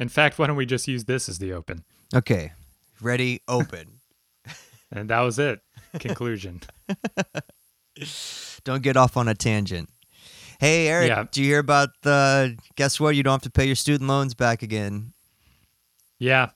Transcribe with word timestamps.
In 0.00 0.08
fact, 0.08 0.38
why 0.38 0.46
don't 0.46 0.56
we 0.56 0.66
just 0.66 0.88
use 0.88 1.04
this 1.04 1.28
as 1.28 1.38
the 1.38 1.52
open? 1.52 1.84
Okay. 2.14 2.52
Ready, 3.00 3.40
open. 3.48 4.00
And 4.92 5.10
that 5.10 5.20
was 5.20 5.38
it. 5.40 5.60
Conclusion. 5.98 6.60
don't 8.64 8.82
get 8.82 8.96
off 8.96 9.16
on 9.16 9.26
a 9.28 9.34
tangent. 9.34 9.88
Hey, 10.60 10.86
Eric, 10.88 11.08
Yeah. 11.08 11.24
do 11.30 11.42
you 11.42 11.48
hear 11.48 11.58
about 11.58 11.90
the. 12.02 12.56
Guess 12.76 13.00
what? 13.00 13.16
You 13.16 13.22
don't 13.22 13.32
have 13.32 13.42
to 13.42 13.50
pay 13.50 13.66
your 13.66 13.74
student 13.76 14.08
loans 14.08 14.34
back 14.34 14.62
again. 14.62 15.12
yeah. 16.18 16.50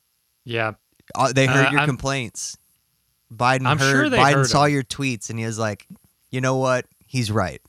Yeah. 0.44 0.72
Uh, 1.14 1.32
they 1.32 1.46
heard 1.46 1.66
Uh, 1.66 1.70
your 1.70 1.80
I'm- 1.80 1.88
complaints. 1.88 2.56
Biden 3.32 3.66
I'm 3.66 3.78
heard. 3.78 3.90
sure 3.92 4.08
they 4.08 4.16
Biden 4.18 4.34
heard 4.34 4.46
saw 4.46 4.64
'em. 4.64 4.72
your 4.72 4.82
tweets 4.82 5.28
and 5.30 5.38
he 5.38 5.44
was 5.44 5.58
like, 5.58 5.86
"You 6.30 6.40
know 6.40 6.56
what? 6.56 6.86
He's 7.06 7.30
right." 7.30 7.60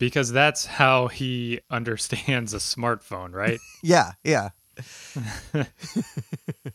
Because 0.00 0.32
that's 0.32 0.66
how 0.66 1.06
he 1.06 1.60
understands 1.70 2.52
a 2.54 2.56
smartphone, 2.56 3.32
right? 3.32 3.60
Yeah, 3.82 4.12
yeah. 4.24 4.48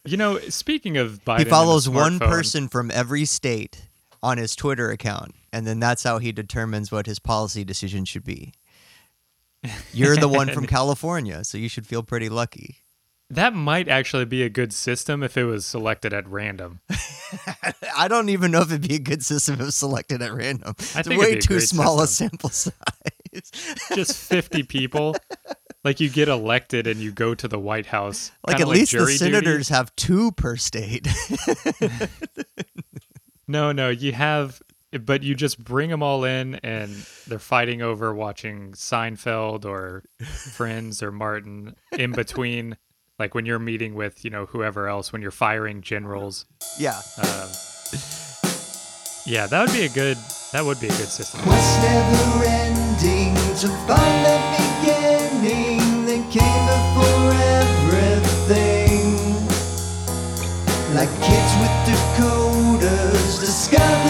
you 0.05 0.16
know, 0.16 0.38
speaking 0.40 0.98
of 0.98 1.26
Biden, 1.26 1.40
he 1.40 1.45
follows 1.45 1.90
one 1.90 2.20
person 2.20 2.67
from 2.67 2.91
every 2.91 3.26
state 3.26 3.90
on 4.22 4.38
his 4.38 4.55
Twitter 4.55 4.91
account, 4.91 5.34
and 5.52 5.66
then 5.66 5.80
that's 5.80 6.03
how 6.03 6.20
he 6.20 6.31
determines 6.31 6.91
what 6.91 7.08
his 7.08 7.20
policy 7.20 7.64
decision 7.64 8.05
should 8.05 8.23
be. 8.23 8.53
You're 9.92 10.17
the 10.17 10.28
one 10.28 10.50
from 10.50 10.66
California, 10.67 11.44
so 11.44 11.58
you 11.58 11.70
should 11.70 11.88
feel 11.88 12.03
pretty 12.03 12.30
lucky. 12.30 12.78
That 13.30 13.55
might 13.55 13.88
actually 13.88 14.26
be 14.26 14.44
a 14.44 14.50
good 14.50 14.72
system 14.72 15.23
if 15.23 15.36
it 15.36 15.45
was 15.45 15.66
selected 15.66 16.14
at 16.14 16.28
random. 16.28 16.81
I 17.98 18.08
don't 18.08 18.30
even 18.30 18.52
know 18.52 18.62
if 18.62 18.72
it'd 18.72 18.88
be 18.88 18.95
a 18.95 19.00
good 19.00 19.26
system 19.26 19.59
if 19.62 19.73
selected 19.73 20.22
at 20.22 20.31
random. 20.31 20.76
It's 20.78 21.09
way 21.09 21.39
too 21.39 21.59
small 21.59 22.02
a 22.02 22.08
sample 22.08 22.50
size. 22.52 22.73
Just 23.95 24.16
50 24.16 24.63
people. 24.63 25.16
Like 25.84 25.99
you 25.99 26.09
get 26.09 26.27
elected 26.27 26.88
and 26.88 26.99
you 26.99 27.12
go 27.12 27.35
to 27.35 27.48
the 27.48 27.59
White 27.59 27.85
House. 27.85 28.31
like 28.48 28.58
kinda 28.58 28.71
at 28.71 28.75
least 28.77 28.91
the 28.91 28.98
jury 28.98 29.13
duty. 29.17 29.17
senators 29.17 29.70
have 29.70 29.95
two 29.95 30.31
per 30.31 30.55
state. 30.55 31.08
No, 33.47 33.72
no, 33.72 33.89
you 33.89 34.11
have, 34.11 34.59
but 35.02 35.22
you 35.22 35.36
just 35.36 35.64
bring 35.64 35.92
them 35.92 36.02
all 36.02 36.23
in 36.23 36.55
and 36.55 36.92
they're 37.27 37.38
fighting 37.38 37.83
over 37.83 38.11
watching 38.11 38.72
Seinfeld 38.72 39.66
or 39.66 40.03
Friends 40.23 41.03
or 41.03 41.11
Martin 41.11 41.75
in 41.92 42.11
between. 42.11 42.75
Like 43.20 43.36
when 43.36 43.45
you're 43.45 43.59
meeting 43.59 43.94
with, 43.94 44.25
you 44.25 44.31
know, 44.31 44.47
whoever 44.47 44.88
else, 44.88 45.14
when 45.14 45.22
you're 45.22 45.30
firing 45.30 45.81
generals. 45.81 46.47
yeah. 46.80 46.99
Um, 47.20 47.49
yeah, 49.27 49.45
that 49.47 49.61
would 49.67 49.73
be 49.73 49.86
a 49.86 49.89
good. 49.89 50.17
That 50.52 50.66
would 50.66 50.80
be 50.80 50.88
a 50.88 50.89
good 50.89 51.08
system. 51.09 51.42
To 53.61 53.70
find 53.70 54.25
the 54.25 54.38
beginning 54.52 56.06
that 56.08 56.23
came 56.30 56.64
before 56.67 57.31
everything. 57.64 59.16
Like 60.94 61.09
kids 61.23 61.52
with 61.61 61.76
decoders 61.88 63.39
discover 63.39 64.05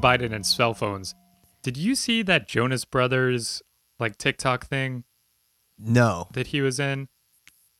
Biden 0.00 0.32
and 0.32 0.44
cell 0.46 0.74
phones, 0.74 1.14
did 1.62 1.76
you 1.76 1.94
see 1.94 2.22
that 2.22 2.48
Jonas 2.48 2.84
Brothers 2.84 3.62
like 3.98 4.16
TikTok 4.16 4.66
thing 4.66 5.04
No. 5.78 6.28
that 6.32 6.48
he 6.48 6.60
was 6.60 6.80
in? 6.80 7.08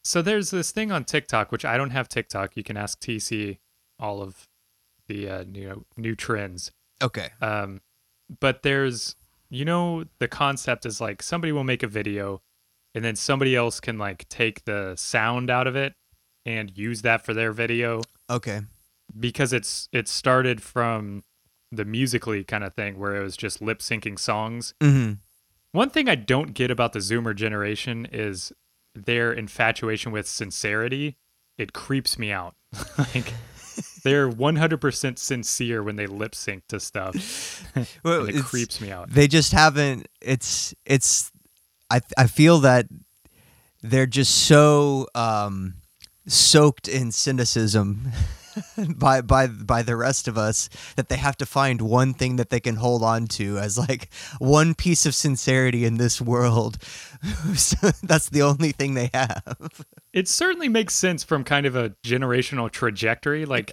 So 0.05 0.23
there's 0.23 0.51
this 0.51 0.71
thing 0.71 0.91
on 0.93 1.05
TikTok, 1.05 1.53
which 1.53 1.65
I 1.65 1.77
don't 1.77 1.91
have 1.91 2.09
TikTok. 2.09 2.57
You 2.57 2.63
can 2.63 2.77
ask 2.77 2.99
TC 3.01 3.59
all 3.99 4.23
of 4.23 4.49
the 5.09 5.29
uh, 5.29 5.45
new 5.45 5.85
new 5.97 6.15
trends. 6.15 6.73
Okay. 7.03 7.29
Um, 7.41 7.81
but 8.41 8.63
there's, 8.63 9.17
you 9.51 9.65
know, 9.65 10.05
the 10.19 10.29
concept 10.29 10.87
is 10.87 11.01
like 11.01 11.23
somebody 11.23 11.53
will 11.53 11.65
make 11.65 11.83
a 11.83 11.87
video, 11.89 12.41
and 12.95 13.05
then 13.05 13.17
somebody 13.17 13.55
else 13.57 13.79
can 13.81 13.99
like 13.99 14.27
take 14.29 14.65
the 14.65 14.95
sound 14.97 15.51
out 15.51 15.67
of 15.67 15.77
it 15.77 15.95
and 16.47 16.77
use 16.77 17.03
that 17.03 17.25
for 17.25 17.35
their 17.35 17.53
video 17.53 18.01
Okay. 18.31 18.63
because 19.19 19.53
it's 19.53 19.89
it 19.93 20.09
started 20.09 20.63
from 20.63 21.25
the 21.73 21.85
Musical.ly 21.85 22.43
kind 22.43 22.65
of 22.65 22.75
thing 22.75 22.99
where 22.99 23.17
it 23.17 23.23
was 23.23 23.37
just 23.37 23.63
lip 23.63 23.79
syncing 23.79 24.19
songs. 24.19 24.75
Mm-hmm. 24.81 25.15
One 25.73 25.91
thing 25.91 26.09
I 26.09 26.17
don't 26.17 26.53
get 26.53 26.71
about 26.71 26.93
the 26.93 26.99
Zoomer 26.99 27.35
generation 27.35 28.07
is 28.11 28.53
their 28.95 29.33
infatuation 29.33 30.11
with 30.11 30.27
sincerity. 30.27 31.17
It 31.59 31.73
creeps 31.73 32.19
me 32.19 32.33
out. 32.33 32.55
like 32.99 33.33
they're 34.03 34.31
100% 34.31 35.19
sincere 35.19 35.83
when 35.83 35.97
they 35.97 36.07
lip 36.07 36.35
sync 36.35 36.67
to 36.69 36.81
stuff. 36.81 37.57
Well, 38.03 38.29
it 38.29 38.43
creeps 38.43 38.81
me 38.81 38.91
out. 38.91 39.11
They 39.11 39.29
just 39.29 39.53
haven't. 39.53 40.09
It's 40.21 40.75
it's. 40.85 41.31
I 41.89 42.01
I 42.19 42.27
feel 42.27 42.59
that 42.61 42.87
they're 43.81 44.07
just 44.07 44.35
so 44.35 45.07
um, 45.15 45.75
soaked 46.27 46.89
in 46.89 47.13
cynicism 47.13 48.11
by 48.97 49.21
by 49.21 49.47
by 49.47 49.83
the 49.83 49.97
rest 49.97 50.29
of 50.29 50.37
us 50.39 50.69
that 50.97 51.09
they 51.09 51.17
have 51.17 51.37
to 51.39 51.47
find 51.47 51.81
one 51.81 52.15
thing 52.15 52.37
that 52.37 52.51
they 52.51 52.61
can 52.61 52.77
hold 52.77 53.03
on 53.03 53.27
to 53.27 53.59
as 53.59 53.79
like 53.79 54.13
one 54.39 54.75
piece 54.75 55.07
of 55.07 55.15
sincerity 55.15 55.85
in 55.85 55.97
this 55.97 56.21
world. 56.21 56.79
So 57.55 57.91
that's 58.03 58.31
the 58.31 58.43
only 58.43 58.73
thing 58.73 58.95
they 58.95 59.11
have. 59.13 59.85
It 60.13 60.27
certainly 60.29 60.69
makes 60.69 60.95
sense 60.95 61.23
from 61.23 61.45
kind 61.45 61.67
of 61.67 61.77
a 61.77 61.91
generational 62.05 62.71
trajectory. 62.71 63.45
Like 63.45 63.73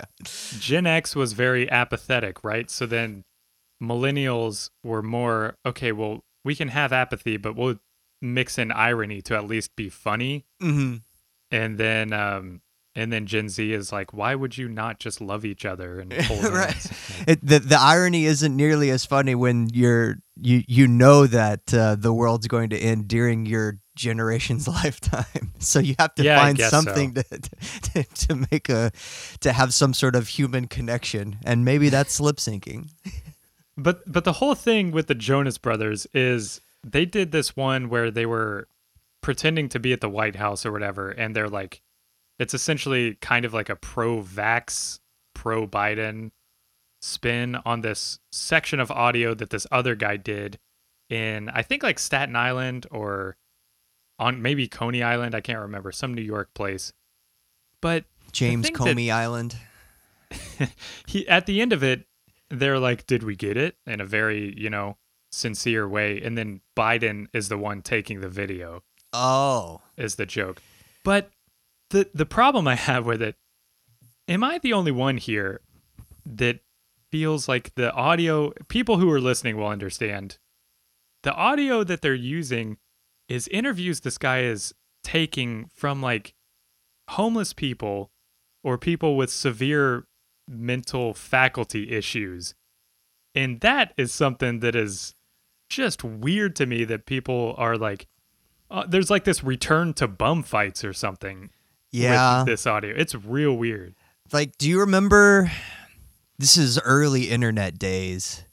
Gen 0.60 0.86
X 0.86 1.16
was 1.16 1.34
very 1.34 1.70
apathetic, 1.70 2.44
right? 2.44 2.70
So 2.70 2.86
then 2.86 3.24
millennials 3.82 4.70
were 4.84 5.02
more, 5.02 5.56
okay, 5.66 5.92
well, 5.92 6.24
we 6.44 6.56
can 6.56 6.70
have 6.70 6.92
apathy, 6.94 7.38
but 7.38 7.56
we'll 7.56 7.80
mix 8.22 8.58
in 8.58 8.72
irony 8.72 9.22
to 9.22 9.36
at 9.36 9.46
least 9.48 9.76
be 9.76 9.90
funny. 9.90 10.46
hmm 10.60 10.96
And 11.52 11.78
then 11.78 12.14
um 12.14 12.62
and 12.98 13.14
then 13.14 13.26
Gen 13.28 13.48
Z 13.48 13.72
is 13.72 13.92
like, 13.92 14.12
why 14.14 14.36
would 14.36 14.58
you 14.58 14.68
not 14.68 15.00
just 15.00 15.22
love 15.22 15.46
each 15.46 15.64
other 15.66 16.00
and 16.02 16.12
hold 16.28 16.42
hands? 16.42 16.52
right. 16.54 16.92
It, 17.28 17.40
the 17.46 17.60
the 17.60 17.80
irony 17.80 18.26
isn't 18.26 18.56
nearly 18.56 18.90
as 18.90 19.06
funny 19.06 19.36
when 19.36 19.70
you're 19.72 20.18
you 20.36 20.64
you 20.68 20.88
know 20.88 21.28
that 21.28 21.74
uh, 21.74 21.96
the 21.96 22.14
world's 22.14 22.48
going 22.48 22.70
to 22.72 22.78
end 22.78 23.08
during 23.08 23.46
your 23.46 23.80
generation's 23.96 24.68
lifetime. 24.80 25.54
So 25.60 25.80
you 25.80 25.96
have 25.98 26.14
to 26.16 26.24
Yeah, 26.24 26.40
find 26.40 26.58
guess 26.58 26.70
so. 26.72 26.82
something 26.82 27.14
to, 27.16 27.24
to 27.24 28.04
to 28.28 28.36
make 28.52 28.70
a 28.70 28.92
to 29.42 29.52
have 29.54 29.74
some 29.74 29.94
sort 29.94 30.16
of 30.16 30.28
human 30.28 30.68
connection, 30.68 31.38
and 31.44 31.66
maybe 31.66 31.90
that's 31.90 32.20
lip 32.20 32.38
syncing. 32.38 32.90
But 33.76 34.02
but 34.12 34.24
the 34.24 34.34
whole 34.34 34.56
thing 34.56 34.92
with 34.92 35.08
the 35.08 35.16
Jonas 35.16 35.58
Brothers 35.58 36.08
is 36.14 36.62
they 36.84 37.06
did 37.06 37.32
this 37.32 37.56
one 37.56 37.90
where 37.90 38.10
they 38.12 38.26
were 38.26 38.68
pretending 39.22 39.68
to 39.70 39.80
be 39.80 39.94
at 39.94 40.02
the 40.02 40.10
White 40.10 40.36
House 40.36 40.66
or 40.66 40.72
whatever, 40.72 41.10
and 41.10 41.36
they're 41.36 41.50
like, 41.50 41.82
it's 42.40 42.54
essentially 42.54 43.16
kind 43.16 43.46
of 43.46 43.54
like 43.54 43.70
a 43.70 43.76
pro-vax, 43.76 45.00
pro-Biden 45.34 46.32
spin 47.02 47.56
on 47.66 47.82
this 47.82 48.20
section 48.32 48.80
of 48.80 48.90
audio 48.92 49.34
that 49.34 49.50
this 49.50 49.68
other 49.72 49.96
guy 49.96 50.18
did 50.18 50.58
in 51.10 51.48
I 51.50 51.62
think 51.62 51.84
like 51.84 52.00
Staten 52.00 52.36
Island 52.36 52.86
or 52.92 53.38
on 54.20 54.42
maybe 54.42 54.68
Coney 54.68 55.04
Island, 55.04 55.36
I 55.36 55.42
can't 55.42 55.60
remember, 55.60 55.92
some 55.92 56.14
New 56.14 56.22
York 56.24 56.54
place. 56.54 56.92
But 57.82 58.06
James 58.32 58.66
think 58.66 58.78
that- 58.80 58.88
Comey 58.96 59.12
Island. 59.12 59.56
he 61.08 61.26
at 61.30 61.46
the 61.46 61.62
end 61.62 61.72
of 61.72 61.82
it 61.84 62.06
they're 62.50 62.80
like 62.80 63.08
did 63.08 63.24
we 63.24 63.34
get 63.36 63.56
it 63.56 63.78
in 63.86 64.02
a 64.02 64.06
very 64.06 64.54
you 64.60 64.70
know 64.70 64.98
sincere 65.32 65.88
way 65.88 66.22
and 66.22 66.38
then 66.38 66.60
biden 66.76 67.28
is 67.34 67.48
the 67.48 67.58
one 67.58 67.82
taking 67.82 68.20
the 68.20 68.28
video 68.28 68.84
Oh, 69.14 69.82
is 69.96 70.16
the 70.16 70.26
joke 70.26 70.62
but 71.06 71.30
the 71.90 72.10
the 72.14 72.26
problem 72.26 72.68
i 72.68 72.76
have 72.76 73.06
with 73.06 73.22
it 73.22 73.36
am 74.28 74.44
i 74.44 74.58
the 74.58 74.74
only 74.74 74.92
one 74.92 75.18
here 75.18 75.62
that 76.26 76.60
feels 77.12 77.48
like 77.48 77.74
the 77.76 77.92
audio 77.94 78.52
people 78.68 78.98
who 78.98 79.10
are 79.10 79.22
listening 79.22 79.56
will 79.56 79.68
understand 79.68 80.38
the 81.24 81.34
audio 81.34 81.84
that 81.84 82.02
they're 82.02 82.14
using 82.14 82.78
is 83.28 83.48
interviews 83.50 84.02
this 84.02 84.18
guy 84.18 84.42
is 84.42 84.74
taking 85.04 85.70
from 85.74 86.02
like 86.02 86.34
homeless 87.10 87.54
people 87.54 88.12
or 88.64 88.78
people 88.78 89.16
with 89.16 89.32
severe 89.32 90.06
mental 90.48 91.14
faculty 91.14 91.92
issues. 91.92 92.56
And 93.36 93.62
that 93.62 93.94
is 93.98 94.14
something 94.14 94.60
that 94.60 94.76
is 94.76 95.16
just 95.70 96.04
weird 96.04 96.56
to 96.58 96.66
me 96.66 96.84
that 96.86 97.06
people 97.06 97.56
are 97.58 97.78
like, 97.78 98.08
uh, 98.70 98.86
there's 98.88 99.10
like 99.10 99.24
this 99.24 99.44
return 99.44 99.94
to 99.94 100.08
bum 100.08 100.44
fights 100.44 100.84
or 100.84 100.94
something 100.94 101.52
Yeah. 102.04 102.40
with 102.40 102.48
this 102.48 102.66
audio. 102.68 102.94
It's 102.96 103.16
real 103.16 103.54
weird. 103.58 103.96
like 104.34 104.58
do 104.58 104.68
you 104.70 104.80
remember 104.82 105.52
this 106.40 106.58
is 106.58 106.78
early 106.80 107.30
internet 107.30 107.80
days 107.80 108.44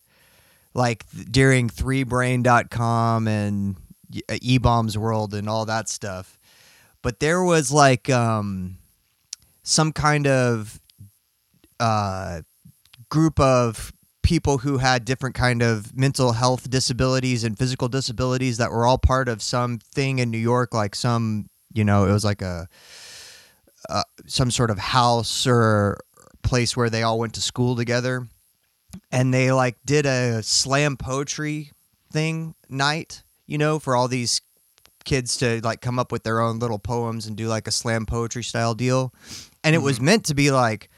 like 0.72 1.08
th- 1.10 1.26
during 1.30 1.68
3brain.com 1.68 3.28
and 3.28 3.76
uh, 4.28 4.34
eBaum's 4.34 4.96
World 4.96 5.34
and 5.34 5.48
all 5.48 5.64
that 5.66 5.88
stuff 5.88 6.38
but 7.02 7.20
there 7.20 7.42
was 7.42 7.70
like 7.72 8.08
um 8.08 8.78
some 9.62 9.92
kind 9.92 10.26
of 10.26 10.80
uh 11.80 12.42
group 13.08 13.38
of 13.40 13.92
people 14.22 14.58
who 14.58 14.78
had 14.78 15.04
different 15.04 15.34
kind 15.34 15.60
of 15.62 15.94
mental 15.96 16.32
health 16.32 16.70
disabilities 16.70 17.44
and 17.44 17.58
physical 17.58 17.88
disabilities 17.88 18.56
that 18.56 18.70
were 18.70 18.86
all 18.86 18.96
part 18.98 19.28
of 19.28 19.42
some 19.42 19.78
thing 19.78 20.18
in 20.18 20.30
New 20.30 20.38
York 20.38 20.72
like 20.72 20.94
some 20.94 21.48
you 21.72 21.84
know 21.84 22.06
it 22.06 22.12
was 22.12 22.24
like 22.24 22.40
a 22.42 22.68
uh, 23.88 24.04
some 24.26 24.50
sort 24.50 24.70
of 24.70 24.78
house 24.78 25.46
or 25.46 25.98
place 26.42 26.76
where 26.76 26.90
they 26.90 27.02
all 27.02 27.18
went 27.18 27.34
to 27.34 27.40
school 27.40 27.76
together. 27.76 28.26
And 29.10 29.34
they 29.34 29.50
like 29.50 29.76
did 29.84 30.06
a 30.06 30.42
slam 30.42 30.96
poetry 30.96 31.72
thing 32.12 32.54
night 32.68 33.24
you 33.46 33.58
know 33.58 33.78
for 33.78 33.96
all 33.96 34.08
these 34.08 34.40
kids 35.04 35.36
to 35.36 35.60
like 35.62 35.80
come 35.80 35.98
up 35.98 36.10
with 36.10 36.22
their 36.22 36.40
own 36.40 36.58
little 36.58 36.78
poems 36.78 37.26
and 37.26 37.36
do 37.36 37.46
like 37.46 37.66
a 37.66 37.70
slam 37.70 38.06
poetry 38.06 38.42
style 38.42 38.74
deal. 38.74 39.12
And 39.62 39.74
it 39.74 39.80
was 39.80 40.00
meant 40.00 40.24
to 40.26 40.34
be 40.34 40.50
like 40.50 40.90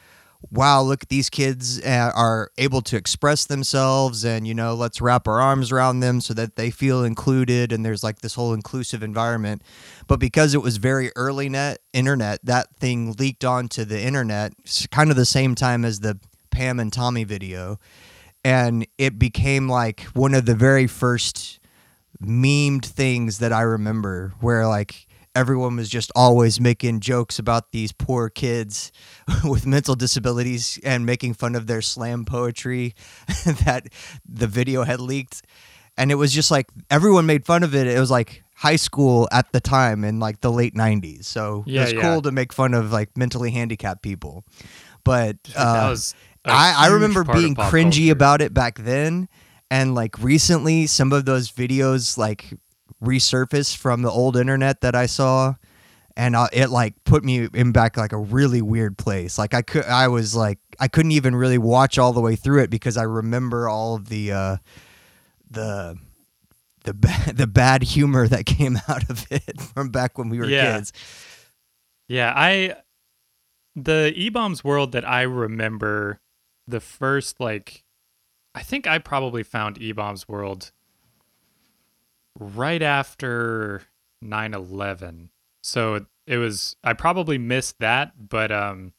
wow 0.50 0.80
look 0.82 1.08
these 1.08 1.28
kids 1.28 1.80
uh, 1.82 2.10
are 2.14 2.50
able 2.58 2.80
to 2.80 2.96
express 2.96 3.44
themselves 3.44 4.24
and 4.24 4.46
you 4.46 4.54
know 4.54 4.74
let's 4.74 5.00
wrap 5.00 5.26
our 5.26 5.40
arms 5.40 5.72
around 5.72 6.00
them 6.00 6.20
so 6.20 6.34
that 6.34 6.56
they 6.56 6.70
feel 6.70 7.04
included 7.04 7.72
and 7.72 7.84
there's 7.84 8.02
like 8.02 8.20
this 8.20 8.34
whole 8.34 8.52
inclusive 8.52 9.02
environment. 9.02 9.62
But 10.06 10.20
because 10.20 10.54
it 10.54 10.62
was 10.62 10.76
very 10.76 11.10
early 11.16 11.48
net 11.48 11.78
internet 11.92 12.40
that 12.44 12.74
thing 12.76 13.12
leaked 13.18 13.44
onto 13.44 13.84
the 13.84 14.00
internet 14.00 14.52
kind 14.90 15.10
of 15.10 15.16
the 15.16 15.24
same 15.24 15.54
time 15.54 15.84
as 15.84 16.00
the 16.00 16.18
pam 16.50 16.80
and 16.80 16.92
tommy 16.92 17.24
video. 17.24 17.78
And 18.44 18.86
it 18.96 19.18
became 19.18 19.68
like 19.68 20.02
one 20.14 20.34
of 20.34 20.46
the 20.46 20.54
very 20.54 20.86
first 20.86 21.58
memed 22.22 22.86
things 22.86 23.40
that 23.40 23.52
i 23.52 23.60
remember 23.60 24.32
where 24.40 24.66
like 24.66 25.05
everyone 25.36 25.76
was 25.76 25.88
just 25.88 26.10
always 26.16 26.58
making 26.60 27.00
jokes 27.00 27.38
about 27.38 27.70
these 27.70 27.92
poor 27.92 28.28
kids 28.30 28.90
with 29.44 29.66
mental 29.66 29.94
disabilities 29.94 30.80
and 30.82 31.04
making 31.06 31.34
fun 31.34 31.54
of 31.54 31.66
their 31.66 31.82
slam 31.82 32.24
poetry 32.24 32.94
that 33.64 33.86
the 34.28 34.46
video 34.48 34.82
had 34.84 34.98
leaked. 35.00 35.42
And 35.98 36.10
it 36.10 36.16
was 36.16 36.32
just 36.32 36.50
like 36.50 36.66
everyone 36.90 37.26
made 37.26 37.46
fun 37.46 37.62
of 37.62 37.74
it. 37.74 37.86
It 37.86 38.00
was 38.00 38.10
like 38.10 38.42
high 38.54 38.76
school 38.76 39.28
at 39.30 39.52
the 39.52 39.60
time 39.60 40.02
in 40.04 40.18
like 40.18 40.40
the 40.40 40.50
late 40.50 40.74
90s 40.74 41.24
so 41.26 41.62
Yeah, 41.66 41.80
it 41.82 41.84
was 41.84 41.92
yeah. 41.92 42.00
cool 42.00 42.22
to 42.22 42.32
make 42.32 42.52
fun 42.54 42.72
of 42.74 42.90
like 42.90 43.16
mentally 43.16 43.50
handicapped 43.50 44.02
people. 44.02 44.44
But 45.04 45.36
uh, 45.54 45.72
that 45.74 45.88
was 45.90 46.14
a 46.44 46.50
I, 46.50 46.74
I 46.76 46.86
remember 46.88 47.22
being 47.24 47.54
cringy 47.54 48.06
culture. 48.08 48.12
about 48.12 48.40
it 48.40 48.54
back 48.54 48.78
then. 48.78 49.28
And 49.70 49.94
like 49.94 50.18
recently 50.22 50.86
some 50.86 51.12
of 51.12 51.24
those 51.24 51.50
videos 51.50 52.16
like 52.16 52.54
resurfaced 53.02 53.76
from 53.76 54.02
the 54.02 54.10
old 54.10 54.36
internet 54.36 54.80
that 54.80 54.94
i 54.94 55.06
saw 55.06 55.54
and 56.16 56.34
uh, 56.34 56.48
it 56.52 56.68
like 56.70 56.94
put 57.04 57.22
me 57.24 57.46
in 57.52 57.72
back 57.72 57.96
like 57.96 58.12
a 58.12 58.18
really 58.18 58.62
weird 58.62 58.96
place 58.96 59.36
like 59.38 59.52
i 59.54 59.60
could 59.62 59.84
i 59.84 60.08
was 60.08 60.34
like 60.34 60.58
i 60.80 60.88
couldn't 60.88 61.12
even 61.12 61.36
really 61.36 61.58
watch 61.58 61.98
all 61.98 62.12
the 62.12 62.20
way 62.20 62.36
through 62.36 62.62
it 62.62 62.70
because 62.70 62.96
i 62.96 63.02
remember 63.02 63.68
all 63.68 63.94
of 63.94 64.08
the 64.08 64.32
uh 64.32 64.56
the 65.50 65.96
the 66.84 66.94
ba- 66.94 67.32
the 67.34 67.46
bad 67.46 67.82
humor 67.82 68.26
that 68.26 68.46
came 68.46 68.78
out 68.88 69.08
of 69.10 69.26
it 69.30 69.60
from 69.60 69.90
back 69.90 70.16
when 70.16 70.28
we 70.28 70.38
were 70.38 70.48
Yeah. 70.48 70.76
kids 70.76 70.92
Yeah, 72.08 72.32
I 72.34 72.76
the 73.74 74.14
eBaum's 74.16 74.64
World 74.64 74.92
that 74.92 75.06
I 75.06 75.22
remember 75.22 76.18
the 76.66 76.80
first 76.80 77.40
like 77.40 77.84
I 78.54 78.62
think 78.62 78.86
I 78.86 78.98
probably 78.98 79.42
found 79.42 79.78
eBaum's 79.78 80.26
World 80.26 80.72
right 82.38 82.82
after 82.82 83.82
9/11. 84.24 85.28
So 85.62 86.06
it 86.26 86.38
was 86.38 86.76
I 86.84 86.92
probably 86.92 87.38
missed 87.38 87.78
that, 87.80 88.28
but 88.28 88.52
um 88.52 88.92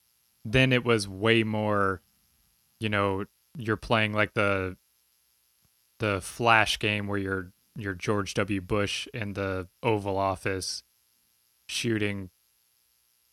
then 0.45 0.72
it 0.72 0.86
was 0.86 1.07
way 1.07 1.44
more 1.44 2.01
you 2.80 2.89
know, 2.89 3.25
you're 3.57 3.78
playing 3.78 4.13
like 4.13 4.34
the 4.34 4.78
the 6.00 6.22
flash 6.22 6.78
game 6.80 7.07
where 7.07 7.18
you're 7.18 7.51
you're 7.75 7.94
George 7.94 8.34
W. 8.36 8.62
Bush 8.62 9.07
in 9.13 9.34
the 9.34 9.68
Oval 9.84 10.18
Office 10.18 10.84
shooting 11.68 12.30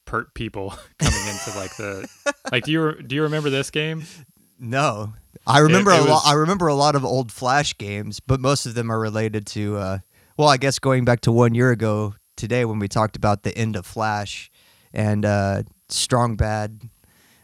pert 0.07 0.35
people 0.35 0.71
coming 0.99 1.27
into 1.29 1.59
like 1.59 1.77
the 1.77 2.09
like 2.53 2.65
do 2.65 2.73
you 2.73 3.03
do 3.03 3.17
you 3.17 3.23
remember 3.23 3.51
this 3.51 3.71
game? 3.71 4.05
No, 4.65 5.15
I 5.47 5.59
remember 5.59 5.91
it 5.93 6.01
a 6.01 6.05
lot. 6.05 6.23
I 6.25 6.33
remember 6.33 6.67
a 6.69 6.75
lot 6.75 6.95
of 6.95 7.05
old 7.05 7.31
Flash 7.31 7.77
games, 7.77 8.21
but 8.21 8.41
most 8.41 8.67
of 8.67 8.75
them 8.75 8.91
are 8.91 8.99
related 8.99 9.47
to. 9.49 9.77
Uh, 9.77 9.99
well, 10.37 10.49
I 10.49 10.57
guess 10.57 10.79
going 10.79 11.05
back 11.05 11.21
to 11.23 11.33
one 11.33 11.55
year 11.55 11.71
ago 11.71 12.15
today 12.37 12.65
when 12.65 12.79
we 12.79 12.89
talked 12.89 13.17
about 13.17 13.43
the 13.43 13.57
end 13.57 13.77
of 13.77 13.87
Flash 13.87 14.51
and 14.93 15.25
uh, 15.25 15.63
Strong 15.89 16.37
Bad. 16.37 16.83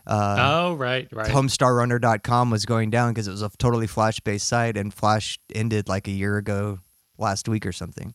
Uh, 0.07 0.37
oh 0.41 0.75
right, 0.75 1.09
right. 1.13 1.31
Homestarrunner.com 1.31 2.51
was 2.51 2.65
going 2.65 2.91
down 2.91 3.13
because 3.13 3.29
it 3.29 3.33
was 3.33 3.43
a 3.43 3.51
totally 3.59 3.87
Flash 3.87 4.19
based 4.21 4.49
site, 4.49 4.77
and 4.77 4.93
Flash 4.93 5.39
ended 5.55 5.89
like 5.89 6.09
a 6.09 6.13
year 6.13 6.37
ago, 6.39 6.79
last 7.19 7.49
week 7.49 7.67
or 7.67 7.73
something. 7.73 8.15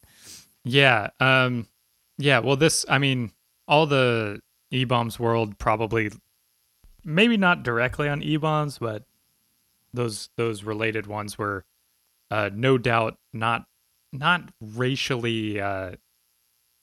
Yeah. 0.63 1.10
Um 1.19 1.68
yeah, 2.18 2.40
well 2.40 2.56
this 2.56 2.86
I 2.90 2.98
mean 2.98 3.31
all 3.68 3.86
the 3.86 4.42
eBaum's 4.74 5.19
World 5.19 5.58
probably 5.60 6.12
maybe 7.06 7.38
not 7.38 7.63
directly 7.63 8.10
on 8.10 8.22
eBaum's, 8.22 8.80
but 8.80 9.04
those 9.94 10.30
those 10.36 10.63
related 10.63 11.07
ones 11.07 11.38
were 11.38 11.63
uh 12.31 12.50
no 12.54 12.78
doubt 12.78 13.18
not 13.31 13.66
not 14.12 14.52
racially 14.60 15.62
uh 15.62 15.92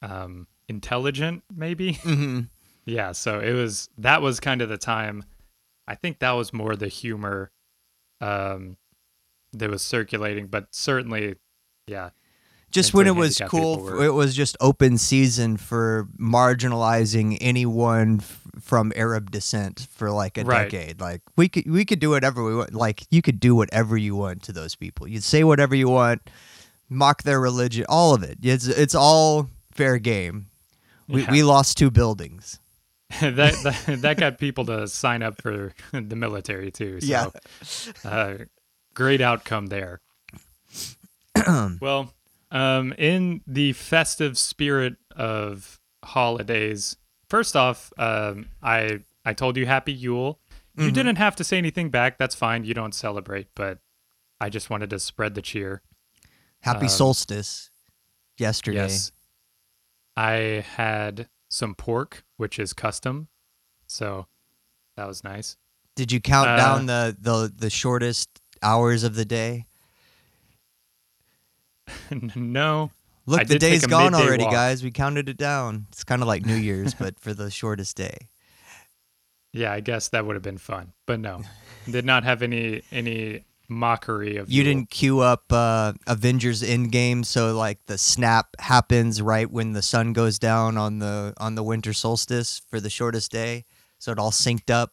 um 0.00 0.46
intelligent 0.69 1.42
maybe. 1.54 1.92
Mm-hmm. 2.02 2.40
yeah, 2.86 3.12
so 3.12 3.40
it 3.40 3.52
was 3.52 3.90
that 3.98 4.22
was 4.22 4.40
kind 4.40 4.62
of 4.62 4.69
the 4.69 4.78
time 4.78 5.24
I 5.86 5.94
think 5.96 6.20
that 6.20 6.30
was 6.32 6.52
more 6.52 6.76
the 6.76 6.88
humor 6.88 7.50
um 8.20 8.76
that 9.52 9.68
was 9.68 9.82
circulating, 9.82 10.47
but 10.47 10.68
certainly 10.70 11.35
yeah, 11.87 12.11
just 12.73 12.93
when 12.95 13.07
it 13.07 13.14
was 13.14 13.41
cool 13.49 13.88
f- 13.88 14.00
it 14.05 14.11
was 14.11 14.35
just 14.35 14.57
open 14.61 14.99
season 14.99 15.57
for 15.57 16.09
marginalizing 16.19 17.38
anyone 17.41 18.19
f- 18.21 18.41
from 18.61 18.93
arab 18.97 19.31
descent 19.31 19.87
for 19.95 20.11
like 20.11 20.37
a 20.38 20.45
Right. 20.45 20.71
decade 20.71 21.00
like 21.00 21.21
we 21.37 21.49
could 21.49 21.71
we 21.71 21.85
could 21.85 22.00
do 22.00 22.11
whatever 22.11 22.43
we 22.45 22.55
want 22.57 22.75
like 22.75 23.02
you 23.11 23.23
could 23.23 23.38
do 23.41 23.55
whatever 23.55 23.97
you 23.97 24.17
want 24.17 24.43
to 24.45 24.52
those 24.52 24.75
people 24.75 25.07
you'd 25.07 25.23
say 25.25 25.45
whatever 25.45 25.75
you 25.75 25.88
want 25.88 26.29
mock 26.88 27.23
their 27.23 27.41
religion 27.41 27.85
all 27.88 28.14
of 28.14 28.23
it 28.23 28.38
it's 28.43 28.67
it's 28.67 28.95
all 28.95 29.49
fair 29.73 29.99
game 29.99 30.47
we, 31.09 31.23
Yeah. 31.23 31.31
we 31.31 31.43
lost 31.43 31.79
two 31.79 31.91
buildings 31.91 32.59
that, 33.21 33.35
that 33.62 34.00
that 34.02 34.17
got 34.17 34.38
people 34.38 34.64
to 34.67 34.88
sign 34.88 35.23
up 35.23 35.41
for 35.43 35.75
the 35.93 36.17
military 36.17 36.71
too. 36.71 36.99
So, 37.00 37.07
Yeah. 37.07 37.26
uh, 38.11 38.35
great 38.95 39.21
outcome 39.21 39.67
there. 39.67 40.00
well, 41.81 42.12
um, 42.52 42.92
in 42.99 43.40
the 43.47 43.73
festive 43.73 44.38
spirit 44.38 44.97
of 45.16 45.80
holidays, 46.04 46.97
first 47.28 47.56
off, 47.56 47.92
um, 47.99 48.49
I 48.62 49.00
I 49.25 49.32
told 49.35 49.56
you 49.56 49.66
Happy 49.66 49.92
Yule. 49.92 50.38
You 50.76 50.90
Mhm. 50.90 50.94
didn't 50.94 51.16
have 51.16 51.37
to 51.37 51.44
say 51.44 51.59
anything 51.59 51.90
back. 51.90 52.18
That's 52.18 52.35
fine. 52.35 52.64
You 52.64 52.75
don't 52.75 52.94
celebrate, 52.94 53.49
but 53.54 53.78
I 54.40 54.49
just 54.49 54.71
wanted 54.71 54.90
to 54.90 54.99
spread 54.99 55.35
the 55.35 55.42
cheer. 55.42 55.82
happy 56.61 56.87
Um, 56.87 56.90
solstice 56.90 57.71
yesterday 58.38 58.76
Yes. 58.87 59.11
I 60.16 60.64
had 60.76 61.28
some 61.49 61.75
pork, 61.75 62.25
which 62.37 62.59
is 62.59 62.73
custom. 62.73 63.28
So 63.87 64.26
that 64.97 65.06
was 65.09 65.25
nice. 65.25 65.56
did 65.94 66.11
you 66.12 66.21
count 66.21 66.49
Uh, 66.50 66.56
down 66.56 66.87
the, 66.87 67.14
the 67.21 67.52
the 67.54 67.68
shortest 67.71 68.40
hours 68.62 69.02
of 69.04 69.14
the 69.14 69.25
day 69.26 69.66
no. 72.37 72.90
Look, 73.26 73.40
I 73.40 73.44
the 73.44 73.58
day's 73.58 73.87
gone 73.87 74.14
already, 74.14 74.44
walk. 74.44 74.52
guys. 74.52 74.82
We 74.82 74.90
counted 74.90 75.28
it 75.28 75.37
down. 75.37 75.87
It's 75.90 76.02
kind 76.04 76.22
of 76.22 76.28
like 76.28 76.44
New 76.44 76.56
Year's, 76.56 76.94
but 76.94 77.18
for 77.20 77.32
the 77.32 77.50
shortest 77.50 77.96
day. 77.96 78.16
Yeah, 79.54 79.70
I 79.70 79.80
guess 79.80 80.08
that 80.08 80.25
would 80.25 80.34
have 80.34 80.42
been 80.42 80.56
fun. 80.56 80.94
But 81.04 81.20
no. 81.20 81.42
Did 81.84 82.06
not 82.06 82.25
have 82.25 82.40
any 82.40 82.80
any 82.90 83.44
mockery 83.68 84.37
of 84.37 84.50
You 84.50 84.62
didn't 84.62 84.90
queue 84.90 85.20
up 85.20 85.52
uh, 85.52 85.92
Avengers 86.06 86.62
Endgame, 86.62 87.25
so 87.25 87.54
like 87.54 87.84
the 87.87 87.99
snap 87.99 88.56
happens 88.58 89.20
right 89.20 89.50
when 89.50 89.72
the 89.72 89.82
sun 89.82 90.12
goes 90.14 90.38
down 90.38 90.78
on 90.78 91.00
the 91.00 91.34
on 91.37 91.54
the 91.54 91.62
winter 91.62 91.92
solstice 91.92 92.62
for 92.68 92.80
the 92.80 92.90
shortest 92.90 93.30
day, 93.30 93.64
so 93.99 94.12
it 94.12 94.18
all 94.18 94.30
synced 94.30 94.70
up. 94.70 94.92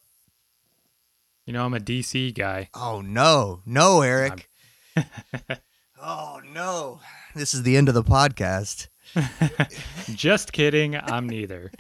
You 1.46 1.53
know, 1.53 1.65
I'm 1.65 1.74
a 1.74 1.79
DC 1.79 2.34
guy. 2.36 2.70
Oh 2.74 3.01
no, 3.01 3.62
no, 3.65 4.01
Eric. 4.01 4.50
oh 6.01 6.41
no, 6.53 7.00
this 7.36 7.53
is 7.53 7.63
the 7.63 7.77
end 7.77 7.88
of 7.89 7.96
the 7.96 8.03
podcast. 8.03 8.88
Just 10.15 10.51
kidding. 10.53 10.96
I'm 10.96 11.27
neither. 11.27 11.72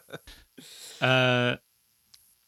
uh, 1.00 1.56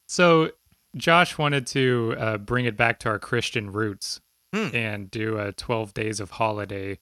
so 0.06 0.50
Josh 0.96 1.38
wanted 1.38 1.66
to 1.68 2.14
uh, 2.18 2.38
bring 2.38 2.64
it 2.64 2.76
back 2.76 2.98
to 3.00 3.08
our 3.08 3.18
Christian 3.18 3.70
roots 3.72 4.20
Hmm. 4.54 4.68
and 4.72 5.10
do 5.10 5.36
a 5.38 5.50
12 5.52 5.94
days 5.94 6.20
of 6.20 6.30
holiday 6.32 7.00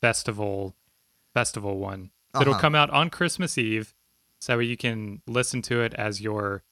festival 0.00 0.76
festival 1.34 1.78
one. 1.78 2.10
It'll 2.40 2.52
Uh-huh. 2.54 2.60
come 2.60 2.74
out 2.76 2.90
on 2.90 3.10
Christmas 3.10 3.58
Eve, 3.58 3.92
so 4.40 4.58
you 4.60 4.76
can 4.76 5.22
listen 5.26 5.62
to 5.62 5.80
it 5.82 5.94
as 5.94 6.20
you're 6.20 6.62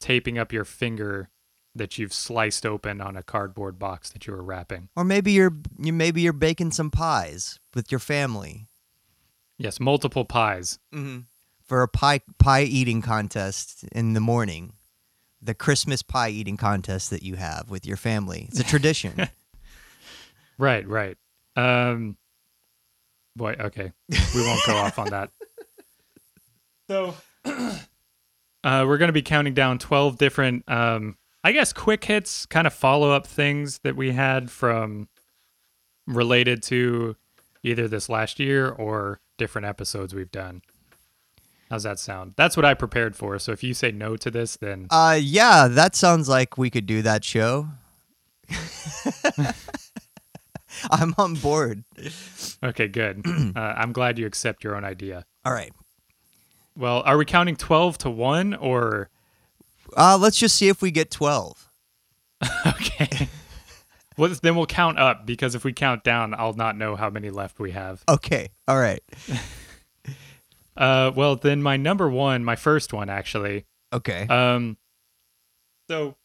taping 0.00 0.38
up 0.38 0.52
your 0.52 0.64
finger 0.64 1.28
that 1.76 1.98
you've 1.98 2.12
sliced 2.12 2.64
open 2.64 3.00
on 3.00 3.16
a 3.16 3.22
cardboard 3.22 3.78
box 3.78 4.10
that 4.10 4.26
you 4.26 4.32
were 4.32 4.42
wrapping. 4.42 4.88
Or 4.96 5.04
maybe 5.04 5.32
you're 5.32 5.54
you 5.78 5.92
maybe 5.92 6.20
you're 6.20 6.32
baking 6.32 6.70
some 6.72 6.90
pies 6.90 7.58
with 7.74 7.90
your 7.90 7.98
family 8.00 8.68
Yes, 9.58 9.78
multiple 9.80 10.24
pies. 10.24 10.78
mm-hmm. 10.92 11.20
for 11.64 11.82
a 11.82 11.88
pie 11.88 12.20
pie 12.38 12.62
eating 12.62 13.02
contest 13.02 13.84
in 13.92 14.12
the 14.14 14.20
morning. 14.20 14.72
The 15.42 15.54
Christmas 15.54 16.00
pie 16.02 16.30
eating 16.30 16.56
contest 16.56 17.10
that 17.10 17.22
you 17.22 17.34
have 17.36 17.68
with 17.70 17.84
your 17.86 17.96
family. 17.96 18.46
It's 18.50 18.60
a 18.60 18.64
tradition. 18.64 19.28
Right, 20.56 20.86
right. 20.86 21.16
Um 21.56 22.16
boy, 23.34 23.56
okay. 23.58 23.90
We 24.08 24.40
won't 24.40 24.60
go 24.66 24.76
off 24.76 24.98
on 25.00 25.10
that. 25.10 25.30
So 26.88 27.14
uh 27.44 27.74
we're 28.64 28.98
going 28.98 29.08
to 29.08 29.12
be 29.12 29.22
counting 29.22 29.54
down 29.54 29.78
12 29.78 30.18
different 30.18 30.64
um 30.68 31.16
I 31.44 31.52
guess 31.52 31.74
quick 31.74 32.04
hits, 32.04 32.46
kind 32.46 32.66
of 32.66 32.72
follow-up 32.72 33.26
things 33.26 33.80
that 33.84 33.96
we 33.96 34.12
had 34.12 34.50
from 34.50 35.08
related 36.06 36.62
to 36.64 37.16
either 37.62 37.86
this 37.86 38.08
last 38.08 38.40
year 38.40 38.70
or 38.70 39.20
different 39.36 39.66
episodes 39.66 40.14
we've 40.14 40.30
done. 40.30 40.62
How's 41.70 41.82
that 41.82 41.98
sound? 41.98 42.32
That's 42.36 42.56
what 42.56 42.64
I 42.64 42.72
prepared 42.72 43.14
for. 43.14 43.38
So 43.38 43.52
if 43.52 43.62
you 43.62 43.74
say 43.74 43.92
no 43.92 44.16
to 44.16 44.30
this, 44.30 44.56
then 44.56 44.86
uh 44.90 45.18
yeah, 45.20 45.68
that 45.68 45.94
sounds 45.94 46.28
like 46.28 46.56
we 46.56 46.70
could 46.70 46.86
do 46.86 47.02
that 47.02 47.24
show. 47.24 47.68
I'm 50.90 51.14
on 51.18 51.34
board. 51.34 51.84
okay, 52.62 52.88
good. 52.88 53.22
uh, 53.56 53.74
I'm 53.76 53.92
glad 53.92 54.18
you 54.18 54.26
accept 54.26 54.64
your 54.64 54.76
own 54.76 54.84
idea. 54.84 55.24
All 55.44 55.52
right. 55.52 55.72
Well, 56.76 57.02
are 57.06 57.16
we 57.16 57.24
counting 57.24 57.56
12 57.56 57.98
to 57.98 58.10
1 58.10 58.54
or 58.54 59.08
Uh, 59.96 60.18
let's 60.20 60.38
just 60.38 60.56
see 60.56 60.68
if 60.68 60.82
we 60.82 60.90
get 60.90 61.10
12. 61.10 61.70
Okay. 62.66 63.28
well, 64.18 64.30
then 64.42 64.54
we'll 64.54 64.66
count 64.66 64.98
up 64.98 65.24
because 65.24 65.54
if 65.54 65.64
we 65.64 65.72
count 65.72 66.04
down, 66.04 66.34
I'll 66.34 66.52
not 66.52 66.76
know 66.76 66.94
how 66.94 67.08
many 67.08 67.30
left 67.30 67.58
we 67.58 67.70
have. 67.70 68.02
Okay. 68.08 68.50
All 68.68 68.78
right. 68.78 69.02
Uh, 70.76 71.12
well, 71.14 71.36
then 71.36 71.62
my 71.62 71.76
number 71.76 72.08
one, 72.10 72.44
my 72.44 72.56
first 72.56 72.92
one 72.92 73.08
actually. 73.08 73.64
Okay. 73.92 74.26
Um, 74.26 74.76
so 75.88 76.16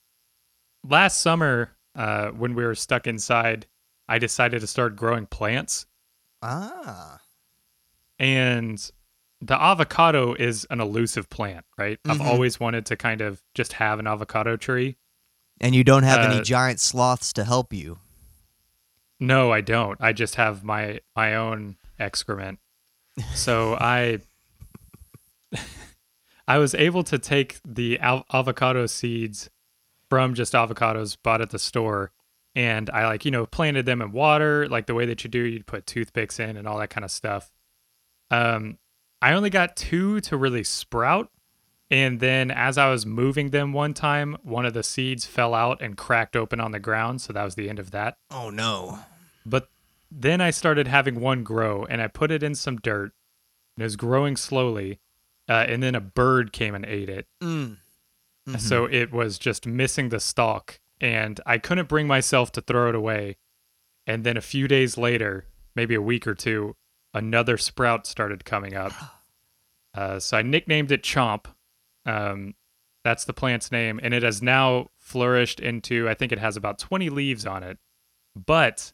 last 0.88 1.22
summer, 1.22 1.72
uh, 1.96 2.30
when 2.30 2.56
we 2.56 2.64
were 2.64 2.76
stuck 2.76 3.08
inside, 3.08 3.68
I 4.08 4.18
decided 4.18 4.62
to 4.62 4.68
start 4.68 4.96
growing 4.96 5.28
plants, 5.28 5.86
ah. 6.42 7.20
and 8.18 8.92
the 9.42 9.62
avocado 9.62 10.34
is 10.34 10.66
an 10.70 10.82
elusive 10.82 11.30
plant, 11.30 11.66
right? 11.78 12.00
I've 12.06 12.18
Mhm. 12.18 12.26
always 12.26 12.60
wanted 12.60 12.86
to 12.88 12.96
kind 12.98 13.22
of 13.22 13.42
just 13.54 13.74
have 13.74 13.98
an 14.00 14.08
avocado 14.08 14.58
tree. 14.58 14.98
And 15.62 15.74
you 15.76 15.84
don't 15.84 16.04
have 16.04 16.20
any 16.24 16.40
Uh, 16.40 16.44
giant 16.44 16.80
sloths 16.80 17.32
to 17.34 17.44
help 17.46 17.72
you. 17.74 18.00
No, 19.20 19.52
I 19.52 19.62
don't. 19.62 20.00
I 20.02 20.14
just 20.14 20.36
have 20.36 20.64
my 20.64 21.02
my 21.16 21.36
own 21.36 21.78
excrement. 21.98 22.60
So 23.34 23.76
I 23.80 24.20
I 26.48 26.58
was 26.58 26.74
able 26.74 27.04
to 27.04 27.20
take 27.20 27.60
the 27.66 28.00
al- 28.00 28.26
avocado 28.34 28.86
seeds 28.88 29.50
from 30.10 30.34
just 30.34 30.54
avocados 30.54 31.18
bought 31.22 31.42
at 31.42 31.52
the 31.52 31.60
store 31.60 32.12
and 32.56 32.90
I 32.90 33.06
like, 33.06 33.26
you 33.26 33.32
know, 33.32 33.46
planted 33.46 33.86
them 33.86 34.02
in 34.02 34.12
water 34.12 34.68
like 34.68 34.88
the 34.88 34.96
way 34.96 35.06
that 35.06 35.24
you 35.24 35.30
do, 35.30 35.40
you'd 35.44 35.68
put 35.68 35.86
toothpicks 35.86 36.40
in 36.40 36.58
and 36.58 36.68
all 36.68 36.80
that 36.80 36.90
kind 36.90 37.06
of 37.06 37.12
stuff. 37.12 37.52
Um 38.32 38.78
I 39.22 39.34
only 39.34 39.50
got 39.50 39.76
two 39.76 40.22
to 40.22 40.38
really 40.38 40.64
sprout 40.64 41.30
and 41.92 42.20
then 42.20 42.52
as 42.52 42.78
I 42.78 42.90
was 42.90 43.06
moving 43.06 43.50
them 43.50 43.74
one 43.74 43.94
time, 43.94 44.38
one 44.44 44.66
of 44.66 44.74
the 44.74 44.84
seeds 44.84 45.26
fell 45.26 45.56
out 45.56 45.82
and 45.82 45.98
cracked 45.98 46.36
open 46.36 46.60
on 46.60 46.72
the 46.72 46.80
ground, 46.80 47.22
so 47.22 47.34
that 47.34 47.44
was 47.44 47.56
the 47.56 47.68
end 47.68 47.80
of 47.80 47.92
that. 47.92 48.18
Oh 48.30 48.50
no. 48.50 49.00
But 49.46 49.70
then 50.12 50.40
I 50.40 50.52
started 50.52 50.88
having 50.88 51.20
one 51.20 51.44
grow 51.44 51.86
and 51.86 52.02
I 52.02 52.08
put 52.08 52.32
it 52.32 52.44
in 52.44 52.54
some 52.54 52.78
dirt 52.78 53.12
and 53.76 53.82
it 53.82 53.84
was 53.84 53.96
growing 53.96 54.38
slowly. 54.38 55.00
Uh, 55.48 55.66
and 55.68 55.82
then 55.82 55.96
a 55.96 56.02
bird 56.02 56.54
came 56.54 56.76
and 56.76 56.86
ate 56.86 57.10
it. 57.10 57.26
Mm. 57.42 57.78
So 58.60 58.86
it 58.86 59.12
was 59.12 59.40
just 59.40 59.66
missing 59.66 60.10
the 60.10 60.20
stalk 60.20 60.80
and 61.02 61.40
I 61.46 61.58
couldn't 61.58 61.90
bring 61.90 62.08
myself 62.08 62.52
to 62.54 62.62
throw 62.62 62.90
it 62.90 62.96
away. 62.96 63.38
And 64.06 64.24
then 64.24 64.38
a 64.38 64.42
few 64.42 64.68
days 64.68 64.98
later, 64.98 65.46
maybe 65.76 65.96
a 65.96 66.02
week 66.02 66.28
or 66.28 66.36
two, 66.36 66.76
another 67.14 67.58
sprout 67.58 68.08
started 68.08 68.46
coming 68.46 68.76
up. 68.76 68.94
Uh, 69.98 70.20
so 70.20 70.38
I 70.38 70.44
nicknamed 70.44 70.92
it 70.92 71.02
Chomp. 71.02 71.48
Um, 72.06 72.54
that's 73.04 73.26
the 73.26 73.34
plant's 73.34 73.72
name. 73.72 74.00
And 74.04 74.14
it 74.14 74.22
has 74.22 74.40
now 74.40 74.92
flourished 75.00 75.60
into, 75.60 76.08
I 76.08 76.14
think 76.14 76.32
it 76.32 76.38
has 76.38 76.56
about 76.56 76.78
20 76.78 77.10
leaves 77.10 77.44
on 77.48 77.64
it. 77.64 77.80
But 78.36 78.94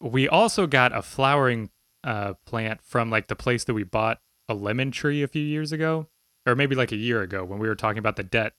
we 0.00 0.28
also 0.28 0.66
got 0.66 0.94
a 0.94 1.02
flowering 1.02 1.70
uh, 2.02 2.34
plant 2.46 2.82
from 2.82 3.10
like 3.10 3.28
the 3.28 3.36
place 3.36 3.62
that 3.64 3.74
we 3.74 3.84
bought 3.84 4.18
a 4.48 4.54
lemon 4.54 4.90
tree 4.90 5.22
a 5.22 5.28
few 5.28 5.40
years 5.42 5.70
ago, 5.70 6.08
or 6.46 6.56
maybe 6.56 6.74
like 6.74 6.90
a 6.90 6.96
year 6.96 7.22
ago 7.22 7.44
when 7.44 7.60
we 7.60 7.68
were 7.68 7.76
talking 7.76 7.98
about 7.98 8.16
the 8.16 8.24
debt 8.24 8.54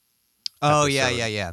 Oh 0.61 0.85
yeah, 0.85 1.09
yeah, 1.09 1.27
yeah. 1.27 1.51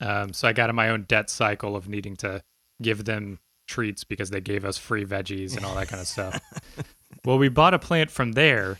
um, 0.00 0.32
so 0.32 0.48
I 0.48 0.52
got 0.52 0.70
in 0.70 0.76
my 0.76 0.88
own 0.88 1.04
debt 1.04 1.30
cycle 1.30 1.76
of 1.76 1.88
needing 1.88 2.16
to 2.16 2.42
give 2.80 3.04
them 3.04 3.38
treats 3.66 4.04
because 4.04 4.30
they 4.30 4.40
gave 4.40 4.64
us 4.64 4.78
free 4.78 5.04
veggies 5.04 5.56
and 5.56 5.64
all 5.64 5.74
that 5.74 5.88
kind 5.88 6.00
of 6.00 6.06
stuff. 6.08 6.40
well, 7.24 7.38
we 7.38 7.48
bought 7.48 7.74
a 7.74 7.78
plant 7.78 8.10
from 8.10 8.32
there, 8.32 8.78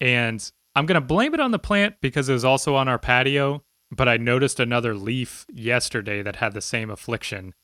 and 0.00 0.50
I'm 0.74 0.86
gonna 0.86 1.00
blame 1.00 1.34
it 1.34 1.40
on 1.40 1.50
the 1.50 1.58
plant 1.58 1.96
because 2.00 2.28
it 2.28 2.32
was 2.32 2.44
also 2.44 2.74
on 2.74 2.88
our 2.88 2.98
patio. 2.98 3.62
But 3.90 4.08
I 4.08 4.16
noticed 4.16 4.58
another 4.58 4.94
leaf 4.96 5.46
yesterday 5.52 6.20
that 6.22 6.36
had 6.36 6.54
the 6.54 6.60
same 6.60 6.90
affliction. 6.90 7.54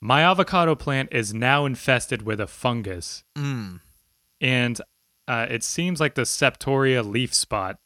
My 0.00 0.22
avocado 0.22 0.74
plant 0.74 1.10
is 1.12 1.32
now 1.32 1.66
infested 1.66 2.22
with 2.22 2.40
a 2.40 2.46
fungus, 2.48 3.22
Mm. 3.36 3.80
and 4.40 4.80
uh, 5.28 5.46
it 5.48 5.62
seems 5.62 6.00
like 6.00 6.14
the 6.16 6.22
septoria 6.22 7.08
leaf 7.08 7.32
spot, 7.32 7.78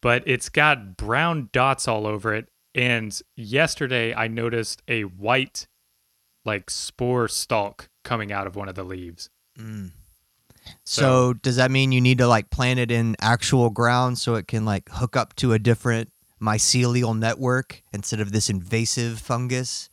but 0.00 0.22
it's 0.26 0.48
got 0.48 0.96
brown 0.96 1.48
dots 1.52 1.88
all 1.88 2.06
over 2.06 2.32
it. 2.32 2.48
And 2.74 3.18
yesterday 3.36 4.14
I 4.14 4.28
noticed 4.28 4.82
a 4.86 5.02
white, 5.02 5.66
like 6.44 6.70
spore 6.70 7.28
stalk 7.28 7.88
coming 8.04 8.32
out 8.32 8.46
of 8.46 8.56
one 8.56 8.68
of 8.68 8.74
the 8.74 8.84
leaves. 8.84 9.30
Mm. 9.58 9.90
So- 10.84 11.02
So, 11.02 11.32
does 11.34 11.56
that 11.56 11.70
mean 11.70 11.90
you 11.92 12.00
need 12.00 12.18
to 12.18 12.26
like 12.28 12.50
plant 12.50 12.78
it 12.78 12.90
in 12.90 13.16
actual 13.20 13.70
ground 13.70 14.18
so 14.18 14.34
it 14.36 14.46
can 14.46 14.64
like 14.64 14.88
hook 14.90 15.16
up 15.16 15.34
to 15.36 15.52
a 15.52 15.58
different 15.58 16.10
mycelial 16.40 17.18
network 17.18 17.82
instead 17.92 18.20
of 18.20 18.32
this 18.32 18.48
invasive 18.50 19.18
fungus? 19.18 19.88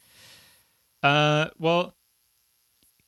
Uh, 1.02 1.48
well, 1.58 1.96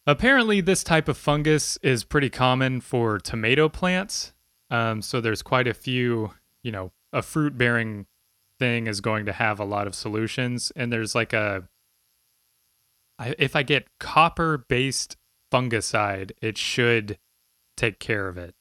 apparently 0.07 0.61
this 0.61 0.83
type 0.83 1.07
of 1.07 1.17
fungus 1.17 1.77
is 1.83 2.03
pretty 2.03 2.29
common 2.29 2.81
for 2.81 3.19
tomato 3.19 3.69
plants. 3.69 4.33
Um, 4.69 5.01
so 5.01 5.19
there's 5.21 5.41
quite 5.41 5.67
a 5.67 5.73
few, 5.73 6.31
you 6.63 6.71
know, 6.71 6.91
a 7.11 7.21
fruit 7.21 7.57
bearing 7.57 8.05
thing 8.57 8.87
is 8.87 9.01
going 9.01 9.25
to 9.25 9.33
have 9.33 9.59
a 9.59 9.65
lot 9.65 9.87
of 9.87 9.95
solutions. 9.95 10.71
And 10.75 10.91
there's 10.93 11.13
like 11.13 11.33
a, 11.33 11.67
I, 13.21 13.35
if 13.37 13.55
I 13.55 13.61
get 13.61 13.87
copper 13.99 14.57
based 14.57 15.15
fungicide, 15.53 16.31
it 16.41 16.57
should 16.57 17.19
take 17.77 17.99
care 17.99 18.27
of 18.27 18.37
it. 18.37 18.55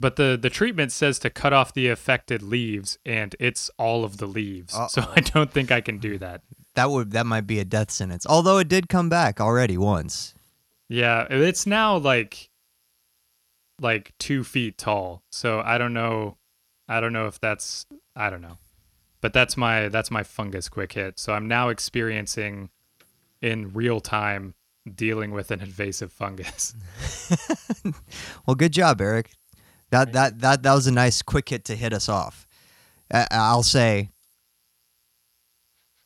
But 0.00 0.16
the, 0.16 0.36
the 0.40 0.50
treatment 0.50 0.90
says 0.90 1.20
to 1.20 1.30
cut 1.30 1.52
off 1.52 1.72
the 1.72 1.88
affected 1.88 2.42
leaves, 2.42 2.98
and 3.06 3.36
it's 3.38 3.70
all 3.78 4.04
of 4.04 4.16
the 4.16 4.26
leaves. 4.26 4.74
So 4.88 5.02
Uh-oh. 5.02 5.12
I 5.16 5.20
don't 5.20 5.52
think 5.52 5.70
I 5.70 5.80
can 5.80 5.98
do 5.98 6.14
hmm. 6.14 6.18
that. 6.18 6.42
That 6.74 6.90
would 6.90 7.12
that 7.12 7.24
might 7.24 7.46
be 7.46 7.60
a 7.60 7.64
death 7.64 7.92
sentence. 7.92 8.26
Although 8.26 8.58
it 8.58 8.66
did 8.66 8.88
come 8.88 9.08
back 9.08 9.40
already 9.40 9.78
once. 9.78 10.34
Yeah, 10.88 11.28
it's 11.30 11.68
now 11.68 11.96
like 11.96 12.50
like 13.80 14.12
two 14.18 14.42
feet 14.42 14.76
tall. 14.76 15.22
So 15.30 15.62
I 15.64 15.78
don't 15.78 15.94
know. 15.94 16.36
I 16.88 16.98
don't 16.98 17.12
know 17.12 17.28
if 17.28 17.38
that's. 17.38 17.86
I 18.16 18.28
don't 18.28 18.42
know. 18.42 18.58
But 19.20 19.32
that's 19.32 19.56
my 19.56 19.88
that's 19.88 20.10
my 20.10 20.24
fungus 20.24 20.68
quick 20.68 20.94
hit. 20.94 21.20
So 21.20 21.32
I'm 21.32 21.46
now 21.46 21.68
experiencing 21.68 22.70
in 23.44 23.72
real 23.74 24.00
time 24.00 24.54
dealing 24.94 25.30
with 25.30 25.50
an 25.50 25.60
invasive 25.60 26.10
fungus. 26.12 26.74
Well, 28.46 28.54
good 28.54 28.72
job, 28.72 29.00
Eric. 29.00 29.30
That 29.90 30.12
that 30.14 30.40
that 30.40 30.62
that 30.62 30.74
was 30.74 30.86
a 30.86 30.92
nice 30.92 31.20
quick 31.22 31.48
hit 31.50 31.64
to 31.66 31.76
hit 31.76 31.92
us 31.92 32.08
off. 32.08 32.46
I, 33.12 33.26
I'll 33.30 33.62
say 33.62 34.10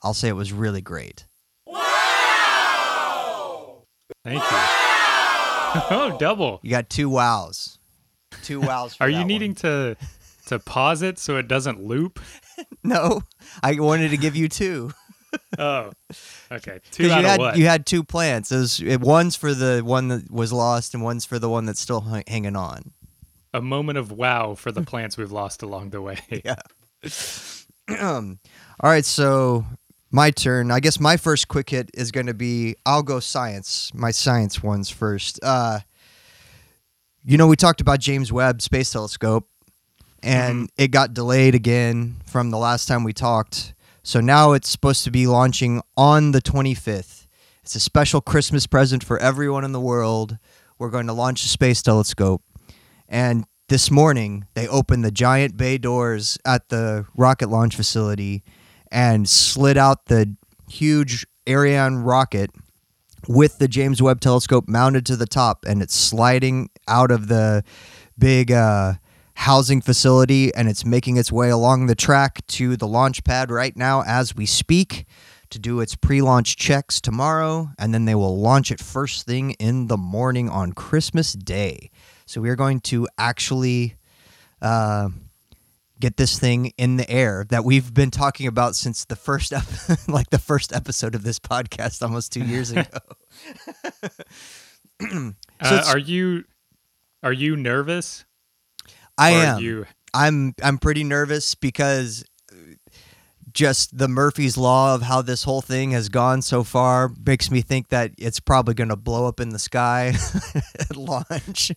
I'll 0.03 0.15
say 0.15 0.29
it 0.29 0.37
was 0.37 0.53
really 0.53 0.81
great. 0.81 1.27
Wow! 1.67 1.79
Thank 4.25 4.41
you. 4.43 4.47
oh, 4.51 6.17
double. 6.19 6.61
You 6.63 6.71
got 6.71 6.89
two 6.91 7.09
wows. 7.09 7.79
Two 8.43 8.61
wows. 8.61 8.95
For 8.95 9.05
Are 9.05 9.11
you 9.11 9.25
needing 9.25 9.51
one. 9.51 9.57
to 9.57 9.97
to 10.47 10.59
pause 10.59 11.03
it 11.03 11.19
so 11.19 11.37
it 11.37 11.47
doesn't 11.49 11.83
loop? 11.83 12.21
No, 12.83 13.23
I 13.63 13.79
wanted 13.79 14.11
to 14.11 14.17
give 14.17 14.35
you 14.35 14.49
two 14.49 14.91
Oh, 15.59 15.91
okay. 16.53 16.81
Two 16.91 17.05
because 17.05 17.11
out 17.13 17.21
you 17.21 17.25
of 17.25 17.31
had 17.31 17.41
what? 17.41 17.57
you 17.57 17.67
had 17.67 17.87
two 17.87 18.05
plants. 18.05 18.51
Those 18.51 18.81
it, 18.81 19.01
one's 19.01 19.35
for 19.35 19.55
the 19.55 19.81
one 19.85 20.09
that 20.09 20.31
was 20.31 20.53
lost, 20.53 20.95
and 20.95 21.03
one's 21.03 21.25
for 21.25 21.39
the 21.39 21.49
one 21.49 21.65
that's 21.67 21.81
still 21.81 22.03
hang- 22.03 22.25
hanging 22.29 22.55
on. 22.55 22.93
A 23.55 23.61
moment 23.61 23.99
of 23.99 24.13
wow 24.13 24.55
for 24.55 24.71
the 24.71 24.83
plants 24.83 25.17
we've 25.17 25.33
lost 25.33 25.63
along 25.63 25.91
the 25.91 26.01
way. 26.01 26.19
Yeah. 26.45 26.57
um, 27.99 28.39
all 28.81 28.91
right, 28.91 29.05
so 29.05 29.65
my 30.11 30.31
turn. 30.31 30.71
I 30.71 30.81
guess 30.81 31.01
my 31.01 31.17
first 31.17 31.49
quick 31.49 31.71
hit 31.71 31.91
is 31.95 32.11
going 32.11 32.27
to 32.27 32.35
be 32.35 32.77
I'll 32.87 33.03
go 33.03 33.21
science. 33.21 33.93
My 33.95 34.11
science 34.11 34.63
ones 34.63 34.91
first. 34.91 35.41
Uh, 35.43 35.81
you 37.25 37.37
know, 37.37 37.47
we 37.47 37.57
talked 37.57 37.81
about 37.81 38.01
James 38.01 38.33
Webb 38.33 38.63
Space 38.63 38.91
Telescope, 38.93 39.49
and 40.23 40.71
it 40.77 40.89
got 40.89 41.15
delayed 41.15 41.55
again 41.55 42.17
from 42.27 42.51
the 42.51 42.59
last 42.59 42.87
time 42.87 43.05
we 43.05 43.13
talked. 43.13 43.75
So 44.09 44.21
now 44.21 44.53
it's 44.53 44.71
supposed 44.71 45.05
to 45.05 45.11
be 45.11 45.27
launching 45.27 45.83
on 45.95 46.33
the 46.33 46.41
25th. 46.41 47.27
It's 47.63 47.75
a 47.75 47.81
special 47.81 48.23
Christmas 48.23 48.67
present 48.67 49.05
for 49.05 49.19
everyone 49.19 49.65
in 49.67 49.73
the 49.73 49.81
world. 49.83 50.39
We're 50.79 50.89
going 50.89 51.09
to 51.09 51.13
launch 51.13 51.45
a 51.45 51.49
space 51.49 51.83
telescope. 51.83 52.43
And 53.07 53.45
this 53.69 53.91
morning, 53.91 54.47
they 54.55 54.67
opened 54.67 55.05
the 55.05 55.11
giant 55.11 55.59
bay 55.59 55.77
doors 55.77 56.39
at 56.47 56.71
the 56.71 57.05
rocket 57.19 57.51
launch 57.51 57.77
facility 57.77 58.45
and 58.91 59.29
slid 59.29 59.77
out 59.77 60.07
the 60.07 60.35
huge 60.71 61.27
Ariane 61.47 61.97
rocket 61.97 62.51
with 63.29 63.59
the 63.59 63.69
James 63.69 64.01
Webb 64.01 64.23
telescope 64.23 64.69
mounted 64.69 65.05
to 65.05 65.17
the 65.17 65.27
top, 65.27 65.67
and 65.69 65.83
it's 65.83 65.95
sliding 65.95 66.71
out 66.89 67.11
of 67.11 67.29
the 67.29 67.63
big 68.17 68.53
uh, 68.53 68.95
housing 69.39 69.81
facility, 69.81 70.53
and 70.55 70.69
it's 70.69 70.85
making 70.85 71.17
its 71.17 71.31
way 71.31 71.49
along 71.49 71.87
the 71.87 71.95
track 71.95 72.45
to 72.49 72.77
the 72.77 72.89
launch 72.89 73.23
pad 73.23 73.53
right 73.53 73.77
now 73.77 74.03
as 74.05 74.35
we 74.35 74.45
speak 74.45 75.07
to 75.51 75.61
do 75.61 75.79
its 75.81 75.95
pre-launch 75.95 76.57
checks 76.57 77.01
tomorrow, 77.01 77.71
and 77.79 77.95
then 77.95 78.05
they 78.05 78.17
will 78.17 78.37
launch 78.37 78.73
it 78.73 78.81
first 78.81 79.27
thing 79.27 79.53
in 79.53 79.87
the 79.87 79.97
morning 79.97 80.49
on 80.49 80.73
Christmas 80.73 81.35
Day. 81.35 81.91
So 82.27 82.41
we 82.41 82.51
are 82.51 82.57
going 82.57 82.81
to 82.81 83.07
actually 83.17 83.95
uh, 84.61 85.09
get 86.01 86.17
this 86.17 86.39
thing 86.39 86.73
in 86.77 86.97
the 86.97 87.09
air 87.09 87.47
that 87.49 87.65
we've 87.65 87.95
been 87.95 88.11
talking 88.11 88.49
about 88.49 88.75
since 88.75 89.05
the 89.05 89.17
first, 89.17 89.53
ep- 89.53 89.63
like 90.09 90.31
the 90.31 90.41
first 90.41 90.73
episode 90.73 91.15
of 91.15 91.23
this 91.23 91.39
podcast, 91.39 92.03
almost 92.03 92.33
two 92.33 92.45
years 92.45 92.73
ago. 92.73 92.83
Uh, 95.61 95.85
are 95.89 95.99
you 95.99 96.45
are 97.23 97.33
you 97.33 97.57
nervous? 97.57 98.25
I 99.19 99.31
am. 99.31 99.63
You 99.63 99.87
I'm 100.15 100.55
I'm 100.63 100.79
pretty 100.79 101.05
nervous 101.05 101.55
because 101.55 102.25
just 103.53 103.97
the 103.97 104.09
Murphy's 104.09 104.57
law 104.57 104.95
of 104.95 105.03
how 105.03 105.23
this 105.23 105.43
whole 105.43 105.61
thing 105.61 105.91
has 105.91 106.09
gone 106.09 106.43
so 106.43 106.63
far 106.63 107.11
makes 107.27 107.51
me 107.51 107.61
think 107.61 107.89
that 107.89 108.13
it's 108.19 108.41
probably 108.41 108.75
going 108.75 108.91
to 108.91 108.97
blow 108.97 109.27
up 109.27 109.41
in 109.41 109.49
the 109.49 109.59
sky 109.59 110.15
at 110.79 110.97
launch. 110.97 111.73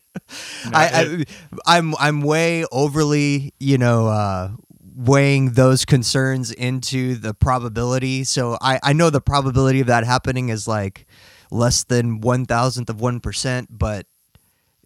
No, 0.65 0.71
I, 0.73 0.85
I 0.85 1.23
I'm 1.65 1.95
I'm 1.99 2.21
way 2.21 2.65
overly, 2.71 3.53
you 3.59 3.77
know, 3.77 4.07
uh, 4.07 4.51
weighing 4.95 5.53
those 5.53 5.85
concerns 5.85 6.51
into 6.51 7.15
the 7.15 7.33
probability. 7.33 8.23
So 8.23 8.57
I 8.61 8.79
I 8.83 8.93
know 8.93 9.09
the 9.09 9.21
probability 9.21 9.79
of 9.79 9.87
that 9.87 10.05
happening 10.05 10.49
is 10.49 10.67
like 10.67 11.07
less 11.49 11.83
than 11.83 12.21
one 12.21 12.45
thousandth 12.45 12.89
of 12.89 13.01
one 13.01 13.19
percent, 13.19 13.67
but 13.71 14.05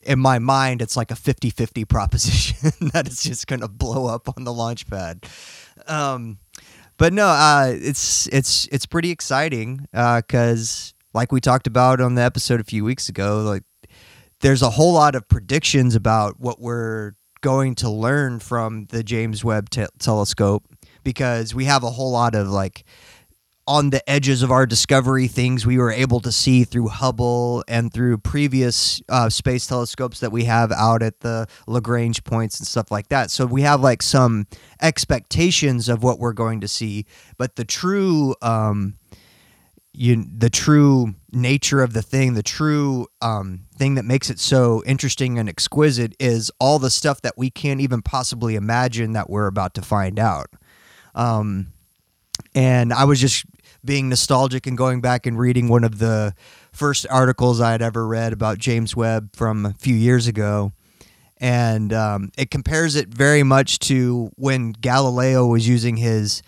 in 0.05 0.19
my 0.19 0.39
mind, 0.39 0.81
it's 0.81 0.95
like 0.95 1.11
a 1.11 1.15
50 1.15 1.49
50 1.49 1.85
proposition 1.85 2.71
that 2.93 3.07
it's 3.07 3.23
just 3.23 3.47
going 3.47 3.61
to 3.61 3.67
blow 3.67 4.07
up 4.07 4.29
on 4.37 4.43
the 4.43 4.53
launch 4.53 4.87
pad. 4.87 5.25
Um, 5.87 6.39
but 6.97 7.11
no, 7.11 7.27
uh, 7.27 7.73
it's 7.73 8.27
it's 8.27 8.67
it's 8.71 8.85
pretty 8.85 9.11
exciting 9.11 9.87
because, 9.91 10.93
like 11.13 11.31
we 11.31 11.41
talked 11.41 11.67
about 11.67 11.99
on 11.99 12.15
the 12.15 12.21
episode 12.21 12.61
a 12.61 12.63
few 12.63 12.85
weeks 12.85 13.09
ago, 13.09 13.41
like 13.41 13.63
there's 14.39 14.61
a 14.61 14.69
whole 14.69 14.93
lot 14.93 15.15
of 15.15 15.27
predictions 15.27 15.95
about 15.95 16.39
what 16.39 16.61
we're 16.61 17.13
going 17.41 17.75
to 17.75 17.89
learn 17.89 18.39
from 18.39 18.85
the 18.85 19.03
James 19.03 19.43
Webb 19.43 19.69
te- 19.69 19.85
telescope 19.99 20.65
because 21.03 21.53
we 21.53 21.65
have 21.65 21.83
a 21.83 21.89
whole 21.91 22.11
lot 22.11 22.33
of 22.33 22.47
like 22.47 22.85
on 23.67 23.89
the 23.89 24.07
edges 24.09 24.43
of 24.43 24.51
our 24.51 24.65
discovery 24.65 25.27
things 25.27 25.65
we 25.65 25.77
were 25.77 25.91
able 25.91 26.19
to 26.19 26.31
see 26.31 26.63
through 26.63 26.87
Hubble 26.87 27.63
and 27.67 27.91
through 27.91 28.19
previous 28.19 29.01
uh, 29.09 29.29
space 29.29 29.65
telescopes 29.65 30.19
that 30.19 30.31
we 30.31 30.43
have 30.43 30.71
out 30.71 31.01
at 31.01 31.21
the 31.21 31.47
Lagrange 31.65 32.23
points 32.23 32.59
and 32.59 32.67
stuff 32.67 32.91
like 32.91 33.07
that. 33.07 33.31
So 33.31 33.45
we 33.45 33.63
have 33.63 33.81
like 33.81 34.03
some 34.03 34.45
expectations 34.81 35.89
of 35.89 36.03
what 36.03 36.19
we're 36.19 36.33
going 36.33 36.61
to 36.61 36.67
see, 36.67 37.05
but 37.37 37.55
the 37.55 37.65
true 37.65 38.35
um, 38.41 38.97
you 39.97 40.25
the 40.37 40.49
true 40.49 41.15
nature 41.31 41.81
of 41.81 41.93
the 41.93 42.01
thing, 42.01 42.33
the 42.33 42.43
true 42.43 43.07
um, 43.21 43.61
thing 43.75 43.95
that 43.95 44.05
makes 44.05 44.29
it 44.29 44.39
so 44.39 44.83
interesting 44.85 45.39
and 45.39 45.49
exquisite 45.49 46.15
is 46.19 46.51
all 46.59 46.79
the 46.79 46.89
stuff 46.89 47.21
that 47.21 47.33
we 47.37 47.49
can't 47.49 47.81
even 47.81 48.01
possibly 48.01 48.55
imagine 48.55 49.13
that 49.13 49.29
we're 49.29 49.47
about 49.47 49.73
to 49.75 49.81
find 49.81 50.19
out. 50.19 50.47
Um, 51.15 51.67
and 52.53 52.93
I 52.93 53.05
was 53.05 53.21
just 53.21 53.45
being 53.85 54.09
nostalgic 54.09 54.67
and 54.67 54.77
going 54.77 55.01
back 55.01 55.25
and 55.25 55.37
reading 55.37 55.69
one 55.69 55.83
of 55.83 55.99
the 55.99 56.33
first 56.71 57.05
articles 57.09 57.61
I 57.61 57.71
had 57.71 57.81
ever 57.81 58.05
read 58.07 58.33
about 58.33 58.57
James 58.57 58.95
Webb 58.95 59.35
from 59.35 59.65
a 59.65 59.73
few 59.73 59.95
years 59.95 60.27
ago. 60.27 60.73
And 61.37 61.93
um, 61.93 62.31
it 62.37 62.49
compares 62.49 62.95
it 62.95 63.09
very 63.09 63.43
much 63.43 63.79
to 63.79 64.31
when 64.35 64.71
Galileo 64.71 65.45
was 65.47 65.67
using 65.67 65.97
his, 65.97 66.41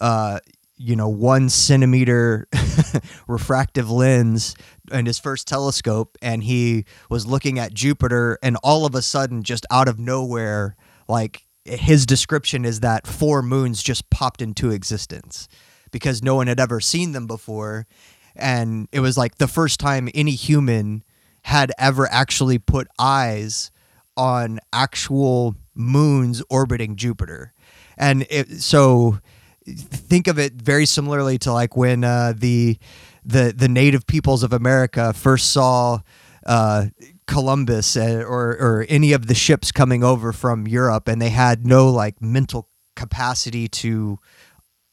uh, 0.00 0.40
you 0.76 0.96
know, 0.96 1.08
one 1.08 1.48
centimeter 1.48 2.48
refractive 3.28 3.90
lens 3.90 4.56
in 4.90 5.06
his 5.06 5.18
first 5.18 5.46
telescope, 5.46 6.18
and 6.20 6.42
he 6.42 6.84
was 7.08 7.26
looking 7.26 7.58
at 7.60 7.72
Jupiter, 7.72 8.38
and 8.42 8.56
all 8.62 8.84
of 8.84 8.94
a 8.94 9.02
sudden, 9.02 9.44
just 9.44 9.64
out 9.70 9.88
of 9.88 10.00
nowhere, 10.00 10.74
like 11.08 11.46
his 11.64 12.04
description 12.04 12.64
is 12.64 12.80
that 12.80 13.06
four 13.06 13.40
moons 13.40 13.82
just 13.82 14.10
popped 14.10 14.42
into 14.42 14.70
existence 14.70 15.48
because 15.94 16.24
no 16.24 16.34
one 16.34 16.48
had 16.48 16.58
ever 16.58 16.80
seen 16.80 17.12
them 17.12 17.28
before. 17.28 17.86
And 18.34 18.88
it 18.90 18.98
was 18.98 19.16
like 19.16 19.36
the 19.36 19.46
first 19.46 19.78
time 19.78 20.08
any 20.12 20.32
human 20.32 21.04
had 21.42 21.70
ever 21.78 22.10
actually 22.10 22.58
put 22.58 22.88
eyes 22.98 23.70
on 24.16 24.58
actual 24.72 25.54
moons 25.72 26.42
orbiting 26.50 26.96
Jupiter. 26.96 27.52
And 27.96 28.26
it, 28.28 28.60
so 28.60 29.20
think 29.64 30.26
of 30.26 30.36
it 30.36 30.54
very 30.54 30.84
similarly 30.84 31.38
to 31.38 31.52
like 31.52 31.76
when 31.76 32.02
uh, 32.02 32.32
the 32.36 32.76
the 33.24 33.54
the 33.56 33.68
native 33.68 34.04
peoples 34.08 34.42
of 34.42 34.52
America 34.52 35.12
first 35.12 35.52
saw 35.52 36.00
uh, 36.44 36.86
Columbus 37.28 37.96
uh, 37.96 38.24
or 38.26 38.56
or 38.58 38.86
any 38.88 39.12
of 39.12 39.28
the 39.28 39.34
ships 39.34 39.70
coming 39.70 40.02
over 40.02 40.32
from 40.32 40.66
Europe, 40.66 41.06
and 41.06 41.22
they 41.22 41.30
had 41.30 41.64
no 41.64 41.88
like 41.88 42.20
mental 42.20 42.68
capacity 42.96 43.68
to 43.68 44.18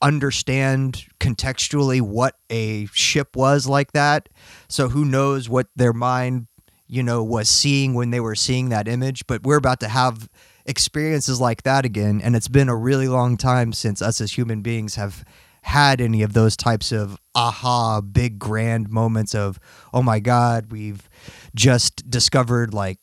understand 0.01 1.05
contextually 1.19 2.01
what 2.01 2.35
a 2.49 2.87
ship 2.87 3.35
was 3.35 3.67
like 3.67 3.91
that. 3.93 4.29
So 4.67 4.89
who 4.89 5.05
knows 5.05 5.49
what 5.49 5.67
their 5.75 5.93
mind, 5.93 6.47
you 6.87 7.03
know, 7.03 7.23
was 7.23 7.49
seeing 7.49 7.93
when 7.93 8.11
they 8.11 8.19
were 8.19 8.35
seeing 8.35 8.69
that 8.69 8.87
image. 8.87 9.25
But 9.27 9.43
we're 9.43 9.57
about 9.57 9.79
to 9.81 9.87
have 9.87 10.29
experiences 10.65 11.39
like 11.41 11.63
that 11.63 11.85
again. 11.85 12.21
And 12.23 12.35
it's 12.35 12.47
been 12.47 12.69
a 12.69 12.75
really 12.75 13.07
long 13.07 13.37
time 13.37 13.73
since 13.73 14.01
us 14.01 14.21
as 14.21 14.37
human 14.37 14.61
beings 14.61 14.95
have 14.95 15.23
had 15.63 16.01
any 16.01 16.23
of 16.23 16.33
those 16.33 16.57
types 16.57 16.91
of 16.91 17.17
aha, 17.35 18.01
big 18.01 18.39
grand 18.39 18.89
moments 18.89 19.35
of, 19.35 19.59
oh 19.93 20.01
my 20.01 20.19
God, 20.19 20.71
we've 20.71 21.07
just 21.53 22.09
discovered 22.09 22.73
like 22.73 22.97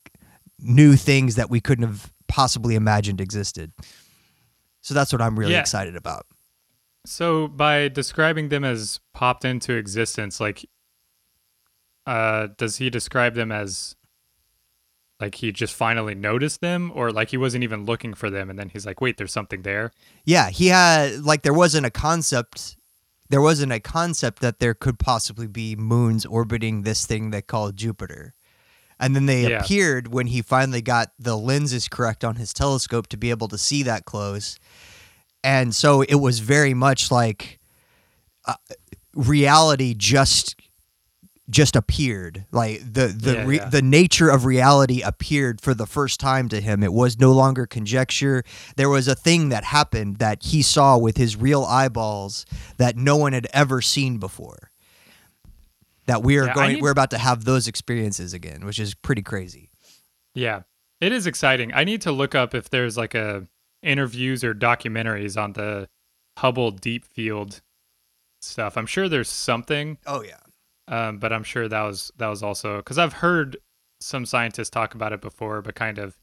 new 0.59 0.95
things 0.97 1.35
that 1.35 1.49
we 1.49 1.61
couldn't 1.61 1.87
have 1.87 2.11
possibly 2.27 2.75
imagined 2.75 3.21
existed. 3.21 3.71
So 4.81 4.93
that's 4.93 5.13
what 5.13 5.21
I'm 5.21 5.39
really 5.39 5.53
Yeah. 5.53 5.61
excited 5.61 5.95
about. 5.95 6.25
So 7.05 7.47
by 7.47 7.87
describing 7.87 8.49
them 8.49 8.63
as 8.63 8.99
popped 9.13 9.45
into 9.45 9.73
existence, 9.73 10.39
like, 10.39 10.69
uh, 12.05 12.47
does 12.57 12.77
he 12.77 12.89
describe 12.89 13.35
them 13.35 13.51
as 13.51 13.95
like 15.19 15.35
he 15.35 15.51
just 15.51 15.73
finally 15.73 16.15
noticed 16.15 16.61
them, 16.61 16.91
or 16.95 17.11
like 17.11 17.29
he 17.29 17.37
wasn't 17.37 17.63
even 17.63 17.85
looking 17.85 18.13
for 18.13 18.29
them, 18.29 18.49
and 18.49 18.57
then 18.57 18.69
he's 18.69 18.85
like, 18.85 19.01
"Wait, 19.01 19.17
there's 19.17 19.33
something 19.33 19.63
there." 19.63 19.91
Yeah, 20.23 20.49
he 20.49 20.67
had 20.67 21.23
like 21.23 21.41
there 21.41 21.53
wasn't 21.53 21.85
a 21.85 21.91
concept 21.91 22.77
there 23.29 23.41
wasn't 23.41 23.71
a 23.71 23.79
concept 23.79 24.41
that 24.41 24.59
there 24.59 24.73
could 24.73 24.97
possibly 24.97 25.45
be 25.47 25.75
moons 25.75 26.25
orbiting 26.25 26.81
this 26.81 27.05
thing 27.05 27.29
they 27.29 27.43
call 27.43 27.71
Jupiter. 27.71 28.33
And 28.99 29.15
then 29.15 29.27
they 29.27 29.43
Yeah. 29.47 29.61
appeared 29.61 30.11
when 30.11 30.27
he 30.27 30.41
finally 30.41 30.81
got 30.81 31.11
the 31.19 31.37
lenses 31.37 31.87
correct 31.87 32.25
on 32.25 32.35
his 32.37 32.53
telescope 32.53 33.07
to 33.07 33.17
be 33.17 33.29
able 33.29 33.47
to 33.49 33.57
see 33.57 33.83
that 33.83 34.05
close. 34.05 34.57
And 35.43 35.73
so 35.73 36.01
it 36.01 36.15
was 36.15 36.39
very 36.39 36.73
much 36.73 37.11
like 37.11 37.59
uh, 38.45 38.55
reality 39.15 39.93
just 39.93 40.55
just 41.49 41.75
appeared. 41.75 42.45
Like 42.51 42.79
the 42.81 43.07
the 43.07 43.33
Yeah, 43.33 43.45
re- 43.45 43.55
yeah. 43.57 43.69
the 43.69 43.81
nature 43.81 44.29
of 44.29 44.45
reality 44.45 45.01
appeared 45.01 45.61
for 45.61 45.73
the 45.73 45.87
first 45.87 46.19
time 46.19 46.47
to 46.49 46.61
him. 46.61 46.83
It 46.83 46.93
was 46.93 47.19
no 47.19 47.31
longer 47.31 47.65
conjecture. 47.65 48.43
There 48.75 48.89
was 48.89 49.07
a 49.07 49.15
thing 49.15 49.49
that 49.49 49.63
happened 49.63 50.17
that 50.17 50.43
he 50.43 50.61
saw 50.61 50.97
with 50.97 51.17
his 51.17 51.35
real 51.35 51.63
eyeballs 51.63 52.45
that 52.77 52.97
no 52.97 53.15
one 53.17 53.33
had 53.33 53.47
ever 53.51 53.81
seen 53.81 54.17
before. 54.19 54.69
That 56.05 56.21
we 56.23 56.37
are 56.37 56.45
Yeah, 56.47 56.53
going 56.53 56.73
need- 56.73 56.81
we're 56.81 56.91
about 56.91 57.11
to 57.11 57.17
have 57.17 57.45
those 57.45 57.67
experiences 57.67 58.33
again 58.33 58.65
which 58.65 58.77
is 58.79 58.93
pretty 58.93 59.21
crazy. 59.23 59.71
Yeah, 60.35 60.61
it 61.01 61.11
is 61.11 61.25
exciting. 61.25 61.73
I 61.73 61.83
need 61.83 62.01
to 62.01 62.11
look 62.11 62.35
up 62.35 62.53
if 62.53 62.69
there's 62.69 62.95
like 62.97 63.15
a 63.15 63.47
interviews 63.83 64.43
or 64.43 64.53
documentaries 64.53 65.41
on 65.41 65.53
the 65.53 65.87
Hubble 66.37 66.71
Deep 66.71 67.05
Field 67.05 67.61
stuff. 68.41 68.77
I'm 68.77 68.85
sure 68.85 69.09
there's 69.09 69.29
something, 69.29 69.97
oh 70.05 70.23
yeah 70.23 70.37
um, 70.87 71.19
but 71.19 71.31
I'm 71.33 71.43
sure 71.43 71.67
that 71.67 71.81
was 71.83 72.11
that 72.17 72.27
was 72.27 72.41
also 72.43 72.77
because 72.77 72.97
I've 72.97 73.13
heard 73.13 73.57
some 74.01 74.25
scientists 74.25 74.69
talk 74.69 74.95
about 74.95 75.13
it 75.13 75.21
before, 75.21 75.61
but 75.61 75.75
kind 75.75 75.97
of 75.99 76.17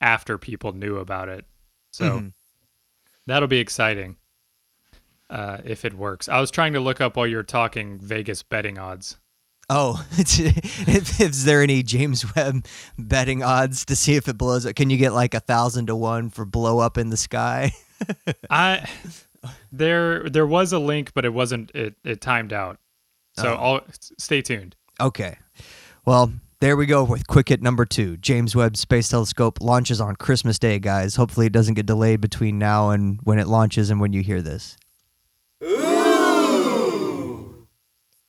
after 0.00 0.38
people 0.38 0.72
knew 0.72 0.96
about 0.98 1.28
it. 1.28 1.44
So 1.92 2.20
Mhm. 2.20 2.32
that'll 3.26 3.48
be 3.48 3.58
exciting 3.58 4.16
uh, 5.28 5.58
if 5.64 5.84
it 5.84 5.94
works. 5.94 6.28
I 6.28 6.40
was 6.40 6.50
trying 6.52 6.72
to 6.74 6.80
look 6.80 7.00
up 7.00 7.16
while 7.16 7.26
you 7.26 7.36
were 7.36 7.42
talking 7.42 7.98
Vegas 7.98 8.42
betting 8.44 8.78
odds. 8.78 9.18
Oh, 9.68 10.04
if, 10.16 11.20
is 11.20 11.44
there 11.44 11.60
any 11.62 11.82
James 11.82 12.24
Webb 12.36 12.66
betting 12.98 13.42
odds 13.42 13.84
to 13.86 13.96
see 13.96 14.14
if 14.14 14.28
it 14.28 14.38
blows 14.38 14.64
up? 14.64 14.76
Can 14.76 14.90
you 14.90 14.96
get 14.96 15.12
like 15.12 15.34
a 15.34 15.40
thousand 15.40 15.86
to 15.86 15.96
one 15.96 16.30
for 16.30 16.44
blow 16.44 16.78
up 16.78 16.96
in 16.96 17.10
the 17.10 17.16
sky? 17.16 17.72
I 18.50 18.88
there 19.72 20.28
there 20.28 20.46
was 20.46 20.72
a 20.72 20.78
link, 20.78 21.12
but 21.14 21.24
it 21.24 21.32
wasn't. 21.32 21.70
It 21.74 21.94
it 22.04 22.20
timed 22.20 22.52
out. 22.52 22.78
So 23.36 23.54
Oh. 23.54 23.56
I'll 23.74 23.80
stay 24.18 24.40
tuned. 24.40 24.76
Okay. 25.00 25.36
Well, 26.04 26.32
there 26.60 26.76
we 26.76 26.86
go 26.86 27.04
with 27.04 27.26
quick 27.26 27.48
hit 27.48 27.60
number 27.60 27.84
two. 27.84 28.16
James 28.18 28.54
Webb 28.54 28.76
Space 28.76 29.08
Telescope 29.08 29.60
launches 29.60 30.00
on 30.00 30.16
Christmas 30.16 30.58
Day, 30.58 30.78
guys. 30.78 31.16
Hopefully, 31.16 31.46
it 31.46 31.52
doesn't 31.52 31.74
get 31.74 31.86
delayed 31.86 32.20
between 32.20 32.58
now 32.58 32.90
and 32.90 33.18
when 33.24 33.38
it 33.38 33.46
launches 33.48 33.90
and 33.90 34.00
when 34.00 34.12
you 34.12 34.22
hear 34.22 34.40
this. 34.40 34.76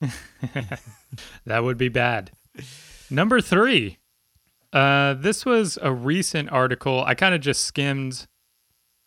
That 1.46 1.64
would 1.64 1.78
be 1.78 1.88
bad. 1.88 2.32
Number 3.10 3.40
three. 3.40 3.98
Uh, 4.72 5.14
this 5.14 5.46
was 5.46 5.78
a 5.80 5.90
recent 5.92 6.50
article. 6.50 7.02
I 7.04 7.14
kind 7.14 7.34
of 7.34 7.40
just 7.40 7.64
skimmed. 7.64 8.26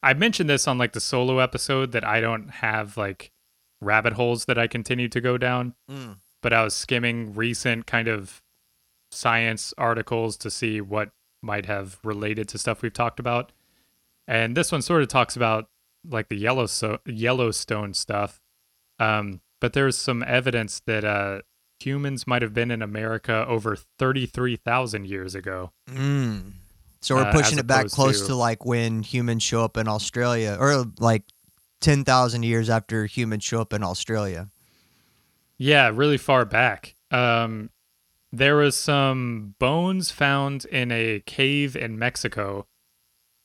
I 0.01 0.13
mentioned 0.15 0.49
this 0.49 0.67
on 0.67 0.77
like 0.79 0.93
the 0.93 0.99
solo 0.99 1.37
episode 1.37 1.91
that 1.91 2.03
I 2.03 2.19
don't 2.19 2.49
have 2.49 2.97
like 2.97 3.31
rabbit 3.79 4.13
holes 4.13 4.45
that 4.45 4.57
I 4.57 4.65
continue 4.67 5.07
to 5.09 5.21
go 5.21 5.37
down, 5.37 5.75
but 6.41 6.51
I 6.53 6.63
was 6.63 6.75
skimming 6.75 7.35
recent 7.35 7.85
kind 7.85 8.07
of 8.07 8.41
science 9.11 9.73
articles 9.77 10.37
to 10.37 10.49
see 10.49 10.81
what 10.81 11.11
might 11.43 11.67
have 11.67 11.99
related 12.03 12.47
to 12.49 12.57
stuff 12.57 12.81
we've 12.81 12.93
talked 12.93 13.19
about. 13.19 13.51
And 14.27 14.57
this 14.57 14.71
one 14.71 14.81
sort 14.81 15.03
of 15.03 15.09
talks 15.09 15.35
about 15.35 15.69
like 16.09 16.29
the 16.29 16.37
Yellowstone 16.37 16.97
Yellowstone 17.05 17.93
stuff. 17.93 18.41
Um, 18.97 19.41
but 19.61 19.71
there's 19.73 19.97
some 19.97 20.21
evidence 20.23 20.81
that 20.85 21.05
uh, 21.05 21.41
humans 21.79 22.27
might 22.27 22.41
have 22.41 22.53
been 22.53 22.69
in 22.71 22.81
America 22.81 23.45
over 23.47 23.77
33,000 23.97 25.05
years 25.07 25.33
ago. 25.35 25.71
Mm. 25.89 26.51
So 26.99 27.15
we're 27.15 27.23
Uh, 27.23 27.31
pushing 27.31 27.57
it 27.57 27.65
back 27.67 27.87
close 27.87 28.19
to- 28.21 28.27
to 28.27 28.35
like 28.35 28.65
when 28.65 29.01
humans 29.03 29.41
show 29.43 29.63
up 29.63 29.77
in 29.77 29.87
Australia, 29.87 30.57
or 30.59 30.85
like 30.99 31.23
10,000 31.79 32.43
years 32.43 32.69
after 32.69 33.05
humans 33.05 33.43
show 33.43 33.61
up 33.61 33.71
in 33.73 33.81
Australia. 33.83 34.49
Yeah, 35.57 35.89
really 35.93 36.17
far 36.17 36.43
back. 36.45 36.95
Um, 37.09 37.69
there 38.31 38.55
was 38.55 38.77
some 38.77 39.55
bones 39.59 40.11
found 40.11 40.65
in 40.65 40.91
a 40.91 41.21
cave 41.25 41.75
in 41.75 41.97
Mexico, 41.99 42.67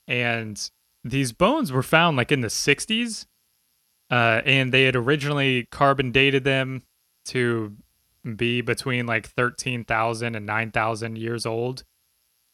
and 0.07 0.71
these 1.03 1.33
bones 1.33 1.73
were 1.73 1.83
found 1.83 2.17
like 2.17 2.31
in 2.31 2.41
the 2.41 2.49
60s, 2.51 3.27
uh, 4.11 4.43
and 4.45 4.73
they 4.73 4.85
had 4.85 4.97
originally 4.97 5.67
carbon 5.71 6.13
dated 6.13 6.45
them 6.45 6.83
to 7.27 7.77
be 8.37 8.61
between 8.61 9.07
like 9.07 9.27
13,000 9.29 10.35
and 10.35 10.47
9,000 10.47 11.17
years 11.19 11.47
old, 11.47 11.85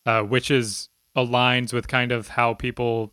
uh, 0.07 0.23
which 0.23 0.51
is 0.51 0.89
aligns 1.17 1.73
with 1.73 1.89
kind 1.89 2.13
of 2.13 2.29
how 2.29 2.55
people 2.55 3.13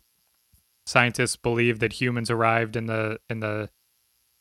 scientists 0.86 1.36
believe 1.36 1.78
that 1.80 1.92
humans 1.94 2.30
arrived 2.30 2.76
in 2.76 2.86
the 2.86 3.18
in 3.28 3.40
the 3.40 3.68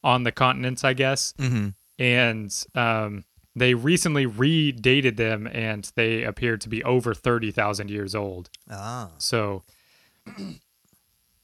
on 0.03 0.23
the 0.23 0.31
continents, 0.31 0.83
I 0.83 0.93
guess 0.93 1.33
Mm-hmm. 1.37 1.69
and 2.01 2.65
um, 2.75 3.25
they 3.55 3.73
recently 3.73 4.25
redated 4.25 5.17
them, 5.17 5.45
and 5.47 5.91
they 5.95 6.23
appear 6.23 6.55
to 6.55 6.69
be 6.69 6.81
over 6.85 7.13
thirty 7.13 7.51
thousand 7.51 7.89
years 7.91 8.15
old. 8.15 8.49
Ah. 8.69 9.11
So 9.17 9.63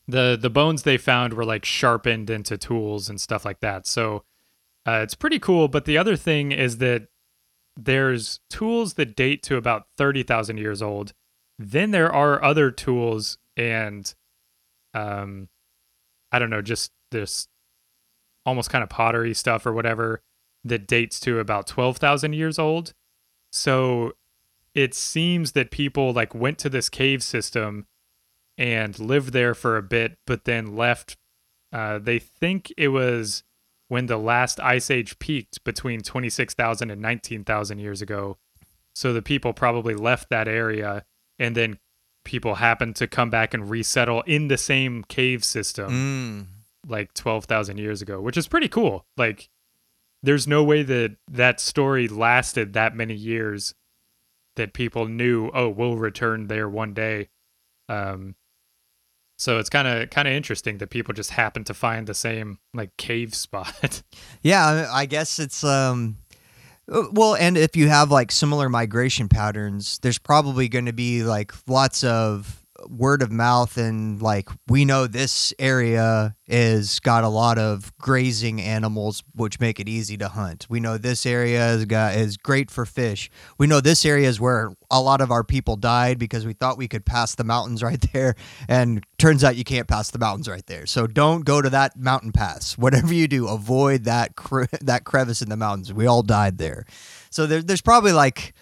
the 0.08 0.38
the 0.40 0.50
bones 0.50 0.84
they 0.84 0.98
found 0.98 1.34
were 1.34 1.46
like 1.46 1.66
sharpened 1.66 2.30
into 2.30 2.58
tools 2.58 3.10
and 3.10 3.20
stuff 3.20 3.46
like 3.46 3.60
that. 3.62 3.88
So 3.88 4.24
uh, 4.88 5.00
it's 5.04 5.16
pretty 5.16 5.40
cool. 5.40 5.68
But 5.68 5.86
the 5.86 5.98
other 5.98 6.16
thing 6.16 6.52
is 6.52 6.78
that 6.78 7.08
there's 7.76 8.40
tools 8.50 8.94
that 8.96 9.16
date 9.16 9.44
to 9.44 9.58
about 9.58 9.88
thirty 9.98 10.24
thousand 10.24 10.58
years 10.58 10.82
old. 10.82 11.14
Then 11.58 11.92
there 11.92 12.12
are 12.12 12.44
other 12.44 12.70
tools 12.70 13.38
and 13.58 14.14
um, 14.94 15.50
I 16.32 16.40
don't 16.40 16.50
know, 16.50 16.62
just 16.62 16.92
this 17.12 17.48
almost 18.46 18.70
kind 18.70 18.84
of 18.84 18.90
pottery 18.90 19.34
stuff 19.34 19.66
or 19.66 19.74
whatever 19.74 20.22
that 20.64 20.88
dates 20.88 21.20
to 21.22 21.40
about 21.40 21.68
12,000 21.68 22.34
years 22.34 22.58
old. 22.60 22.94
So 23.52 24.14
it 24.74 24.94
seems 24.94 25.54
that 25.54 25.72
people 25.72 26.12
like 26.14 26.36
went 26.36 26.58
to 26.60 26.70
this 26.70 26.90
cave 26.90 27.24
system 27.24 27.86
and 28.58 28.98
lived 29.00 29.34
there 29.34 29.54
for 29.54 29.78
a 29.78 29.84
bit, 29.84 30.18
but 30.26 30.46
then 30.46 30.76
left. 30.76 31.18
Uh, 31.74 32.00
they 32.00 32.20
think 32.20 32.72
it 32.78 32.90
was 32.90 33.44
when 33.88 34.06
the 34.06 34.18
last 34.18 34.60
ice 34.60 34.90
age 34.90 35.20
peaked 35.20 35.64
between 35.64 36.02
26,000 36.02 36.90
and 36.90 37.02
19,000 37.02 37.80
years 37.80 38.02
ago. 38.02 38.38
So 38.94 39.12
the 39.14 39.22
people 39.22 39.52
probably 39.54 39.94
left 39.94 40.30
that 40.30 40.48
area 40.48 41.04
and 41.38 41.56
then 41.56 41.78
people 42.24 42.56
happened 42.56 42.96
to 42.96 43.08
come 43.08 43.30
back 43.30 43.54
and 43.54 43.70
resettle 43.70 44.22
in 44.26 44.48
the 44.48 44.58
same 44.58 45.04
cave 45.04 45.44
system 45.44 45.92
Mm. 45.92 46.90
like 46.90 47.14
12,000 47.14 47.78
years 47.78 48.02
ago, 48.02 48.22
which 48.22 48.38
is 48.38 48.48
pretty 48.48 48.70
cool. 48.70 49.06
Like 49.18 49.50
there's 50.24 50.48
no 50.48 50.64
way 50.64 50.82
that 50.82 51.18
that 51.30 51.60
story 51.60 52.08
lasted 52.08 52.74
that 52.74 52.96
many 52.96 53.14
years 53.14 53.76
that 54.56 54.74
people 54.74 55.08
knew, 55.08 55.52
oh, 55.54 55.68
we'll 55.70 55.98
return 55.98 56.48
there 56.48 56.70
one 56.70 56.94
day. 56.94 57.30
Um 57.90 58.36
so 59.38 59.60
it's 59.60 59.70
kind 59.70 59.88
of 59.88 60.10
kind 60.10 60.28
of 60.28 60.34
interesting 60.34 60.78
that 60.80 60.90
people 60.90 61.14
just 61.14 61.32
happen 61.32 61.64
to 61.66 61.74
find 61.74 62.08
the 62.08 62.14
same 62.14 62.60
like 62.74 62.96
cave 62.98 63.34
spot. 63.36 64.04
Yeah, 64.42 64.90
I 64.92 65.06
guess 65.06 65.40
it's 65.40 65.64
um 65.64 66.18
uh, 66.92 67.04
well, 67.12 67.36
and 67.36 67.58
if 67.58 67.76
you 67.76 67.88
have 67.88 68.12
like 68.12 68.32
similar 68.32 68.70
migration 68.70 69.28
patterns, 69.28 70.00
there's 70.00 70.20
probably 70.20 70.70
going 70.70 70.86
to 70.86 70.94
be 70.94 71.24
like 71.24 71.52
lots 71.68 72.04
of 72.04 72.65
word 72.90 73.22
of 73.22 73.32
mouth 73.32 73.78
and 73.78 74.22
like 74.22 74.50
we 74.68 74.86
know 74.86 75.08
this 75.08 75.54
area 75.60 76.36
is 76.48 77.00
got 77.00 77.24
a 77.24 77.28
lot 77.28 77.58
of 77.58 77.96
grazing 77.98 78.62
animals 78.62 79.24
which 79.34 79.60
make 79.60 79.80
it 79.80 79.90
easy 79.90 80.18
to 80.18 80.28
hunt. 80.28 80.68
We 80.70 80.80
know 80.80 80.98
this 80.98 81.26
area 81.26 81.60
has 81.60 81.86
got 81.86 82.16
is 82.16 82.38
great 82.38 82.70
for 82.70 82.86
fish. 82.86 83.30
We 83.58 83.68
know 83.68 83.82
this 83.82 84.06
area 84.06 84.28
is 84.28 84.40
where 84.40 84.72
a 84.92 85.02
lot 85.02 85.22
of 85.22 85.32
our 85.32 85.44
people 85.44 85.76
died 85.76 86.20
because 86.20 86.46
we 86.46 86.54
thought 86.54 86.78
we 86.78 86.88
could 86.88 87.06
pass 87.06 87.36
the 87.36 87.44
mountains 87.44 87.84
right 87.84 88.04
there 88.14 88.36
and 88.68 89.04
turns 89.18 89.44
out 89.44 89.56
you 89.56 89.64
can't 89.64 89.88
pass 89.88 90.12
the 90.12 90.20
mountains 90.20 90.48
right 90.48 90.66
there. 90.68 90.86
So 90.86 91.08
don't 91.08 91.46
go 91.46 91.62
to 91.62 91.70
that 91.70 91.98
mountain 91.98 92.32
pass. 92.32 92.78
Whatever 92.78 93.14
you 93.14 93.28
do, 93.28 93.48
avoid 93.48 94.04
that 94.04 94.36
cre- 94.36 94.66
that 94.82 95.04
crevice 95.04 95.42
in 95.42 95.50
the 95.50 95.58
mountains. 95.58 95.94
We 95.94 96.06
all 96.06 96.22
died 96.22 96.58
there. 96.58 96.86
So 97.30 97.46
there, 97.48 97.62
there's 97.62 97.82
probably 97.82 98.12
like 98.12 98.54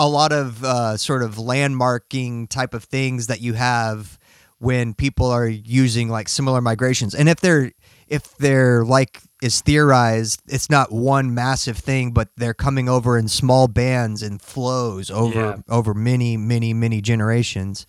a 0.00 0.08
lot 0.08 0.32
of 0.32 0.64
uh, 0.64 0.96
sort 0.96 1.22
of 1.22 1.34
landmarking 1.36 2.48
type 2.48 2.72
of 2.74 2.84
things 2.84 3.26
that 3.26 3.40
you 3.40 3.52
have 3.52 4.18
when 4.58 4.94
people 4.94 5.26
are 5.26 5.46
using 5.46 6.08
like 6.08 6.28
similar 6.28 6.60
migrations. 6.60 7.14
And 7.14 7.28
if 7.28 7.40
they're 7.40 7.72
if 8.08 8.36
they're 8.38 8.82
like 8.84 9.20
is 9.42 9.60
theorized, 9.60 10.42
it's 10.48 10.68
not 10.70 10.90
one 10.90 11.34
massive 11.34 11.76
thing, 11.78 12.12
but 12.12 12.28
they're 12.36 12.54
coming 12.54 12.88
over 12.88 13.16
in 13.16 13.28
small 13.28 13.68
bands 13.68 14.22
and 14.22 14.40
flows 14.40 15.10
over 15.10 15.38
Yeah. 15.38 15.56
over 15.68 15.94
many, 15.94 16.36
many, 16.36 16.74
many 16.74 17.00
generations. 17.00 17.86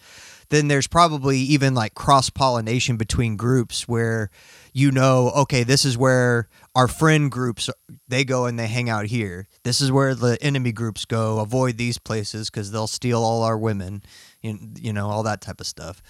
Then 0.50 0.68
there's 0.68 0.88
probably 0.88 1.40
even 1.40 1.74
like 1.74 1.94
cross 1.96 2.30
pollination 2.30 2.98
between 2.98 3.36
groups 3.38 3.88
where 3.88 4.30
you 4.74 4.92
know, 4.92 5.32
okay, 5.32 5.64
this 5.64 5.84
is 5.86 5.98
where 5.98 6.48
our 6.76 6.88
friend 6.88 7.30
groups 7.32 7.70
they 8.08 8.24
go 8.24 8.46
and 8.46 8.58
they 8.58 8.68
hang 8.68 8.90
out 8.90 9.06
here. 9.06 9.48
This 9.64 9.82
is 9.82 9.92
where 9.92 10.16
the 10.16 10.38
enemy 10.42 10.72
groups 10.72 11.06
go. 11.06 11.40
Avoid 11.40 11.78
these 11.78 11.98
places 11.98 12.50
because 12.50 12.72
they'll 12.72 12.88
steal 12.88 13.22
all 13.24 13.44
our 13.44 13.58
women. 13.58 14.02
You, 14.42 14.58
you 14.80 14.94
know, 14.94 15.10
all 15.10 15.24
that 15.24 15.42
type 15.42 15.60
of 15.60 15.68
stuff. 15.68 16.02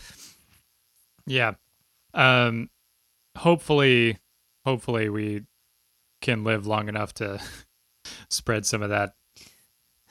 yeah. 1.25 1.53
Um 2.13 2.69
hopefully 3.37 4.17
hopefully 4.65 5.09
we 5.09 5.43
can 6.21 6.43
live 6.43 6.67
long 6.67 6.87
enough 6.89 7.13
to 7.15 7.41
spread 8.29 8.65
some 8.65 8.81
of 8.83 8.89
that, 8.89 9.13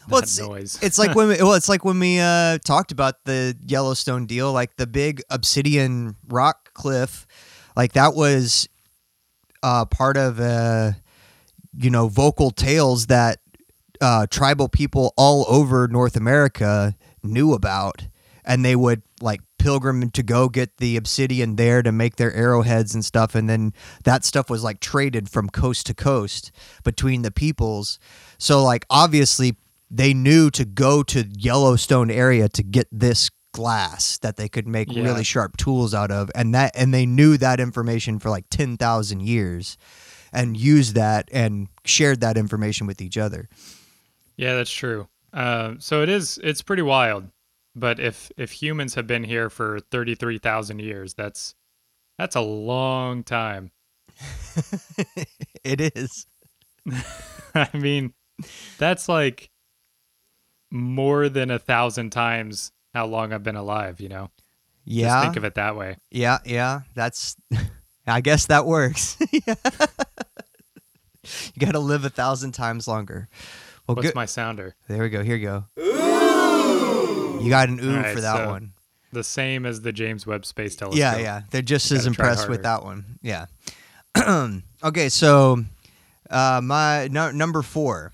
Well, 0.09 0.19
it's- 0.23 0.39
noise. 0.41 0.79
It's 0.83 0.99
like 0.99 1.15
when 1.15 1.29
we, 1.33 1.37
well, 1.37 1.53
it's 1.55 1.69
like 1.69 1.85
when 1.85 2.01
we 2.01 2.19
uh, 2.19 2.59
talked 2.65 2.91
about 2.91 3.17
the 3.27 3.57
Yellowstone 3.65 4.27
deal, 4.27 4.53
like 4.53 4.75
the 4.77 4.87
big 4.89 5.23
obsidian 5.31 6.17
rock 6.29 6.73
cliff, 6.75 7.27
like 7.77 7.93
that 7.93 8.15
was 8.15 8.69
uh, 9.63 9.85
part 9.85 10.17
of 10.17 10.41
uh, 10.41 10.93
you 11.77 11.91
know 11.91 12.09
vocal 12.09 12.51
tales 12.51 13.07
that 13.07 13.39
uh, 14.01 14.27
tribal 14.31 14.69
people 14.69 15.13
all 15.17 15.45
over 15.49 15.89
North 15.89 16.17
America 16.17 16.95
knew 17.23 17.53
about, 17.53 18.07
and 18.45 18.65
they 18.65 18.77
would 18.77 19.03
like 19.21 19.41
pilgrim 19.59 20.11
to 20.11 20.23
go 20.23 20.49
get 20.49 20.79
the 20.79 20.97
obsidian 20.97 21.57
there 21.57 21.83
to 21.83 21.93
make 21.93 22.17
their 22.17 22.33
arrowheads 22.33 22.95
and 22.95 23.05
stuff, 23.05 23.35
and 23.35 23.49
then 23.49 23.75
that 24.05 24.25
stuff 24.25 24.49
was 24.49 24.65
like 24.65 24.81
traded 24.81 25.29
from 25.29 25.49
coast 25.51 25.87
to 25.87 25.95
coast 25.95 26.51
between 26.83 27.23
the 27.23 27.31
peoples. 27.31 27.99
So 28.39 28.63
like 28.63 28.87
obviously 28.89 29.57
they 29.91 30.15
knew 30.15 30.51
to 30.53 30.65
go 30.65 31.03
to 31.03 31.27
Yellowstone 31.37 32.11
area 32.11 32.49
to 32.49 32.63
get 32.63 32.87
this 32.91 33.29
glass 33.53 34.19
that 34.19 34.37
they 34.37 34.49
could 34.49 34.67
make 34.69 34.91
Yeah. 34.93 35.03
really 35.03 35.25
sharp 35.25 35.57
tools 35.57 35.93
out 35.95 36.11
of 36.11 36.31
and 36.35 36.55
that 36.55 36.73
and 36.75 36.95
they 36.95 37.07
knew 37.07 37.37
that 37.37 37.59
information 37.61 38.19
for 38.19 38.31
like 38.31 38.45
10,000 38.51 39.21
years 39.21 39.77
and 40.33 40.57
used 40.57 40.95
that 40.95 41.29
and 41.33 41.69
shared 41.85 42.21
that 42.21 42.37
information 42.37 42.87
with 42.87 43.01
each 43.03 43.19
other. 43.19 43.49
Yeah, 44.37 44.55
that's 44.55 44.71
true. 44.73 45.09
Uh, 45.33 45.75
so 45.79 46.03
it 46.03 46.09
is. 46.09 46.39
It's 46.43 46.63
pretty 46.63 46.83
wild. 46.83 47.29
But 47.77 48.01
if 48.01 48.31
if 48.37 48.51
humans 48.53 48.95
have 48.95 49.07
been 49.07 49.23
here 49.25 49.49
for 49.51 49.79
thirty 49.81 50.15
three 50.15 50.39
thousand 50.39 50.81
years, 50.81 51.15
that's 51.15 51.55
that's 52.19 52.35
a 52.37 52.41
long 52.41 53.23
time. 53.23 53.71
it 55.65 55.81
is. 55.95 56.27
I 57.55 57.69
mean, 57.75 58.13
that's 58.79 59.09
like 59.09 59.51
more 60.71 61.29
than 61.29 61.51
a 61.51 61.59
thousand 61.59 62.11
times 62.11 62.73
how 62.95 63.07
long 63.07 63.33
I've 63.33 63.43
been 63.43 63.57
alive. 63.57 64.01
You 64.01 64.09
know, 64.09 64.31
Yeah. 64.85 65.09
just 65.09 65.25
think 65.25 65.37
of 65.37 65.45
it 65.45 65.55
that 65.55 65.77
way. 65.77 65.97
Yeah, 66.11 66.39
yeah. 66.45 66.81
That's 66.95 67.37
I 68.07 68.21
guess 68.21 68.47
that 68.47 68.67
works. 68.67 69.17
Yeah. 69.33 69.55
you 71.55 71.61
got 71.67 71.73
to 71.73 71.79
live 71.79 72.05
a 72.05 72.11
thousand 72.11 72.53
times 72.53 72.89
longer. 72.89 73.29
Well, 73.87 73.97
What's 73.97 74.09
good. 74.09 74.15
my 74.15 74.27
sounder? 74.27 74.75
there 74.89 75.03
we 75.03 75.09
go. 75.11 75.23
Here 75.23 75.37
you 75.37 75.47
go. 75.47 75.65
Ooh! 75.81 77.41
You 77.43 77.49
got 77.51 77.69
an 77.69 77.81
ooh 77.81 77.91
All 77.97 78.03
right, 78.03 78.15
for 78.15 78.21
that 78.21 78.37
so- 78.37 78.47
one. 78.51 78.73
The 79.13 79.25
same 79.25 79.67
as 79.67 79.81
the 79.81 79.91
James 79.93 80.25
Webb 80.25 80.47
Space 80.47 80.77
Telescope. 80.77 80.97
Yeah, 80.97 81.17
yeah. 81.17 81.43
They're 81.51 81.63
just 81.63 81.91
You 81.91 81.97
as 81.97 82.07
impressed 82.07 82.49
with 82.49 82.63
that 82.63 82.85
one. 82.85 83.19
Yeah. 83.23 83.47
okay, 84.85 85.09
so 85.09 85.65
uh, 86.31 86.61
my 86.63 87.09
no, 87.09 87.33
number 87.33 87.63
four. 87.63 88.13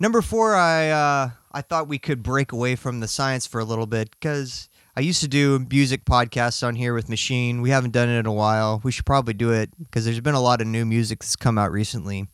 Number 0.00 0.22
four, 0.22 0.54
I 0.56 0.88
uh, 0.88 1.30
I 1.52 1.62
thought 1.62 1.88
we 1.88 1.98
could 1.98 2.22
break 2.22 2.52
away 2.52 2.76
from 2.76 3.00
the 3.00 3.08
science 3.08 3.46
for 3.46 3.60
a 3.60 3.64
little 3.64 3.86
bit 3.86 4.10
because 4.12 4.68
I 4.96 5.00
used 5.00 5.20
to 5.22 5.28
do 5.28 5.66
music 5.70 6.04
podcasts 6.04 6.66
on 6.66 6.76
here 6.76 6.94
with 6.94 7.08
Machine. 7.08 7.60
We 7.60 7.70
haven't 7.70 7.92
done 7.92 8.08
it 8.08 8.18
in 8.18 8.26
a 8.26 8.32
while. 8.32 8.80
We 8.84 8.92
should 8.92 9.06
probably 9.06 9.34
do 9.34 9.50
it 9.50 9.70
because 9.78 10.04
there's 10.04 10.20
been 10.20 10.34
a 10.34 10.40
lot 10.40 10.60
of 10.60 10.66
new 10.66 10.84
music 10.84 11.20
that's 11.20 11.36
come 11.36 11.58
out 11.58 11.72
recently. 11.72 12.28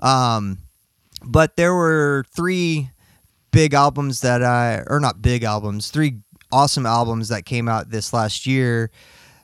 Um, 0.00 0.58
but 1.22 1.56
there 1.56 1.74
were 1.74 2.24
three 2.34 2.90
big 3.52 3.74
albums 3.74 4.20
that 4.22 4.42
I, 4.42 4.82
or 4.86 4.98
not 4.98 5.22
big 5.22 5.44
albums, 5.44 5.90
three 5.90 6.18
awesome 6.50 6.86
albums 6.86 7.28
that 7.28 7.44
came 7.44 7.68
out 7.68 7.90
this 7.90 8.12
last 8.12 8.46
year 8.46 8.90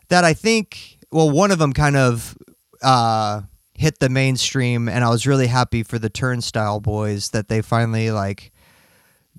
that 0.09 0.25
I 0.25 0.35
think, 0.35 0.99
well, 1.13 1.31
one 1.31 1.51
of 1.51 1.59
them 1.59 1.73
kind 1.73 1.97
of 1.97 2.37
uh, 2.83 3.43
hit 3.75 3.99
the 3.99 4.09
mainstream, 4.09 4.89
and 4.89 5.05
I 5.05 5.11
was 5.11 5.27
really 5.27 5.47
happy 5.47 5.83
for 5.83 5.99
the 5.99 6.11
Turnstile 6.11 6.81
Boys 6.81 7.31
that 7.31 7.49
they 7.49 7.63
finally 7.63 8.11
like 8.11 8.53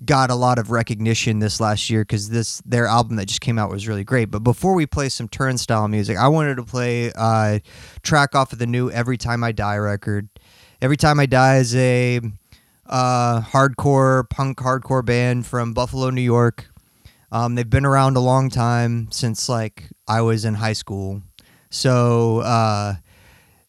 got 0.04 0.30
a 0.30 0.34
lot 0.34 0.58
of 0.58 0.70
recognition 0.70 1.38
this 1.38 1.60
last 1.60 1.90
year 1.90 2.02
because 2.02 2.30
this 2.30 2.62
their 2.64 2.86
album 2.86 3.16
that 3.16 3.26
just 3.26 3.40
came 3.40 3.58
out 3.58 3.70
was 3.70 3.88
really 3.88 4.04
great. 4.04 4.26
But 4.26 4.40
before 4.40 4.74
we 4.74 4.86
play 4.86 5.08
some 5.08 5.28
Turnstile 5.28 5.88
music, 5.88 6.16
I 6.16 6.28
wanted 6.28 6.56
to 6.56 6.64
play 6.64 7.12
a 7.16 7.60
track 8.02 8.34
off 8.34 8.52
of 8.52 8.58
the 8.58 8.66
new 8.66 8.90
Every 8.90 9.16
Time 9.16 9.42
I 9.42 9.52
Die 9.52 9.76
record. 9.76 10.28
Every 10.80 10.96
Time 10.96 11.18
I 11.20 11.26
Die 11.26 11.56
is 11.56 11.74
a 11.74 12.20
uh, 12.86 13.40
hardcore 13.42 14.28
punk 14.30 14.58
hardcore 14.58 15.04
band 15.04 15.46
from 15.46 15.72
Buffalo, 15.74 16.10
New 16.10 16.22
York. 16.22 16.66
Um, 17.30 17.54
they've 17.54 17.68
been 17.68 17.84
around 17.84 18.16
a 18.16 18.20
long 18.20 18.48
time 18.48 19.08
since 19.10 19.48
like 19.48 19.84
I 20.06 20.22
was 20.22 20.44
in 20.44 20.54
high 20.54 20.72
school. 20.72 21.22
So 21.70 22.38
uh, 22.40 22.94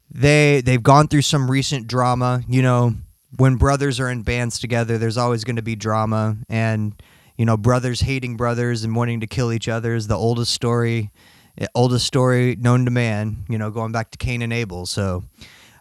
they 0.09 0.61
they've 0.61 0.81
gone 0.81 1.07
through 1.07 1.23
some 1.23 1.51
recent 1.51 1.87
drama. 1.87 2.41
You 2.47 2.61
know, 2.61 2.93
when 3.37 3.55
brothers 3.55 3.99
are 3.99 4.09
in 4.09 4.23
bands 4.23 4.59
together, 4.59 4.97
there's 4.97 5.17
always 5.17 5.43
going 5.43 5.57
to 5.57 5.61
be 5.61 5.75
drama, 5.75 6.37
and 6.49 7.01
you 7.37 7.45
know, 7.45 7.55
brothers 7.55 8.01
hating 8.01 8.35
brothers 8.35 8.83
and 8.83 8.95
wanting 8.95 9.21
to 9.21 9.27
kill 9.27 9.53
each 9.53 9.69
other 9.69 9.93
is 9.93 10.07
the 10.07 10.15
oldest 10.15 10.53
story, 10.53 11.11
eh, 11.57 11.67
oldest 11.73 12.05
story 12.05 12.57
known 12.57 12.85
to 12.85 12.91
man. 12.91 13.45
You 13.47 13.57
know, 13.57 13.71
going 13.71 13.91
back 13.91 14.11
to 14.11 14.17
Cain 14.17 14.41
and 14.41 14.51
Abel. 14.51 14.85
So 14.85 15.23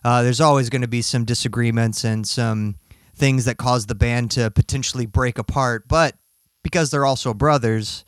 uh, 0.05 0.23
there's 0.23 0.41
always 0.41 0.71
going 0.71 0.83
to 0.83 0.89
be 0.89 1.03
some 1.03 1.25
disagreements 1.25 2.05
and 2.05 2.27
some 2.27 2.77
things 3.17 3.45
that 3.47 3.57
cause 3.57 3.87
the 3.87 3.95
band 3.95 4.31
to 4.33 4.51
potentially 4.51 5.07
break 5.07 5.39
apart, 5.39 5.89
but 5.89 6.15
because 6.63 6.91
they're 6.91 7.07
also 7.07 7.35
brothers, 7.35 8.05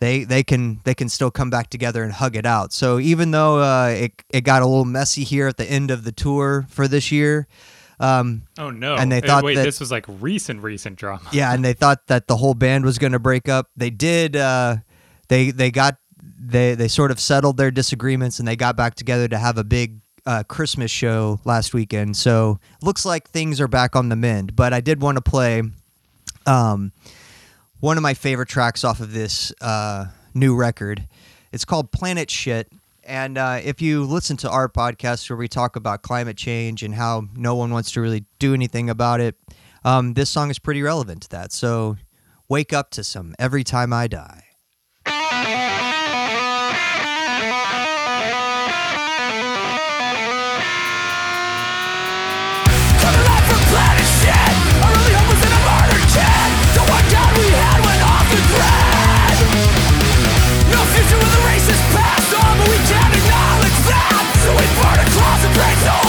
they 0.00 0.24
they 0.24 0.42
can 0.42 0.80
they 0.84 0.94
can 0.94 1.08
still 1.08 1.30
come 1.30 1.50
back 1.50 1.70
together 1.70 2.02
and 2.02 2.12
hug 2.12 2.36
it 2.36 2.46
out. 2.46 2.72
So 2.72 2.98
even 2.98 3.30
though 3.30 3.60
uh, 3.60 3.88
it 3.88 4.22
it 4.30 4.40
got 4.42 4.62
a 4.62 4.66
little 4.66 4.84
messy 4.84 5.24
here 5.24 5.46
at 5.46 5.56
the 5.56 5.70
end 5.70 5.90
of 5.90 6.04
the 6.04 6.12
tour 6.12 6.66
for 6.68 6.88
this 6.88 7.12
year, 7.12 7.46
um, 8.00 8.42
Oh 8.58 8.70
no! 8.70 8.94
And 8.96 9.10
they 9.10 9.20
Uh, 9.22 9.26
thought 9.26 9.44
wait, 9.44 9.54
that- 9.56 9.64
this 9.64 9.80
was 9.80 9.90
like 9.90 10.04
recent, 10.20 10.62
recent 10.62 10.96
drama. 10.96 11.28
yeah, 11.32 11.52
and 11.52 11.64
they 11.64 11.72
thought 11.72 12.06
that 12.06 12.26
the 12.28 12.36
whole 12.36 12.54
band 12.54 12.84
was 12.84 12.98
going 12.98 13.12
to 13.12 13.18
break 13.18 13.48
up. 13.48 13.68
They 13.76 13.90
did. 13.90 14.36
Uh, 14.36 14.76
they 15.28 15.50
they 15.50 15.70
got 15.70 15.96
they 16.40 16.74
they 16.74 16.88
sort 16.88 17.10
of 17.10 17.18
settled 17.20 17.56
their 17.56 17.70
disagreements 17.70 18.38
and 18.38 18.46
they 18.48 18.56
got 18.56 18.76
back 18.76 18.94
together 18.94 19.28
to 19.28 19.38
have 19.38 19.58
a 19.58 19.64
big 19.64 20.00
uh, 20.26 20.42
Christmas 20.44 20.90
show 20.90 21.40
last 21.44 21.74
weekend. 21.74 22.16
So 22.16 22.60
looks 22.82 23.04
like 23.04 23.28
things 23.30 23.60
are 23.60 23.68
back 23.68 23.96
on 23.96 24.08
the 24.10 24.16
mend. 24.16 24.54
But 24.56 24.72
I 24.72 24.80
did 24.80 25.00
want 25.02 25.16
to 25.16 25.22
play 25.22 25.62
um, 26.46 26.92
one 27.80 27.96
of 27.96 28.02
my 28.02 28.14
favorite 28.14 28.48
tracks 28.48 28.84
off 28.84 29.00
of 29.00 29.12
this 29.12 29.52
uh, 29.60 30.06
new 30.34 30.54
record. 30.56 31.06
It's 31.52 31.64
called 31.64 31.92
Planet 31.92 32.30
Shit. 32.30 32.70
And 33.08 33.38
uh, 33.38 33.60
if 33.64 33.80
you 33.80 34.04
listen 34.04 34.36
to 34.38 34.50
our 34.50 34.68
podcast 34.68 35.30
where 35.30 35.36
we 35.38 35.48
talk 35.48 35.76
about 35.76 36.02
climate 36.02 36.36
change 36.36 36.82
and 36.82 36.94
how 36.94 37.24
no 37.34 37.54
one 37.54 37.70
wants 37.72 37.90
to 37.92 38.02
really 38.02 38.26
do 38.38 38.52
anything 38.52 38.90
about 38.90 39.20
it, 39.20 39.34
um, 39.82 40.12
this 40.12 40.28
song 40.28 40.50
is 40.50 40.58
pretty 40.58 40.82
relevant 40.82 41.22
to 41.22 41.30
that. 41.30 41.50
So 41.50 41.96
wake 42.50 42.74
up 42.74 42.90
to 42.90 43.02
some 43.02 43.34
Every 43.38 43.64
Time 43.64 43.94
I 43.94 44.08
Die. 44.08 44.47
Can't 62.86 63.14
acknowledge 63.14 63.78
that. 63.90 64.24
So 64.44 64.50
we 64.54 64.66
burn 64.78 64.98
a 65.00 65.06
closet 65.10 65.52
breaks 65.56 66.07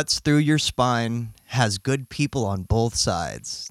cuts 0.00 0.18
through 0.20 0.38
your 0.38 0.56
spine 0.56 1.34
has 1.48 1.76
good 1.76 2.08
people 2.08 2.46
on 2.46 2.62
both 2.62 2.94
sides. 2.94 3.70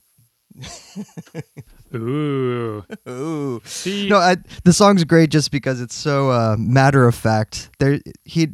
Ooh. 1.96 2.86
Ooh. 3.08 3.60
See, 3.66 4.08
No, 4.08 4.18
I, 4.18 4.36
the 4.64 4.72
song's 4.72 5.04
great 5.06 5.32
just 5.32 5.50
because 5.50 5.82
it's 5.82 5.96
so 5.96 6.30
uh, 6.30 6.56
matter 6.60 7.08
of 7.08 7.16
fact. 7.16 7.72
There, 7.80 8.00
he 8.26 8.50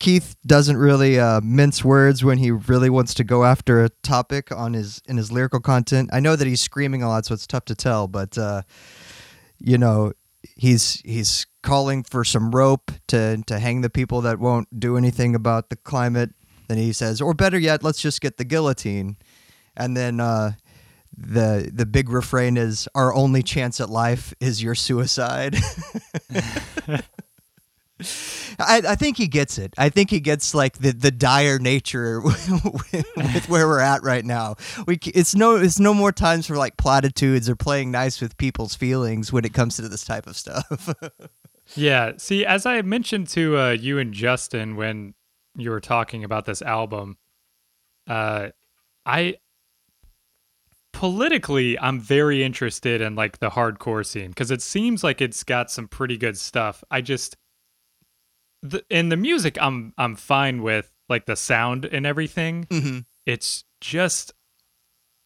Keith 0.00 0.34
doesn't 0.44 0.76
really 0.76 1.20
uh, 1.20 1.40
mince 1.40 1.84
words 1.84 2.24
when 2.24 2.38
he 2.38 2.50
really 2.50 2.90
wants 2.90 3.14
to 3.14 3.22
go 3.22 3.44
after 3.44 3.84
a 3.84 3.90
topic 4.02 4.50
on 4.50 4.72
his 4.72 5.00
in 5.06 5.16
his 5.16 5.30
lyrical 5.30 5.60
content. 5.60 6.10
I 6.12 6.18
know 6.18 6.34
that 6.34 6.48
he's 6.48 6.60
screaming 6.60 7.04
a 7.04 7.08
lot, 7.08 7.26
so 7.26 7.34
it's 7.34 7.46
tough 7.46 7.66
to 7.66 7.76
tell. 7.76 8.08
But 8.08 8.36
uh, 8.36 8.62
you 9.60 9.78
know, 9.78 10.14
he's 10.56 11.00
he's 11.04 11.46
calling 11.62 12.02
for 12.02 12.24
some 12.24 12.50
rope 12.50 12.90
to 13.06 13.40
to 13.46 13.60
hang 13.60 13.82
the 13.82 13.90
people 13.90 14.20
that 14.22 14.40
won't 14.40 14.80
do 14.80 14.96
anything 14.96 15.36
about 15.36 15.70
the 15.70 15.76
climate. 15.76 16.30
Then 16.70 16.78
he 16.78 16.92
says, 16.92 17.20
or 17.20 17.34
better 17.34 17.58
yet, 17.58 17.82
let's 17.82 18.00
just 18.00 18.20
get 18.20 18.36
the 18.36 18.44
guillotine. 18.44 19.16
And 19.76 19.96
then 19.96 20.20
uh, 20.20 20.52
the 21.16 21.68
the 21.74 21.84
big 21.84 22.08
refrain 22.10 22.56
is, 22.56 22.86
"Our 22.94 23.12
only 23.12 23.42
chance 23.42 23.80
at 23.80 23.90
life 23.90 24.32
is 24.38 24.62
your 24.62 24.76
suicide." 24.76 25.56
I, 28.60 28.82
I 28.86 28.94
think 28.94 29.16
he 29.16 29.26
gets 29.26 29.58
it. 29.58 29.74
I 29.78 29.88
think 29.88 30.10
he 30.10 30.20
gets 30.20 30.54
like 30.54 30.78
the, 30.78 30.92
the 30.92 31.10
dire 31.10 31.58
nature 31.58 32.20
with 32.24 33.48
where 33.48 33.66
we're 33.66 33.80
at 33.80 34.04
right 34.04 34.24
now. 34.24 34.54
We 34.86 35.00
it's 35.12 35.34
no 35.34 35.56
it's 35.56 35.80
no 35.80 35.92
more 35.92 36.12
times 36.12 36.46
for 36.46 36.56
like 36.56 36.76
platitudes 36.76 37.50
or 37.50 37.56
playing 37.56 37.90
nice 37.90 38.20
with 38.20 38.36
people's 38.36 38.76
feelings 38.76 39.32
when 39.32 39.44
it 39.44 39.52
comes 39.54 39.74
to 39.74 39.88
this 39.88 40.04
type 40.04 40.28
of 40.28 40.36
stuff. 40.36 40.94
Yeah. 41.76 42.14
See, 42.16 42.44
as 42.44 42.66
I 42.66 42.82
mentioned 42.82 43.28
to 43.28 43.56
uh, 43.56 43.70
you 43.70 44.00
and 44.00 44.12
Justin 44.12 44.74
when 44.74 45.14
you 45.56 45.70
were 45.70 45.80
talking 45.80 46.24
about 46.24 46.46
this 46.46 46.62
album, 46.62 47.18
uh, 48.08 48.48
I 49.06 49.36
politically 50.92 51.78
I'm 51.78 52.00
very 52.00 52.42
interested 52.42 53.00
in 53.00 53.14
like 53.14 53.38
the 53.38 53.50
hardcore 53.50 54.04
scene 54.04 54.28
because 54.30 54.50
it 54.50 54.62
seems 54.62 55.02
like 55.04 55.20
it's 55.20 55.44
got 55.44 55.70
some 55.70 55.88
pretty 55.88 56.16
good 56.16 56.36
stuff. 56.36 56.82
I 56.90 57.00
just 57.00 57.36
the 58.62 58.84
in 58.90 59.08
the 59.08 59.16
music 59.16 59.56
I'm 59.60 59.94
I'm 59.96 60.16
fine 60.16 60.62
with 60.62 60.92
like 61.08 61.26
the 61.26 61.36
sound 61.36 61.84
and 61.84 62.06
everything. 62.06 62.66
Mhm. 62.66 63.04
It's 63.26 63.64
just 63.80 64.32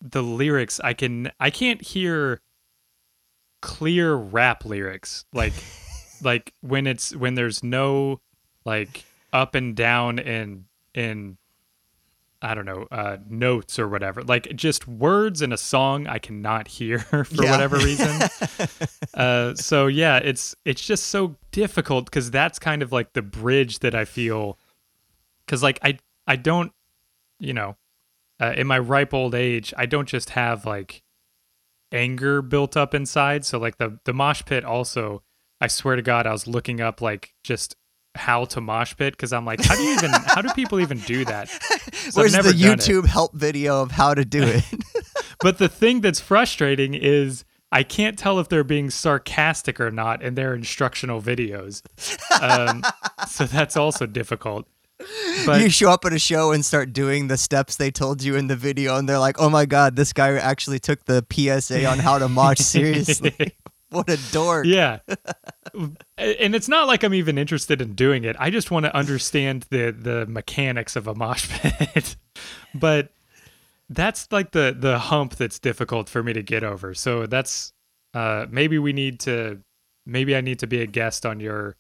the 0.01 0.23
lyrics 0.23 0.81
I 0.81 0.93
can 0.93 1.33
I 1.41 1.51
can't 1.51 1.83
hear 1.83 2.41
clear 3.63 4.15
rap 4.15 4.65
lyrics 4.65 5.25
like 5.33 5.55
like 6.23 6.53
when 6.61 6.87
it's 6.87 7.17
when 7.17 7.35
there's 7.35 7.65
no 7.65 8.21
like 8.65 9.05
up 9.35 9.55
and 9.55 9.77
down 9.77 10.19
in 10.19 10.65
in 10.95 11.37
I 12.41 12.55
don't 12.55 12.67
know 12.67 12.87
uh 12.91 13.17
notes 13.29 13.79
or 13.79 13.89
whatever. 13.89 14.23
Like 14.23 14.55
just 14.55 14.87
words 14.89 15.43
in 15.43 15.53
a 15.53 15.57
song 15.57 16.07
I 16.07 16.19
cannot 16.19 16.69
hear 16.69 16.99
for 17.25 17.25
Yeah. 17.43 17.51
whatever 17.51 17.77
reason. 17.77 18.23
Uh 19.15 19.55
so 19.55 19.87
yeah 19.87 20.17
it's 20.17 20.57
it's 20.65 20.85
just 20.85 21.05
so 21.05 21.37
difficult 21.53 22.11
cuz 22.11 22.31
that's 22.33 22.59
kind 22.59 22.83
of 22.83 22.91
like 22.91 23.13
the 23.13 23.23
bridge 23.23 23.79
that 23.79 23.95
I 23.95 24.05
feel 24.05 24.59
cuz 25.47 25.63
like 25.63 25.79
I 25.83 25.99
I 26.27 26.35
don't 26.37 26.73
you 27.39 27.53
know 27.55 27.77
uh, 28.41 28.53
in 28.57 28.67
my 28.67 28.79
ripe 28.79 29.15
old 29.15 29.35
age 29.37 29.73
I 29.77 29.87
don't 29.87 30.09
just 30.09 30.31
have 30.31 30.67
like 30.67 31.03
anger 31.93 32.43
built 32.43 32.77
up 32.77 32.93
inside. 32.95 33.45
So 33.45 33.59
like 33.59 33.79
the 33.79 34.01
the 34.05 34.13
mosh 34.13 34.43
pit 34.45 34.65
also 34.65 35.23
I 35.61 35.69
swear 35.69 35.95
to 35.97 36.03
God, 36.03 36.27
I 36.27 36.33
was 36.33 36.47
looking 36.49 36.81
up 36.81 37.01
like 37.01 37.35
just 37.45 37.77
how 38.15 38.45
to 38.47 38.61
mosh 38.61 38.97
pit 38.97 39.15
because 39.15 39.33
I'm 39.33 39.45
like, 39.45 39.63
how 39.65 39.75
do 39.75 39.83
you 39.83 39.95
even, 39.95 40.11
how 40.27 40.43
do 40.43 40.53
people 40.55 40.81
even 40.81 40.99
do 41.01 41.25
that? 41.25 41.49
I've 41.71 42.15
Where's 42.15 42.33
the 42.33 42.39
never 42.39 42.53
done 42.53 42.73
it. 42.73 42.79
YouTube 42.81 43.07
help 43.07 43.35
video 43.35 43.83
of 43.83 43.91
how 43.91 44.15
to 44.15 44.25
do 44.25 44.43
it? 44.43 44.65
But 45.41 45.59
the 45.59 45.69
thing 45.69 46.01
that's 46.01 46.21
frustrating 46.21 46.95
is 46.95 47.45
I 47.71 47.83
can't 47.83 48.19
tell 48.19 48.39
if 48.39 48.49
they're 48.49 48.65
being 48.65 48.89
sarcastic 48.89 49.79
or 49.81 49.91
not 49.91 50.23
in 50.23 50.37
their 50.37 50.55
instructional 50.55 51.21
videos. 51.21 51.83
Um, 52.41 52.83
so 53.29 53.45
that's 53.45 53.77
also 53.77 54.07
difficult. 54.07 54.67
But 55.45 55.61
you 55.61 55.69
show 55.71 55.91
up 55.91 56.05
at 56.05 56.13
a 56.13 56.19
show 56.19 56.53
and 56.53 56.65
start 56.65 56.93
doing 56.93 57.27
the 57.27 57.37
steps 57.37 57.77
they 57.77 57.91
told 57.91 58.23
you 58.23 58.37
in 58.37 58.47
the 58.47 58.57
video, 58.57 58.97
and 58.97 59.09
they're 59.09 59.19
like, 59.19 59.41
"Oh 59.41 59.51
my 59.51 59.67
god, 59.67 59.97
this 59.97 60.13
guy 60.13 60.33
actually 60.35 60.79
took 60.79 61.05
the 61.05 61.27
PSA 61.31 61.85
on 61.85 61.99
how 61.99 62.19
to 62.19 62.29
mosh 62.29 62.59
seriously." 62.61 63.35
What 63.95 64.11
a 64.11 64.19
dork! 64.33 64.67
yeah. 64.67 64.99
And 66.17 66.55
it's 66.55 66.69
not 66.69 66.87
like 66.87 67.03
I'm 67.03 67.15
even 67.15 67.39
interested 67.39 67.81
in 67.81 67.95
doing 67.95 68.25
it. 68.25 68.37
I 68.39 68.51
just 68.51 68.71
want 68.71 68.87
to 68.87 68.95
understand 68.95 69.67
the 69.71 69.91
the 69.99 70.27
mechanics 70.27 70.97
of 70.97 71.07
a 71.07 71.15
mosh 71.15 71.49
pit. 71.49 72.17
but 72.75 73.11
that's 73.91 74.31
like 74.31 74.53
the 74.53 74.77
the 74.79 74.99
hump 74.99 75.37
that's 75.37 75.59
difficult 75.59 76.09
for 76.09 76.23
me 76.23 76.33
to 76.33 76.43
get 76.43 76.65
over. 76.65 76.95
So 76.95 77.27
that's 77.27 77.73
uh 78.13 78.47
maybe 78.51 78.79
we 78.79 78.93
need 78.93 79.21
to 79.21 79.61
maybe 80.07 80.37
I 80.37 80.41
need 80.41 80.59
to 80.61 80.67
be 80.67 80.81
a 80.83 80.87
guest 80.87 81.27
on 81.27 81.41
your 81.41 81.77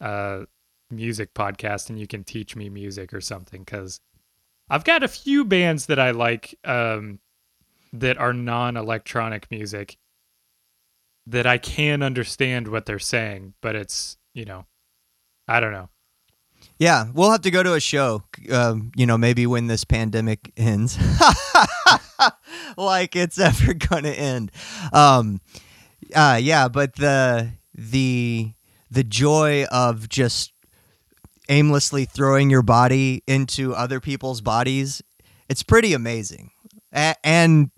uh 0.00 0.44
music 0.90 1.34
podcast 1.34 1.88
and 1.88 1.98
you 1.98 2.06
can 2.06 2.24
teach 2.24 2.56
me 2.56 2.68
music 2.68 3.14
or 3.14 3.20
something 3.20 3.64
cuz 3.64 4.00
I've 4.68 4.84
got 4.84 5.02
a 5.02 5.08
few 5.08 5.44
bands 5.44 5.86
that 5.86 5.98
I 5.98 6.10
like 6.10 6.58
um 6.64 7.20
that 7.92 8.18
are 8.18 8.32
non-electronic 8.32 9.50
music 9.50 9.96
that 11.26 11.46
I 11.46 11.58
can 11.58 12.02
understand 12.02 12.68
what 12.68 12.86
they're 12.86 12.98
saying, 12.98 13.54
but 13.60 13.76
it's, 13.76 14.16
you 14.34 14.44
know, 14.44 14.66
I 15.46 15.60
don't 15.60 15.72
know. 15.72 15.88
Yeah, 16.78 17.06
we'll 17.12 17.30
have 17.30 17.42
to 17.42 17.50
go 17.50 17.62
to 17.62 17.74
a 17.74 17.80
show. 17.80 18.22
Um, 18.50 18.92
you 18.96 19.06
know, 19.06 19.18
maybe 19.18 19.46
when 19.46 19.66
this 19.66 19.84
pandemic 19.84 20.52
ends, 20.56 20.98
like 22.76 23.16
it's 23.16 23.38
ever 23.38 23.74
gonna 23.74 24.10
end. 24.10 24.50
Um, 24.92 25.40
uh, 26.14 26.38
yeah, 26.40 26.68
but 26.68 26.96
the 26.96 27.52
the 27.74 28.52
the 28.90 29.04
joy 29.04 29.64
of 29.70 30.08
just 30.08 30.52
aimlessly 31.48 32.04
throwing 32.04 32.50
your 32.50 32.62
body 32.62 33.22
into 33.26 33.74
other 33.74 34.00
people's 34.00 34.40
bodies, 34.40 35.02
it's 35.48 35.62
pretty 35.62 35.92
amazing. 35.92 36.50
A- 36.92 37.16
and 37.24 37.70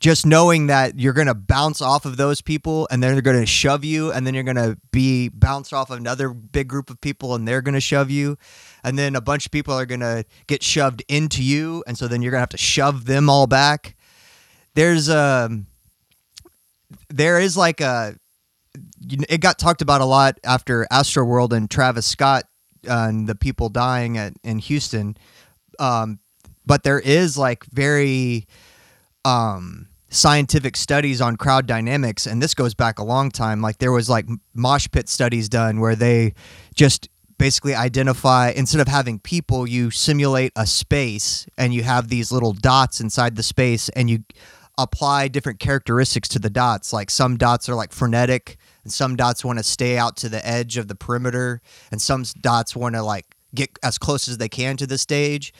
just 0.00 0.24
knowing 0.24 0.68
that 0.68 0.98
you're 0.98 1.12
going 1.12 1.26
to 1.26 1.34
bounce 1.34 1.82
off 1.82 2.04
of 2.04 2.16
those 2.16 2.40
people 2.40 2.86
and 2.90 3.02
then 3.02 3.12
they're 3.12 3.22
going 3.22 3.40
to 3.40 3.46
shove 3.46 3.84
you 3.84 4.12
and 4.12 4.26
then 4.26 4.32
you're 4.32 4.44
going 4.44 4.56
to 4.56 4.78
be 4.92 5.28
bounced 5.28 5.72
off 5.72 5.90
of 5.90 5.98
another 5.98 6.30
big 6.30 6.68
group 6.68 6.88
of 6.88 7.00
people 7.00 7.34
and 7.34 7.48
they're 7.48 7.62
going 7.62 7.74
to 7.74 7.80
shove 7.80 8.10
you 8.10 8.38
and 8.84 8.96
then 8.96 9.16
a 9.16 9.20
bunch 9.20 9.46
of 9.46 9.52
people 9.52 9.74
are 9.74 9.86
going 9.86 10.00
to 10.00 10.24
get 10.46 10.62
shoved 10.62 11.02
into 11.08 11.42
you 11.42 11.82
and 11.86 11.98
so 11.98 12.06
then 12.06 12.22
you're 12.22 12.30
going 12.30 12.38
to 12.38 12.42
have 12.42 12.48
to 12.48 12.56
shove 12.56 13.06
them 13.06 13.28
all 13.28 13.46
back. 13.46 13.96
There's 14.74 15.08
um 15.08 15.66
there 17.08 17.40
is 17.40 17.56
like 17.56 17.80
a 17.80 18.16
it 19.10 19.40
got 19.40 19.58
talked 19.58 19.82
about 19.82 20.00
a 20.00 20.04
lot 20.04 20.38
after 20.44 20.86
Astroworld 20.92 21.52
and 21.52 21.68
Travis 21.68 22.06
Scott 22.06 22.44
uh, 22.88 23.06
and 23.08 23.28
the 23.28 23.34
people 23.34 23.68
dying 23.68 24.16
at 24.16 24.34
in 24.44 24.60
Houston. 24.60 25.16
Um 25.80 26.20
but 26.64 26.84
there 26.84 27.00
is 27.00 27.36
like 27.36 27.64
very 27.64 28.46
um 29.28 29.88
scientific 30.10 30.74
studies 30.74 31.20
on 31.20 31.36
crowd 31.36 31.66
dynamics 31.66 32.26
and 32.26 32.42
this 32.42 32.54
goes 32.54 32.72
back 32.72 32.98
a 32.98 33.04
long 33.04 33.30
time 33.30 33.60
like 33.60 33.76
there 33.76 33.92
was 33.92 34.08
like 34.08 34.26
mosh 34.54 34.88
pit 34.90 35.06
studies 35.06 35.50
done 35.50 35.80
where 35.80 35.94
they 35.94 36.32
just 36.74 37.10
basically 37.36 37.74
identify 37.74 38.50
instead 38.50 38.80
of 38.80 38.88
having 38.88 39.18
people 39.18 39.66
you 39.66 39.90
simulate 39.90 40.50
a 40.56 40.66
space 40.66 41.46
and 41.56 41.74
you 41.74 41.82
have 41.82 42.08
these 42.08 42.32
little 42.32 42.52
dots 42.52 43.00
inside 43.00 43.36
the 43.36 43.42
space 43.42 43.88
and 43.90 44.10
you 44.10 44.24
apply 44.78 45.28
different 45.28 45.58
characteristics 45.58 46.28
to 46.28 46.38
the 46.38 46.50
dots. 46.50 46.92
Like 46.92 47.10
some 47.10 47.36
dots 47.36 47.68
are 47.68 47.74
like 47.74 47.92
frenetic 47.92 48.56
and 48.84 48.92
some 48.92 49.16
dots 49.16 49.44
want 49.44 49.58
to 49.58 49.64
stay 49.64 49.98
out 49.98 50.16
to 50.18 50.28
the 50.28 50.46
edge 50.46 50.76
of 50.76 50.88
the 50.88 50.94
perimeter 50.94 51.60
and 51.90 52.00
some 52.00 52.24
dots 52.40 52.74
want 52.74 52.94
to 52.94 53.02
like 53.02 53.26
get 53.54 53.70
as 53.82 53.98
close 53.98 54.28
as 54.28 54.38
they 54.38 54.48
can 54.48 54.76
to 54.76 54.86
the 54.86 54.98
stage. 54.98 55.52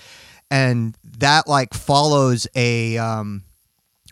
And 0.51 0.97
that 1.19 1.47
like 1.47 1.75
follows 1.75 2.47
a 2.55 2.97
um 2.97 3.45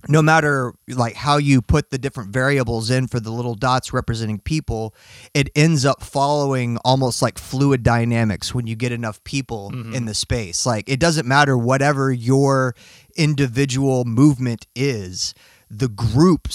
no 0.09 0.23
matter 0.23 0.73
like 0.89 1.15
how 1.15 1.37
you 1.37 1.61
put 1.61 1.91
the 1.91 1.99
different 1.99 2.31
variables 2.31 2.91
in 2.91 3.07
for 3.07 3.21
the 3.21 3.31
little 3.31 3.55
dots 3.55 3.93
representing 3.93 4.39
people 4.39 4.95
it 5.35 5.49
ends 5.55 5.85
up 5.85 6.03
following 6.03 6.79
almost 6.79 7.23
like 7.23 7.39
fluid 7.39 7.83
dynamics 7.83 8.55
when 8.55 8.67
you 8.67 8.77
get 8.77 8.93
enough 8.93 9.23
people 9.25 9.71
mm-hmm. 9.71 9.95
in 9.95 10.07
the 10.07 10.15
space. 10.15 10.67
Like 10.67 10.89
it 10.89 11.01
doesn't 11.01 11.27
matter 11.27 11.57
whatever 11.57 12.13
your 12.13 12.75
individual 13.17 14.05
movement 14.05 14.67
is 14.75 15.35
the 15.71 15.89
group 15.89 16.49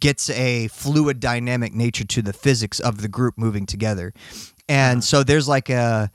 gets 0.00 0.30
a 0.30 0.68
fluid 0.68 1.20
dynamic 1.20 1.74
nature 1.74 2.04
to 2.04 2.22
the 2.22 2.32
physics 2.32 2.80
of 2.80 3.02
the 3.02 3.08
group 3.08 3.36
moving 3.36 3.66
together. 3.66 4.12
And 4.68 5.02
so 5.02 5.22
there's 5.22 5.48
like 5.48 5.68
a 5.70 6.10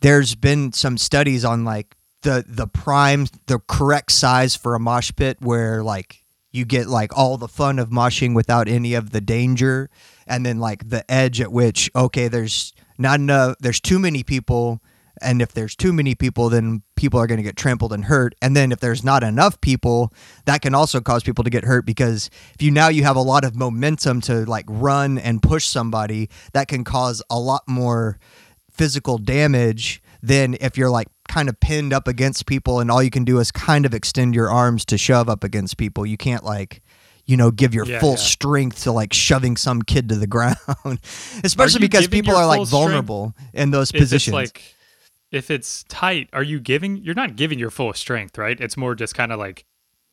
there's 0.00 0.34
been 0.34 0.72
some 0.72 0.98
studies 0.98 1.44
on 1.44 1.64
like 1.64 1.95
the 2.26 2.44
the 2.46 2.66
prime 2.66 3.26
the 3.46 3.60
correct 3.68 4.10
size 4.10 4.56
for 4.56 4.74
a 4.74 4.80
mosh 4.80 5.12
pit 5.14 5.38
where 5.40 5.82
like 5.82 6.24
you 6.52 6.64
get 6.64 6.86
like 6.88 7.16
all 7.16 7.36
the 7.38 7.48
fun 7.48 7.78
of 7.78 7.90
moshing 7.90 8.34
without 8.34 8.66
any 8.68 8.94
of 8.94 9.10
the 9.10 9.20
danger 9.20 9.88
and 10.26 10.44
then 10.44 10.58
like 10.58 10.88
the 10.88 11.02
edge 11.10 11.40
at 11.40 11.52
which 11.52 11.88
okay 11.94 12.26
there's 12.28 12.72
not 12.98 13.20
enough 13.20 13.54
there's 13.60 13.80
too 13.80 13.98
many 13.98 14.22
people 14.22 14.80
And 15.22 15.40
if 15.40 15.52
there's 15.52 15.74
too 15.74 15.92
many 15.92 16.14
people, 16.14 16.50
then 16.50 16.82
people 16.94 17.18
are 17.20 17.26
going 17.26 17.38
to 17.38 17.42
get 17.42 17.56
trampled 17.56 17.92
and 17.92 18.04
hurt. 18.04 18.34
And 18.42 18.54
then 18.54 18.70
if 18.70 18.80
there's 18.80 19.02
not 19.02 19.22
enough 19.22 19.58
people, 19.62 20.12
that 20.44 20.60
can 20.60 20.74
also 20.74 21.00
cause 21.00 21.22
people 21.22 21.44
to 21.44 21.50
get 21.50 21.64
hurt 21.64 21.86
because 21.86 22.28
if 22.54 22.60
you 22.60 22.70
now 22.70 22.88
you 22.88 23.02
have 23.04 23.16
a 23.16 23.22
lot 23.22 23.44
of 23.44 23.56
momentum 23.56 24.20
to 24.28 24.44
like 24.44 24.66
run 24.68 25.18
and 25.18 25.42
push 25.42 25.64
somebody, 25.64 26.28
that 26.52 26.68
can 26.68 26.84
cause 26.84 27.22
a 27.30 27.38
lot 27.38 27.62
more 27.66 28.18
physical 28.70 29.16
damage 29.16 30.02
than 30.22 30.56
if 30.60 30.76
you're 30.76 30.90
like 30.90 31.08
kind 31.28 31.48
of 31.48 31.58
pinned 31.60 31.92
up 31.92 32.08
against 32.08 32.46
people 32.46 32.80
and 32.80 32.90
all 32.90 33.02
you 33.02 33.10
can 33.10 33.24
do 33.24 33.38
is 33.38 33.50
kind 33.50 33.84
of 33.86 33.94
extend 33.94 34.34
your 34.34 34.50
arms 34.50 34.84
to 34.86 34.98
shove 34.98 35.28
up 35.28 35.44
against 35.44 35.76
people. 35.76 36.04
You 36.06 36.16
can't 36.16 36.44
like 36.44 36.82
you 37.28 37.36
know, 37.36 37.50
give 37.50 37.74
your 37.74 37.84
Yeah, 37.86 37.98
full 37.98 38.10
yeah. 38.10 38.16
strength 38.16 38.84
to 38.84 38.92
like 38.92 39.12
shoving 39.12 39.56
some 39.56 39.82
kid 39.82 40.08
to 40.10 40.14
the 40.14 40.26
ground, 40.28 40.56
especially 41.42 41.80
because 41.80 42.06
people 42.06 42.36
are 42.36 42.46
like 42.46 42.66
vulnerable 42.68 43.34
in 43.52 43.72
those 43.72 43.90
if 43.90 43.96
it's 43.96 44.02
positions. 44.04 44.32
like 44.34 44.62
if 45.32 45.50
it's 45.50 45.82
tight 45.88 46.28
are 46.32 46.42
you 46.44 46.60
giving 46.60 46.98
you're 46.98 47.16
not 47.16 47.34
giving 47.34 47.58
your 47.58 47.70
full 47.70 47.92
strength 47.92 48.38
right 48.38 48.60
it's 48.60 48.76
more 48.76 48.94
just 48.94 49.16
kind 49.16 49.32
of 49.32 49.40
like 49.40 49.64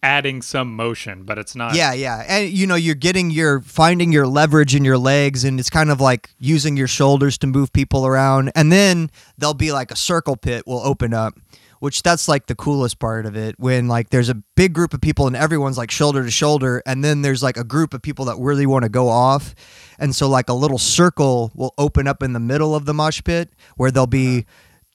adding 0.03 0.41
some 0.41 0.75
motion 0.75 1.23
but 1.23 1.37
it's 1.37 1.55
not 1.55 1.73
yeah, 1.75 1.93
yeah, 1.93 2.23
and 2.27 2.49
you 2.51 2.67
know, 2.67 2.75
you're 2.75 2.95
getting 2.95 3.31
your 3.31 3.61
finding 3.61 4.11
your 4.11 4.27
leverage 4.27 4.75
in 4.75 4.85
your 4.85 4.97
legs, 4.97 5.43
and 5.43 5.59
it's 5.59 5.69
kind 5.69 5.89
of 5.89 5.99
like 6.01 6.29
using 6.39 6.77
your 6.77 6.87
shoulders 6.87 7.37
to 7.39 7.47
move 7.47 7.73
people 7.73 8.05
around, 8.05 8.51
and 8.55 8.71
then 8.71 9.09
there'll 9.37 9.53
be 9.53 9.71
like 9.71 9.91
a 9.91 9.95
circle 9.95 10.35
pit 10.35 10.67
will 10.67 10.81
open 10.81 11.13
up. 11.13 11.39
Which 11.79 12.01
that's 12.01 12.29
like 12.29 12.45
the 12.45 12.55
coolest 12.55 12.97
part 12.97 13.25
of 13.25 13.35
it 13.35 13.55
when 13.59 13.89
like 13.89 14.09
there's 14.09 14.29
a 14.29 14.35
big 14.55 14.71
group 14.71 14.93
of 14.93 15.01
people 15.01 15.27
and 15.27 15.35
everyone's 15.35 15.77
like 15.77 15.91
shoulder 15.91 16.23
to 16.23 16.31
shoulder 16.31 16.81
and 16.85 17.03
then 17.03 17.23
there's 17.23 17.43
like 17.43 17.57
a 17.57 17.63
group 17.65 17.93
of 17.93 18.01
people 18.01 18.23
that 18.25 18.37
really 18.39 18.65
want 18.65 18.83
to 18.83 18.89
go 18.89 19.09
off. 19.09 19.53
And 19.99 20.15
so 20.15 20.29
like 20.29 20.47
a 20.47 20.53
little 20.53 20.77
circle 20.77 21.51
will 21.53 21.73
open 21.77 22.07
up 22.07 22.23
in 22.23 22.31
the 22.31 22.39
middle 22.39 22.73
of 22.73 22.85
the 22.85 22.93
mosh 22.93 23.21
pit 23.25 23.51
where 23.75 23.91
there'll 23.91 24.07
be 24.07 24.45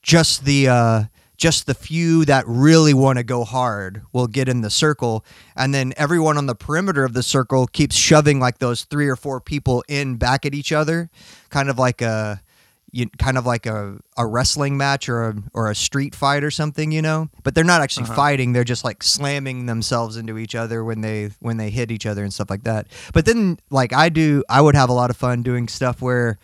just 0.01 0.47
the 0.47 0.69
uh 0.69 1.05
just 1.39 1.67
the 1.67 1.75
few 1.75 2.25
that 2.27 2.45
really 2.47 2.93
want 2.93 3.17
to 3.17 3.25
go 3.25 3.45
hard 3.45 4.03
will 4.13 4.27
get 4.27 4.49
in 4.49 4.61
the 4.61 4.69
circle 4.71 5.25
and 5.57 5.73
then 5.73 5.95
everyone 5.97 6.37
on 6.37 6.47
the 6.47 6.55
perimeter 6.55 7.05
of 7.05 7.15
the 7.15 7.23
circle 7.23 7.67
keeps 7.69 7.97
shoving 7.97 8.39
like 8.41 8.59
those 8.59 8.85
three 8.85 9.09
or 9.09 9.17
four 9.17 9.41
people 9.41 9.83
in 9.89 10.17
back 10.17 10.45
at 10.45 10.53
each 10.55 10.73
other 10.73 11.09
kind 11.49 11.71
of 11.71 11.79
like 11.79 12.03
a 12.03 12.43
you, 12.91 13.07
kind 13.19 13.37
of 13.39 13.45
like 13.47 13.67
a, 13.67 13.99
a 14.17 14.27
wrestling 14.27 14.77
match 14.79 15.09
or 15.11 15.29
a, 15.29 15.37
or 15.53 15.71
a 15.71 15.75
street 15.75 16.15
fight 16.15 16.43
or 16.43 16.51
something 16.51 16.91
you 16.91 17.03
know 17.03 17.29
but 17.45 17.55
they're 17.55 17.63
not 17.63 17.83
actually 17.83 18.05
Uh-huh. 18.05 18.15
fighting 18.17 18.53
they're 18.53 18.65
just 18.65 18.83
like 18.83 19.03
slamming 19.03 19.67
themselves 19.67 20.17
into 20.17 20.39
each 20.39 20.55
other 20.57 20.83
when 20.83 21.03
they 21.03 21.31
when 21.41 21.57
they 21.59 21.71
hit 21.71 21.91
each 21.93 22.07
other 22.07 22.25
and 22.25 22.33
stuff 22.35 22.51
like 22.51 22.65
that 22.65 22.87
but 23.13 23.27
then 23.27 23.59
like 23.71 23.93
i 23.93 24.09
do 24.09 24.43
i 24.49 24.61
would 24.61 24.75
have 24.75 24.89
a 24.89 24.93
lot 24.93 25.09
of 25.11 25.17
fun 25.17 25.43
doing 25.43 25.69
stuff 25.69 26.03
where 26.03 26.39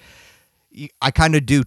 I 1.01 1.13
kind 1.13 1.37
of 1.37 1.47
do 1.47 1.63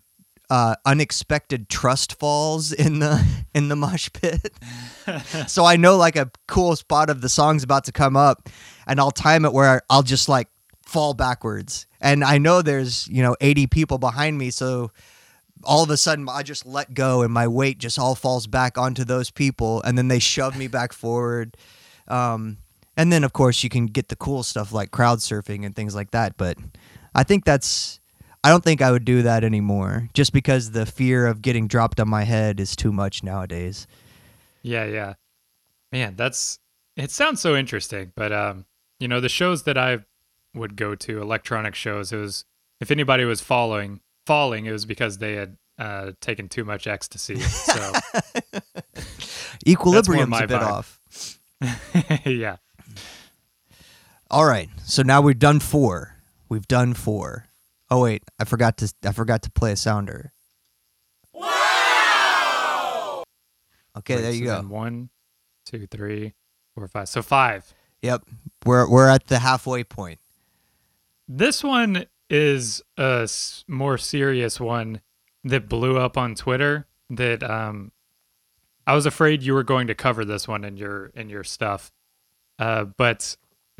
uh, 0.49 0.75
unexpected 0.85 1.69
trust 1.69 2.17
falls 2.17 2.71
in 2.71 2.99
the 2.99 3.25
in 3.53 3.69
the 3.69 3.75
mosh 3.75 4.09
pit. 4.13 4.53
so 5.47 5.65
I 5.65 5.75
know 5.75 5.97
like 5.97 6.15
a 6.15 6.31
cool 6.47 6.75
spot 6.75 7.09
of 7.09 7.21
the 7.21 7.29
song's 7.29 7.63
about 7.63 7.85
to 7.85 7.91
come 7.91 8.15
up, 8.15 8.49
and 8.85 8.99
I'll 8.99 9.11
time 9.11 9.45
it 9.45 9.53
where 9.53 9.81
I'll 9.89 10.03
just 10.03 10.29
like 10.29 10.47
fall 10.83 11.13
backwards, 11.13 11.85
and 11.99 12.23
I 12.23 12.37
know 12.37 12.61
there's 12.61 13.07
you 13.07 13.21
know 13.21 13.35
80 13.41 13.67
people 13.67 13.97
behind 13.97 14.37
me, 14.37 14.49
so 14.49 14.91
all 15.63 15.83
of 15.83 15.89
a 15.89 15.97
sudden 15.97 16.27
I 16.29 16.43
just 16.43 16.65
let 16.65 16.93
go, 16.93 17.21
and 17.21 17.33
my 17.33 17.47
weight 17.47 17.77
just 17.77 17.99
all 17.99 18.15
falls 18.15 18.47
back 18.47 18.77
onto 18.77 19.03
those 19.03 19.31
people, 19.31 19.81
and 19.83 19.97
then 19.97 20.07
they 20.07 20.19
shove 20.19 20.57
me 20.57 20.67
back 20.67 20.93
forward. 20.93 21.57
Um, 22.07 22.57
and 22.95 23.11
then 23.11 23.23
of 23.23 23.33
course 23.33 23.63
you 23.63 23.69
can 23.69 23.85
get 23.85 24.07
the 24.07 24.15
cool 24.15 24.43
stuff 24.43 24.71
like 24.71 24.91
crowd 24.91 25.19
surfing 25.19 25.65
and 25.65 25.75
things 25.75 25.93
like 25.93 26.11
that, 26.11 26.37
but 26.37 26.57
I 27.13 27.23
think 27.23 27.43
that's 27.43 27.99
I 28.43 28.49
don't 28.49 28.63
think 28.63 28.81
I 28.81 28.91
would 28.91 29.05
do 29.05 29.23
that 29.23 29.43
anymore 29.43 30.09
just 30.13 30.31
because 30.31 30.71
the 30.71 30.85
fear 30.85 31.25
of 31.27 31.41
getting 31.41 31.67
dropped 31.67 31.99
on 31.99 32.07
my 32.07 32.23
head 32.23 32.59
is 32.59 32.75
too 32.75 32.91
much 32.91 33.23
nowadays. 33.23 33.87
Yeah, 34.61 34.85
yeah. 34.85 35.13
Man, 35.91 36.15
that's 36.15 36.59
it 36.95 37.11
sounds 37.11 37.41
so 37.41 37.55
interesting, 37.55 38.11
but 38.15 38.31
um, 38.31 38.65
you 38.99 39.07
know, 39.07 39.19
the 39.19 39.29
shows 39.29 39.63
that 39.63 39.77
I 39.77 39.99
would 40.53 40.75
go 40.75 40.95
to, 40.95 41.21
electronic 41.21 41.75
shows, 41.75 42.11
it 42.11 42.17
was 42.17 42.45
if 42.79 42.91
anybody 42.91 43.25
was 43.25 43.41
following 43.41 44.01
falling, 44.25 44.65
it 44.65 44.71
was 44.71 44.85
because 44.85 45.17
they 45.17 45.33
had 45.33 45.57
uh 45.79 46.11
taken 46.21 46.49
too 46.49 46.63
much 46.63 46.87
ecstasy. 46.87 47.39
So 47.39 47.93
Equilibrium's 49.67 50.39
a 50.41 50.47
bit 50.47 50.61
vibe. 50.61 50.61
off. 50.61 50.99
yeah. 52.25 52.57
All 54.29 54.45
right. 54.45 54.69
So 54.83 55.03
now 55.03 55.21
we've 55.21 55.39
done 55.39 55.59
4. 55.59 56.15
We've 56.49 56.67
done 56.67 56.93
4. 56.93 57.45
Oh 57.89 58.01
wait, 58.01 58.23
I 58.39 58.43
forgot 58.43 58.77
to 58.77 58.93
I 59.03 59.11
forgot 59.11 59.43
to 59.43 59.51
play 59.51 59.71
a 59.71 59.75
sounder. 59.75 60.33
Wow! 61.33 63.23
Okay, 63.97 64.15
Wait, 64.15 64.21
there 64.21 64.31
you 64.33 64.47
so 64.47 64.61
go. 64.61 64.67
One, 64.67 65.09
two, 65.65 65.87
three, 65.87 66.33
four, 66.75 66.87
five. 66.87 67.07
So 67.09 67.21
five. 67.21 67.73
Yep. 68.01 68.23
We're 68.65 68.89
we're 68.89 69.07
at 69.07 69.27
the 69.27 69.39
halfway 69.39 69.83
point. 69.83 70.19
This 71.27 71.63
one 71.63 72.05
is 72.29 72.81
a 72.97 73.29
more 73.67 73.97
serious 73.97 74.59
one 74.59 75.01
that 75.43 75.69
blew 75.69 75.97
up 75.97 76.17
on 76.17 76.35
Twitter. 76.35 76.87
That 77.09 77.41
um, 77.41 77.91
I 78.85 78.93
was 78.95 79.05
afraid 79.05 79.43
you 79.43 79.53
were 79.53 79.63
going 79.63 79.87
to 79.87 79.95
cover 79.95 80.25
this 80.25 80.47
one 80.47 80.63
in 80.63 80.77
your 80.77 81.07
in 81.07 81.29
your 81.29 81.43
stuff, 81.43 81.91
uh, 82.59 82.83
but 82.85 83.37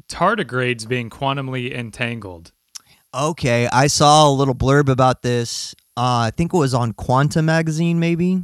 tardigrades 0.08 0.88
being 0.88 1.10
quantumly 1.10 1.74
entangled. 1.74 2.53
Okay, 3.14 3.68
I 3.72 3.88
saw 3.88 4.30
a 4.30 4.32
little 4.32 4.55
blurb 4.55 4.89
about 4.89 5.22
this. 5.22 5.74
Uh, 5.95 6.28
I 6.28 6.32
think 6.36 6.53
it 6.53 6.58
was 6.58 6.74
on 6.74 6.93
Quantum 6.93 7.45
magazine, 7.45 7.99
maybe. 7.99 8.43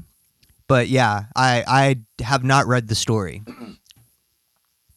But 0.68 0.88
yeah, 0.88 1.26
I 1.36 1.64
I 1.68 2.24
have 2.24 2.44
not 2.44 2.68
read 2.68 2.88
the 2.88 2.96
story. 2.96 3.44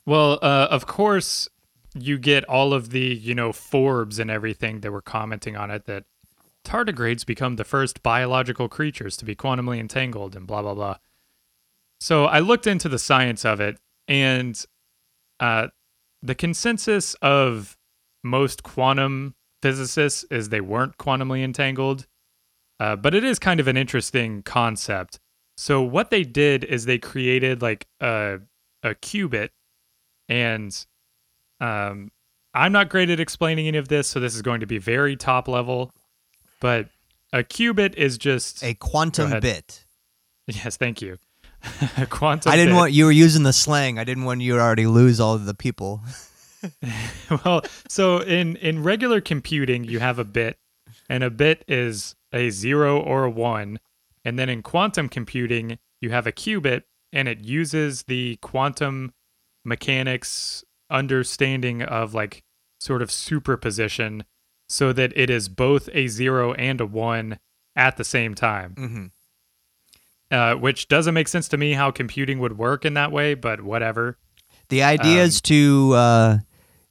Well, 0.09 0.39
uh, 0.41 0.69
of 0.71 0.87
course, 0.87 1.49
you 1.93 2.17
get 2.17 2.45
all 2.45 2.73
of 2.73 2.91
the 2.91 3.01
you 3.01 3.35
know 3.35 3.53
Forbes 3.53 4.21
and 4.21 4.31
everything 4.31 4.81
that 4.83 4.93
were 4.93 5.03
commenting 5.03 5.57
on 5.57 5.71
it 5.73 5.87
that 5.87 6.05
tardigrades 6.65 7.27
become 7.27 7.57
the 7.57 7.65
first 7.65 8.05
biological 8.05 8.69
creatures 8.69 9.17
to 9.17 9.25
be 9.25 9.35
quantumly 9.35 9.81
entangled 9.81 10.37
and 10.37 10.47
blah 10.47 10.63
blah 10.63 10.75
blah. 10.75 10.97
So 11.99 12.27
I 12.27 12.39
looked 12.39 12.69
into 12.69 12.89
the 12.89 13.01
science 13.01 13.45
of 13.45 13.61
it, 13.61 13.79
and 14.07 14.63
uh, 15.41 15.69
the 16.23 16.37
consensus 16.37 17.15
of 17.15 17.77
most 18.23 18.63
quantum 18.63 19.35
physicists 19.67 20.25
is 20.31 20.49
they 20.49 20.61
weren't 20.61 20.97
quantumly 20.99 21.43
entangled, 21.43 22.07
uh, 22.79 22.95
but 22.97 23.15
it 23.15 23.25
is 23.25 23.39
kind 23.39 23.59
of 23.59 23.69
an 23.69 23.77
interesting 23.77 24.43
concept. 24.43 25.19
So 25.57 25.83
what 25.83 26.11
they 26.11 26.23
did 26.23 26.65
is 26.65 26.85
they 26.85 26.99
created 26.99 27.63
like 27.63 27.87
a 28.01 28.39
a 28.83 28.95
qubit, 28.95 29.49
and 30.29 30.87
um, 31.61 32.11
I'm 32.55 32.73
not 32.73 32.89
great 32.89 33.11
at 33.11 33.19
explaining 33.19 33.67
any 33.67 33.79
of 33.79 33.89
this, 33.89 34.07
so 34.09 34.21
this 34.21 34.35
is 34.35 34.43
going 34.43 34.61
to 34.61 34.67
be 34.67 34.79
very 34.79 35.17
top 35.17 35.49
level. 35.49 35.91
But 36.61 36.89
a 37.33 37.43
qubit 37.43 37.95
is 37.95 38.19
just 38.19 38.63
A 38.63 38.75
quantum 38.75 39.41
bit. 39.41 39.85
yes, 40.47 40.77
thank 40.77 41.03
you. 41.03 41.19
a 41.97 42.07
quantum. 42.07 42.53
I 42.53 42.57
didn't 42.57 42.75
bit. 42.75 42.77
want 42.77 42.93
you 42.93 43.07
were 43.07 43.13
using 43.13 43.43
the 43.43 43.53
slang. 43.53 43.99
I 43.99 44.05
didn't 44.05 44.25
want 44.25 44.43
you 44.43 44.55
to 44.55 44.61
already 44.61 44.87
lose 44.87 45.19
all 45.19 45.35
of 45.35 45.47
the 45.47 45.55
people. 45.55 46.03
well, 47.45 47.63
so 47.89 48.19
in 48.19 48.57
in 48.57 48.83
regular 48.83 49.21
computing, 49.21 49.85
you 49.85 49.99
have 49.99 50.19
a 50.19 50.25
bit, 50.25 50.59
and 51.09 51.25
a 51.25 51.31
bit 51.31 51.65
is 51.69 52.15
a 52.33 52.51
zero 52.51 53.01
or 53.01 53.25
a 53.25 53.31
one, 53.31 53.79
and 54.25 54.39
then 54.39 54.49
in 54.49 54.63
quantum 54.63 55.09
computing, 55.09 55.79
you 56.01 56.11
have 56.11 56.27
a 56.27 56.33
qubit, 56.33 56.83
and 57.13 57.29
it 57.29 57.41
uses 57.41 58.05
the 58.05 58.37
quantum 58.43 59.13
mechanics 59.65 60.65
understanding 60.91 61.83
of 61.83 62.15
like 62.15 62.43
sort 62.79 63.03
of 63.03 63.11
superposition, 63.11 64.25
so 64.69 64.93
that 64.93 65.13
it 65.17 65.31
is 65.31 65.49
both 65.49 65.89
a 65.93 66.07
zero 66.09 66.53
and 66.55 66.81
a 66.81 66.87
one 66.87 67.39
at 67.75 67.97
the 67.97 68.05
same 68.05 68.35
time. 68.35 68.75
Mm-hmm. 68.75 69.07
Uh, 70.29 70.55
which 70.55 70.89
doesn't 70.89 71.15
make 71.15 71.29
sense 71.29 71.47
to 71.47 71.57
me 71.57 71.75
how 71.75 71.93
computing 71.93 72.41
would 72.41 72.59
work 72.59 72.85
in 72.85 72.95
that 72.95 73.13
way, 73.13 73.35
but 73.35 73.61
whatever. 73.61 74.19
The 74.71 74.83
idea 74.83 75.23
Um, 75.23 75.27
is 75.29 75.41
to 75.43 75.93
uh, 75.95 76.39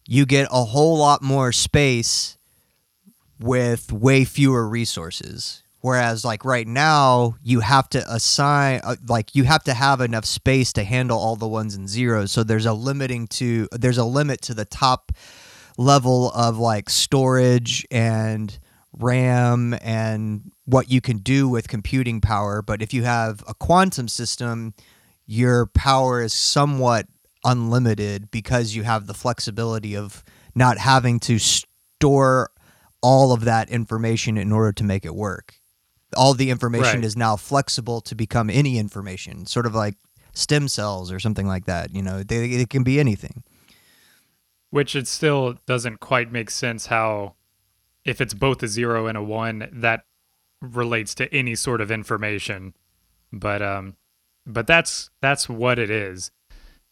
you 0.07 0.25
get 0.25 0.47
a 0.51 0.63
whole 0.65 0.97
lot 0.97 1.21
more 1.21 1.51
space 1.51 2.37
with 3.39 3.91
way 3.91 4.25
fewer 4.25 4.67
resources. 4.67 5.63
Whereas, 5.81 6.25
like 6.25 6.43
right 6.43 6.67
now, 6.67 7.35
you 7.43 7.59
have 7.59 7.87
to 7.89 8.03
assign, 8.11 8.81
uh, 8.83 8.95
like 9.07 9.35
you 9.35 9.43
have 9.43 9.63
to 9.65 9.73
have 9.75 10.01
enough 10.01 10.25
space 10.25 10.73
to 10.73 10.83
handle 10.83 11.19
all 11.19 11.35
the 11.35 11.47
ones 11.47 11.75
and 11.75 11.87
zeros. 11.87 12.31
So 12.31 12.43
there's 12.43 12.65
a 12.65 12.73
limiting 12.73 13.27
to, 13.27 13.67
there's 13.71 13.99
a 13.99 14.03
limit 14.03 14.41
to 14.43 14.55
the 14.55 14.65
top 14.65 15.11
level 15.77 16.31
of 16.31 16.57
like 16.57 16.89
storage 16.89 17.85
and 17.91 18.57
RAM 18.93 19.75
and 19.81 20.51
what 20.65 20.89
you 20.89 21.01
can 21.01 21.17
do 21.17 21.47
with 21.47 21.67
computing 21.67 22.19
power. 22.19 22.63
But 22.63 22.81
if 22.81 22.91
you 22.91 23.03
have 23.03 23.43
a 23.47 23.53
quantum 23.53 24.07
system, 24.07 24.73
your 25.27 25.67
power 25.67 26.21
is 26.21 26.33
somewhat 26.33 27.05
unlimited 27.45 28.29
because 28.31 28.75
you 28.75 28.83
have 28.83 29.07
the 29.07 29.13
flexibility 29.13 29.95
of 29.95 30.23
not 30.55 30.77
having 30.79 31.19
to 31.21 31.37
store 31.39 32.49
all 33.01 33.31
of 33.31 33.45
that 33.45 33.69
information 33.69 34.37
in 34.37 34.51
order 34.51 34.71
to 34.73 34.83
make 34.83 35.05
it 35.05 35.15
work. 35.15 35.55
all 36.17 36.33
the 36.33 36.49
information 36.49 36.97
Right. 37.01 37.03
is 37.03 37.17
now 37.17 37.35
flexible 37.35 37.99
to 37.99 38.15
become 38.15 38.49
any 38.49 38.77
information, 38.79 39.45
sort 39.45 39.65
of 39.65 39.75
like 39.75 39.95
stem 40.33 40.67
cells 40.69 41.11
or 41.11 41.19
something 41.19 41.45
like 41.45 41.65
that. 41.65 41.93
You 41.93 42.01
know, 42.01 42.23
they, 42.23 42.45
it 42.51 42.69
can 42.69 42.83
be 42.83 42.99
anything. 43.01 43.43
Which 44.69 44.95
it 44.95 45.07
still 45.07 45.55
doesn't 45.65 45.99
quite 45.99 46.31
make 46.31 46.49
sense 46.49 46.85
how, 46.85 47.35
if 48.05 48.21
it's 48.21 48.33
both 48.33 48.63
a 48.63 48.67
zero 48.67 49.07
and 49.07 49.17
a 49.17 49.23
one, 49.23 49.67
that 49.73 50.05
relates 50.61 51.15
to 51.15 51.33
any 51.35 51.53
sort 51.55 51.81
of 51.81 51.91
information. 51.91 52.73
But 53.33 53.61
um, 53.61 53.95
but 54.45 54.67
that's 54.67 55.09
that's 55.21 55.49
what 55.49 55.77
it 55.79 55.89
is. 55.89 56.31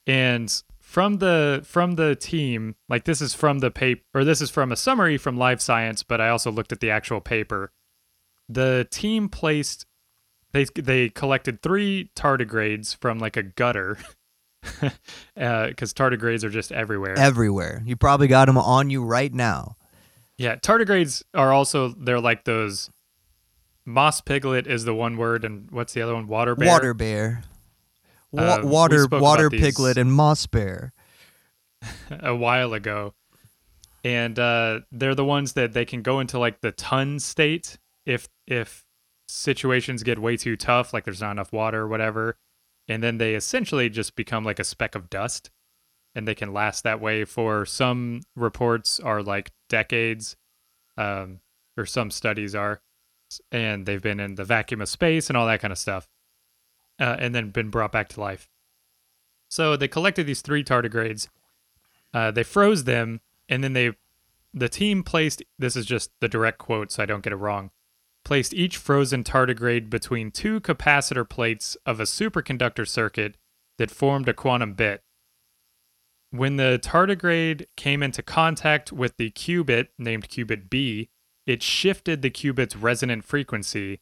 And 0.06 0.54
from 0.80 1.18
the 1.18 1.62
from 1.66 1.96
the 1.96 2.16
team, 2.16 2.76
like 2.90 3.06
this 3.06 3.22
is 3.22 3.34
from 3.34 3.60
the 3.60 3.72
paper, 3.72 4.04
or 4.14 4.24
this 4.24 4.42
is 4.42 4.50
from 4.50 4.72
a 4.72 4.76
summary 4.76 5.18
from 5.18 5.38
Live 5.38 5.62
Science, 5.62 6.04
but 6.04 6.22
I 6.22 6.30
also 6.30 6.52
looked 6.52 6.72
at 6.72 6.80
the 6.80 6.92
actual 6.92 7.22
paper. 7.22 7.72
The 8.48 8.88
team 8.92 9.30
placed 9.30 9.86
they 10.52 10.66
they 10.66 11.10
collected 11.10 11.62
three 11.62 12.12
tardigrades 12.16 12.96
from 12.96 13.20
like 13.20 13.38
a 13.38 13.44
gutter. 13.44 13.98
Uh, 15.36 15.68
because 15.68 15.94
tardigrades 15.94 16.42
are 16.46 16.50
just 16.50 16.72
everywhere. 16.72 17.18
Everywhere. 17.18 17.84
You 17.86 17.98
probably 17.98 18.28
got 18.28 18.46
them 18.46 18.58
on 18.58 18.90
you 18.90 19.04
right 19.04 19.34
now. 19.34 19.76
Yeah, 20.38 20.56
tardigrades 20.56 21.22
are 21.34 21.52
also 21.52 21.90
they're 21.90 22.22
like 22.22 22.46
those. 22.46 22.90
Moss 23.86 24.22
piglet 24.22 24.66
is 24.66 24.86
the 24.86 24.96
one 24.96 25.18
word, 25.18 25.44
and 25.44 25.70
what's 25.70 25.92
the 25.92 26.02
other 26.02 26.14
one? 26.14 26.28
Water 26.28 26.56
bear. 26.56 26.70
Water 26.70 26.94
bear. 26.94 27.44
Wa- 28.34 28.60
we 28.62 28.68
water 28.68 29.08
water 29.10 29.50
piglet 29.50 29.98
and 29.98 30.12
moss 30.12 30.48
bear. 30.48 30.92
a 32.10 32.36
while 32.36 32.74
ago, 32.74 33.14
and 34.04 34.38
uh, 34.40 34.82
they're 34.92 35.16
the 35.16 35.26
ones 35.26 35.54
that 35.54 35.74
they 35.74 35.86
can 35.86 36.02
go 36.02 36.20
into 36.20 36.40
like 36.40 36.62
the 36.62 36.72
tun 36.72 37.20
state 37.20 37.78
if 38.06 38.28
if 38.48 38.86
situations 39.28 40.04
get 40.04 40.20
way 40.20 40.38
too 40.38 40.56
tough, 40.56 40.94
like 40.94 41.06
there's 41.06 41.22
not 41.22 41.32
enough 41.32 41.54
water 41.54 41.82
or 41.82 41.88
whatever, 41.88 42.38
and 42.88 43.04
then 43.04 43.18
they 43.18 43.36
essentially 43.36 43.90
just 43.90 44.16
become 44.16 44.44
like 44.44 44.60
a 44.60 44.64
speck 44.64 44.96
of 44.96 45.10
dust, 45.10 45.50
and 46.16 46.28
they 46.28 46.36
can 46.36 46.54
last 46.54 46.84
that 46.84 47.00
way 47.00 47.26
for 47.26 47.66
some 47.66 48.22
reports 48.36 49.00
are 49.00 49.22
like 49.22 49.52
decades, 49.70 50.36
um, 50.98 51.40
or 51.78 51.86
some 51.86 52.12
studies 52.12 52.56
are, 52.56 52.82
and 53.52 53.86
they've 53.86 54.02
been 54.02 54.20
in 54.20 54.36
the 54.36 54.44
vacuum 54.44 54.82
of 54.82 54.90
space 54.90 55.30
and 55.30 55.38
all 55.38 55.48
that 55.48 55.62
kind 55.62 55.72
of 55.72 55.78
stuff, 55.78 56.08
uh, 57.04 57.18
and 57.20 57.36
then 57.36 57.50
been 57.50 57.70
brought 57.70 57.92
back 57.92 58.08
to 58.08 58.22
life. 58.22 58.48
So 59.50 59.76
they 59.76 59.90
collected 59.90 60.26
these 60.26 60.42
three 60.42 60.64
tardigrades. 60.64 61.28
Uh, 62.14 62.32
they 62.32 62.44
froze 62.44 62.86
them, 62.86 63.20
and 63.50 63.62
then 63.62 63.74
they, 63.74 63.92
the 64.54 64.70
team 64.70 65.04
placed. 65.04 65.44
This 65.60 65.76
is 65.76 65.86
just 65.86 66.12
the 66.22 66.30
direct 66.30 66.60
quote, 66.60 66.94
so 66.94 67.04
I 67.04 67.06
don't 67.06 67.22
get 67.22 67.34
it 67.34 67.38
wrong. 67.38 67.72
Placed 68.24 68.54
each 68.54 68.78
frozen 68.78 69.26
tardigrade 69.26 69.90
between 69.90 70.32
two 70.32 70.62
capacitor 70.62 71.28
plates 71.28 71.76
of 71.86 72.00
a 72.00 72.04
superconductor 72.04 72.88
circuit 72.88 73.36
that 73.78 73.92
formed 73.92 74.30
a 74.30 74.34
quantum 74.34 74.74
bit. 74.74 75.04
When 76.32 76.56
the 76.56 76.80
tardigrade 76.82 77.66
came 77.76 78.02
into 78.02 78.24
contact 78.24 78.94
with 78.94 79.18
the 79.18 79.32
qubit 79.32 79.90
named 80.00 80.30
qubit 80.30 80.70
B, 80.70 81.10
it 81.46 81.62
shifted 81.62 82.22
the 82.22 82.32
qubit's 82.32 82.78
resonant 82.78 83.26
frequency. 83.26 84.00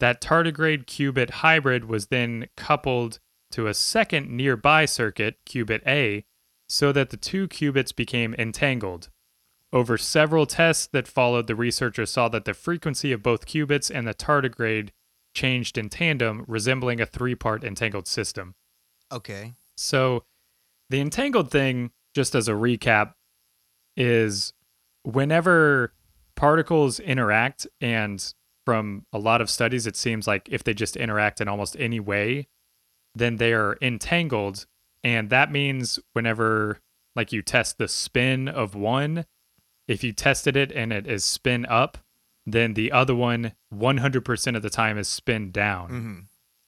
That 0.00 0.20
tardigrade 0.20 0.86
qubit 0.86 1.30
hybrid 1.30 1.84
was 1.84 2.06
then 2.06 2.48
coupled 2.56 3.20
to 3.52 3.66
a 3.66 3.74
second 3.74 4.30
nearby 4.30 4.86
circuit, 4.86 5.36
qubit 5.46 5.86
A, 5.86 6.24
so 6.68 6.92
that 6.92 7.10
the 7.10 7.16
two 7.16 7.48
qubits 7.48 7.94
became 7.94 8.34
entangled. 8.34 9.10
Over 9.72 9.98
several 9.98 10.46
tests 10.46 10.88
that 10.92 11.06
followed, 11.06 11.46
the 11.46 11.54
researchers 11.54 12.10
saw 12.10 12.28
that 12.28 12.44
the 12.44 12.54
frequency 12.54 13.12
of 13.12 13.22
both 13.22 13.46
qubits 13.46 13.90
and 13.94 14.06
the 14.06 14.14
tardigrade 14.14 14.90
changed 15.34 15.78
in 15.78 15.88
tandem, 15.88 16.44
resembling 16.48 17.00
a 17.00 17.06
three 17.06 17.34
part 17.34 17.62
entangled 17.62 18.08
system. 18.08 18.54
Okay. 19.12 19.54
So, 19.76 20.24
the 20.88 21.00
entangled 21.00 21.50
thing, 21.50 21.90
just 22.14 22.34
as 22.34 22.48
a 22.48 22.52
recap, 22.52 23.14
is 23.96 24.54
whenever 25.02 25.92
particles 26.36 26.98
interact, 26.98 27.66
and 27.80 28.34
from 28.66 29.04
a 29.12 29.18
lot 29.18 29.40
of 29.40 29.50
studies, 29.50 29.86
it 29.86 29.96
seems 29.96 30.26
like 30.26 30.48
if 30.50 30.62
they 30.64 30.74
just 30.74 30.96
interact 30.96 31.40
in 31.40 31.48
almost 31.48 31.76
any 31.78 32.00
way, 32.00 32.48
then 33.14 33.36
they 33.36 33.52
are 33.52 33.76
entangled. 33.80 34.66
And 35.02 35.30
that 35.30 35.50
means 35.50 35.98
whenever, 36.12 36.78
like, 37.16 37.32
you 37.32 37.42
test 37.42 37.78
the 37.78 37.88
spin 37.88 38.48
of 38.48 38.74
one, 38.74 39.24
if 39.88 40.04
you 40.04 40.12
tested 40.12 40.56
it 40.56 40.70
and 40.72 40.92
it 40.92 41.06
is 41.06 41.24
spin 41.24 41.64
up, 41.66 41.98
then 42.46 42.74
the 42.74 42.92
other 42.92 43.14
one 43.14 43.52
100% 43.74 44.56
of 44.56 44.62
the 44.62 44.70
time 44.70 44.98
is 44.98 45.08
spin 45.08 45.50
down. 45.50 45.88
hmm 45.88 46.18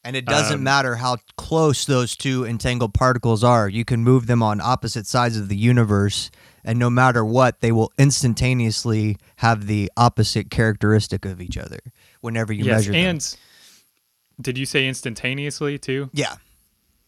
And 0.05 0.17
it 0.17 0.25
doesn't 0.25 0.57
Um, 0.59 0.65
matter 0.65 0.97
how 0.97 1.19
close 1.37 1.85
those 1.85 2.17
two 2.17 2.45
entangled 2.45 2.93
particles 2.95 3.45
are. 3.45 3.69
You 3.69 3.85
can 3.85 4.03
move 4.03 4.27
them 4.27 4.43
on 4.43 4.61
opposite 4.61 5.07
sides 5.07 5.37
of 5.37 5.49
the 5.49 5.57
universe, 5.57 6.31
and 6.65 6.79
no 6.79 6.89
matter 6.91 7.25
what, 7.25 7.61
they 7.61 7.73
will 7.73 7.93
instantaneously 7.99 9.17
have 9.37 9.67
the 9.67 9.91
opposite 9.97 10.51
characteristic 10.51 11.25
of 11.25 11.41
each 11.41 11.57
other 11.59 11.79
whenever 12.21 12.53
you 12.53 12.65
yes, 12.65 12.79
measure 12.81 12.93
them. 12.93 13.05
and 13.07 13.37
did 14.41 14.57
you 14.59 14.67
say 14.67 14.87
instantaneously 14.89 15.79
too? 15.79 16.11
Yeah. 16.13 16.37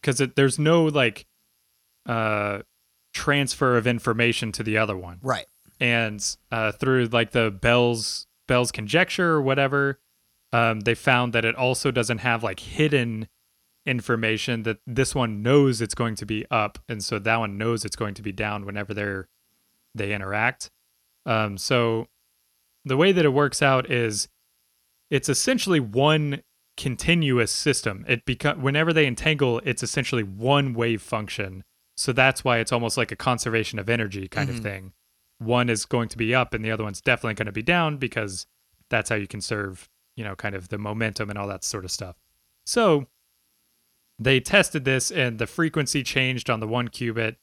Because 0.01 0.21
there's 0.35 0.59
no 0.59 0.85
like 0.85 1.25
uh, 2.05 2.59
transfer 3.13 3.77
of 3.77 3.87
information 3.87 4.51
to 4.53 4.63
the 4.63 4.77
other 4.77 4.95
one, 4.95 5.19
Right. 5.23 5.45
and 5.79 6.23
uh, 6.51 6.71
through 6.73 7.05
like 7.05 7.31
the 7.31 7.49
Bell's 7.51 8.27
Bell's 8.47 8.71
conjecture 8.71 9.31
or 9.31 9.41
whatever, 9.41 9.99
um, 10.53 10.81
they 10.81 10.93
found 10.93 11.33
that 11.33 11.43
it 11.45 11.55
also 11.55 11.89
doesn't 11.89 12.19
have 12.19 12.43
like 12.43 12.59
hidden 12.59 13.27
information 13.87 14.63
that 14.63 14.77
this 14.85 15.13
one 15.15 15.41
knows 15.41 15.81
it's 15.81 15.95
going 15.95 16.15
to 16.15 16.25
be 16.25 16.45
up, 16.51 16.77
and 16.87 17.03
so 17.03 17.17
that 17.19 17.37
one 17.37 17.57
knows 17.57 17.83
it's 17.85 17.95
going 17.95 18.13
to 18.13 18.21
be 18.21 18.31
down 18.31 18.65
whenever 18.65 18.93
they're 18.93 19.27
they 19.95 20.13
interact. 20.13 20.69
Um, 21.25 21.57
so 21.57 22.07
the 22.83 22.97
way 22.97 23.11
that 23.11 23.25
it 23.25 23.29
works 23.29 23.61
out 23.63 23.89
is 23.89 24.27
it's 25.09 25.29
essentially 25.29 25.79
one 25.79 26.41
continuous 26.77 27.51
system. 27.51 28.05
It 28.07 28.25
become 28.25 28.61
whenever 28.61 28.91
they 28.93 29.07
entangle, 29.07 29.61
it's 29.63 29.81
essentially 29.81 30.23
one 30.23 30.73
wave 30.73 31.01
function. 31.01 31.63
So 31.97 32.11
that's 32.11 32.43
why 32.43 32.59
it's 32.59 32.71
almost 32.73 32.97
like 32.97 33.11
a 33.11 33.15
conservation 33.15 33.79
of 33.79 33.89
energy 33.89 34.27
kind 34.27 34.49
Mhm. 34.49 34.57
of 34.57 34.63
thing. 34.63 34.93
One 35.39 35.69
is 35.69 35.85
going 35.85 36.09
to 36.09 36.17
be 36.17 36.35
up 36.35 36.53
and 36.53 36.63
the 36.63 36.71
other 36.71 36.83
one's 36.83 37.01
definitely 37.01 37.35
going 37.35 37.45
to 37.45 37.51
be 37.51 37.63
down 37.63 37.97
because 37.97 38.45
that's 38.89 39.09
how 39.09 39.15
you 39.15 39.27
conserve, 39.27 39.89
you 40.15 40.23
know, 40.23 40.35
kind 40.35 40.53
of 40.55 40.67
the 40.69 40.77
momentum 40.77 41.29
and 41.29 41.39
all 41.39 41.47
that 41.47 41.63
sort 41.63 41.85
of 41.85 41.91
stuff. 41.91 42.17
So 42.65 43.07
they 44.19 44.39
tested 44.39 44.85
this 44.85 45.11
and 45.11 45.39
the 45.39 45.47
frequency 45.47 46.03
changed 46.03 46.49
on 46.49 46.59
the 46.59 46.67
one 46.67 46.87
qubit 46.89 47.35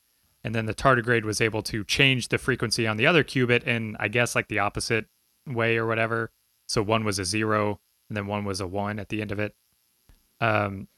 and 0.45 0.55
then 0.55 0.67
the 0.67 0.75
tardigrade 0.75 1.25
was 1.25 1.41
able 1.41 1.63
to 1.63 1.85
change 1.85 2.29
the 2.29 2.39
frequency 2.39 2.87
on 2.87 2.97
the 2.97 3.07
other 3.07 3.25
qubit 3.25 3.65
in 3.65 3.97
I 4.01 4.09
guess 4.09 4.35
like 4.35 4.49
the 4.49 4.59
opposite 4.59 5.07
way 5.47 5.77
or 5.77 5.87
whatever. 5.87 6.31
So 6.67 6.83
one 6.83 7.05
was 7.05 7.19
a 7.19 7.25
zero 7.25 7.81
and 8.09 8.17
then 8.17 8.27
one 8.27 8.45
was 8.45 8.61
a 8.61 8.67
one 8.67 8.99
at 8.99 9.09
the 9.09 9.21
end 9.21 9.33
of 9.33 9.39
it. 9.39 9.55
Um, 10.41 10.89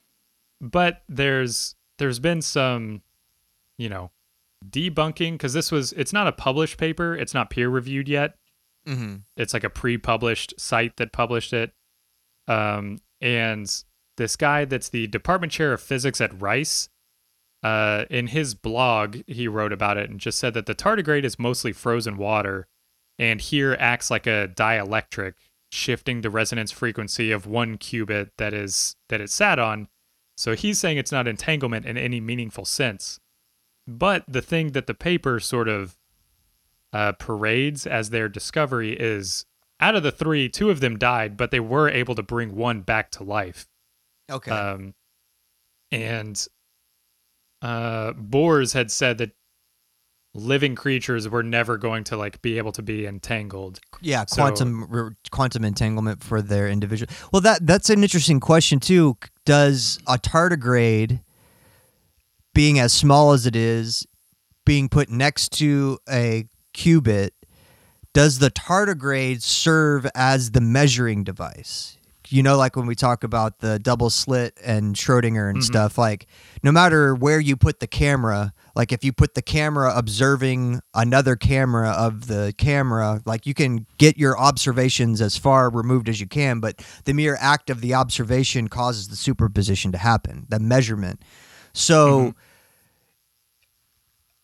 but 0.61 1.03
there's 1.07 1.75
there's 1.97 2.19
been 2.19 2.41
some, 2.41 3.01
you 3.77 3.89
know, 3.89 4.11
debunking 4.67 5.33
because 5.33 5.53
this 5.53 5.71
was 5.71 5.93
it's 5.93 6.13
not 6.13 6.27
a 6.27 6.31
published 6.31 6.77
paper, 6.77 7.15
it's 7.15 7.33
not 7.33 7.49
peer 7.49 7.69
reviewed 7.69 8.09
yet. 8.09 8.35
Mm-hmm. 8.87 9.17
It's 9.37 9.53
like 9.53 9.63
a 9.63 9.69
pre-published 9.69 10.59
site 10.59 10.97
that 10.97 11.11
published 11.11 11.53
it. 11.53 11.71
Um, 12.47 12.99
and 13.21 13.71
this 14.17 14.35
guy 14.35 14.65
that's 14.65 14.89
the 14.89 15.07
department 15.07 15.51
chair 15.51 15.73
of 15.73 15.81
physics 15.81 16.21
at 16.21 16.39
Rice, 16.41 16.89
uh, 17.63 18.05
in 18.09 18.27
his 18.27 18.53
blog, 18.53 19.17
he 19.27 19.47
wrote 19.47 19.73
about 19.73 19.97
it 19.97 20.09
and 20.09 20.19
just 20.19 20.37
said 20.37 20.53
that 20.53 20.65
the 20.65 20.75
tardigrade 20.75 21.23
is 21.23 21.39
mostly 21.39 21.71
frozen 21.71 22.17
water, 22.17 22.67
and 23.17 23.41
here 23.41 23.75
acts 23.79 24.11
like 24.11 24.27
a 24.27 24.49
dielectric, 24.53 25.33
shifting 25.71 26.21
the 26.21 26.29
resonance 26.29 26.71
frequency 26.71 27.31
of 27.31 27.47
one 27.47 27.77
qubit 27.77 28.29
that 28.37 28.53
is 28.53 28.95
that 29.09 29.21
it 29.21 29.29
sat 29.29 29.59
on. 29.59 29.87
So 30.37 30.53
he's 30.53 30.79
saying 30.79 30.97
it's 30.97 31.11
not 31.11 31.27
entanglement 31.27 31.85
in 31.85 31.97
any 31.97 32.19
meaningful 32.19 32.65
sense. 32.65 33.19
But 33.87 34.25
the 34.27 34.41
thing 34.41 34.71
that 34.71 34.87
the 34.87 34.93
paper 34.93 35.39
sort 35.39 35.67
of 35.67 35.95
uh, 36.91 37.13
parades 37.13 37.85
as 37.85 38.09
their 38.09 38.27
discovery 38.27 38.93
is 38.93 39.45
out 39.79 39.95
of 39.95 40.03
the 40.03 40.11
three, 40.11 40.49
two 40.49 40.69
of 40.69 40.79
them 40.79 40.97
died, 40.97 41.37
but 41.37 41.51
they 41.51 41.59
were 41.59 41.89
able 41.89 42.15
to 42.15 42.23
bring 42.23 42.55
one 42.55 42.81
back 42.81 43.11
to 43.11 43.23
life. 43.23 43.67
Okay. 44.29 44.51
Um, 44.51 44.93
and 45.91 46.47
uh, 47.65 48.13
Bohr's 48.13 48.73
had 48.73 48.91
said 48.91 49.17
that 49.17 49.31
living 50.35 50.75
creatures 50.75 51.27
were 51.27 51.41
never 51.41 51.77
going 51.77 52.03
to 52.03 52.15
like 52.15 52.39
be 52.43 52.59
able 52.59 52.71
to 52.73 52.83
be 52.83 53.07
entangled. 53.07 53.79
yeah, 54.01 54.23
quantum 54.25 54.85
re- 54.87 55.15
quantum 55.31 55.65
entanglement 55.65 56.23
for 56.23 56.43
their 56.43 56.69
individual. 56.69 57.11
Well, 57.33 57.41
that 57.41 57.65
that's 57.65 57.89
an 57.89 58.03
interesting 58.03 58.39
question 58.39 58.79
too. 58.79 59.17
Does 59.45 59.97
a 60.07 60.19
tardigrade, 60.19 61.21
being 62.53 62.77
as 62.77 62.93
small 62.93 63.31
as 63.31 63.47
it 63.47 63.55
is, 63.55 64.05
being 64.63 64.87
put 64.87 65.09
next 65.09 65.51
to 65.53 65.97
a 66.07 66.45
qubit, 66.75 67.31
does 68.13 68.37
the 68.37 68.51
tardigrade 68.51 69.41
serve 69.41 70.05
as 70.13 70.51
the 70.51 70.61
measuring 70.61 71.23
device? 71.23 71.94
You 72.31 72.41
know, 72.43 72.57
like 72.57 72.75
when 72.75 72.85
we 72.85 72.95
talk 72.95 73.23
about 73.23 73.59
the 73.59 73.79
double 73.79 74.09
slit 74.09 74.57
and 74.63 74.95
Schrodinger 74.95 75.49
and 75.49 75.59
Mhm. 75.59 75.63
stuff, 75.63 75.97
like 75.97 76.27
no 76.63 76.71
matter 76.71 77.13
where 77.15 77.39
you 77.39 77.55
put 77.55 77.79
the 77.79 77.87
camera, 77.87 78.53
like 78.75 78.91
if 78.91 79.03
you 79.03 79.13
put 79.13 79.35
the 79.35 79.41
camera 79.41 79.93
observing 79.95 80.81
another 80.93 81.35
camera 81.35 81.89
of 81.91 82.27
the 82.27 82.53
camera, 82.57 83.21
like 83.25 83.45
you 83.45 83.53
can 83.53 83.85
get 83.97 84.17
your 84.17 84.37
observations 84.37 85.21
as 85.21 85.37
far 85.37 85.69
removed 85.69 86.09
as 86.09 86.19
you 86.19 86.27
can, 86.27 86.59
but 86.59 86.81
the 87.05 87.13
mere 87.13 87.37
act 87.39 87.69
of 87.69 87.81
the 87.81 87.93
observation 87.93 88.67
causes 88.67 89.07
the 89.07 89.15
superposition 89.15 89.91
to 89.91 89.97
happen, 89.97 90.45
the 90.49 90.59
measurement. 90.59 91.21
So, 91.73 92.33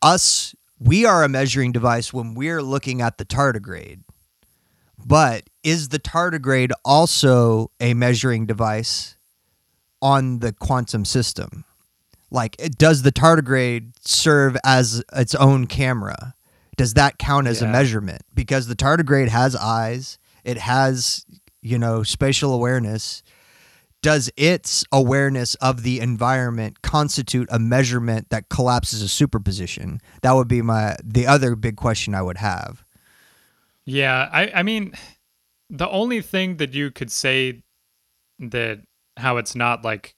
us, 0.00 0.54
we 0.78 1.04
are 1.04 1.22
a 1.22 1.28
measuring 1.28 1.72
device 1.72 2.12
when 2.12 2.34
we're 2.34 2.62
looking 2.62 3.00
at 3.00 3.18
the 3.18 3.24
tardigrade. 3.24 4.00
But 5.04 5.44
is 5.62 5.88
the 5.88 5.98
tardigrade 5.98 6.72
also 6.84 7.70
a 7.80 7.94
measuring 7.94 8.46
device 8.46 9.16
on 10.00 10.40
the 10.40 10.52
quantum 10.52 11.04
system? 11.04 11.64
Like, 12.30 12.56
it- 12.58 12.78
does 12.78 13.02
the 13.02 13.12
tardigrade 13.12 13.92
serve 14.04 14.56
as 14.64 15.02
its 15.14 15.34
own 15.34 15.66
camera? 15.66 16.34
Does 16.76 16.94
that 16.94 17.18
count 17.18 17.46
as 17.46 17.60
a 17.62 17.66
measurement? 17.72 18.22
Because 18.34 18.66
the 18.66 18.74
tardigrade 18.76 19.28
has 19.28 19.54
eyes, 19.54 20.18
it 20.42 20.56
has, 20.58 21.24
you 21.60 21.78
know, 21.78 22.02
spatial 22.02 22.52
awareness. 22.54 23.22
Does 24.00 24.30
its 24.36 24.82
awareness 24.90 25.54
of 25.56 25.84
the 25.84 26.00
environment 26.00 26.82
constitute 26.82 27.46
a 27.52 27.58
measurement 27.60 28.30
that 28.30 28.48
collapses 28.48 29.00
a 29.02 29.08
superposition? 29.08 30.00
That 30.22 30.32
would 30.32 30.48
be 30.48 30.60
my 30.62 30.96
the 31.04 31.26
other 31.26 31.54
big 31.54 31.76
question 31.76 32.12
I 32.14 32.22
would 32.22 32.38
have. 32.38 32.82
Yeah, 33.84 34.28
I 34.32 34.50
I 34.54 34.62
mean, 34.64 34.94
the 35.72 35.88
only 35.88 36.20
thing 36.20 36.58
that 36.58 36.74
you 36.74 36.90
could 36.90 37.10
say 37.10 37.62
that 38.38 38.80
how 39.16 39.38
it's 39.38 39.54
not 39.56 39.84
like 39.84 40.14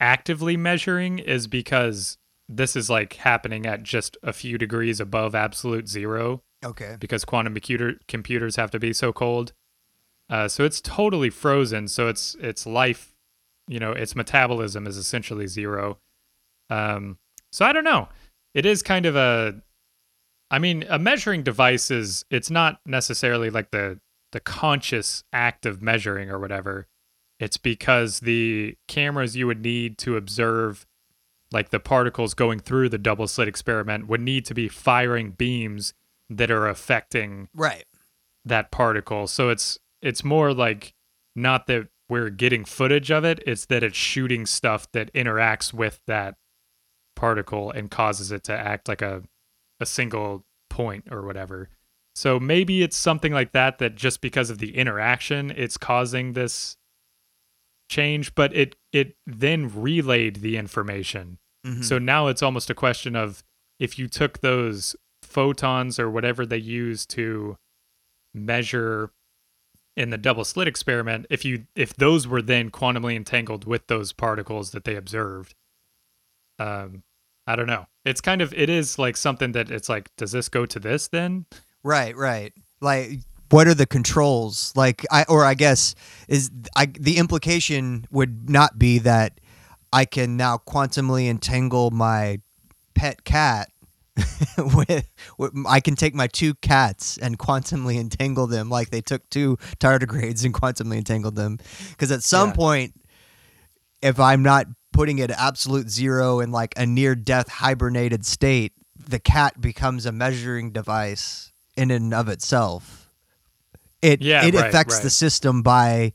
actively 0.00 0.56
measuring 0.56 1.18
is 1.18 1.46
because 1.46 2.16
this 2.48 2.74
is 2.74 2.88
like 2.88 3.12
happening 3.14 3.66
at 3.66 3.82
just 3.82 4.16
a 4.22 4.32
few 4.32 4.56
degrees 4.58 4.98
above 4.98 5.34
absolute 5.34 5.88
zero 5.88 6.42
Okay. 6.64 6.96
because 6.98 7.24
quantum 7.24 7.52
computer 7.54 8.00
computers 8.08 8.56
have 8.56 8.70
to 8.70 8.80
be 8.80 8.92
so 8.92 9.12
cold. 9.12 9.52
Uh, 10.30 10.48
so 10.48 10.64
it's 10.64 10.80
totally 10.80 11.30
frozen. 11.30 11.86
So 11.88 12.08
it's 12.08 12.34
its 12.36 12.66
life, 12.66 13.14
you 13.68 13.78
know, 13.78 13.92
its 13.92 14.16
metabolism 14.16 14.86
is 14.86 14.96
essentially 14.96 15.46
zero. 15.46 15.98
Um, 16.70 17.18
so 17.52 17.64
I 17.64 17.72
don't 17.72 17.84
know. 17.84 18.08
It 18.54 18.64
is 18.66 18.82
kind 18.82 19.04
of 19.06 19.14
a, 19.16 19.60
I 20.50 20.58
mean, 20.58 20.84
a 20.88 20.98
measuring 20.98 21.42
device 21.42 21.90
is 21.90 22.24
it's 22.30 22.50
not 22.50 22.80
necessarily 22.86 23.50
like 23.50 23.70
the 23.70 24.00
the 24.32 24.40
conscious 24.40 25.24
act 25.32 25.64
of 25.66 25.80
measuring 25.82 26.30
or 26.30 26.38
whatever. 26.38 26.86
It's 27.40 27.56
because 27.56 28.20
the 28.20 28.76
cameras 28.88 29.36
you 29.36 29.46
would 29.46 29.62
need 29.62 29.96
to 29.98 30.16
observe 30.16 30.86
like 31.50 31.70
the 31.70 31.80
particles 31.80 32.34
going 32.34 32.58
through 32.58 32.88
the 32.90 32.98
double 32.98 33.26
slit 33.26 33.48
experiment 33.48 34.06
would 34.06 34.20
need 34.20 34.44
to 34.46 34.54
be 34.54 34.68
firing 34.68 35.30
beams 35.30 35.94
that 36.28 36.50
are 36.50 36.66
affecting 36.68 37.48
Right. 37.54 37.84
that 38.44 38.70
particle. 38.70 39.26
So 39.26 39.48
it's 39.48 39.78
it's 40.02 40.22
more 40.22 40.52
like 40.52 40.94
not 41.34 41.66
that 41.68 41.88
we're 42.08 42.30
getting 42.30 42.64
footage 42.64 43.10
of 43.10 43.24
it, 43.24 43.40
it's 43.46 43.66
that 43.66 43.82
it's 43.82 43.96
shooting 43.96 44.44
stuff 44.46 44.90
that 44.92 45.12
interacts 45.14 45.72
with 45.72 46.00
that 46.06 46.36
particle 47.16 47.70
and 47.70 47.90
causes 47.90 48.30
it 48.30 48.44
to 48.44 48.52
act 48.52 48.88
like 48.88 49.02
a 49.02 49.22
a 49.80 49.86
single 49.86 50.44
point 50.68 51.04
or 51.10 51.22
whatever. 51.22 51.70
So 52.18 52.40
maybe 52.40 52.82
it's 52.82 52.96
something 52.96 53.32
like 53.32 53.52
that 53.52 53.78
that 53.78 53.94
just 53.94 54.20
because 54.20 54.50
of 54.50 54.58
the 54.58 54.76
interaction 54.76 55.52
it's 55.52 55.76
causing 55.76 56.32
this 56.32 56.76
change, 57.88 58.34
but 58.34 58.52
it 58.56 58.74
it 58.92 59.14
then 59.24 59.70
relayed 59.72 60.36
the 60.40 60.56
information. 60.56 61.38
Mhm. 61.64 61.84
So 61.84 62.00
now 62.00 62.26
it's 62.26 62.42
almost 62.42 62.70
a 62.70 62.74
question 62.74 63.14
of 63.14 63.44
if 63.78 64.00
you 64.00 64.08
took 64.08 64.40
those 64.40 64.96
photons 65.22 66.00
or 66.00 66.10
whatever 66.10 66.44
they 66.44 66.58
use 66.58 67.06
to 67.06 67.56
measure 68.34 69.12
in 69.96 70.10
the 70.10 70.18
double 70.18 70.44
slit 70.44 70.66
experiment, 70.66 71.24
if 71.30 71.44
you 71.44 71.68
if 71.76 71.94
those 71.94 72.26
were 72.26 72.42
then 72.42 72.72
quantumly 72.72 73.14
entangled 73.14 73.64
with 73.64 73.86
those 73.86 74.12
particles 74.12 74.72
that 74.72 74.82
they 74.82 74.96
observed, 74.96 75.54
um, 76.58 77.04
I 77.46 77.54
don't 77.54 77.68
know. 77.68 77.86
It's 78.04 78.20
kind 78.20 78.42
of 78.42 78.52
it 78.54 78.68
is 78.68 78.98
like 78.98 79.16
something 79.16 79.52
that 79.52 79.70
it's 79.70 79.88
like, 79.88 80.10
does 80.16 80.32
this 80.32 80.48
go 80.48 80.66
to 80.66 80.80
this 80.80 81.06
then? 81.06 81.46
Right, 81.82 82.16
right. 82.16 82.52
Like 82.80 83.20
what 83.50 83.66
are 83.66 83.74
the 83.74 83.86
controls? 83.86 84.72
Like 84.76 85.06
I 85.10 85.24
or 85.28 85.44
I 85.44 85.54
guess 85.54 85.94
is 86.28 86.50
I 86.76 86.86
the 86.86 87.16
implication 87.16 88.06
would 88.10 88.50
not 88.50 88.78
be 88.78 88.98
that 89.00 89.40
I 89.92 90.04
can 90.04 90.36
now 90.36 90.58
quantumly 90.58 91.28
entangle 91.28 91.90
my 91.90 92.40
pet 92.94 93.24
cat 93.24 93.70
with, 94.58 95.08
with 95.38 95.52
I 95.66 95.80
can 95.80 95.94
take 95.94 96.14
my 96.14 96.26
two 96.26 96.54
cats 96.56 97.16
and 97.18 97.38
quantumly 97.38 97.98
entangle 97.98 98.46
them 98.46 98.68
like 98.68 98.90
they 98.90 99.00
took 99.00 99.28
two 99.30 99.56
tardigrades 99.78 100.44
and 100.44 100.52
quantumly 100.52 100.98
entangled 100.98 101.36
them 101.36 101.58
because 101.90 102.10
at 102.10 102.22
some 102.22 102.50
Yeah. 102.50 102.54
point 102.54 102.94
if 104.02 104.20
I'm 104.20 104.42
not 104.42 104.66
putting 104.92 105.18
it 105.18 105.30
at 105.30 105.38
absolute 105.38 105.88
zero 105.90 106.40
in 106.40 106.50
like 106.50 106.74
a 106.76 106.84
near 106.84 107.14
death 107.14 107.48
hibernated 107.48 108.26
state 108.26 108.72
the 108.96 109.20
cat 109.20 109.60
becomes 109.60 110.04
a 110.04 110.12
measuring 110.12 110.72
device 110.72 111.52
in 111.78 111.90
and 111.90 112.12
of 112.12 112.28
itself 112.28 113.08
it 114.02 114.22
Yeah, 114.22 114.44
it 114.44 114.54
right, 114.54 114.68
affects 114.68 115.00
the 115.00 115.10
system 115.10 115.62
by 115.62 116.12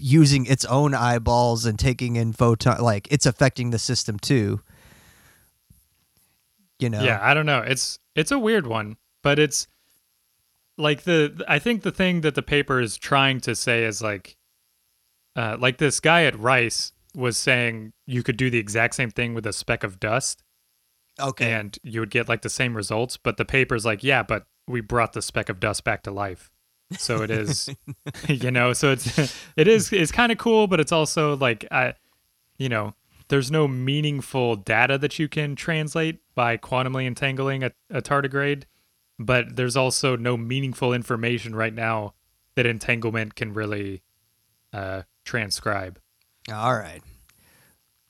using 0.00 0.46
its 0.46 0.64
own 0.64 0.94
eyeballs 0.94 1.66
and 1.66 1.78
taking 1.78 2.16
in 2.16 2.32
photon 2.32 2.80
like 2.80 3.08
it's 3.10 3.26
affecting 3.26 3.70
the 3.70 3.78
system 3.78 4.18
too. 4.18 4.60
You 6.78 6.90
know? 6.90 7.02
Yeah, 7.02 7.18
I 7.22 7.34
don't 7.34 7.46
know. 7.46 7.60
It's 7.60 7.98
it's 8.14 8.32
a 8.32 8.38
weird 8.38 8.66
one, 8.66 8.96
but 9.22 9.38
it's 9.38 9.66
like 10.78 11.02
the 11.02 11.44
I 11.46 11.58
think 11.58 11.82
the 11.82 11.92
thing 11.92 12.22
that 12.22 12.34
the 12.34 12.42
paper 12.42 12.80
is 12.80 12.96
trying 12.96 13.40
to 13.42 13.54
say 13.54 13.84
is 13.84 14.00
like 14.02 14.36
uh 15.36 15.56
like 15.58 15.78
this 15.78 16.00
guy 16.00 16.24
at 16.24 16.38
Rice 16.38 16.92
was 17.14 17.36
saying 17.36 17.92
you 18.06 18.22
could 18.22 18.38
do 18.38 18.48
the 18.48 18.58
exact 18.58 18.94
same 18.94 19.10
thing 19.10 19.34
with 19.34 19.46
a 19.46 19.52
speck 19.52 19.84
of 19.84 20.00
dust 20.00 20.42
okay. 21.20 21.52
and 21.52 21.78
you 21.82 22.00
would 22.00 22.10
get 22.10 22.28
like 22.28 22.42
the 22.42 22.48
same 22.48 22.74
results, 22.74 23.16
but 23.16 23.36
the 23.36 23.44
paper's 23.44 23.84
like, 23.84 24.02
yeah, 24.02 24.22
but 24.22 24.46
we 24.66 24.80
brought 24.80 25.12
the 25.12 25.22
speck 25.22 25.48
of 25.48 25.60
dust 25.60 25.84
back 25.84 26.02
to 26.04 26.10
life. 26.10 26.50
So 26.98 27.22
it 27.22 27.30
is 27.30 27.70
you 28.28 28.50
know, 28.50 28.72
so 28.72 28.92
it's 28.92 29.18
it 29.56 29.68
is 29.68 29.92
it's 29.92 30.12
kind 30.12 30.32
of 30.32 30.38
cool, 30.38 30.66
but 30.66 30.80
it's 30.80 30.92
also 30.92 31.36
like 31.36 31.66
I 31.70 31.94
you 32.58 32.68
know, 32.68 32.94
there's 33.28 33.50
no 33.50 33.66
meaningful 33.66 34.56
data 34.56 34.98
that 34.98 35.18
you 35.18 35.28
can 35.28 35.56
translate 35.56 36.20
by 36.34 36.56
quantumly 36.56 37.06
entangling 37.06 37.64
a, 37.64 37.72
a 37.90 38.02
tardigrade, 38.02 38.64
but 39.18 39.56
there's 39.56 39.76
also 39.76 40.16
no 40.16 40.36
meaningful 40.36 40.92
information 40.92 41.54
right 41.54 41.74
now 41.74 42.14
that 42.54 42.66
entanglement 42.66 43.34
can 43.34 43.54
really 43.54 44.02
uh, 44.72 45.02
transcribe. 45.24 45.98
all 46.52 46.74
right 46.74 47.02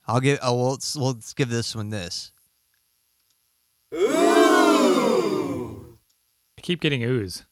i'll 0.07 0.21
give 0.21 0.39
oh 0.43 0.55
well 0.55 0.71
let's, 0.71 0.97
well, 0.97 1.13
let's 1.13 1.33
give 1.35 1.49
this 1.49 1.77
one 1.77 1.91
this 1.91 2.33
I 6.63 6.65
keep 6.65 6.81
getting 6.81 7.03
ooze. 7.03 7.45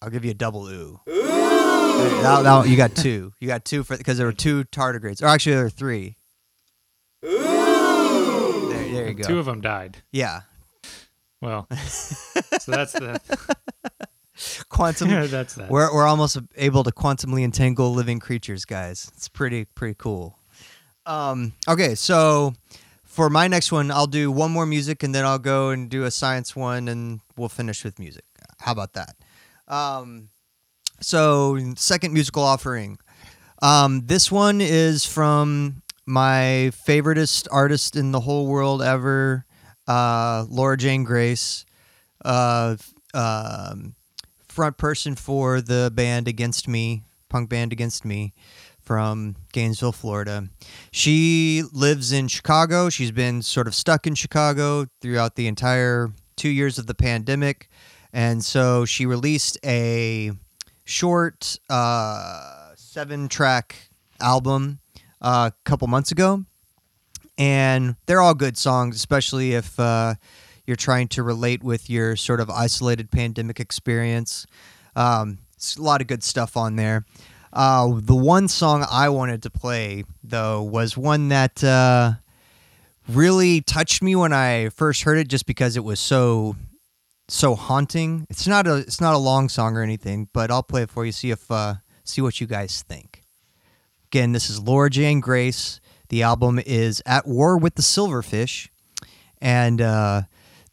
i'll 0.00 0.08
give 0.10 0.24
you 0.24 0.30
a 0.30 0.34
double 0.34 0.68
ooh 0.68 1.00
that, 1.08 2.42
that 2.44 2.56
one- 2.58 2.70
you 2.70 2.76
got 2.76 2.94
two 2.94 3.32
you 3.40 3.48
got 3.48 3.64
two 3.64 3.82
for 3.82 3.96
because 3.96 4.18
there 4.18 4.26
were 4.26 4.32
two 4.32 4.62
tardigrades 4.66 5.20
or 5.20 5.26
actually 5.26 5.54
there 5.56 5.64
were 5.64 5.70
three 5.70 6.16
there, 7.22 7.32
there 8.92 9.08
you 9.08 9.14
go 9.14 9.24
Two 9.24 9.38
of 9.40 9.46
them 9.46 9.60
died. 9.60 9.98
yeah 10.12 10.42
Well, 11.40 11.66
so 11.86 12.70
that's 12.70 12.92
the 12.92 13.20
quantum 14.68 15.08
that's 15.28 15.54
that. 15.56 15.70
We're 15.70 15.92
we're 15.92 16.06
almost 16.06 16.38
able 16.56 16.84
to 16.84 16.92
quantumly 16.92 17.42
entangle 17.42 17.92
living 17.92 18.20
creatures, 18.20 18.64
guys. 18.64 19.10
It's 19.16 19.28
pretty 19.28 19.64
pretty 19.64 19.94
cool. 19.98 20.38
Um, 21.06 21.52
okay, 21.68 21.94
so 21.96 22.54
for 23.14 23.30
my 23.30 23.46
next 23.46 23.70
one, 23.70 23.92
I'll 23.92 24.08
do 24.08 24.28
one 24.32 24.50
more 24.50 24.66
music, 24.66 25.04
and 25.04 25.14
then 25.14 25.24
I'll 25.24 25.38
go 25.38 25.70
and 25.70 25.88
do 25.88 26.02
a 26.02 26.10
science 26.10 26.56
one, 26.56 26.88
and 26.88 27.20
we'll 27.36 27.48
finish 27.48 27.84
with 27.84 28.00
music. 28.00 28.24
How 28.58 28.72
about 28.72 28.94
that? 28.94 29.14
Um, 29.68 30.30
so 31.00 31.56
second 31.76 32.12
musical 32.12 32.42
offering. 32.42 32.98
Um, 33.62 34.06
this 34.06 34.32
one 34.32 34.60
is 34.60 35.06
from 35.06 35.82
my 36.06 36.72
favoriteest 36.88 37.46
artist 37.52 37.94
in 37.94 38.10
the 38.10 38.18
whole 38.18 38.48
world 38.48 38.82
ever, 38.82 39.44
uh, 39.86 40.44
Laura 40.48 40.76
Jane 40.76 41.04
Grace. 41.04 41.64
Uh, 42.24 42.76
um, 43.14 43.94
front 44.48 44.76
person 44.76 45.14
for 45.14 45.60
the 45.60 45.92
band 45.94 46.26
Against 46.26 46.66
Me, 46.66 47.04
punk 47.28 47.48
band 47.48 47.72
Against 47.72 48.04
Me 48.04 48.34
from 48.84 49.36
Gainesville, 49.52 49.92
Florida. 49.92 50.48
She 50.90 51.62
lives 51.72 52.12
in 52.12 52.28
Chicago. 52.28 52.90
She's 52.90 53.10
been 53.10 53.42
sort 53.42 53.66
of 53.66 53.74
stuck 53.74 54.06
in 54.06 54.14
Chicago 54.14 54.86
throughout 55.00 55.36
the 55.36 55.46
entire 55.46 56.10
two 56.36 56.50
years 56.50 56.78
of 56.78 56.86
the 56.86 56.94
pandemic. 56.94 57.68
And 58.12 58.44
so 58.44 58.84
she 58.84 59.06
released 59.06 59.58
a 59.64 60.32
short 60.84 61.58
uh, 61.68 62.74
seven 62.76 63.28
track 63.28 63.90
album 64.20 64.78
uh, 65.20 65.50
a 65.52 65.68
couple 65.68 65.88
months 65.88 66.12
ago, 66.12 66.44
and 67.36 67.96
they're 68.06 68.20
all 68.20 68.34
good 68.34 68.56
songs, 68.56 68.94
especially 68.94 69.54
if 69.54 69.80
uh, 69.80 70.14
you're 70.66 70.76
trying 70.76 71.08
to 71.08 71.22
relate 71.22 71.64
with 71.64 71.90
your 71.90 72.14
sort 72.14 72.40
of 72.40 72.48
isolated 72.50 73.10
pandemic 73.10 73.58
experience. 73.58 74.46
Um, 74.94 75.38
a 75.78 75.82
lot 75.82 76.00
of 76.00 76.06
good 76.06 76.22
stuff 76.22 76.56
on 76.56 76.76
there. 76.76 77.04
Uh, 77.54 78.00
the 78.02 78.16
one 78.16 78.48
song 78.48 78.84
I 78.90 79.08
wanted 79.10 79.44
to 79.44 79.50
play 79.50 80.02
though 80.24 80.60
was 80.60 80.96
one 80.96 81.28
that 81.28 81.62
uh, 81.62 82.14
really 83.08 83.60
touched 83.60 84.02
me 84.02 84.16
when 84.16 84.32
I 84.32 84.70
first 84.70 85.02
heard 85.02 85.18
it, 85.18 85.28
just 85.28 85.46
because 85.46 85.76
it 85.76 85.84
was 85.84 86.00
so 86.00 86.56
so 87.28 87.54
haunting. 87.54 88.26
It's 88.28 88.48
not 88.48 88.66
a 88.66 88.78
it's 88.78 89.00
not 89.00 89.14
a 89.14 89.18
long 89.18 89.48
song 89.48 89.76
or 89.76 89.82
anything, 89.82 90.28
but 90.32 90.50
I'll 90.50 90.64
play 90.64 90.82
it 90.82 90.90
for 90.90 91.06
you. 91.06 91.12
See 91.12 91.30
if 91.30 91.48
uh, 91.48 91.74
see 92.02 92.20
what 92.20 92.40
you 92.40 92.48
guys 92.48 92.82
think. 92.82 93.22
Again, 94.06 94.32
this 94.32 94.50
is 94.50 94.60
Laura 94.60 94.90
Jane 94.90 95.20
Grace. 95.20 95.80
The 96.08 96.22
album 96.22 96.60
is 96.64 97.02
At 97.06 97.26
War 97.26 97.56
with 97.56 97.76
the 97.76 97.82
Silverfish, 97.82 98.68
and 99.40 99.80
uh, 99.80 100.22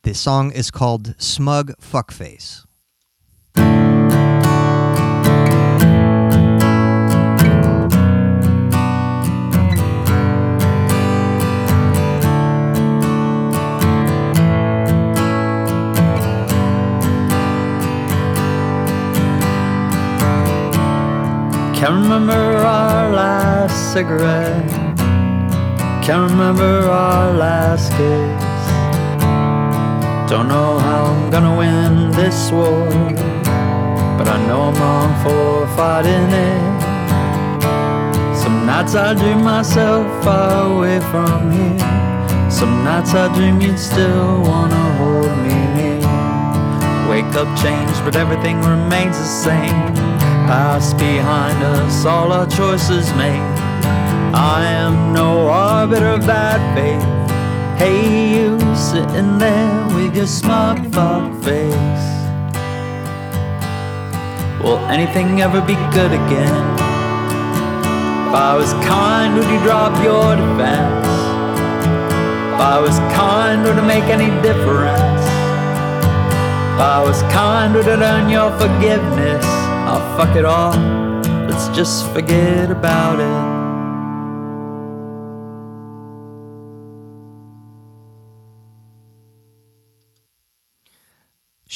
the 0.02 0.16
song 0.16 0.52
is 0.52 0.72
called 0.72 1.14
Smug 1.20 1.74
Fuckface. 1.80 2.66
Can't 21.82 21.96
remember 21.96 22.34
our 22.34 23.12
last 23.12 23.92
cigarette. 23.92 24.70
Can't 26.06 26.30
remember 26.30 26.88
our 26.88 27.34
last 27.34 27.90
kiss. 27.94 28.44
Don't 30.30 30.48
know 30.48 30.78
how 30.78 31.06
I'm 31.06 31.32
gonna 31.32 31.58
win 31.58 32.12
this 32.12 32.52
war, 32.52 32.88
but 34.16 34.28
I 34.28 34.38
know 34.46 34.62
I'm 34.70 34.76
wrong 34.76 35.12
for 35.24 35.66
fighting 35.76 36.30
it. 36.30 36.82
Some 38.38 38.68
nights 38.68 38.94
I 38.94 39.16
dream 39.16 39.44
myself 39.44 40.06
far 40.24 40.78
away 40.78 41.00
from 41.10 41.50
here. 41.50 42.52
Some 42.52 42.84
nights 42.84 43.16
I 43.16 43.34
dream 43.34 43.60
you'd 43.60 43.80
still 43.80 44.44
wanna 44.44 44.86
hold 45.00 45.36
me 45.46 45.58
near. 45.78 47.10
Wake 47.10 47.34
up 47.34 47.50
changed, 47.58 48.06
but 48.06 48.16
everything 48.16 48.62
remains 48.62 49.18
the 49.18 49.26
same. 49.26 50.11
Past 50.52 50.98
behind 50.98 51.64
us, 51.64 52.06
all 52.06 52.34
our 52.34 52.46
choices 52.46 53.10
made. 53.14 53.40
I 54.36 54.66
am 54.66 55.14
no 55.14 55.48
arbiter 55.48 56.08
of 56.08 56.28
bad 56.28 56.60
faith. 56.76 57.08
Hey, 57.80 58.36
you 58.36 58.60
sitting 58.76 59.38
there 59.38 59.88
with 59.96 60.14
your 60.14 60.28
smug 60.28 60.78
fuck 60.94 61.32
face. 61.42 62.06
Will 64.62 64.80
anything 64.92 65.40
ever 65.40 65.62
be 65.62 65.76
good 65.96 66.12
again? 66.12 66.64
If 68.28 68.36
I 68.36 68.54
was 68.60 68.74
kind, 68.84 69.34
would 69.36 69.48
you 69.48 69.60
drop 69.64 69.96
your 70.04 70.36
defense? 70.36 71.08
If 72.52 72.60
I 72.60 72.78
was 72.86 73.00
kind, 73.16 73.64
would 73.64 73.78
it 73.78 73.88
make 73.88 74.04
any 74.18 74.30
difference? 74.42 75.24
If 76.76 76.80
I 76.96 77.02
was 77.08 77.22
kind, 77.32 77.74
would 77.74 77.88
it 77.88 78.00
earn 78.00 78.30
your 78.30 78.52
forgiveness? 78.60 79.51
Oh, 79.94 80.16
fuck 80.18 80.36
it 80.38 80.46
all. 80.46 80.72
Let's 81.48 81.68
just 81.76 82.10
forget 82.12 82.72
about 82.72 83.20
it. 83.20 83.62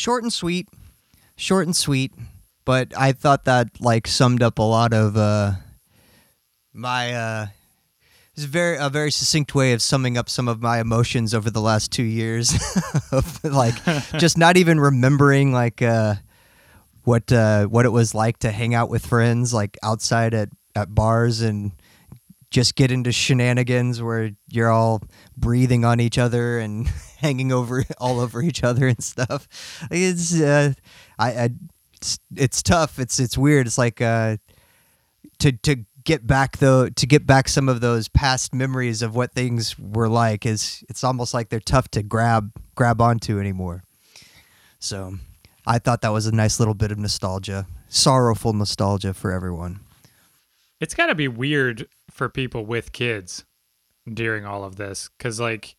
short 0.06 0.22
and 0.22 0.32
sweet, 0.32 0.70
short 1.36 1.66
and 1.66 1.76
sweet. 1.76 2.14
But 2.64 2.94
I 2.98 3.12
thought 3.12 3.46
that 3.46 3.82
like 3.82 4.08
summed 4.08 4.44
up 4.44 4.60
a 4.60 4.64
lot 4.64 4.94
of 4.94 5.18
uh, 5.18 5.54
my. 6.74 7.14
Uh, 7.14 7.48
it's 8.36 8.46
a 8.46 8.48
very 8.48 8.78
a 8.78 8.90
very 8.90 9.12
succinct 9.12 9.56
way 9.56 9.74
of 9.74 9.82
summing 9.82 10.18
up 10.18 10.30
some 10.30 10.48
of 10.48 10.62
my 10.62 10.80
emotions 10.80 11.34
over 11.34 11.50
the 11.50 11.62
last 11.62 11.92
two 11.92 12.04
years 12.04 12.54
of 13.12 13.44
like 13.44 13.76
just 14.18 14.38
not 14.38 14.58
even 14.58 14.80
remembering 14.80 15.54
like 15.54 15.82
uh, 15.82 16.16
what 17.06 17.32
uh, 17.32 17.66
what 17.66 17.86
it 17.86 17.90
was 17.90 18.14
like 18.14 18.40
to 18.40 18.52
hang 18.52 18.74
out 18.74 18.90
with 18.90 19.06
friends 19.06 19.54
like 19.54 19.78
outside 19.84 20.34
at, 20.34 20.50
at 20.76 20.94
bars 20.94 21.42
and 21.42 21.72
just 22.52 22.76
get 22.76 22.92
into 22.92 23.12
shenanigans 23.12 24.02
where 24.02 24.32
you're 24.50 24.72
all 24.72 25.02
breathing 25.36 25.84
on 25.84 26.00
each 26.00 26.18
other 26.18 26.60
and 26.60 26.88
hanging 27.18 27.52
over 27.52 27.84
all 27.98 28.20
over 28.20 28.42
each 28.42 28.64
other 28.64 28.88
and 28.88 29.04
stuff. 29.04 29.48
It's 29.92 30.40
uh, 30.40 30.74
I, 31.20 31.32
I 31.32 31.50
it's, 31.94 32.20
it's 32.36 32.64
tough. 32.64 33.00
It's 33.00 33.20
it's 33.20 33.38
weird. 33.38 33.68
It's 33.68 33.78
like 33.78 34.02
uh, 34.02 34.38
to 35.40 35.52
to 35.52 35.86
get 36.04 36.26
back 36.26 36.58
though 36.58 36.88
to 36.88 37.08
get 37.08 37.26
back 37.26 37.50
some 37.50 37.68
of 37.68 37.82
those 37.82 38.08
past 38.08 38.54
memories 38.54 39.02
of 39.02 39.16
what 39.16 39.34
things 39.34 39.78
were 39.78 40.08
like 40.08 40.46
is 40.46 40.84
it's 40.88 41.04
almost 41.04 41.34
like 41.34 41.50
they're 41.50 41.60
tough 41.60 41.90
to 41.90 42.04
grab 42.04 42.52
grab 42.76 43.02
onto 43.02 43.40
anymore. 43.40 43.84
So 44.80 45.16
I 45.68 45.80
thought 45.80 46.02
that 46.02 46.10
was 46.10 46.28
a 46.28 46.32
nice 46.32 46.60
little 46.60 46.74
bit 46.74 46.92
of 46.92 47.00
nostalgia, 47.00 47.68
sorrowful 47.88 48.54
nostalgia 48.54 49.14
for 49.14 49.32
everyone. 49.32 49.80
It's 50.80 50.94
got 50.94 51.08
to 51.08 51.16
be 51.16 51.28
weird 51.28 51.88
for 52.12 52.30
people 52.30 52.66
with 52.66 52.92
kids 52.92 53.46
during 54.12 54.46
all 54.46 54.64
of 54.64 54.76
this 54.76 55.10
because, 55.18 55.40
like, 55.40 55.76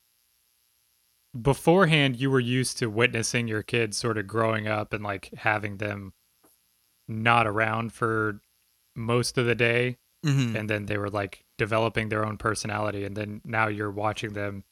beforehand, 1.40 2.16
you 2.16 2.30
were 2.30 2.40
used 2.40 2.78
to 2.78 2.90
witnessing 2.90 3.46
your 3.46 3.62
kids 3.62 3.96
sort 3.96 4.18
of 4.18 4.26
growing 4.26 4.66
up 4.66 4.92
and 4.92 5.04
like 5.04 5.30
having 5.36 5.76
them 5.76 6.12
not 7.06 7.46
around 7.46 7.92
for 7.92 8.40
most 8.94 9.38
of 9.38 9.46
the 9.46 9.54
day. 9.54 9.98
Mm-hmm. 10.24 10.56
And 10.56 10.70
then 10.70 10.86
they 10.86 10.96
were 10.96 11.10
like 11.10 11.44
developing 11.58 12.08
their 12.08 12.24
own 12.24 12.36
personality. 12.38 13.04
And 13.04 13.16
then 13.16 13.42
now 13.44 13.68
you're 13.68 13.90
watching 13.90 14.32
them 14.32 14.64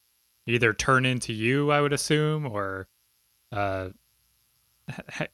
either 0.46 0.72
turn 0.72 1.06
into 1.06 1.32
you, 1.32 1.70
I 1.70 1.80
would 1.80 1.92
assume, 1.92 2.46
or, 2.46 2.88
uh, 3.52 3.90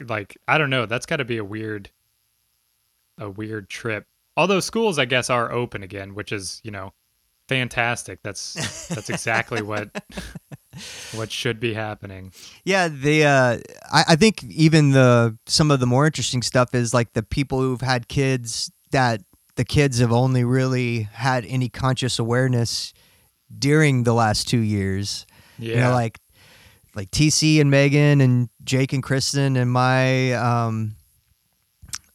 like, 0.00 0.36
I 0.46 0.58
don't 0.58 0.70
know. 0.70 0.86
That's 0.86 1.06
got 1.06 1.16
to 1.16 1.24
be 1.24 1.38
a 1.38 1.44
weird, 1.44 1.90
a 3.18 3.28
weird 3.28 3.68
trip 3.68 4.06
although 4.36 4.60
schools 4.60 4.98
i 4.98 5.04
guess 5.04 5.28
are 5.28 5.52
open 5.52 5.82
again 5.82 6.14
which 6.14 6.32
is 6.32 6.60
you 6.64 6.70
know 6.70 6.92
fantastic 7.48 8.20
that's 8.22 8.54
that's 8.88 9.10
exactly 9.10 9.60
what 9.60 9.90
what 11.14 11.30
should 11.30 11.58
be 11.60 11.74
happening 11.74 12.32
Yeah, 12.64 12.88
the 12.88 13.24
uh, 13.24 13.58
I, 13.92 14.04
I 14.10 14.16
think 14.16 14.44
even 14.44 14.92
the 14.92 15.36
some 15.46 15.70
of 15.70 15.80
the 15.80 15.86
more 15.86 16.06
interesting 16.06 16.42
stuff 16.42 16.74
is 16.74 16.94
like 16.94 17.12
the 17.12 17.24
people 17.24 17.60
who've 17.60 17.80
had 17.80 18.08
kids 18.08 18.70
that 18.92 19.20
the 19.56 19.64
kids 19.64 19.98
have 19.98 20.12
only 20.12 20.44
really 20.44 21.02
had 21.12 21.44
any 21.44 21.68
conscious 21.68 22.18
awareness 22.18 22.94
during 23.58 24.04
the 24.04 24.14
last 24.14 24.48
two 24.48 24.60
years. 24.60 25.26
yeah 25.58 25.74
You 25.74 25.80
know, 25.80 25.92
like 25.92 26.20
like 26.94 27.10
TC 27.10 27.60
and 27.60 27.70
Megan 27.70 28.20
and 28.20 28.48
Jake 28.64 28.92
and 28.92 29.02
Kristen 29.02 29.56
and 29.56 29.70
my 29.70 30.32
um 30.32 30.96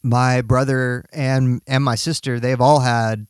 my 0.03 0.41
brother 0.41 1.05
and 1.11 1.61
and 1.67 1.83
my 1.83 1.95
sister, 1.95 2.39
they've 2.39 2.61
all 2.61 2.81
had 2.81 3.27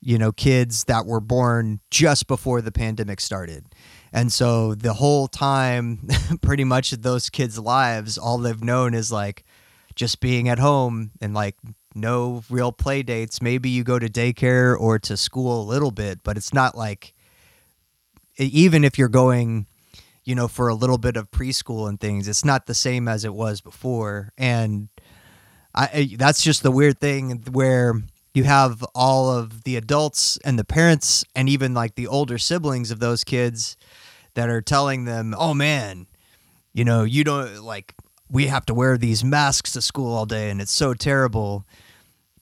you 0.00 0.18
know 0.18 0.32
kids 0.32 0.84
that 0.84 1.06
were 1.06 1.20
born 1.20 1.80
just 1.90 2.26
before 2.26 2.60
the 2.60 2.72
pandemic 2.72 3.20
started. 3.20 3.66
And 4.12 4.32
so 4.32 4.74
the 4.74 4.94
whole 4.94 5.26
time 5.26 6.06
pretty 6.42 6.64
much 6.64 6.90
those 6.90 7.30
kids' 7.30 7.58
lives 7.58 8.18
all 8.18 8.38
they've 8.38 8.62
known 8.62 8.94
is 8.94 9.10
like 9.10 9.44
just 9.94 10.20
being 10.20 10.48
at 10.48 10.58
home 10.58 11.10
and 11.20 11.34
like 11.34 11.56
no 11.94 12.42
real 12.50 12.72
play 12.72 13.02
dates. 13.02 13.42
Maybe 13.42 13.70
you 13.70 13.84
go 13.84 13.98
to 13.98 14.08
daycare 14.08 14.78
or 14.78 14.98
to 15.00 15.16
school 15.16 15.62
a 15.62 15.64
little 15.64 15.90
bit, 15.90 16.22
but 16.22 16.36
it's 16.36 16.52
not 16.52 16.76
like 16.76 17.14
even 18.38 18.84
if 18.84 18.98
you're 18.98 19.08
going 19.08 19.66
you 20.24 20.34
know 20.34 20.48
for 20.48 20.68
a 20.68 20.74
little 20.74 20.98
bit 20.98 21.16
of 21.16 21.30
preschool 21.30 21.88
and 21.88 22.00
things 22.00 22.28
it's 22.28 22.44
not 22.44 22.66
the 22.66 22.74
same 22.74 23.08
as 23.08 23.24
it 23.24 23.34
was 23.34 23.60
before. 23.60 24.32
And 24.36 24.88
I, 25.74 26.10
that's 26.18 26.42
just 26.42 26.62
the 26.62 26.70
weird 26.70 27.00
thing 27.00 27.42
where 27.50 27.94
you 28.34 28.44
have 28.44 28.84
all 28.94 29.30
of 29.30 29.64
the 29.64 29.76
adults 29.76 30.38
and 30.44 30.58
the 30.58 30.64
parents 30.64 31.24
and 31.34 31.48
even 31.48 31.72
like 31.72 31.94
the 31.94 32.06
older 32.06 32.36
siblings 32.38 32.90
of 32.90 33.00
those 33.00 33.24
kids 33.24 33.76
that 34.34 34.48
are 34.50 34.60
telling 34.60 35.04
them 35.04 35.34
oh 35.38 35.54
man 35.54 36.06
you 36.74 36.84
know 36.84 37.04
you 37.04 37.24
don't 37.24 37.62
like 37.62 37.94
we 38.32 38.46
have 38.46 38.64
to 38.64 38.74
wear 38.74 38.96
these 38.96 39.22
masks 39.22 39.72
to 39.72 39.82
school 39.82 40.12
all 40.12 40.26
day 40.26 40.50
and 40.50 40.60
it's 40.60 40.72
so 40.72 40.94
terrible. 40.94 41.66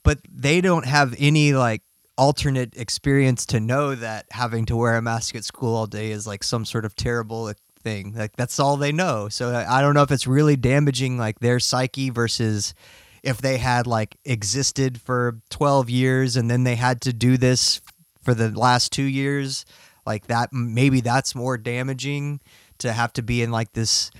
But 0.04 0.20
they 0.32 0.60
don't 0.60 0.86
have 0.86 1.14
any 1.18 1.52
like 1.52 1.82
alternate 2.16 2.76
experience 2.76 3.44
to 3.46 3.60
know 3.60 3.94
that 3.96 4.26
having 4.30 4.66
to 4.66 4.76
wear 4.76 4.94
a 4.94 5.02
mask 5.02 5.34
at 5.34 5.44
school 5.44 5.74
all 5.74 5.86
day 5.86 6.12
is 6.12 6.26
like 6.26 6.44
some 6.44 6.64
sort 6.64 6.84
of 6.84 6.94
terrible 6.94 7.52
thing. 7.80 8.14
Like 8.14 8.36
that's 8.36 8.58
all 8.60 8.76
they 8.76 8.92
know. 8.92 9.28
So 9.28 9.54
I- 9.54 9.80
don't 9.80 9.94
know 9.94 10.02
if 10.02 10.10
it's 10.10 10.26
really 10.26 10.56
damaging 10.56 11.18
like 11.18 11.40
their 11.40 11.58
psyche 11.60 12.10
versus 12.10 12.74
if 13.22 13.38
they 13.38 13.58
had 13.58 13.86
like 13.86 14.16
existed 14.24 15.00
for 15.00 15.40
12 15.50 15.90
years 15.90 16.36
and 16.36 16.50
then 16.50 16.64
they 16.64 16.76
had 16.76 17.00
to 17.02 17.12
do 17.12 17.36
this 17.36 17.80
for 18.22 18.34
the 18.34 18.50
last 18.50 18.92
2 18.92 19.02
years. 19.02 19.64
Like 20.06 20.26
that 20.28 20.52
maybe 20.52 21.00
that's 21.00 21.34
more 21.34 21.58
damaging 21.58 22.40
to 22.78 22.92
have 22.92 23.12
to 23.14 23.22
be 23.22 23.42
in 23.42 23.50
like 23.50 23.72
this 23.74 24.10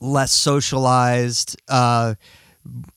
less 0.00 0.32
socialized 0.32 1.60
uh 1.68 2.14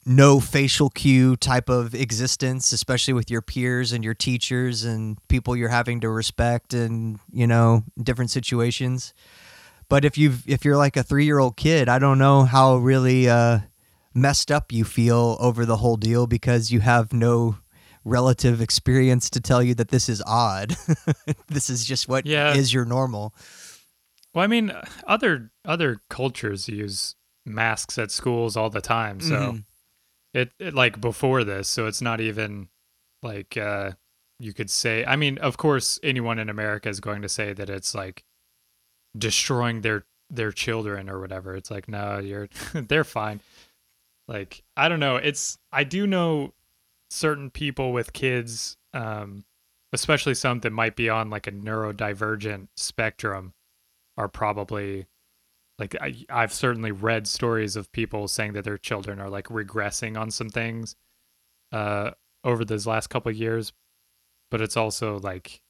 no 0.05 0.39
facial 0.39 0.89
cue 0.89 1.36
type 1.38 1.70
of 1.70 1.95
existence 1.95 2.72
especially 2.72 3.14
with 3.14 3.32
your 3.32 3.41
peers 3.41 3.91
and 3.91 4.03
your 4.03 4.14
teachers 4.14 4.84
and 4.84 5.18
people 5.28 5.55
you're 5.55 5.70
having 5.70 5.99
to 6.01 6.09
respect 6.09 6.74
and 6.74 7.20
you 7.32 7.47
know 7.47 7.84
different 8.01 8.30
situations 8.30 9.14
but 9.94 10.04
if 10.04 10.18
you've 10.18 10.44
if 10.50 10.66
you're 10.66 10.76
like 10.76 10.98
a 10.98 11.04
3-year-old 11.04 11.56
kid 11.56 11.88
I 11.88 12.00
don't 12.00 12.18
know 12.18 12.46
how 12.46 12.78
really 12.78 13.30
uh 13.30 13.60
messed 14.16 14.52
up 14.52 14.72
you 14.72 14.84
feel 14.86 15.38
over 15.39 15.68
the 15.68 15.78
whole 15.78 15.98
deal 15.98 16.26
because 16.26 16.72
you 16.72 16.80
have 16.80 17.14
no 17.14 17.58
relative 18.04 18.60
experience 18.60 19.30
to 19.30 19.39
tell 19.39 19.62
you 19.62 19.76
that 19.76 19.89
this 19.89 20.10
is 20.10 20.22
odd. 20.26 20.76
this 21.48 21.70
is 21.70 21.86
just 21.86 22.08
what 22.10 22.26
is 22.26 22.32
Yeah. 22.32 22.56
your 22.76 22.86
normal. 22.86 23.36
Well, 24.34 24.44
I 24.44 24.48
mean, 24.48 24.72
other 25.06 25.52
other 25.64 26.02
cultures 26.10 26.68
use 26.68 27.16
masks 27.46 28.00
at 28.00 28.10
schools 28.10 28.58
all 28.58 28.72
the 28.72 28.82
time, 28.82 29.20
so 29.22 29.36
Mhm. 29.36 29.66
it, 30.34 30.52
it 30.60 30.74
like 30.74 31.00
before 31.00 31.44
this, 31.44 31.68
so 31.68 31.86
it's 31.86 32.02
not 32.02 32.20
even 32.20 32.70
like 33.22 33.58
uh 33.58 33.91
you 34.39 34.54
could 34.54 34.72
say. 34.72 35.06
I 35.06 35.16
mean, 35.16 35.38
of 35.38 35.58
course, 35.58 36.00
anyone 36.02 36.39
in 36.39 36.50
America 36.50 36.89
is 36.89 37.00
going 37.00 37.22
to 37.22 37.30
say 37.30 37.54
that 37.54 37.70
it's 37.70 37.94
like 37.94 38.24
destroying 39.18 39.82
their 39.82 40.05
their 40.30 40.51
children 40.51 41.09
or 41.09 41.20
whatever. 41.20 41.55
It's 41.55 41.72
like, 41.72 41.88
no, 41.88 42.20
you're 42.20 42.49
they're 42.74 43.03
fine. 43.03 43.39
Like, 44.28 44.64
I 44.76 44.89
don't 44.89 44.99
know. 44.99 45.18
It's 45.18 45.57
I 45.72 45.84
do 45.84 46.07
know 46.07 46.53
certain 47.09 47.49
people 47.49 47.93
with 47.93 48.14
kids, 48.14 48.78
um, 48.93 49.45
especially 49.91 50.34
some 50.34 50.59
that 50.61 50.72
might 50.72 50.95
be 50.95 51.09
on 51.09 51.30
like 51.30 51.47
a 51.47 51.51
neurodivergent 51.51 52.68
spectrum, 52.76 53.53
are 54.18 54.28
probably 54.28 55.07
like 55.80 55.95
I, 56.01 56.16
I've 56.30 56.53
certainly 56.53 56.91
read 56.91 57.28
stories 57.28 57.76
of 57.76 57.91
people 57.91 58.28
saying 58.28 58.53
that 58.53 58.64
their 58.64 58.78
children 58.78 59.20
are 59.20 59.30
like 59.30 59.45
regressing 59.45 60.20
on 60.20 60.32
some 60.32 60.49
things 60.49 60.95
uh, 61.72 62.11
over 62.43 62.64
those 62.64 62.88
last 62.88 63.07
couple 63.07 63.32
years, 63.32 63.74
but 64.49 64.61
it's 64.61 64.78
also 64.78 65.20
like 65.20 65.61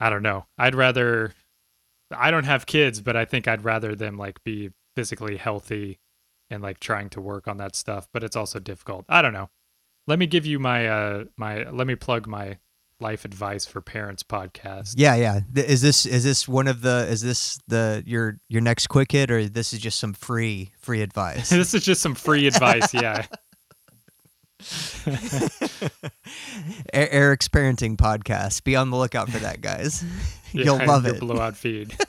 I 0.00 0.08
don't 0.08 0.22
know. 0.22 0.46
I'd 0.56 0.74
rather 0.74 1.34
I 2.10 2.30
don't 2.30 2.44
have 2.44 2.66
kids, 2.66 3.00
but 3.00 3.16
I 3.16 3.24
think 3.24 3.48
I'd 3.48 3.64
rather 3.64 3.94
them 3.94 4.16
like 4.16 4.42
be 4.44 4.70
physically 4.96 5.36
healthy 5.36 5.98
and 6.50 6.62
like 6.62 6.80
trying 6.80 7.08
to 7.10 7.20
work 7.20 7.46
on 7.46 7.58
that 7.58 7.76
stuff, 7.76 8.08
but 8.12 8.24
it's 8.24 8.36
also 8.36 8.58
difficult. 8.58 9.04
I 9.08 9.22
don't 9.22 9.32
know. 9.32 9.50
Let 10.06 10.18
me 10.18 10.26
give 10.26 10.46
you 10.46 10.58
my 10.58 10.88
uh 10.88 11.24
my 11.36 11.68
let 11.70 11.86
me 11.86 11.94
plug 11.94 12.26
my 12.26 12.58
life 13.00 13.24
advice 13.24 13.64
for 13.64 13.80
parents 13.80 14.22
podcast. 14.22 14.94
Yeah, 14.96 15.14
yeah. 15.14 15.40
Is 15.54 15.82
this 15.82 16.06
is 16.06 16.24
this 16.24 16.46
one 16.48 16.66
of 16.66 16.82
the 16.82 17.06
is 17.08 17.22
this 17.22 17.58
the 17.68 18.02
your 18.06 18.38
your 18.48 18.60
next 18.60 18.88
quick 18.88 19.12
hit 19.12 19.30
or 19.30 19.48
this 19.48 19.72
is 19.72 19.78
just 19.78 19.98
some 19.98 20.12
free 20.12 20.72
free 20.78 21.02
advice? 21.02 21.50
this 21.50 21.74
is 21.74 21.84
just 21.84 22.02
some 22.02 22.14
free 22.14 22.46
advice, 22.46 22.92
yeah. 22.92 23.26
Eric's 26.92 27.48
parenting 27.48 27.96
podcast. 27.96 28.64
Be 28.64 28.76
on 28.76 28.90
the 28.90 28.96
lookout 28.96 29.30
for 29.30 29.38
that, 29.38 29.60
guys. 29.60 30.04
You'll 30.52 30.84
love 30.84 31.06
it. 31.06 31.20
blowout 31.20 31.56
feed. 31.56 31.96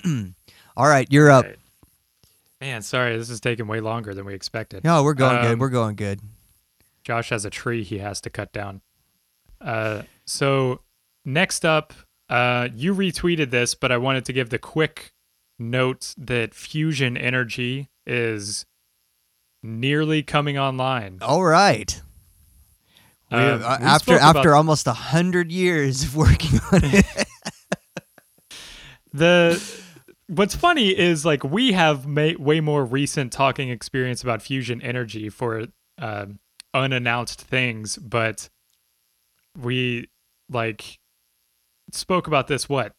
All 0.76 0.86
right, 0.88 1.06
you're 1.10 1.30
up. 1.30 1.44
Right. 1.44 1.56
Man, 2.60 2.82
sorry, 2.82 3.16
this 3.16 3.28
is 3.28 3.40
taking 3.40 3.66
way 3.66 3.80
longer 3.80 4.14
than 4.14 4.24
we 4.24 4.34
expected. 4.34 4.84
No, 4.84 5.02
we're 5.02 5.14
going 5.14 5.42
good. 5.42 5.52
Um, 5.52 5.58
We're 5.58 5.68
going 5.68 5.96
good. 5.96 6.20
Josh 7.02 7.30
has 7.30 7.44
a 7.44 7.50
tree 7.50 7.82
he 7.82 7.98
has 7.98 8.20
to 8.20 8.30
cut 8.30 8.52
down. 8.52 8.80
Uh, 9.60 10.02
so 10.24 10.80
next 11.24 11.64
up, 11.64 11.92
uh, 12.30 12.68
you 12.74 12.94
retweeted 12.94 13.50
this, 13.50 13.74
but 13.74 13.90
I 13.90 13.96
wanted 13.98 14.24
to 14.26 14.32
give 14.32 14.50
the 14.50 14.58
quick 14.58 15.12
note 15.58 16.14
that 16.16 16.54
fusion 16.54 17.16
energy 17.16 17.88
is 18.06 18.64
nearly 19.62 20.22
coming 20.22 20.58
online. 20.58 21.18
All 21.22 21.44
right. 21.44 22.00
We- 23.30 23.38
Um, 23.38 23.62
uh, 23.62 23.78
after 23.80 24.18
after 24.18 24.54
almost 24.54 24.86
a 24.86 24.92
hundred 24.92 25.50
years 25.52 26.04
of 26.04 26.16
working 26.16 26.58
on 26.72 26.80
it. 26.84 27.06
the 29.12 29.62
what's 30.26 30.54
funny 30.54 30.88
is 30.96 31.24
like 31.24 31.44
we 31.44 31.72
have 31.72 32.06
ma- 32.06 32.32
way 32.38 32.60
more 32.60 32.84
recent 32.84 33.32
talking 33.32 33.70
experience 33.70 34.22
about 34.22 34.42
fusion 34.42 34.80
energy 34.82 35.28
for 35.28 35.66
um, 35.98 36.38
unannounced 36.74 37.40
things, 37.42 37.96
but 37.96 38.48
we 39.60 40.08
like 40.50 40.98
spoke 41.92 42.26
about 42.26 42.46
this 42.48 42.68
what 42.68 42.94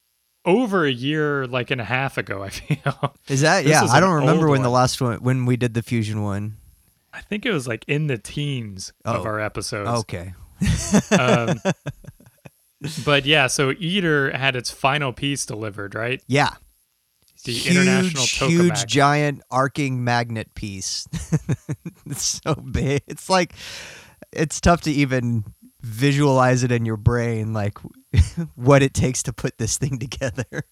over 0.45 0.85
a 0.85 0.91
year, 0.91 1.47
like 1.47 1.71
and 1.71 1.79
a 1.81 1.85
half 1.85 2.17
ago. 2.17 2.43
I 2.43 2.49
feel. 2.49 3.15
Is 3.27 3.41
that 3.41 3.65
yeah? 3.65 3.83
I 3.89 3.99
don't 3.99 4.13
remember 4.15 4.49
when 4.49 4.61
the 4.63 4.69
last 4.69 5.01
one 5.01 5.17
when 5.23 5.45
we 5.45 5.57
did 5.57 5.73
the 5.73 5.81
fusion 5.83 6.21
one. 6.23 6.57
I 7.13 7.21
think 7.21 7.45
it 7.45 7.51
was 7.51 7.67
like 7.67 7.85
in 7.87 8.07
the 8.07 8.17
teens 8.17 8.91
of 9.05 9.17
Oh. 9.21 9.23
our 9.25 9.39
episodes. 9.39 9.89
Okay. 10.01 10.33
Um, 11.11 11.59
but 13.05 13.25
yeah, 13.25 13.47
so 13.47 13.71
ITER 13.71 14.31
had 14.35 14.55
its 14.55 14.71
final 14.71 15.13
piece 15.13 15.45
delivered, 15.45 15.93
right? 15.95 16.21
Yeah. 16.27 16.49
The 17.45 17.51
huge, 17.51 17.75
international 17.75 18.25
huge, 18.49 18.85
giant 18.85 19.41
arcing 19.51 20.03
magnet 20.03 20.53
piece. 20.55 21.05
it's 22.05 22.39
so 22.43 22.55
big. 22.55 23.01
It's 23.05 23.29
like 23.29 23.53
it's 24.31 24.61
tough 24.61 24.81
to 24.81 24.91
even 24.91 25.43
visualize 25.81 26.63
it 26.63 26.71
in 26.71 26.85
your 26.85 26.95
brain, 26.97 27.51
like 27.53 27.77
what 28.55 28.83
it 28.83 28.93
takes 28.93 29.23
to 29.23 29.33
put 29.33 29.57
this 29.57 29.77
thing 29.77 29.99
together. 29.99 30.63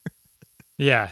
Yeah. 0.77 1.09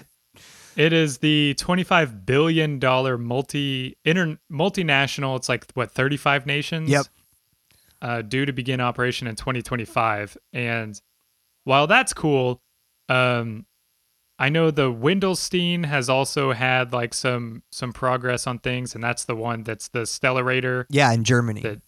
It 0.75 0.93
is 0.93 1.17
the 1.17 1.55
$25 1.57 2.25
billion 2.25 2.79
multi 3.21 3.97
inter, 4.05 4.37
multinational, 4.51 5.35
it's 5.35 5.49
like 5.49 5.65
what 5.73 5.91
35 5.91 6.45
nations? 6.45 6.89
Yep. 6.89 7.05
Uh, 8.01 8.21
due 8.21 8.45
to 8.45 8.53
begin 8.53 8.79
operation 8.79 9.27
in 9.27 9.35
2025. 9.35 10.37
And 10.53 10.99
while 11.65 11.87
that's 11.87 12.13
cool, 12.13 12.61
um 13.09 13.65
I 14.41 14.47
know 14.47 14.71
the 14.71 14.89
Wendelstein 14.89 15.85
has 15.85 16.09
also 16.09 16.53
had 16.53 16.93
like 16.93 17.13
some 17.13 17.61
some 17.71 17.91
progress 17.91 18.47
on 18.47 18.59
things 18.59 18.95
and 18.95 19.03
that's 19.03 19.25
the 19.25 19.35
one 19.35 19.63
that's 19.63 19.89
the 19.89 20.03
Stellarator 20.03 20.85
yeah, 20.89 21.11
in 21.11 21.25
Germany. 21.25 21.61
that 21.61 21.81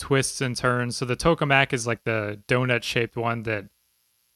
twists 0.00 0.40
and 0.40 0.56
turns. 0.56 0.96
So 0.96 1.04
the 1.04 1.16
tokamak 1.16 1.72
is 1.72 1.86
like 1.86 2.02
the 2.04 2.40
donut 2.48 2.82
shaped 2.82 3.16
one 3.16 3.44
that 3.44 3.66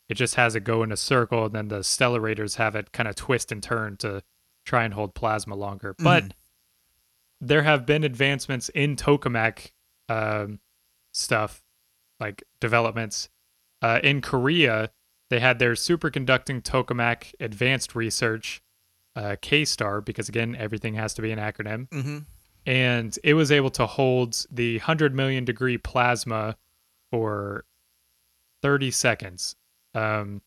it 0.09 0.15
just 0.15 0.35
has 0.37 0.55
it 0.55 0.61
go 0.61 0.83
in 0.83 0.93
a 0.93 0.97
circle, 0.97 1.47
and 1.47 1.55
then 1.55 1.69
the 1.69 1.81
stellarators 1.81 2.57
have 2.57 2.77
it 2.77 2.93
kind 2.93 3.09
of 3.09 3.17
twist 3.17 3.51
and 3.51 3.63
turn 3.63 3.97
to 3.97 4.23
try 4.65 4.85
and 4.85 4.95
hold 4.95 5.15
plasma 5.15 5.57
longer. 5.57 5.95
But 5.99 6.35
there 7.41 7.63
have 7.63 7.87
been 7.87 8.05
advancements 8.05 8.69
in 8.69 8.97
tokamak 8.97 9.73
um, 10.09 10.61
stuff, 11.13 11.63
like 12.21 12.45
developments. 12.61 13.31
Uh, 13.81 14.01
in 14.03 14.21
Korea, 14.21 14.91
they 15.31 15.41
had 15.41 15.59
their 15.59 15.73
superconducting 15.73 16.63
tokamak 16.63 17.33
advanced 17.41 17.95
research, 17.95 18.63
uh, 19.17 19.37
K-STAR, 19.41 20.03
because 20.03 20.29
again, 20.29 20.55
everything 20.59 20.95
has 20.95 21.15
to 21.15 21.23
be 21.23 21.33
an 21.33 21.39
acronym 21.39 21.89
mm-hmm. 21.89 22.19
And 22.67 23.19
it 23.23 23.35
was 23.35 23.51
able 23.53 23.71
to 23.71 23.87
hold 23.87 24.45
the 24.51 24.77
100 24.79 25.15
million 25.15 25.45
degree 25.45 25.77
plasma 25.79 26.57
for 27.11 27.65
30 28.63 28.91
seconds 28.91 29.57
um 29.95 30.41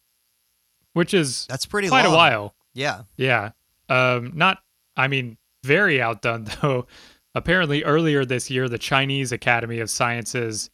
which 0.94 1.14
is 1.14 1.46
That's 1.48 1.66
pretty 1.66 1.90
quite 1.90 2.06
long. 2.06 2.14
a 2.14 2.18
while 2.18 2.56
Yeah. 2.74 3.04
yeah 3.16 3.52
um 3.90 4.32
not 4.36 4.60
i 4.96 5.08
mean 5.08 5.38
very 5.64 6.02
outdone 6.02 6.46
though 6.62 6.88
apparently 7.36 7.84
earlier 7.84 8.26
this 8.26 8.50
year 8.50 8.68
the 8.68 8.78
chinese 8.80 9.32
academy 9.32 9.80
of 9.80 9.90
sciences 9.90 10.70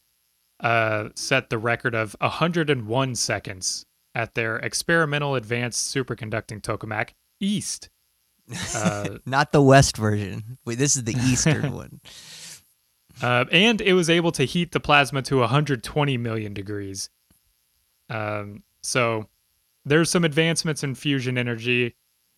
uh 0.60 1.08
set 1.14 1.50
the 1.50 1.58
record 1.58 1.94
of 1.94 2.16
101 2.20 3.14
seconds 3.14 3.84
at 4.14 4.34
their 4.34 4.56
experimental 4.58 5.34
advanced 5.34 5.94
superconducting 5.94 6.60
tokamak 6.62 7.10
east 7.40 7.90
uh, 8.74 9.18
Not 9.26 9.52
the 9.52 9.62
West 9.62 9.96
version. 9.96 10.58
Wait, 10.64 10.78
this 10.78 10.96
is 10.96 11.04
the 11.04 11.14
Eastern 11.14 11.72
one. 11.74 12.00
Uh, 13.22 13.44
and 13.52 13.80
it 13.80 13.92
was 13.92 14.10
able 14.10 14.32
to 14.32 14.44
heat 14.44 14.72
the 14.72 14.80
plasma 14.80 15.22
to 15.22 15.38
120 15.38 16.16
million 16.18 16.52
degrees. 16.52 17.10
Um, 18.10 18.64
so 18.82 19.26
there's 19.84 20.10
some 20.10 20.24
advancements 20.24 20.82
in 20.82 20.94
fusion 20.94 21.38
energy. 21.38 21.94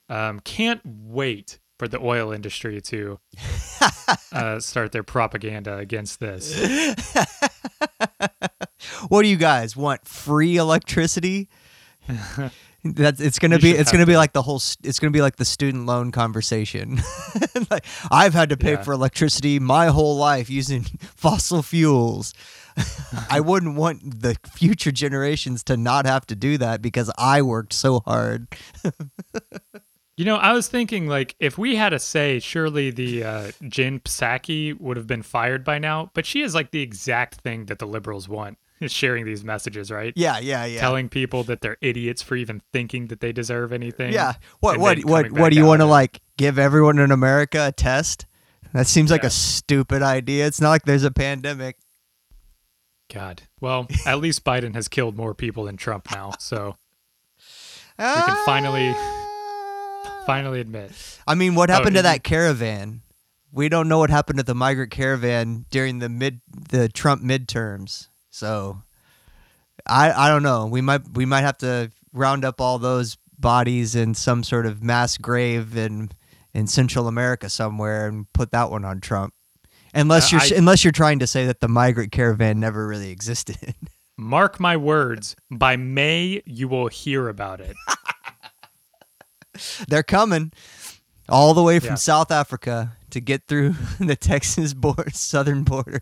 Um, 0.08 0.40
can't 0.40 0.80
wait 0.84 1.58
for 1.78 1.88
the 1.88 1.98
oil 1.98 2.32
industry 2.32 2.80
to 2.80 3.18
uh, 4.32 4.60
start 4.60 4.92
their 4.92 5.02
propaganda 5.02 5.76
against 5.78 6.20
this. 6.20 6.54
what 9.08 9.22
do 9.22 9.28
you 9.28 9.36
guys 9.36 9.76
want? 9.76 10.06
Free 10.06 10.56
electricity? 10.56 11.48
That's 12.94 13.20
it's 13.20 13.38
gonna 13.38 13.56
You 13.56 13.62
be 13.62 13.70
it's 13.72 13.90
gonna 13.92 14.06
be 14.06 14.16
like 14.16 14.32
the 14.32 14.42
whole 14.42 14.56
it's 14.82 14.98
gonna 14.98 15.10
be 15.10 15.22
like 15.22 15.36
the 15.36 15.44
student 15.44 15.86
loan 15.86 16.12
conversation. 16.12 17.00
like 17.70 17.84
I've 18.10 18.34
had 18.34 18.50
to 18.50 18.56
pay 18.56 18.72
Yeah. 18.72 18.82
for 18.82 18.92
electricity 18.92 19.58
my 19.58 19.86
whole 19.86 20.16
life 20.16 20.48
using 20.50 20.82
fossil 21.16 21.62
fuels. 21.62 22.34
I 23.30 23.40
wouldn't 23.40 23.76
want 23.76 24.20
the 24.22 24.36
future 24.52 24.92
generations 24.92 25.64
to 25.64 25.76
not 25.76 26.04
have 26.06 26.26
to 26.26 26.36
do 26.36 26.58
that 26.58 26.82
because 26.82 27.10
I 27.16 27.40
worked 27.42 27.72
so 27.72 28.00
hard. 28.00 28.48
You 30.18 30.24
know, 30.24 30.36
I 30.36 30.52
was 30.52 30.68
thinking 30.68 31.06
like 31.08 31.36
if 31.40 31.58
we 31.58 31.76
had 31.76 31.92
a 31.92 31.98
say, 31.98 32.38
surely 32.38 32.90
the 32.90 33.22
uh, 33.22 33.52
Jen 33.68 34.00
Psaki 34.00 34.78
would 34.80 34.96
have 34.96 35.06
been 35.06 35.22
fired 35.22 35.62
by 35.62 35.78
now. 35.78 36.10
But 36.14 36.24
she 36.24 36.40
is 36.40 36.54
like 36.54 36.70
the 36.70 36.80
exact 36.80 37.42
thing 37.42 37.66
that 37.66 37.78
the 37.78 37.86
liberals 37.86 38.26
want: 38.26 38.56
sharing 38.86 39.24
these 39.24 39.42
messages, 39.44 39.90
right? 39.90 40.12
Yeah, 40.16 40.38
yeah, 40.38 40.64
yeah. 40.64 40.80
Telling 40.80 41.08
people 41.08 41.44
that 41.44 41.60
they're 41.60 41.78
idiots 41.80 42.22
for 42.22 42.36
even 42.36 42.62
thinking 42.72 43.06
that 43.08 43.20
they 43.20 43.32
deserve 43.32 43.72
anything. 43.72 44.12
yeah. 44.12 44.34
What 44.60 44.78
what 44.78 44.98
what 45.04 45.30
what 45.32 45.50
do 45.52 45.56
you 45.58 45.64
want 45.66 45.80
to 45.80 45.86
like 45.86 46.20
give 46.36 46.58
everyone 46.58 46.98
in 46.98 47.10
America 47.10 47.66
a 47.68 47.72
test? 47.72 48.26
That 48.72 48.86
seems 48.86 49.10
like 49.10 49.22
Yeah. 49.22 49.28
a 49.28 49.30
stupid 49.30 50.02
idea. 50.02 50.46
It's 50.46 50.60
not 50.60 50.70
like 50.70 50.82
there's 50.84 51.04
a 51.04 51.10
pandemic. 51.10 51.76
God. 53.12 53.42
Well, 53.60 53.86
at 54.06 54.18
least 54.20 54.44
Biden 54.44 54.74
has 54.74 54.88
killed 54.88 55.16
more 55.16 55.34
people 55.34 55.64
than 55.64 55.76
Trump 55.76 56.08
now, 56.10 56.32
so 56.38 56.76
We 57.98 58.04
can 58.04 58.36
finally- 58.44 58.92
ah. 58.96 60.22
finally 60.26 60.60
admit. 60.60 60.92
I 61.26 61.34
mean, 61.34 61.54
what 61.54 61.70
happened 61.70 61.96
Oh, 61.96 62.00
to 62.00 62.02
that 62.02 62.24
caravan? 62.24 63.02
We 63.52 63.68
don't 63.68 63.88
know 63.88 63.98
what 64.00 64.10
happened 64.10 64.38
to 64.38 64.42
the 64.42 64.54
migrant 64.54 64.90
caravan 64.90 65.64
during 65.70 66.00
the 66.00 66.08
mid 66.08 66.40
the 66.68 66.88
Trump 66.88 67.22
midterms. 67.22 68.08
So 68.36 68.82
I 69.86 70.12
I 70.12 70.28
don't 70.28 70.42
know. 70.42 70.66
We 70.66 70.82
might 70.82 71.00
we 71.14 71.24
might 71.24 71.40
have 71.40 71.56
to 71.58 71.90
round 72.12 72.44
up 72.44 72.60
all 72.60 72.78
those 72.78 73.16
bodies 73.38 73.94
in 73.94 74.14
some 74.14 74.44
sort 74.44 74.66
of 74.66 74.82
mass 74.82 75.16
grave 75.16 75.74
in 75.76 76.10
in 76.52 76.66
Central 76.66 77.08
America 77.08 77.48
somewhere 77.48 78.08
and 78.08 78.30
put 78.34 78.50
that 78.52 78.70
one 78.70 78.84
on 78.84 79.00
Trump. 79.00 79.32
Unless 79.94 80.32
Uh, 80.32 80.36
you're 80.36 80.42
I- 80.54 80.58
unless 80.58 80.84
you're 80.84 80.92
trying 80.92 81.18
to 81.20 81.26
say 81.26 81.46
that 81.46 81.60
the 81.60 81.68
migrant 81.68 82.12
caravan 82.12 82.60
never 82.60 82.86
really 82.86 83.10
existed. 83.10 83.74
Mark 84.18 84.58
my 84.60 84.76
words, 84.76 85.34
by 85.50 85.76
May 85.76 86.42
you 86.46 86.68
will 86.68 86.88
hear 86.88 87.28
about 87.28 87.60
it. 87.60 87.76
They're 89.88 90.02
coming 90.02 90.52
all 91.28 91.54
the 91.54 91.62
way 91.62 91.78
from 91.80 91.90
Yeah. 91.90 91.94
South 91.96 92.30
Africa 92.30 92.92
to 93.10 93.20
get 93.20 93.46
through 93.48 93.74
the 94.00 94.16
Texas 94.16 94.74
border, 94.74 95.10
southern 95.12 95.64
border. 95.64 96.00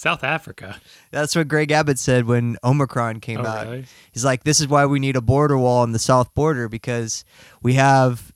South 0.00 0.24
Africa. 0.24 0.80
That's 1.10 1.36
what 1.36 1.46
Greg 1.46 1.70
Abbott 1.70 1.98
said 1.98 2.24
when 2.24 2.56
Omicron 2.64 3.20
came 3.20 3.40
Oh, 3.40 3.46
out. 3.46 3.66
really? 3.66 3.84
He's 4.12 4.24
like, 4.24 4.44
this 4.44 4.58
is 4.58 4.66
why 4.66 4.86
we 4.86 4.98
need 4.98 5.14
a 5.14 5.20
border 5.20 5.58
wall 5.58 5.82
on 5.82 5.92
the 5.92 5.98
south 5.98 6.32
border 6.32 6.70
because 6.70 7.22
we 7.60 7.74
have 7.74 8.32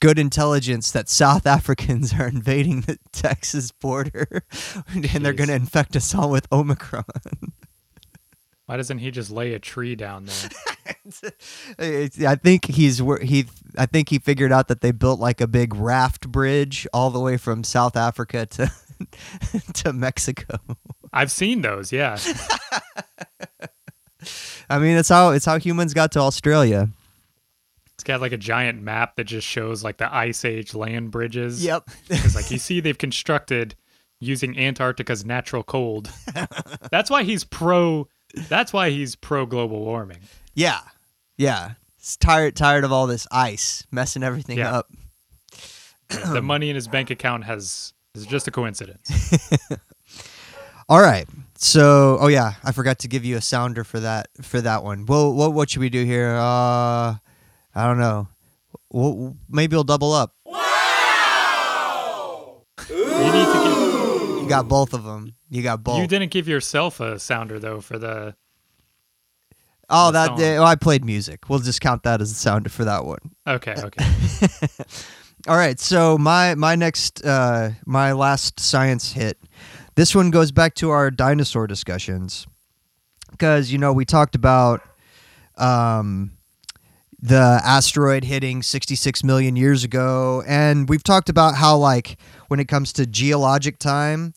good 0.00 0.20
intelligence 0.20 0.92
that 0.92 1.08
South 1.08 1.46
Africans 1.58 2.14
are 2.14 2.28
invading 2.28 2.82
the 2.82 2.96
Texas 3.12 3.72
border 3.72 4.44
and 4.88 5.04
they're 5.24 5.32
going 5.32 5.48
to 5.48 5.54
infect 5.56 5.96
us 5.96 6.14
all 6.14 6.30
with 6.30 6.46
Omicron. 6.52 7.04
Why 8.66 8.76
doesn't 8.76 8.98
he 8.98 9.10
just 9.10 9.32
lay 9.32 9.52
a 9.54 9.58
tree 9.58 9.96
down 9.96 10.26
there? 10.26 11.32
I 12.28 12.36
think 12.36 12.66
he's 12.66 12.98
he 13.20 13.46
I 13.76 13.86
think 13.86 14.08
he 14.08 14.18
figured 14.18 14.52
out 14.52 14.68
that 14.68 14.80
they 14.80 14.90
built 14.92 15.18
like 15.20 15.40
a 15.40 15.46
big 15.46 15.74
raft 15.74 16.28
bridge 16.30 16.86
all 16.92 17.10
the 17.10 17.18
way 17.20 17.36
from 17.36 17.62
South 17.64 17.96
Africa 17.96 18.46
to 18.46 18.70
to 19.74 19.92
Mexico. 19.92 20.58
I've 21.12 21.30
seen 21.30 21.62
those, 21.62 21.92
yeah. 21.92 22.18
I 24.70 24.78
mean, 24.78 24.96
it's 24.96 25.08
how 25.08 25.30
it's 25.30 25.44
how 25.44 25.58
humans 25.58 25.92
got 25.94 26.12
to 26.12 26.20
Australia. 26.20 26.88
It's 27.94 28.04
got 28.04 28.20
like 28.20 28.32
a 28.32 28.36
giant 28.38 28.82
map 28.82 29.16
that 29.16 29.24
just 29.24 29.46
shows 29.46 29.84
like 29.84 29.98
the 29.98 30.12
ice 30.12 30.44
age 30.44 30.74
land 30.74 31.10
bridges. 31.10 31.64
Yep. 31.64 31.88
It's 32.10 32.34
like 32.34 32.50
you 32.50 32.58
see 32.58 32.80
they've 32.80 32.98
constructed 32.98 33.76
using 34.20 34.58
Antarctica's 34.58 35.24
natural 35.24 35.62
cold. 35.62 36.10
That's 36.90 37.10
why 37.10 37.22
he's 37.22 37.44
pro 37.44 38.08
that's 38.48 38.72
why 38.72 38.90
he's 38.90 39.14
pro 39.14 39.46
global 39.46 39.84
warming. 39.84 40.18
Yeah, 40.54 40.80
yeah. 41.36 41.72
It's 41.98 42.16
tired, 42.16 42.54
tired 42.56 42.84
of 42.84 42.92
all 42.92 43.06
this 43.06 43.26
ice 43.30 43.86
messing 43.90 44.22
everything 44.22 44.58
Yeah. 44.58 44.78
up. 44.78 44.90
the 46.32 46.42
money 46.42 46.68
in 46.68 46.74
his 46.74 46.86
bank 46.88 47.10
account 47.10 47.44
has 47.44 47.93
is 48.14 48.26
just 48.26 48.48
a 48.48 48.50
coincidence. 48.50 49.10
All 50.88 51.00
right. 51.00 51.26
So, 51.56 52.18
oh 52.20 52.28
yeah, 52.28 52.54
I 52.62 52.72
forgot 52.72 52.98
to 53.00 53.08
give 53.08 53.24
you 53.24 53.36
a 53.36 53.40
sounder 53.40 53.84
for 53.84 54.00
that 54.00 54.28
for 54.42 54.60
that 54.60 54.84
one. 54.84 55.06
Well, 55.06 55.32
what 55.32 55.52
what 55.52 55.70
should 55.70 55.80
we 55.80 55.88
do 55.88 56.04
here? 56.04 56.34
Uh, 56.34 57.16
I 57.74 57.86
don't 57.86 57.98
know. 57.98 58.28
Well, 58.90 59.36
maybe 59.48 59.74
we'll 59.74 59.84
double 59.84 60.12
up. 60.12 60.34
You 62.88 63.32
need 63.32 63.44
to 63.44 64.38
You 64.42 64.48
got 64.48 64.68
both 64.68 64.92
of 64.92 65.04
them. 65.04 65.34
You 65.48 65.62
got 65.62 65.82
both. 65.82 65.98
you 65.98 66.06
didn't 66.06 66.30
give 66.30 66.48
yourself 66.48 67.00
a 67.00 67.18
sounder 67.18 67.58
though 67.58 67.80
for 67.80 67.98
the 67.98 68.34
oh, 69.88 70.06
the 70.06 70.12
that 70.12 70.26
song. 70.26 70.42
oh, 70.42 70.64
I 70.64 70.74
played 70.74 71.04
music. 71.04 71.48
We'll 71.48 71.60
just 71.60 71.80
count 71.80 72.02
that 72.02 72.20
as 72.20 72.30
a 72.30 72.34
sounder 72.34 72.68
for 72.68 72.84
that 72.84 73.04
one. 73.04 73.20
Okay, 73.46 73.74
okay. 73.76 74.04
All 75.46 75.56
right, 75.58 75.78
so 75.78 76.16
my 76.16 76.54
my 76.54 76.74
next 76.74 77.22
uh 77.22 77.72
my 77.84 78.12
last 78.12 78.58
science 78.60 79.12
hit. 79.12 79.38
This 79.94 80.14
one 80.14 80.30
goes 80.30 80.52
back 80.52 80.74
to 80.76 80.88
our 80.88 81.10
dinosaur 81.10 81.66
discussions. 81.66 82.46
Cuz 83.38 83.70
you 83.70 83.76
know, 83.76 83.92
we 83.92 84.06
talked 84.06 84.34
about 84.34 84.80
um 85.58 86.32
the 87.20 87.60
asteroid 87.62 88.24
hitting 88.24 88.62
66 88.62 89.22
million 89.22 89.54
years 89.54 89.84
ago 89.84 90.42
and 90.46 90.88
we've 90.88 91.04
talked 91.04 91.28
about 91.28 91.54
how 91.56 91.76
like 91.76 92.18
when 92.48 92.58
it 92.58 92.68
comes 92.68 92.92
to 92.94 93.06
geologic 93.06 93.78
time 93.78 94.34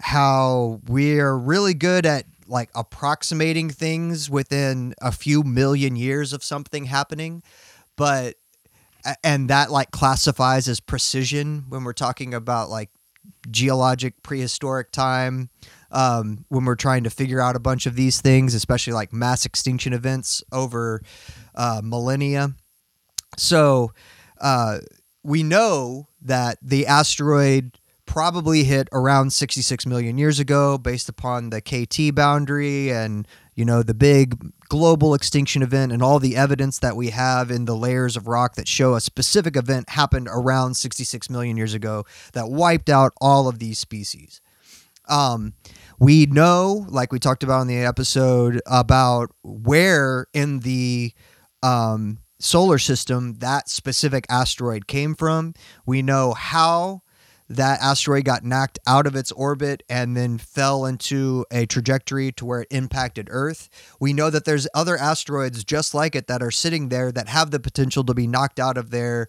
how 0.00 0.80
we're 0.88 1.36
really 1.36 1.74
good 1.74 2.04
at 2.06 2.24
like 2.48 2.70
approximating 2.74 3.70
things 3.70 4.28
within 4.28 4.94
a 5.00 5.12
few 5.12 5.44
million 5.44 5.94
years 5.94 6.32
of 6.32 6.42
something 6.42 6.86
happening 6.86 7.40
but 7.94 8.34
and 9.22 9.50
that 9.50 9.70
like 9.70 9.90
classifies 9.90 10.68
as 10.68 10.80
precision 10.80 11.64
when 11.68 11.84
we're 11.84 11.92
talking 11.92 12.34
about 12.34 12.70
like 12.70 12.90
geologic 13.50 14.22
prehistoric 14.22 14.90
time 14.90 15.50
um, 15.90 16.44
when 16.48 16.64
we're 16.64 16.74
trying 16.74 17.04
to 17.04 17.10
figure 17.10 17.40
out 17.40 17.56
a 17.56 17.60
bunch 17.60 17.86
of 17.86 17.94
these 17.94 18.20
things 18.20 18.54
especially 18.54 18.92
like 18.92 19.12
mass 19.12 19.46
extinction 19.46 19.92
events 19.92 20.42
over 20.52 21.02
uh, 21.54 21.80
millennia. 21.82 22.54
So 23.36 23.92
uh, 24.40 24.78
we 25.22 25.42
know 25.42 26.08
that 26.22 26.58
the 26.62 26.86
asteroid 26.86 27.78
probably 28.06 28.64
hit 28.64 28.88
around 28.92 29.32
66 29.32 29.84
million 29.84 30.16
years 30.16 30.40
ago 30.40 30.78
based 30.78 31.08
upon 31.10 31.50
the 31.50 31.60
KT 31.60 32.14
boundary 32.14 32.90
and 32.90 33.28
you 33.54 33.66
know 33.66 33.82
the 33.82 33.92
big 33.92 34.34
global 34.68 35.14
extinction 35.14 35.62
event 35.62 35.92
and 35.92 36.02
all 36.02 36.18
the 36.18 36.36
evidence 36.36 36.78
that 36.78 36.96
we 36.96 37.10
have 37.10 37.50
in 37.50 37.64
the 37.64 37.76
layers 37.76 38.16
of 38.16 38.28
rock 38.28 38.54
that 38.54 38.68
show 38.68 38.94
a 38.94 39.00
specific 39.00 39.56
event 39.56 39.90
happened 39.90 40.28
around 40.30 40.74
66 40.74 41.30
million 41.30 41.56
years 41.56 41.74
ago 41.74 42.04
that 42.32 42.50
wiped 42.50 42.88
out 42.88 43.12
all 43.20 43.48
of 43.48 43.58
these 43.58 43.78
species. 43.78 44.40
Um, 45.08 45.54
we 45.98 46.26
know, 46.26 46.86
like 46.88 47.12
we 47.12 47.18
talked 47.18 47.42
about 47.42 47.62
in 47.62 47.66
the 47.66 47.78
episode, 47.78 48.60
about 48.66 49.30
where 49.42 50.26
in 50.34 50.60
the 50.60 51.12
um, 51.62 52.18
solar 52.38 52.78
system 52.78 53.34
that 53.38 53.68
specific 53.68 54.26
asteroid 54.28 54.86
came 54.86 55.14
from. 55.14 55.54
We 55.86 56.02
know 56.02 56.34
how 56.34 57.02
that 57.48 57.80
asteroid 57.80 58.24
got 58.24 58.44
knocked 58.44 58.78
out 58.86 59.06
of 59.06 59.16
its 59.16 59.32
orbit 59.32 59.82
and 59.88 60.16
then 60.16 60.38
fell 60.38 60.84
into 60.84 61.44
a 61.50 61.66
trajectory 61.66 62.30
to 62.32 62.44
where 62.44 62.62
it 62.62 62.68
impacted 62.70 63.28
Earth. 63.30 63.68
We 64.00 64.12
know 64.12 64.30
that 64.30 64.44
there's 64.44 64.68
other 64.74 64.96
asteroids 64.96 65.64
just 65.64 65.94
like 65.94 66.14
it 66.14 66.26
that 66.26 66.42
are 66.42 66.50
sitting 66.50 66.88
there 66.88 67.10
that 67.12 67.28
have 67.28 67.50
the 67.50 67.60
potential 67.60 68.04
to 68.04 68.14
be 68.14 68.26
knocked 68.26 68.60
out 68.60 68.76
of 68.76 68.90
their 68.90 69.28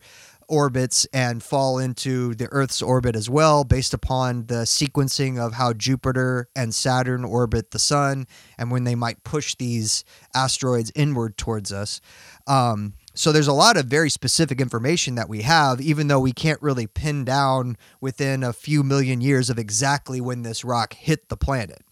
orbits 0.50 1.06
and 1.14 1.42
fall 1.44 1.78
into 1.78 2.34
the 2.36 2.48
Earth's 2.52 2.82
orbit 2.82 3.16
as 3.16 3.30
well, 3.30 3.64
based 3.64 3.94
upon 3.94 4.48
the 4.48 4.64
sequencing 4.64 5.40
of 5.40 5.54
how 5.54 5.72
Jupiter 5.72 6.50
and 6.56 6.74
Saturn 6.74 7.24
orbit 7.24 7.72
the 7.72 7.80
sun 7.80 8.28
and 8.58 8.72
when 8.72 8.84
they 8.84 8.96
might 8.96 9.24
push 9.24 9.56
these 9.56 10.04
asteroids 10.36 10.92
inward 10.96 11.38
towards 11.38 11.72
us. 11.72 12.02
Um, 12.48 12.94
so 13.20 13.34
there's 13.34 13.50
a 13.50 13.54
lot 13.54 13.76
of 13.76 13.88
very 13.88 14.10
specific 14.10 14.62
information 14.62 15.16
that 15.16 15.28
we 15.28 15.42
have, 15.42 15.82
even 15.82 16.08
though 16.08 16.22
we 16.22 16.32
can't 16.32 16.62
really 16.62 16.88
pin 16.88 17.26
down 17.26 17.76
within 18.00 18.44
a 18.44 18.54
few 18.54 18.82
million 18.82 19.20
years 19.20 19.50
of 19.50 19.60
exactly 19.60 20.22
when 20.22 20.44
this 20.44 20.64
rock 20.64 20.94
hit 20.94 21.28
the 21.28 21.36
planet. 21.36 21.84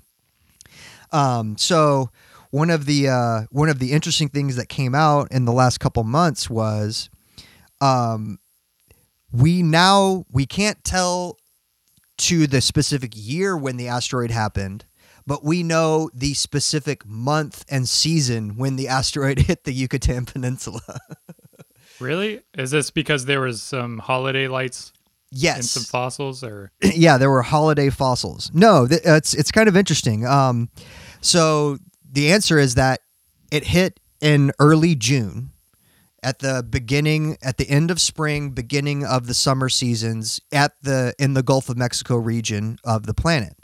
Um, 1.12 1.58
so 1.58 2.12
one 2.52 2.70
of 2.70 2.86
the 2.86 3.10
uh, 3.10 3.42
one 3.52 3.68
of 3.68 3.80
the 3.80 3.92
interesting 3.92 4.30
things 4.30 4.56
that 4.56 4.70
came 4.70 4.96
out 4.96 5.30
in 5.30 5.44
the 5.44 5.52
last 5.52 5.82
couple 5.82 6.06
months 6.06 6.50
was 6.50 7.10
um, 7.82 8.40
we 9.30 9.62
now 9.64 10.24
we 10.32 10.46
can't 10.46 10.82
tell 10.86 11.38
to 12.20 12.48
the 12.48 12.62
specific 12.62 13.12
year 13.16 13.58
when 13.58 13.76
the 13.76 13.90
asteroid 13.90 14.32
happened, 14.32 14.86
but 15.28 15.44
we 15.44 15.62
know 15.62 16.10
the 16.14 16.34
specific 16.34 17.06
month 17.06 17.66
and 17.70 17.88
season 17.88 18.58
when 18.58 18.78
the 18.78 18.88
asteroid 18.88 19.40
hit 19.48 19.66
the 19.66 19.74
Yucatan 19.74 20.26
Peninsula. 20.26 20.82
Really? 22.00 22.42
Is 22.56 22.70
this 22.70 22.92
because 22.92 23.26
there 23.26 23.42
was 23.42 23.60
some 23.60 23.98
holiday 23.98 24.48
lights 24.48 24.94
yes. 25.32 25.72
some 25.72 25.84
fossils, 25.84 26.44
or 26.44 26.72
yeah, 26.82 27.18
there 27.18 27.30
were 27.30 27.42
holiday 27.42 27.90
fossils. 27.90 28.52
No, 28.54 28.88
th- 28.88 29.02
it's 29.04 29.34
it's 29.34 29.52
kind 29.52 29.68
of 29.68 29.76
interesting. 29.76 30.26
Um, 30.26 30.70
so 31.22 31.78
the 32.10 32.32
answer 32.32 32.60
is 32.60 32.76
that 32.76 33.02
it 33.52 33.66
hit 33.66 34.00
in 34.22 34.52
early 34.60 34.96
June, 34.96 35.52
at 36.24 36.40
the 36.40 36.66
beginning, 36.68 37.38
at 37.42 37.58
the 37.58 37.70
end 37.70 37.92
of 37.92 38.02
spring, 38.02 38.52
beginning 38.52 39.06
of 39.06 39.28
the 39.28 39.34
summer 39.34 39.70
seasons, 39.70 40.40
at 40.52 40.74
the 40.82 41.14
in 41.20 41.34
the 41.34 41.44
Gulf 41.44 41.70
of 41.70 41.78
Mexico 41.78 42.16
region 42.16 42.80
of 42.84 43.06
the 43.06 43.14
planet. 43.14 43.57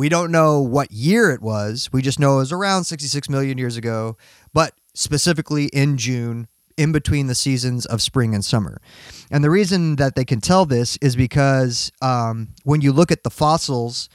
We 0.00 0.08
don't 0.08 0.32
know 0.32 0.62
what 0.62 0.90
year 0.92 1.30
it 1.30 1.42
was. 1.42 1.90
We 1.92 2.00
just 2.00 2.18
know 2.18 2.36
it 2.36 2.38
was 2.38 2.52
around 2.52 2.84
66 2.84 3.28
million 3.28 3.58
years 3.58 3.76
ago, 3.76 4.16
but 4.54 4.72
specifically 4.94 5.66
in 5.74 5.98
June, 5.98 6.48
in 6.78 6.90
between 6.90 7.26
the 7.26 7.34
seasons 7.34 7.84
of 7.84 8.00
spring 8.00 8.34
and 8.34 8.42
summer. 8.42 8.80
And 9.30 9.44
the 9.44 9.50
reason 9.50 9.96
that 9.96 10.14
they 10.14 10.24
can 10.24 10.40
tell 10.40 10.64
this 10.64 10.96
is 11.02 11.16
because 11.16 11.92
um, 12.00 12.54
when 12.64 12.80
you 12.80 12.92
look 12.92 13.12
at 13.12 13.24
the 13.24 13.28
fossils, 13.28 14.08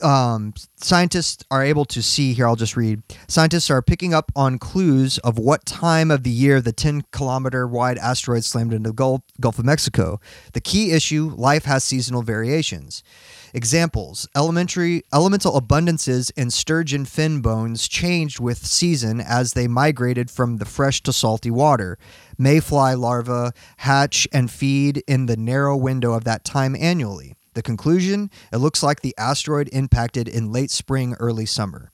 um, 0.00 0.54
scientists 0.76 1.44
are 1.50 1.64
able 1.64 1.86
to 1.86 2.02
see 2.02 2.32
here. 2.32 2.46
I'll 2.46 2.54
just 2.54 2.76
read. 2.76 3.02
Scientists 3.26 3.68
are 3.68 3.82
picking 3.82 4.14
up 4.14 4.30
on 4.36 4.60
clues 4.60 5.18
of 5.18 5.40
what 5.40 5.66
time 5.66 6.12
of 6.12 6.22
the 6.22 6.30
year 6.30 6.60
the 6.60 6.72
10 6.72 7.02
kilometer 7.10 7.66
wide 7.66 7.98
asteroid 7.98 8.44
slammed 8.44 8.72
into 8.72 8.90
the 8.90 8.94
Gulf, 8.94 9.22
Gulf 9.40 9.58
of 9.58 9.64
Mexico. 9.64 10.20
The 10.52 10.60
key 10.60 10.92
issue 10.92 11.34
life 11.36 11.64
has 11.64 11.82
seasonal 11.82 12.22
variations. 12.22 13.02
Examples 13.52 14.28
elementary 14.36 15.02
elemental 15.12 15.60
abundances 15.60 16.30
in 16.36 16.50
sturgeon 16.50 17.04
fin 17.04 17.40
bones 17.40 17.88
changed 17.88 18.38
with 18.38 18.64
season 18.64 19.20
as 19.20 19.52
they 19.52 19.66
migrated 19.66 20.30
from 20.30 20.58
the 20.58 20.64
fresh 20.64 21.02
to 21.02 21.12
salty 21.12 21.50
water. 21.50 21.98
Mayfly 22.38 22.94
larvae 22.94 23.50
hatch 23.78 24.28
and 24.32 24.50
feed 24.50 25.02
in 25.06 25.26
the 25.26 25.36
narrow 25.36 25.76
window 25.76 26.12
of 26.12 26.24
that 26.24 26.44
time 26.44 26.76
annually. 26.76 27.34
The 27.54 27.62
conclusion 27.62 28.30
it 28.52 28.58
looks 28.58 28.82
like 28.82 29.00
the 29.00 29.14
asteroid 29.18 29.68
impacted 29.72 30.28
in 30.28 30.52
late 30.52 30.70
spring, 30.70 31.16
early 31.18 31.46
summer. 31.46 31.90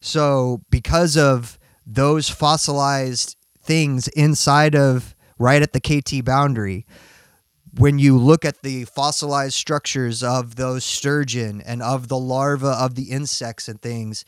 So, 0.00 0.62
because 0.70 1.16
of 1.16 1.58
those 1.86 2.28
fossilized 2.28 3.36
things 3.60 4.08
inside 4.08 4.74
of 4.74 5.14
right 5.38 5.62
at 5.62 5.72
the 5.72 5.80
KT 5.80 6.24
boundary, 6.24 6.86
when 7.78 8.00
you 8.00 8.18
look 8.18 8.44
at 8.44 8.62
the 8.62 8.84
fossilized 8.86 9.54
structures 9.54 10.24
of 10.24 10.56
those 10.56 10.84
sturgeon 10.84 11.60
and 11.60 11.80
of 11.80 12.08
the 12.08 12.18
larvae 12.18 12.66
of 12.66 12.96
the 12.96 13.04
insects 13.04 13.68
and 13.68 13.80
things, 13.80 14.24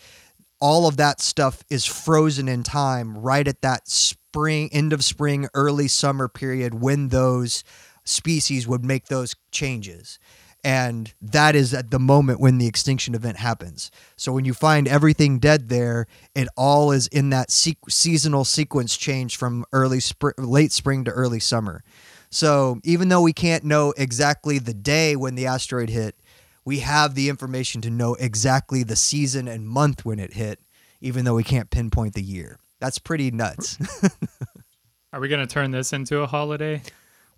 all 0.61 0.87
of 0.87 0.97
that 0.99 1.21
stuff 1.21 1.65
is 1.69 1.85
frozen 1.85 2.49
in 2.49 2.63
time 2.63 3.19
right 3.19 3.49
at 3.49 3.61
that 3.63 3.89
spring, 3.89 4.69
end 4.73 4.93
of 4.93 5.03
spring, 5.03 5.49
early 5.53 5.89
summer 5.89 6.29
period 6.29 6.75
when 6.75 7.09
those 7.09 7.65
species 8.05 8.69
would 8.69 8.85
make 8.85 9.07
those 9.07 9.35
changes. 9.51 10.21
And 10.63 11.13
that 11.21 11.57
is 11.57 11.75
at 11.75 11.91
the 11.91 11.99
moment 11.99 12.39
when 12.39 12.59
the 12.59 12.67
extinction 12.67 13.15
event 13.17 13.39
happens. 13.39 13.91
So 14.15 14.31
when 14.31 14.45
you 14.45 14.55
find 14.55 14.87
everything 14.87 15.41
dead 15.41 15.71
there, 15.71 16.07
it 16.37 16.49
all 16.57 16.93
is 16.93 17.09
in 17.09 17.31
that 17.31 17.51
se- 17.51 17.79
seasonal 17.89 18.45
sequence 18.45 18.97
change 18.97 19.37
from 19.37 19.65
early 19.73 20.01
spring, 20.01 20.35
late 20.39 20.71
spring 20.71 21.05
to 21.07 21.11
early 21.11 21.41
summer. 21.41 21.83
So 22.31 22.81
even 22.85 23.09
though 23.09 23.23
we 23.23 23.33
can't 23.33 23.65
know 23.65 23.93
exactly 23.97 24.59
the 24.59 24.75
day 24.75 25.17
when 25.17 25.35
the 25.35 25.47
asteroid 25.47 25.91
hit, 25.91 26.17
we 26.65 26.81
have 26.81 27.15
the 27.15 27.29
information 27.29 27.81
to 27.83 27.91
know 27.91 28.15
exactly 28.15 28.83
the 28.83 28.97
season 28.97 29.49
and 29.49 29.69
month 29.69 30.05
when 30.05 30.19
it 30.19 30.35
hit, 30.35 30.61
even 31.01 31.25
though 31.25 31.35
we 31.35 31.45
can't 31.45 31.71
pinpoint 31.71 32.15
the 32.15 32.23
year. 32.23 32.59
That's 32.79 32.99
pretty 32.99 33.31
nuts. 33.31 33.79
are 35.13 35.21
we 35.21 35.29
going 35.29 35.47
to 35.47 35.53
turn 35.53 35.71
this 35.71 35.93
into 35.93 36.21
a 36.21 36.27
holiday? 36.27 36.83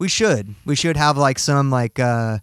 we 0.03 0.09
should. 0.09 0.57
We 0.65 0.75
should 0.75 0.97
have 0.97 1.17
like 1.17 1.39
some 1.39 1.71
like 1.71 2.01
uh 2.01 2.39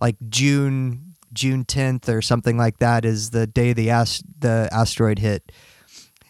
like 0.00 0.16
June 0.30 1.14
June 1.34 1.64
10th 1.64 2.08
or 2.08 2.22
something 2.22 2.56
like 2.56 2.78
that 2.78 3.04
is 3.04 3.30
the 3.30 3.46
day 3.46 3.74
the 3.74 3.90
ast- 3.90 4.24
the 4.40 4.68
asteroid 4.72 5.18
hit. 5.18 5.52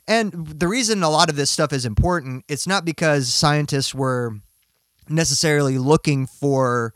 And 0.08 0.32
the 0.32 0.66
reason 0.66 1.04
a 1.04 1.08
lot 1.08 1.30
of 1.30 1.36
this 1.36 1.50
stuff 1.50 1.72
is 1.72 1.86
important, 1.86 2.44
it's 2.48 2.66
not 2.66 2.84
because 2.84 3.32
scientists 3.32 3.94
were 3.94 4.40
necessarily 5.08 5.78
looking 5.78 6.26
for 6.26 6.94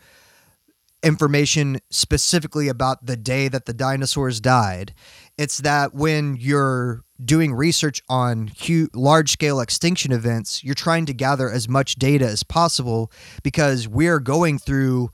information 1.02 1.78
specifically 1.90 2.68
about 2.68 3.06
the 3.06 3.16
day 3.16 3.48
that 3.48 3.66
the 3.66 3.72
dinosaurs 3.74 4.40
died. 4.40 4.94
It's 5.38 5.58
that 5.58 5.94
when 5.94 6.36
you're 6.36 7.02
doing 7.24 7.54
research 7.54 8.02
on 8.08 8.48
huge, 8.48 8.90
large 8.94 9.30
scale 9.30 9.60
extinction 9.60 10.12
events, 10.12 10.64
you're 10.64 10.74
trying 10.74 11.06
to 11.06 11.14
gather 11.14 11.50
as 11.50 11.68
much 11.68 11.96
data 11.96 12.26
as 12.26 12.42
possible 12.42 13.10
because 13.42 13.86
we're 13.86 14.18
going 14.18 14.58
through 14.58 15.10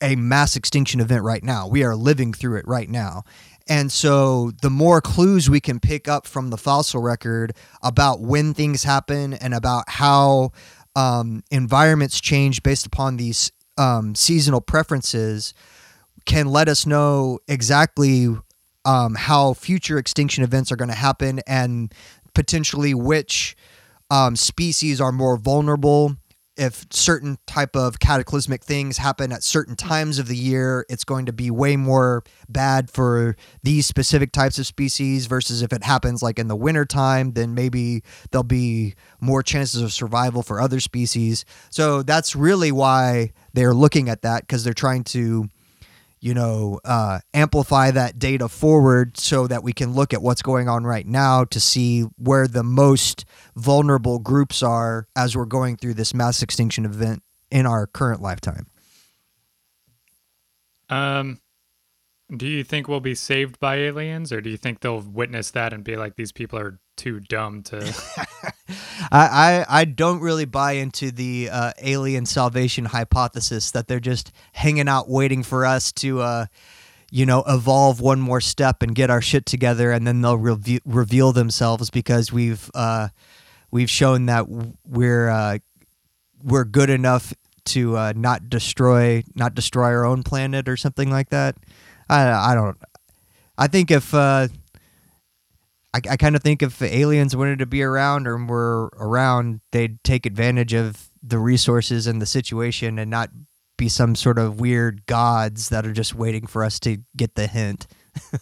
a 0.00 0.16
mass 0.16 0.56
extinction 0.56 1.00
event 1.00 1.22
right 1.22 1.42
now. 1.42 1.68
We 1.68 1.84
are 1.84 1.96
living 1.96 2.32
through 2.32 2.56
it 2.56 2.66
right 2.66 2.88
now. 2.88 3.24
And 3.68 3.92
so 3.92 4.52
the 4.62 4.70
more 4.70 5.00
clues 5.00 5.50
we 5.50 5.60
can 5.60 5.78
pick 5.78 6.08
up 6.08 6.26
from 6.26 6.48
the 6.48 6.56
fossil 6.56 7.02
record 7.02 7.52
about 7.82 8.20
when 8.20 8.54
things 8.54 8.82
happen 8.82 9.34
and 9.34 9.52
about 9.52 9.84
how 9.88 10.52
um, 10.96 11.42
environments 11.50 12.20
change 12.20 12.62
based 12.62 12.86
upon 12.86 13.16
these 13.16 13.52
um, 13.76 14.14
seasonal 14.14 14.60
preferences 14.60 15.54
can 16.24 16.46
let 16.46 16.68
us 16.68 16.86
know 16.86 17.38
exactly 17.48 18.28
um, 18.84 19.14
how 19.14 19.54
future 19.54 19.98
extinction 19.98 20.44
events 20.44 20.70
are 20.72 20.76
going 20.76 20.88
to 20.88 20.94
happen 20.94 21.40
and 21.46 21.94
potentially 22.34 22.94
which 22.94 23.56
um, 24.10 24.36
species 24.36 25.00
are 25.00 25.12
more 25.12 25.36
vulnerable 25.36 26.16
if 26.58 26.86
certain 26.90 27.38
type 27.46 27.74
of 27.74 27.98
cataclysmic 28.00 28.62
things 28.64 28.98
happen 28.98 29.32
at 29.32 29.42
certain 29.42 29.76
hmm. 29.78 29.88
times 29.88 30.18
of 30.18 30.28
the 30.28 30.36
year 30.36 30.84
it's 30.88 31.04
going 31.04 31.26
to 31.26 31.32
be 31.32 31.50
way 31.50 31.76
more 31.76 32.22
bad 32.48 32.90
for 32.90 33.36
these 33.62 33.86
specific 33.86 34.32
types 34.32 34.58
of 34.58 34.66
species 34.66 35.26
versus 35.26 35.62
if 35.62 35.72
it 35.72 35.84
happens 35.84 36.22
like 36.22 36.38
in 36.38 36.48
the 36.48 36.56
wintertime 36.56 37.32
then 37.32 37.54
maybe 37.54 38.02
there'll 38.30 38.42
be 38.42 38.94
more 39.20 39.42
chances 39.42 39.82
of 39.82 39.92
survival 39.92 40.42
for 40.42 40.60
other 40.60 40.80
species. 40.80 41.44
So 41.70 42.02
that's 42.02 42.34
really 42.36 42.72
why 42.72 43.32
they're 43.52 43.74
looking 43.74 44.08
at 44.08 44.22
that 44.22 44.42
because 44.42 44.64
they're 44.64 44.74
trying 44.74 45.04
to 45.04 45.48
you 46.20 46.34
know, 46.34 46.80
uh, 46.84 47.20
amplify 47.34 47.90
that 47.90 48.18
data 48.18 48.48
forward 48.48 49.18
so 49.18 49.46
that 49.46 49.62
we 49.62 49.72
can 49.72 49.94
look 49.94 50.12
at 50.12 50.22
what's 50.22 50.42
going 50.42 50.68
on 50.68 50.84
right 50.84 51.06
now 51.06 51.44
to 51.44 51.60
see 51.60 52.02
where 52.16 52.48
the 52.48 52.62
most 52.62 53.24
vulnerable 53.56 54.18
groups 54.18 54.62
are 54.62 55.06
as 55.16 55.36
we're 55.36 55.44
going 55.44 55.76
through 55.76 55.94
this 55.94 56.14
mass 56.14 56.42
extinction 56.42 56.84
event 56.84 57.22
in 57.50 57.66
our 57.66 57.86
current 57.86 58.20
lifetime. 58.20 58.66
Um, 60.88 61.40
do 62.34 62.46
you 62.46 62.64
think 62.64 62.88
we'll 62.88 63.00
be 63.00 63.14
saved 63.14 63.58
by 63.60 63.76
aliens, 63.76 64.32
or 64.32 64.40
do 64.40 64.50
you 64.50 64.56
think 64.56 64.80
they'll 64.80 65.00
witness 65.00 65.50
that 65.52 65.72
and 65.72 65.84
be 65.84 65.96
like, 65.96 66.16
these 66.16 66.32
people 66.32 66.58
are 66.58 66.78
too 66.98 67.20
dumb 67.20 67.62
to? 67.62 67.78
I, 69.10 69.64
I, 69.66 69.66
I 69.68 69.84
don't 69.86 70.20
really 70.20 70.44
buy 70.44 70.72
into 70.72 71.10
the 71.10 71.48
uh, 71.50 71.72
alien 71.80 72.26
salvation 72.26 72.86
hypothesis 72.86 73.70
that 73.70 73.88
they're 73.88 74.00
just 74.00 74.32
hanging 74.52 74.88
out 74.88 75.08
waiting 75.08 75.42
for 75.42 75.64
us 75.64 75.92
to, 75.92 76.20
uh, 76.20 76.46
you 77.10 77.24
know, 77.24 77.42
evolve 77.48 78.00
one 78.00 78.20
more 78.20 78.40
step 78.40 78.82
and 78.82 78.94
get 78.94 79.08
our 79.08 79.22
shit 79.22 79.46
together, 79.46 79.90
and 79.90 80.06
then 80.06 80.20
they'll 80.20 80.36
reve- 80.36 80.82
reveal 80.84 81.32
themselves 81.32 81.88
because 81.88 82.30
we've 82.32 82.70
uh, 82.74 83.08
we've 83.70 83.88
shown 83.88 84.26
that 84.26 84.46
we're 84.84 85.30
uh, 85.30 85.58
we're 86.42 86.64
good 86.64 86.90
enough 86.90 87.32
to 87.64 87.96
uh, 87.96 88.12
not 88.14 88.50
destroy 88.50 89.22
not 89.34 89.54
destroy 89.54 89.86
our 89.86 90.04
own 90.04 90.22
planet 90.22 90.68
or 90.68 90.76
something 90.76 91.10
like 91.10 91.30
that. 91.30 91.56
I 92.08 92.52
I 92.52 92.54
don't. 92.54 92.76
I 93.56 93.66
think 93.66 93.90
if 93.90 94.12
uh, 94.14 94.48
I, 95.94 96.00
I 96.10 96.16
kind 96.16 96.36
of 96.36 96.42
think 96.42 96.62
if 96.62 96.82
aliens 96.82 97.34
wanted 97.34 97.58
to 97.60 97.66
be 97.66 97.82
around 97.82 98.26
or 98.26 98.36
were 98.36 98.90
around, 98.98 99.60
they'd 99.72 100.02
take 100.04 100.26
advantage 100.26 100.74
of 100.74 101.08
the 101.22 101.38
resources 101.38 102.06
and 102.06 102.20
the 102.20 102.26
situation 102.26 102.98
and 102.98 103.10
not 103.10 103.30
be 103.76 103.88
some 103.88 104.14
sort 104.14 104.38
of 104.38 104.60
weird 104.60 105.06
gods 105.06 105.70
that 105.70 105.86
are 105.86 105.92
just 105.92 106.14
waiting 106.14 106.46
for 106.46 106.64
us 106.64 106.78
to 106.80 106.98
get 107.16 107.34
the 107.36 107.46
hint. 107.46 107.86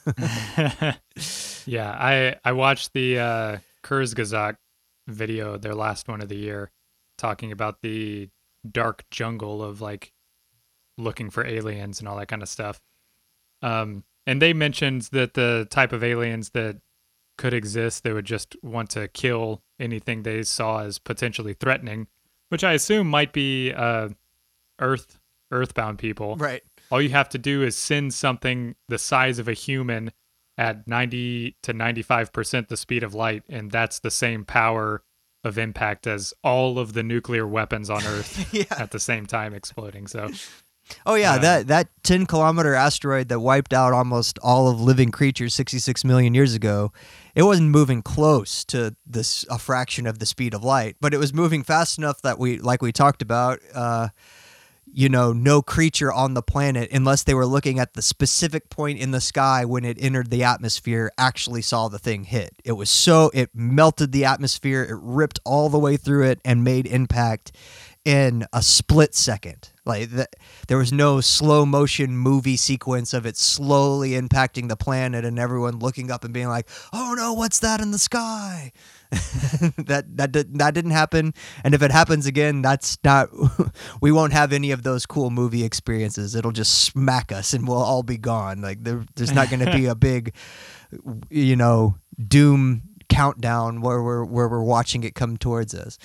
yeah, 1.67 1.91
I 1.91 2.37
I 2.45 2.53
watched 2.53 2.93
the 2.95 3.19
uh, 3.19 3.59
Kurzgesagt 3.85 4.57
video, 5.07 5.59
their 5.59 5.75
last 5.75 6.09
one 6.09 6.21
of 6.23 6.29
the 6.29 6.37
year, 6.37 6.71
talking 7.19 7.53
about 7.53 7.83
the 7.83 8.31
dark 8.69 9.05
jungle 9.11 9.63
of 9.63 9.81
like 9.81 10.13
looking 10.99 11.31
for 11.31 11.47
aliens 11.47 12.01
and 12.01 12.09
all 12.09 12.17
that 12.17 12.29
kind 12.29 12.43
of 12.43 12.49
stuff. 12.49 12.81
Um, 13.63 14.05
and 14.27 14.41
they 14.43 14.53
mentioned 14.53 15.03
that 15.13 15.35
the 15.35 15.67
type 15.71 15.93
of 15.93 16.03
aliens 16.03 16.51
that 16.51 16.79
could 17.37 17.55
exist, 17.55 18.03
they 18.05 18.13
would 18.13 18.25
just 18.25 18.57
want 18.63 18.91
to 18.91 19.09
kill 19.09 19.63
anything 19.79 20.23
they 20.23 20.43
saw 20.43 20.81
as 20.83 20.99
potentially 20.99 21.55
threatening, 21.55 22.07
which 22.49 22.65
I 22.65 22.73
assume 22.73 23.09
might 23.09 23.33
be 23.33 23.73
uh, 23.73 24.09
Earth 24.81 25.19
Earthbound 25.51 25.99
people. 25.99 26.37
Right. 26.37 26.63
All 26.91 27.01
you 27.01 27.11
have 27.11 27.29
to 27.31 27.39
do 27.39 27.63
is 27.63 27.77
send 27.77 28.15
something 28.15 28.75
the 28.89 28.99
size 28.99 29.39
of 29.39 29.49
a 29.49 29.53
human 29.53 30.13
at 30.59 30.89
90 30.89 31.57
to 31.63 31.75
95% 31.75 32.69
the 32.69 32.77
speed 32.77 33.03
of 33.03 33.15
light 33.15 33.43
and 33.49 33.71
that's 33.71 33.99
the 33.99 34.11
same 34.11 34.45
power 34.45 35.03
of 35.45 35.59
impact 35.59 36.07
as 36.07 36.33
all 36.43 36.79
of 36.79 36.95
the 36.95 37.03
nuclear 37.03 37.47
weapons 37.47 37.91
on 37.91 38.03
earth 38.07 38.49
Yeah. 38.55 38.65
at 38.71 38.91
the 38.91 38.99
same 38.99 39.27
time 39.27 39.53
exploding 39.53 40.07
so 40.07 40.31
Oh 41.05 41.15
yeah, 41.15 41.33
Uh, 41.35 41.39
that 41.39 41.67
that 41.69 41.89
10 42.03 42.27
kilometer 42.27 42.75
asteroid 42.75 43.29
that 43.29 43.41
wiped 43.41 43.73
out 43.73 43.93
almost 43.93 44.39
all 44.43 44.69
of 44.69 44.81
living 44.81 45.11
creatures 45.11 45.55
66 45.55 46.05
million 46.05 46.35
years 46.35 46.55
ago, 46.55 46.93
it 47.35 47.43
wasn't 47.43 47.71
moving 47.71 48.03
close 48.03 48.65
to 48.67 48.95
this 49.07 49.45
a 49.51 49.59
fraction 49.59 50.07
of 50.07 50.19
the 50.19 50.27
speed 50.27 50.55
of 50.55 50.63
light, 50.63 50.97
but 51.01 51.13
it 51.13 51.19
was 51.19 51.35
moving 51.35 51.63
fast 51.63 51.99
enough 51.99 52.23
that 52.23 52.39
we 52.39 52.59
like 52.59 52.83
we 52.83 52.93
talked 52.93 53.23
about 53.23 53.61
uh 53.75 54.09
you 54.93 55.11
know, 55.11 55.31
no 55.35 55.61
creature 55.61 56.11
on 56.11 56.33
the 56.33 56.41
planet, 56.41 56.91
unless 56.91 57.23
they 57.23 57.35
were 57.35 57.45
looking 57.45 57.79
at 57.79 57.93
the 57.93 58.01
specific 58.01 58.71
point 58.71 58.99
in 58.99 59.11
the 59.11 59.21
sky 59.21 59.63
when 59.63 59.85
it 59.85 59.99
entered 60.01 60.31
the 60.31 60.43
atmosphere, 60.43 61.11
actually 61.19 61.61
saw 61.61 61.89
the 61.89 61.99
thing 61.99 62.25
hit. 62.25 62.55
It 62.65 62.73
was 62.73 62.89
so, 62.89 63.31
it 63.35 63.51
melted 63.53 64.13
the 64.13 64.25
atmosphere, 64.25 64.85
it 64.85 64.97
ripped 64.99 65.39
all 65.45 65.69
the 65.69 65.79
way 65.79 65.99
through 65.99 66.25
it 66.25 66.41
and 66.47 66.65
made 66.65 66.87
impact 66.87 67.53
in 68.07 68.47
a 68.53 68.63
split 68.63 69.17
second. 69.17 69.71
Like, 69.85 70.11
th- 70.11 70.29
there 70.69 70.79
was 70.79 70.93
no 70.93 71.21
slow 71.21 71.67
motion 71.67 72.17
movie 72.17 72.57
sequence 72.57 73.13
of 73.13 73.27
it 73.27 73.37
slowly 73.37 74.11
impacting 74.11 74.69
the 74.69 74.77
planet 74.77 75.25
and 75.25 75.41
everyone 75.41 75.81
looking 75.81 76.13
up 76.13 76.23
and 76.23 76.33
being 76.33 76.47
like, 76.47 76.69
oh 76.93 77.15
no, 77.17 77.35
what's 77.35 77.59
that 77.59 77.81
in 77.81 77.91
the 77.91 77.99
sky? 77.99 78.73
that 79.11 80.05
that 80.17 80.33
did, 80.33 80.59
that 80.59 80.75
didn't 80.75 80.91
happen 80.91 81.33
and 81.63 81.75
if 81.75 81.83
it 81.83 81.93
happens 81.93 82.27
again 82.27 82.61
that's 82.61 82.99
not 83.05 83.29
we 84.01 84.11
won't 84.11 84.33
have 84.33 84.53
any 84.53 84.73
of 84.73 84.83
those 84.83 85.07
cool 85.07 85.31
movie 85.31 85.63
experiences 85.63 86.35
it'll 86.35 86.51
just 86.51 86.81
smack 86.81 87.31
us 87.31 87.53
and 87.53 87.69
we'll 87.69 87.81
all 87.81 88.03
be 88.03 88.19
gone 88.19 88.61
like 88.61 88.83
there, 88.83 89.05
there's 89.15 89.33
not 89.33 89.49
going 89.49 89.65
to 89.65 89.71
be 89.71 89.87
a 89.87 89.95
big 89.95 90.35
you 91.31 91.55
know 91.55 91.95
doom 92.27 92.83
countdown 93.09 93.81
where 93.81 94.03
we're 94.03 94.25
where 94.25 94.49
we're 94.49 94.65
watching 94.65 95.05
it 95.05 95.15
come 95.15 95.37
towards 95.37 95.73
us 95.73 95.99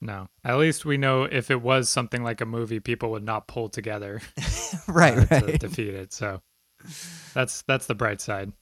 no. 0.00 0.28
At 0.44 0.58
least 0.58 0.84
we 0.84 0.96
know 0.96 1.24
if 1.24 1.50
it 1.50 1.62
was 1.62 1.88
something 1.88 2.22
like 2.22 2.40
a 2.40 2.46
movie 2.46 2.80
people 2.80 3.10
would 3.12 3.24
not 3.24 3.46
pull 3.46 3.68
together 3.68 4.20
right 4.88 5.18
uh, 5.18 5.24
to 5.40 5.46
right. 5.46 5.60
defeat 5.60 5.94
it 5.94 6.12
so 6.12 6.40
that's 7.34 7.62
that's 7.62 7.86
the 7.86 7.94
bright 7.94 8.20
side. 8.20 8.52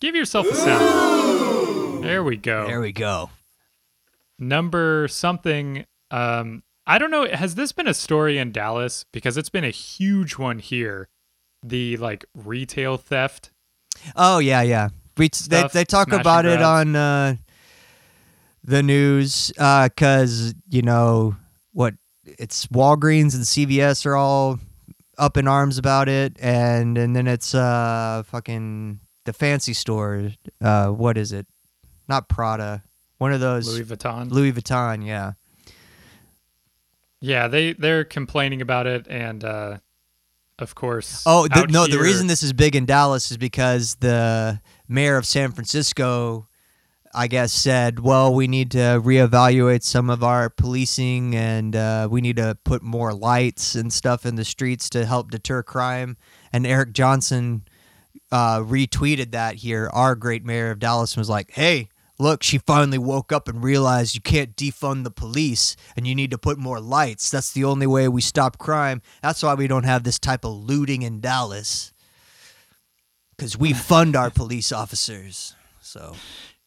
Give 0.00 0.14
yourself 0.14 0.46
a 0.46 0.54
sound. 0.54 2.04
There 2.04 2.22
we 2.22 2.36
go. 2.36 2.66
There 2.66 2.80
we 2.80 2.92
go. 2.92 3.30
Number 4.38 5.08
something 5.08 5.86
um 6.12 6.62
i 6.86 6.98
don't 6.98 7.10
know 7.10 7.26
has 7.26 7.56
this 7.56 7.72
been 7.72 7.88
a 7.88 7.94
story 7.94 8.38
in 8.38 8.52
dallas? 8.52 9.04
Because 9.12 9.36
it's 9.36 9.48
been 9.48 9.64
a 9.64 9.70
huge 9.70 10.38
one 10.38 10.58
here. 10.58 11.08
The 11.62 11.96
like 11.96 12.24
retail 12.34 12.96
theft. 12.96 13.50
Oh 14.14 14.38
yeah 14.38 14.62
yeah. 14.62 14.90
We, 15.16 15.30
they, 15.48 15.66
they 15.72 15.84
talk 15.86 16.12
about 16.12 16.44
it 16.44 16.60
on 16.60 16.94
uh 16.94 17.36
the 18.66 18.82
news 18.82 19.52
because 19.52 20.54
you 20.68 20.82
know 20.82 21.36
what 21.72 21.94
it's 22.24 22.66
Walgreens 22.66 23.34
and 23.34 23.44
CVS 23.44 24.04
are 24.04 24.16
all 24.16 24.58
up 25.16 25.36
in 25.36 25.48
arms 25.48 25.78
about 25.78 26.08
it, 26.08 26.36
and 26.40 26.98
and 26.98 27.16
then 27.16 27.26
it's 27.26 27.54
uh 27.54 28.22
fucking 28.26 29.00
the 29.24 29.32
fancy 29.32 29.72
store. 29.72 30.30
Uh, 30.60 30.88
what 30.88 31.16
is 31.16 31.32
it? 31.32 31.46
Not 32.08 32.28
Prada. 32.28 32.82
One 33.18 33.32
of 33.32 33.40
those 33.40 33.66
louis 33.68 33.84
vuitton 33.84 34.30
Louis 34.30 34.52
Vuitton. 34.52 35.06
Yeah. 35.06 35.32
yeah 37.20 37.48
they 37.48 37.72
they're 37.72 38.04
complaining 38.04 38.60
about 38.60 38.86
it 38.86 39.06
and 39.08 39.42
uh 39.42 39.78
of 40.58 40.74
course 40.74 41.22
Oh 41.24 41.48
the, 41.48 41.66
no! 41.68 41.86
The 41.86 41.98
reason 41.98 42.26
this 42.26 42.42
is 42.42 42.52
big 42.52 42.76
in 42.76 42.84
Dallas 42.84 43.30
is 43.30 43.38
because 43.38 43.94
the 43.96 44.60
mayor 44.86 45.16
of 45.16 45.24
San 45.26 45.52
Francisco, 45.52 46.46
I 47.18 47.28
guess, 47.28 47.50
said, 47.50 48.00
"Well, 48.00 48.34
we 48.34 48.46
need 48.46 48.70
to 48.72 49.00
reevaluate 49.02 49.82
some 49.82 50.10
of 50.10 50.22
our 50.22 50.50
policing, 50.50 51.34
and 51.34 51.74
uh, 51.74 52.08
we 52.10 52.20
need 52.20 52.36
to 52.36 52.58
put 52.62 52.82
more 52.82 53.14
lights 53.14 53.74
and 53.74 53.90
stuff 53.90 54.26
in 54.26 54.34
the 54.34 54.44
streets 54.44 54.90
to 54.90 55.06
help 55.06 55.30
deter 55.30 55.62
crime." 55.62 56.18
And 56.52 56.66
Eric 56.66 56.92
Johnson 56.92 57.62
uh, 58.30 58.58
retweeted 58.58 59.30
that 59.30 59.56
here. 59.56 59.88
Our 59.94 60.14
great 60.14 60.44
mayor 60.44 60.70
of 60.70 60.78
Dallas 60.78 61.16
was 61.16 61.30
like, 61.30 61.52
"Hey." 61.52 61.88
Look, 62.18 62.42
she 62.42 62.56
finally 62.56 62.96
woke 62.96 63.30
up 63.30 63.46
and 63.46 63.62
realized 63.62 64.14
you 64.14 64.22
can't 64.22 64.56
defund 64.56 65.04
the 65.04 65.10
police 65.10 65.76
and 65.98 66.06
you 66.06 66.14
need 66.14 66.30
to 66.30 66.38
put 66.38 66.56
more 66.56 66.80
lights. 66.80 67.30
That's 67.30 67.52
the 67.52 67.64
only 67.64 67.86
way 67.86 68.08
we 68.08 68.22
stop 68.22 68.56
crime. 68.56 69.02
That's 69.20 69.42
why 69.42 69.52
we 69.52 69.66
don't 69.66 69.84
have 69.84 70.02
this 70.02 70.18
type 70.18 70.42
of 70.42 70.54
looting 70.54 71.02
in 71.02 71.20
Dallas. 71.20 71.92
Because 73.36 73.58
we 73.58 73.74
fund 73.74 74.16
our 74.16 74.30
police 74.30 74.72
officers. 74.72 75.54
So, 75.82 76.16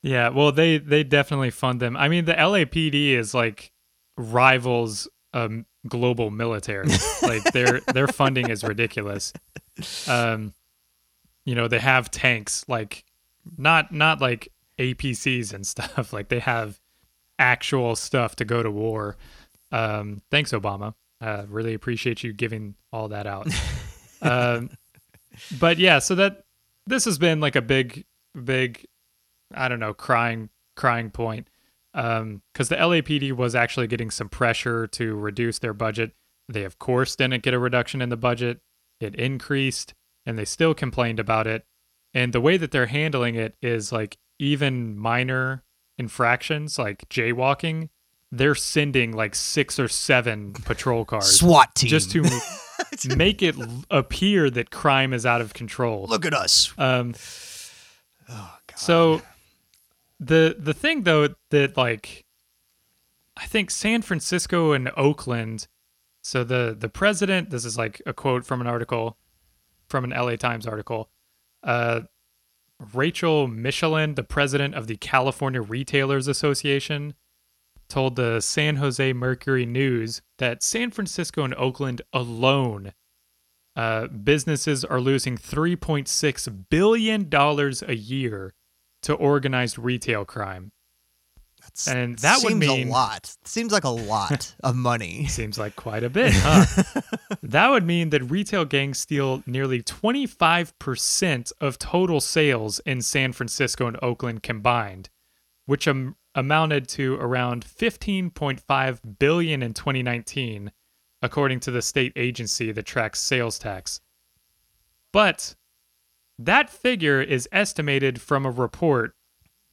Yeah, 0.02 0.30
well, 0.30 0.52
they 0.52 0.78
they 0.78 1.04
definitely 1.04 1.50
fund 1.50 1.80
them. 1.80 1.98
I 1.98 2.08
mean, 2.08 2.26
the 2.26 2.34
LAPD 2.34 3.12
is 3.12 3.34
like 3.34 3.72
rivals 4.18 5.08
um 5.34 5.66
global 5.88 6.32
military. 6.32 6.88
like 7.22 7.44
their 7.52 7.82
their 7.94 8.08
funding 8.08 8.50
is 8.50 8.64
ridiculous. 8.64 9.34
Um, 10.08 10.54
you 11.46 11.56
know, 11.56 11.68
they 11.68 11.80
have 11.80 12.12
tanks 12.12 12.66
like 12.68 13.04
not 13.58 13.92
not 13.92 14.22
like 14.22 14.50
APCs 14.78 15.54
and 15.54 15.66
stuff. 15.68 16.14
Like 16.14 16.30
they 16.30 16.40
have 16.40 16.80
actual 17.38 17.96
stuff 17.96 18.36
to 18.38 18.46
go 18.46 18.64
to 18.64 18.72
war. 18.72 19.18
Um, 19.72 20.22
thanks, 20.32 20.52
Obama. 20.52 20.94
Uh, 21.22 21.46
really 21.50 21.74
appreciate 21.74 22.24
you 22.24 22.32
giving 22.34 22.76
all 22.94 23.10
that 23.10 23.28
out. 23.28 23.48
um, 24.22 24.70
but 25.60 25.78
yeah, 25.78 26.00
so 26.00 26.16
that 26.16 26.44
this 26.88 27.06
has 27.06 27.18
been 27.18 27.40
like 27.40 27.56
a 27.56 27.62
big, 27.62 28.06
big 28.42 28.86
I 29.54 29.68
don't 29.68 29.80
know, 29.80 29.94
crying 29.94 30.50
crying 30.76 31.10
point. 31.12 31.48
Um, 31.94 32.44
because 32.54 32.70
the 32.70 32.76
LAPD 32.76 33.32
was 33.34 33.56
actually 33.56 33.88
getting 33.88 34.12
some 34.12 34.30
pressure 34.30 34.86
to 34.88 35.16
reduce 35.16 35.60
their 35.60 35.74
budget. 35.74 36.12
They 36.48 36.64
of 36.64 36.78
course 36.80 37.16
didn't 37.16 37.42
get 37.44 37.54
a 37.54 37.60
reduction 37.60 38.02
in 38.02 38.10
the 38.10 38.18
budget. 38.18 38.60
It 39.00 39.16
increased, 39.16 39.94
and 40.26 40.38
they 40.38 40.46
still 40.46 40.74
complained 40.74 41.20
about 41.20 41.48
it. 41.48 41.66
And 42.14 42.34
the 42.34 42.42
way 42.42 42.58
that 42.58 42.72
they're 42.72 42.88
handling 42.88 43.36
it 43.36 43.56
is 43.62 43.92
like 43.92 44.18
even 44.40 44.98
minor 44.98 45.64
infractions, 45.98 46.78
like 46.80 47.08
jaywalking, 47.10 47.90
they're 48.32 48.56
sending 48.56 49.12
like 49.12 49.34
six 49.36 49.80
or 49.80 49.88
seven 49.88 50.54
patrol 50.54 51.06
cars 51.06 51.40
SWAT 51.40 51.74
team. 51.76 51.90
just 51.90 52.12
to 52.12 52.24
make 53.16 53.42
it 53.42 53.56
appear 53.90 54.50
that 54.52 54.70
crime 54.72 55.14
is 55.14 55.26
out 55.26 55.42
of 55.42 55.54
control. 55.54 56.06
look 56.08 56.26
at 56.26 56.34
us. 56.34 56.72
Um, 56.78 57.14
Oh, 58.32 58.56
God. 58.68 58.78
so 58.78 59.22
the 60.20 60.56
the 60.58 60.74
thing 60.74 61.04
though 61.04 61.30
that 61.52 61.78
like 61.78 62.26
I 63.38 63.46
think 63.46 63.72
San 63.72 64.02
Francisco 64.02 64.74
and 64.74 64.92
Oakland. 64.98 65.68
So 66.22 66.44
the 66.44 66.76
the 66.78 66.90
president. 66.90 67.50
This 67.50 67.66
is 67.66 67.78
like 67.78 68.02
a 68.06 68.14
quote 68.14 68.46
from 68.46 68.62
an 68.62 68.68
article 68.68 69.18
from 69.88 70.04
an 70.04 70.12
LA 70.12 70.36
Times 70.36 70.68
article. 70.68 71.10
Uh, 71.64 72.02
Rachel 72.94 73.48
Michelin, 73.48 74.16
the 74.16 74.24
president 74.24 74.76
of 74.76 74.88
the 74.88 74.96
California 74.98 75.62
Retailers 75.62 76.28
Association, 76.28 77.14
told 77.90 78.16
the 78.16 78.40
San 78.40 78.78
Jose 78.78 79.14
Mercury 79.14 79.66
News 79.66 80.22
that 80.38 80.64
San 80.64 80.92
Francisco 80.92 81.44
and 81.44 81.56
Oakland 81.56 82.02
alone 82.14 82.94
uh, 83.76 84.08
businesses 84.08 84.86
are 84.86 85.02
losing 85.02 85.38
$3.6 85.38 86.66
billion 86.70 87.30
a 87.34 87.94
year 87.94 88.54
to 89.04 89.14
organized 89.14 89.78
retail 89.80 90.26
crime. 90.26 90.72
That's, 91.62 91.88
and 91.88 92.18
that 92.20 92.40
would 92.44 92.56
mean- 92.58 92.88
a 92.88 92.92
lot. 92.92 93.36
Seems 93.44 93.72
like 93.72 93.84
a 93.84 93.90
lot 93.90 94.56
of 94.64 94.76
money. 94.76 95.26
Seems 95.28 95.58
like 95.60 95.76
quite 95.76 96.04
a 96.04 96.10
bit, 96.10 96.32
huh? 96.36 96.84
that 97.44 97.70
would 97.70 97.86
mean 97.86 98.10
that 98.12 98.24
retail 98.32 98.66
gangs 98.66 98.98
steal 99.00 99.44
nearly 99.46 99.84
25% 99.84 101.52
of 101.62 101.78
total 101.78 102.22
sales 102.22 102.80
in 102.80 103.02
San 103.02 103.34
Francisco 103.34 103.88
and 103.88 103.98
Oakland 104.02 104.42
combined, 104.44 105.10
which 105.66 105.88
am- 105.88 106.16
amounted 106.34 106.88
to 106.90 107.16
around 107.16 107.66
15.5 107.66 109.00
billion 109.20 109.62
in 109.62 109.74
2019, 109.74 110.72
according 111.22 111.60
to 111.60 111.72
the 111.72 111.82
state 111.82 112.14
agency 112.16 112.72
that 112.72 112.86
tracks 112.86 113.20
sales 113.20 113.60
tax. 113.60 114.00
But 115.12 115.56
that 116.40 116.70
figure 116.70 117.22
is 117.22 117.48
estimated 117.52 118.22
from 118.22 118.46
a 118.46 118.52
report 118.52 119.14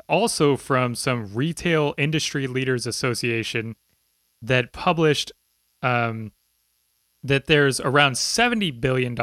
also 0.08 0.56
from 0.56 0.94
some 0.94 1.34
Retail 1.34 1.94
Industry 1.98 2.46
Leaders 2.46 2.86
Association 2.86 3.76
that 4.42 4.72
published 4.72 5.32
um, 5.82 6.32
that 7.22 7.46
there's 7.46 7.80
around 7.80 8.12
$70 8.12 8.80
billion 8.80 9.16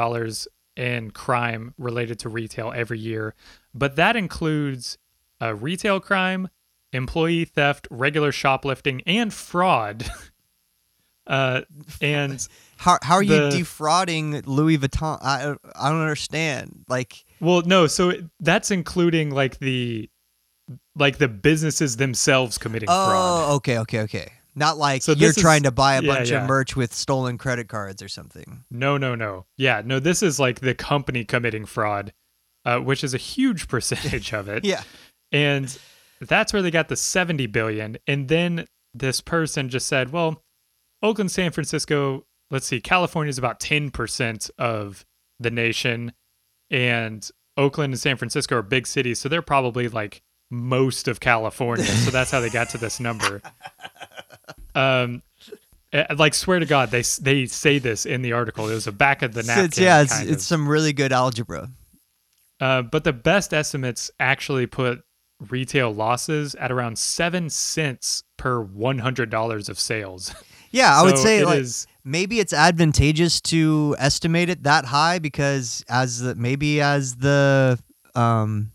in 0.76 1.10
crime 1.10 1.74
related 1.78 2.18
to 2.20 2.28
retail 2.28 2.72
every 2.74 2.98
year, 2.98 3.34
but 3.72 3.96
that 3.96 4.16
includes 4.16 4.98
uh, 5.40 5.54
retail 5.54 6.00
crime, 6.00 6.48
employee 6.92 7.44
theft, 7.44 7.86
regular 7.90 8.32
shoplifting, 8.32 9.02
and 9.06 9.32
fraud. 9.32 10.10
Uh, 11.26 11.62
and 12.00 12.46
How 12.76 12.98
how 13.02 13.14
are 13.14 13.22
you 13.22 13.50
defrauding 13.50 14.42
Louis 14.42 14.76
Vuitton? 14.76 15.18
I 15.22 15.54
I 15.74 15.88
don't 15.90 16.00
understand. 16.00 16.84
Like 16.88 17.24
well, 17.40 17.62
no, 17.62 17.86
so 17.86 18.12
that's 18.40 18.70
including 18.70 19.30
like 19.30 19.58
the 19.58 20.10
like 20.96 21.18
the 21.18 21.28
businesses 21.28 21.96
themselves 21.96 22.58
committing 22.58 22.88
fraud. 22.88 23.50
oh, 23.50 23.54
okay, 23.56 23.78
okay, 23.78 24.00
okay. 24.00 24.32
Not 24.54 24.76
like 24.76 25.02
So 25.02 25.12
you're 25.12 25.30
is- 25.30 25.36
trying 25.36 25.62
to 25.64 25.70
buy 25.72 25.94
a 25.96 26.02
yeah, 26.02 26.14
bunch 26.14 26.30
yeah. 26.30 26.42
of 26.42 26.48
merch 26.48 26.76
with 26.76 26.92
stolen 26.94 27.38
credit 27.38 27.68
cards 27.68 28.02
or 28.02 28.08
something. 28.08 28.64
No, 28.70 28.96
no, 28.98 29.14
no. 29.14 29.46
Yeah, 29.56 29.82
no, 29.84 29.98
this 29.98 30.22
is 30.22 30.38
like 30.38 30.60
the 30.60 30.74
company 30.74 31.24
committing 31.24 31.64
fraud, 31.64 32.12
uh, 32.64 32.78
which 32.80 33.02
is 33.02 33.14
a 33.14 33.18
huge 33.18 33.66
percentage 33.74 34.32
of 34.32 34.48
it. 34.48 34.64
Yeah. 34.64 34.82
And 35.32 35.76
that's 36.20 36.52
where 36.52 36.62
they 36.62 36.70
got 36.70 36.88
the 36.88 36.96
70 36.96 37.46
billion. 37.46 37.96
And 38.06 38.28
then 38.28 38.66
this 38.92 39.20
person 39.20 39.68
just 39.70 39.88
said, 39.88 40.12
well, 40.12 40.40
Oakland, 41.04 41.30
San 41.30 41.52
Francisco, 41.52 42.24
let's 42.50 42.66
see, 42.66 42.80
California 42.80 43.28
is 43.28 43.36
about 43.38 43.60
10% 43.60 44.50
of 44.58 45.04
the 45.38 45.50
nation. 45.50 46.12
And 46.70 47.28
Oakland 47.58 47.92
and 47.92 48.00
San 48.00 48.16
Francisco 48.16 48.56
are 48.56 48.62
big 48.62 48.86
cities. 48.86 49.20
So 49.20 49.28
they're 49.28 49.42
probably 49.42 49.88
like 49.88 50.22
most 50.50 51.06
of 51.06 51.20
California. 51.20 51.84
so 51.84 52.10
that's 52.10 52.30
how 52.30 52.40
they 52.40 52.48
got 52.50 52.70
to 52.70 52.78
this 52.78 52.98
number. 52.98 53.40
Um, 54.76 55.22
like 56.16 56.34
swear 56.34 56.58
to 56.58 56.66
God, 56.66 56.90
they 56.90 57.02
they 57.20 57.46
say 57.46 57.78
this 57.78 58.06
in 58.06 58.22
the 58.22 58.32
article. 58.32 58.68
It 58.68 58.74
was 58.74 58.88
a 58.88 58.92
back 58.92 59.22
of 59.22 59.34
the 59.34 59.44
napkin. 59.44 59.66
it's, 59.66 59.78
yeah, 59.78 60.02
it's 60.02 60.20
it's 60.20 60.44
some 60.44 60.66
really 60.68 60.92
good 60.92 61.12
algebra. 61.12 61.70
Uh, 62.58 62.82
but 62.82 63.04
the 63.04 63.12
best 63.12 63.54
estimates 63.54 64.10
actually 64.18 64.66
put 64.66 65.04
retail 65.48 65.94
losses 65.94 66.56
at 66.56 66.72
around 66.72 66.98
seven 66.98 67.48
cents 67.48 68.24
per 68.36 68.60
one 68.60 68.98
hundred 68.98 69.30
dollars 69.30 69.68
of 69.68 69.78
sales. 69.78 70.34
Yeah, 70.74 70.98
I 70.98 71.02
would 71.04 71.18
say 71.18 71.44
like 71.44 71.60
is- 71.60 71.86
maybe 72.04 72.40
it's 72.40 72.52
advantageous 72.52 73.40
to 73.42 73.94
estimate 73.98 74.48
it 74.50 74.64
that 74.64 74.84
high 74.86 75.18
because 75.20 75.84
as 75.88 76.20
the 76.20 76.34
maybe 76.34 76.80
as 76.80 77.16
the 77.16 77.78
um 78.14 78.72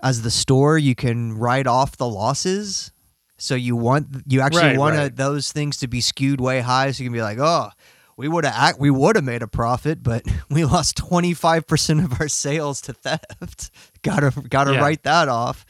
as 0.00 0.22
the 0.22 0.30
store 0.30 0.78
you 0.78 0.94
can 0.94 1.36
write 1.36 1.66
off 1.66 1.96
the 1.96 2.08
losses. 2.08 2.92
So 3.36 3.54
you 3.54 3.74
want 3.76 4.06
you 4.26 4.40
actually 4.40 4.62
Right, 4.62 4.78
want 4.78 4.96
right. 4.96 5.14
those 5.14 5.52
things 5.52 5.76
to 5.78 5.88
be 5.88 6.00
skewed 6.00 6.40
way 6.40 6.60
high 6.60 6.90
so 6.92 7.02
you 7.02 7.08
can 7.08 7.14
be 7.14 7.22
like, 7.22 7.38
"Oh, 7.40 7.70
we 8.16 8.26
would 8.28 8.44
have 8.44 8.54
act 8.56 8.78
we 8.80 8.90
would 8.90 9.16
have 9.16 9.24
made 9.24 9.42
a 9.42 9.48
profit, 9.48 10.02
but 10.02 10.22
we 10.50 10.64
lost 10.64 10.96
25% 10.96 12.04
of 12.04 12.20
our 12.20 12.28
sales 12.28 12.80
to 12.82 12.92
theft." 12.92 13.70
got 14.02 14.20
to 14.20 14.30
got 14.48 14.64
to 14.64 14.72
Yeah. 14.74 14.80
write 14.80 15.02
that 15.04 15.28
off. 15.28 15.64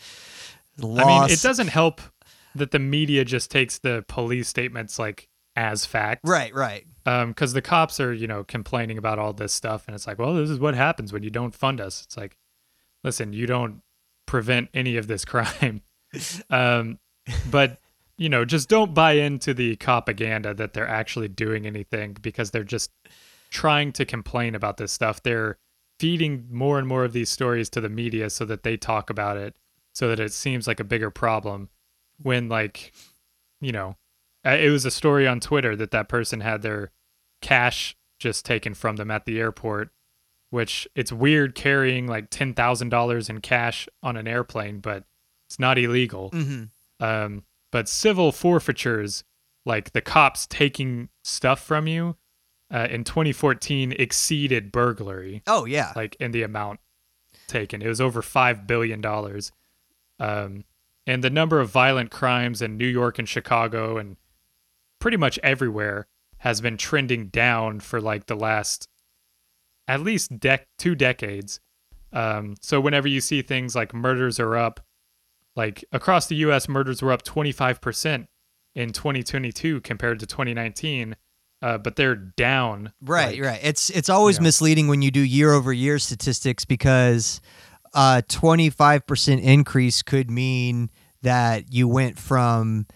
Loss. 0.78 1.00
I 1.00 1.06
mean, 1.06 1.30
it 1.30 1.40
doesn't 1.42 1.68
help 1.68 2.00
that 2.54 2.70
the 2.70 2.78
media 2.78 3.24
just 3.24 3.50
takes 3.50 3.78
the 3.78 4.04
police 4.08 4.48
statements 4.48 4.98
like 4.98 5.28
as 5.58 5.84
fact, 5.84 6.20
Right, 6.24 6.54
right. 6.54 6.86
Because 7.04 7.52
the 7.52 7.62
cops 7.62 8.00
are, 8.00 8.12
you 8.12 8.26
know, 8.26 8.44
complaining 8.44 8.96
about 8.96 9.18
all 9.18 9.32
this 9.32 9.52
stuff, 9.52 9.86
and 9.86 9.94
it's 9.94 10.06
like, 10.06 10.18
well, 10.18 10.34
this 10.34 10.50
is 10.50 10.60
what 10.60 10.74
happens 10.74 11.12
when 11.12 11.22
you 11.22 11.30
don't 11.30 11.54
fund 11.54 11.80
us. 11.80 12.04
It's 12.04 12.16
like, 12.16 12.36
listen, 13.02 13.32
you 13.32 13.46
don't 13.46 13.82
prevent 14.26 14.68
any 14.72 14.96
of 14.96 15.08
this 15.08 15.24
crime, 15.32 15.82
um, 16.48 16.98
but 17.50 17.78
you 18.18 18.28
know, 18.28 18.44
just 18.44 18.68
don't 18.68 18.94
buy 18.94 19.12
into 19.12 19.54
the 19.54 19.76
propaganda 19.76 20.52
that 20.54 20.74
they're 20.74 20.88
actually 20.88 21.28
doing 21.28 21.66
anything 21.66 22.16
because 22.20 22.50
they're 22.50 22.64
just 22.64 22.90
trying 23.50 23.92
to 23.92 24.04
complain 24.04 24.54
about 24.54 24.76
this 24.76 24.92
stuff. 24.92 25.22
They're 25.22 25.56
feeding 26.00 26.46
more 26.50 26.78
and 26.78 26.86
more 26.86 27.04
of 27.04 27.12
these 27.12 27.30
stories 27.30 27.68
to 27.70 27.80
the 27.80 27.88
media 27.88 28.30
so 28.30 28.44
that 28.44 28.64
they 28.64 28.76
talk 28.76 29.08
about 29.08 29.36
it, 29.36 29.56
so 29.94 30.08
that 30.08 30.20
it 30.20 30.32
seems 30.32 30.66
like 30.66 30.80
a 30.80 30.84
bigger 30.84 31.10
problem. 31.10 31.68
When 32.20 32.48
like, 32.48 32.92
you 33.60 33.72
know, 33.72 33.96
it 34.54 34.70
was 34.70 34.84
a 34.84 34.90
story 34.90 35.26
on 35.26 35.40
Twitter 35.40 35.74
that 35.76 35.90
that 35.90 36.08
person 36.08 36.40
had 36.40 36.62
their 36.62 36.90
cash 37.42 37.96
just 38.18 38.44
taken 38.44 38.74
from 38.74 38.96
them 38.96 39.10
at 39.10 39.24
the 39.26 39.38
airport, 39.40 39.90
which 40.50 40.88
it's 40.94 41.12
weird 41.12 41.54
carrying 41.54 42.06
like 42.06 42.30
ten 42.30 42.54
thousand 42.54 42.88
dollars 42.88 43.28
in 43.28 43.40
cash 43.40 43.88
on 44.02 44.16
an 44.16 44.26
airplane, 44.28 44.80
but 44.80 45.04
it's 45.48 45.58
not 45.58 45.78
illegal. 45.78 46.30
Mhm. 46.30 46.70
Um, 47.00 47.44
but 47.70 47.88
civil 47.88 48.32
forfeitures, 48.32 49.24
like 49.64 49.92
the 49.92 50.00
cops 50.00 50.46
taking 50.46 51.08
stuff 51.22 51.60
from 51.62 51.86
you, 51.86 52.16
uh, 52.72 52.88
in 52.90 53.04
2014 53.04 53.92
exceeded 53.92 54.72
burglary, 54.72 55.42
Oh, 55.46 55.64
yeah. 55.64 55.92
like 55.94 56.16
in 56.20 56.32
the 56.32 56.42
amount 56.42 56.80
taken. 57.46 57.80
It 57.82 57.88
was 57.88 58.00
over 58.00 58.20
five 58.22 58.66
billion 58.66 59.00
dollars. 59.00 59.52
Um, 60.18 60.64
and 61.06 61.22
the 61.24 61.30
number 61.30 61.60
of 61.60 61.70
violent 61.70 62.10
crimes 62.10 62.60
in 62.60 62.76
New 62.76 62.86
York 62.86 63.18
and 63.18 63.28
Chicago 63.28 63.96
and 63.96 64.16
pretty 64.98 65.16
much 65.16 65.38
everywhere 65.42 66.06
has 66.38 66.60
been 66.60 66.76
trending 66.76 67.28
down 67.28 67.80
for 67.80 68.00
like 68.00 68.26
the 68.26 68.36
last 68.36 68.88
at 69.86 70.02
least 70.02 70.38
dec- 70.38 70.66
two 70.78 70.94
decades. 70.94 71.60
Um, 72.12 72.56
so 72.60 72.80
whenever 72.80 73.08
you 73.08 73.20
see 73.20 73.42
things 73.42 73.74
like 73.74 73.94
murders 73.94 74.38
are 74.38 74.56
up, 74.56 74.80
like 75.56 75.84
across 75.92 76.26
the 76.26 76.36
U.S., 76.36 76.68
murders 76.68 77.02
were 77.02 77.12
up 77.12 77.22
25% 77.24 78.28
in 78.74 78.92
2022 78.92 79.80
compared 79.80 80.20
to 80.20 80.26
2019, 80.26 81.16
uh, 81.60 81.78
but 81.78 81.96
they're 81.96 82.14
down. 82.14 82.92
Right, 83.00 83.38
like, 83.38 83.42
right. 83.42 83.60
It's 83.62 83.90
it's 83.90 84.08
always 84.08 84.38
know. 84.38 84.44
misleading 84.44 84.88
when 84.88 85.02
you 85.02 85.10
do 85.10 85.20
year 85.20 85.52
over 85.52 85.72
year 85.72 85.98
statistics 85.98 86.64
because 86.64 87.40
a 87.92 88.22
twenty 88.28 88.70
five 88.70 89.06
percent 89.06 89.40
increase 89.42 90.02
could 90.02 90.30
mean 90.30 90.90
that 91.22 91.72
you 91.72 91.88
went 91.88 92.16
from 92.16 92.86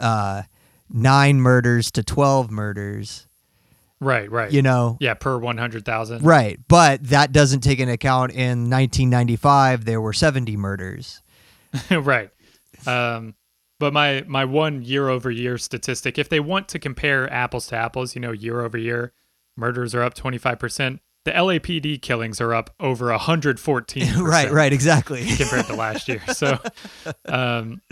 uh, 0.00 0.42
nine 0.90 1.40
murders 1.40 1.90
to 1.92 2.02
twelve 2.02 2.50
murders. 2.50 3.26
Right, 4.00 4.30
right. 4.30 4.52
You 4.52 4.62
know, 4.62 4.96
Yeah, 5.00 5.14
per 5.14 5.36
100,000. 5.38 6.22
right. 6.24 6.60
But 6.68 7.02
that 7.08 7.32
doesn't 7.32 7.62
take 7.62 7.80
into 7.80 7.94
account 7.94 8.32
in 8.32 8.68
nineteen 8.68 9.10
ninety 9.10 9.36
five 9.36 9.84
there 9.84 10.00
were 10.00 10.12
seventy 10.12 10.56
murders. 10.56 11.20
right. 11.90 12.30
Um, 12.86 13.34
but 13.80 13.92
my 13.92 14.24
my 14.26 14.44
one 14.44 14.82
year 14.82 15.08
over 15.08 15.30
year 15.30 15.58
statistic, 15.58 16.16
if 16.18 16.28
they 16.28 16.40
want 16.40 16.68
to 16.68 16.78
compare 16.78 17.32
apples 17.32 17.66
to 17.68 17.76
apples, 17.76 18.14
you 18.14 18.20
know, 18.20 18.32
year 18.32 18.60
over 18.60 18.78
year, 18.78 19.12
murders 19.56 19.94
are 19.94 20.02
up 20.02 20.14
25%. 20.14 21.00
The 21.24 21.32
LAPD 21.32 22.00
killings 22.00 22.40
are 22.40 22.54
up 22.54 22.70
over 22.80 23.10
114. 23.10 24.18
right, 24.20 24.50
right, 24.50 24.72
exactly. 24.72 25.26
compared 25.36 25.66
to 25.66 25.74
last 25.74 26.08
year. 26.08 26.22
So 26.32 26.58
um, 27.26 27.82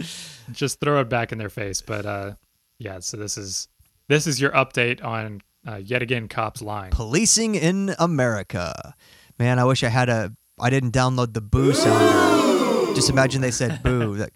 just 0.52 0.80
throw 0.80 1.00
it 1.00 1.08
back 1.08 1.32
in 1.32 1.38
their 1.38 1.50
face. 1.50 1.82
But 1.82 2.06
uh, 2.06 2.34
yeah, 2.78 3.00
so 3.00 3.16
this 3.16 3.38
is 3.38 3.68
this 4.08 4.26
is 4.26 4.40
your 4.40 4.50
update 4.52 5.04
on 5.04 5.40
uh, 5.66 5.76
yet 5.76 6.02
again 6.02 6.28
cops 6.28 6.62
lying. 6.62 6.92
Policing 6.92 7.54
in 7.54 7.94
America. 7.98 8.94
Man, 9.38 9.58
I 9.58 9.64
wish 9.64 9.82
I 9.82 9.88
had 9.88 10.08
a. 10.08 10.32
I 10.58 10.70
didn't 10.70 10.92
download 10.92 11.34
the 11.34 11.40
boo 11.42 11.74
sounder. 11.74 12.94
Just 12.94 13.10
imagine 13.10 13.42
they 13.42 13.50
said 13.50 13.82
boo. 13.82 14.14
Like, 14.14 14.32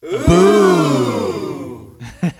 boo. 0.00 1.98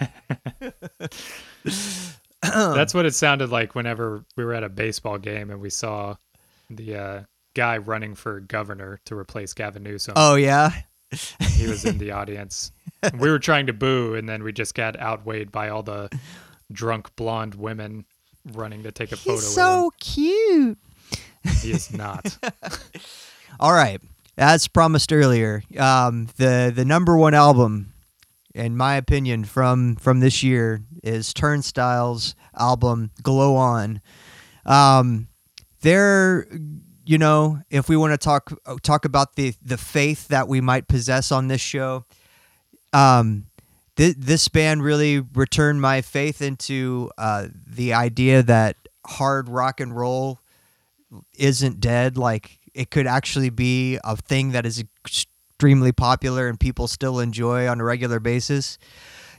That's 2.43 2.95
what 2.95 3.07
it 3.07 3.15
sounded 3.15 3.51
like 3.51 3.75
whenever 3.75 4.25
we 4.37 4.45
were 4.45 4.55
at 4.55 4.65
a 4.65 4.69
baseball 4.69 5.19
game 5.19 5.51
and 5.51 5.61
we 5.61 5.71
saw 5.71 6.17
the 6.69 6.97
uh, 6.97 7.23
guy 7.55 7.79
running 7.79 8.15
for 8.15 8.41
governor 8.41 9.01
to 9.07 9.17
replace 9.17 9.53
Gavin 9.55 9.83
Newsom. 9.83 10.15
Oh 10.17 10.37
yeah. 10.37 10.71
He 11.57 11.67
was 11.67 11.85
in 11.85 11.99
the 11.99 12.13
audience. 12.13 12.73
we 13.19 13.31
were 13.31 13.39
trying 13.39 13.67
to 13.67 13.73
boo, 13.73 14.15
and 14.15 14.29
then 14.29 14.43
we 14.43 14.53
just 14.53 14.75
got 14.75 14.99
outweighed 14.99 15.51
by 15.51 15.69
all 15.69 15.83
the 15.83 16.09
drunk 16.73 17.15
blonde 17.17 17.55
women 17.55 18.05
running 18.53 18.83
to 18.85 18.93
take 18.93 19.13
a 19.13 19.17
photo 19.17 19.33
He's 19.33 19.45
with 19.45 19.55
so 19.55 19.91
cute. 19.99 20.79
He 21.63 21.73
is 21.73 21.93
not. 21.93 22.39
All 23.61 23.73
right, 23.73 24.01
as 24.39 24.69
promised 24.69 25.13
earlier, 25.13 25.63
um, 25.79 26.29
the 26.37 26.73
the 26.75 26.85
number 26.85 27.17
one 27.17 27.35
album, 27.35 27.93
in 28.55 28.77
my 28.77 28.97
opinion, 28.97 29.45
from 29.45 29.97
from 29.97 30.21
this 30.21 30.43
year 30.43 30.83
is 31.03 31.35
Turnstile's 31.35 32.35
album 32.59 33.11
"Glow 33.23 33.57
On." 33.57 34.01
Um, 34.67 35.29
there, 35.81 36.47
you 37.11 37.19
know, 37.19 37.61
if 37.71 37.89
we 37.89 37.97
want 37.97 38.13
to 38.13 38.17
talk 38.17 38.53
talk 38.83 39.05
about 39.05 39.35
the 39.35 39.53
the 39.61 39.77
faith 39.77 40.29
that 40.29 40.47
we 40.47 40.61
might 40.61 40.87
possess 40.87 41.33
on 41.33 41.49
this 41.49 41.61
show, 41.61 42.05
um, 42.93 43.47
th- 43.97 44.15
this 44.17 44.47
band 44.47 44.85
really 44.85 45.19
returned 45.19 45.81
my 45.81 46.03
faith 46.03 46.41
into 46.41 47.11
uh, 47.19 47.49
the 47.67 47.95
idea 47.95 48.45
that 48.45 48.77
hard 49.05 49.49
rock 49.49 49.81
and 49.81 49.97
roll 49.97 50.39
isn't 51.37 51.81
dead. 51.81 52.17
Like 52.17 52.61
it 52.75 52.93
could 52.93 53.09
actually 53.09 53.51
be 53.51 53.99
a 54.05 54.17
thing 54.17 54.53
that 54.53 54.65
is 54.65 54.85
extremely 55.05 55.91
popular 55.91 56.47
and 56.47 56.61
people 56.61 56.87
still 56.87 57.19
enjoy 57.19 57.67
on 57.67 57.81
a 57.81 57.85
regular 57.85 58.21
basis. 58.21 58.79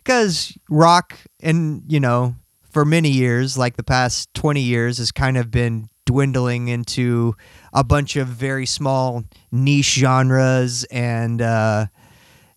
Because 0.03 0.57
rock, 0.69 1.17
and 1.39 1.83
you 1.87 2.01
know, 2.01 2.35
for 2.69 2.83
many 2.83 3.11
years, 3.11 3.57
like 3.57 3.77
the 3.77 3.83
past 3.83 4.33
20 4.33 4.59
years, 4.59 4.97
has 4.97 5.13
kind 5.13 5.37
of 5.37 5.51
been 5.51 5.87
dwindling 6.05 6.67
into 6.67 7.35
a 7.73 7.83
bunch 7.83 8.15
of 8.15 8.27
very 8.27 8.65
small 8.65 9.23
niche 9.51 9.93
genres 9.93 10.83
and 10.85 11.41
uh, 11.41 11.85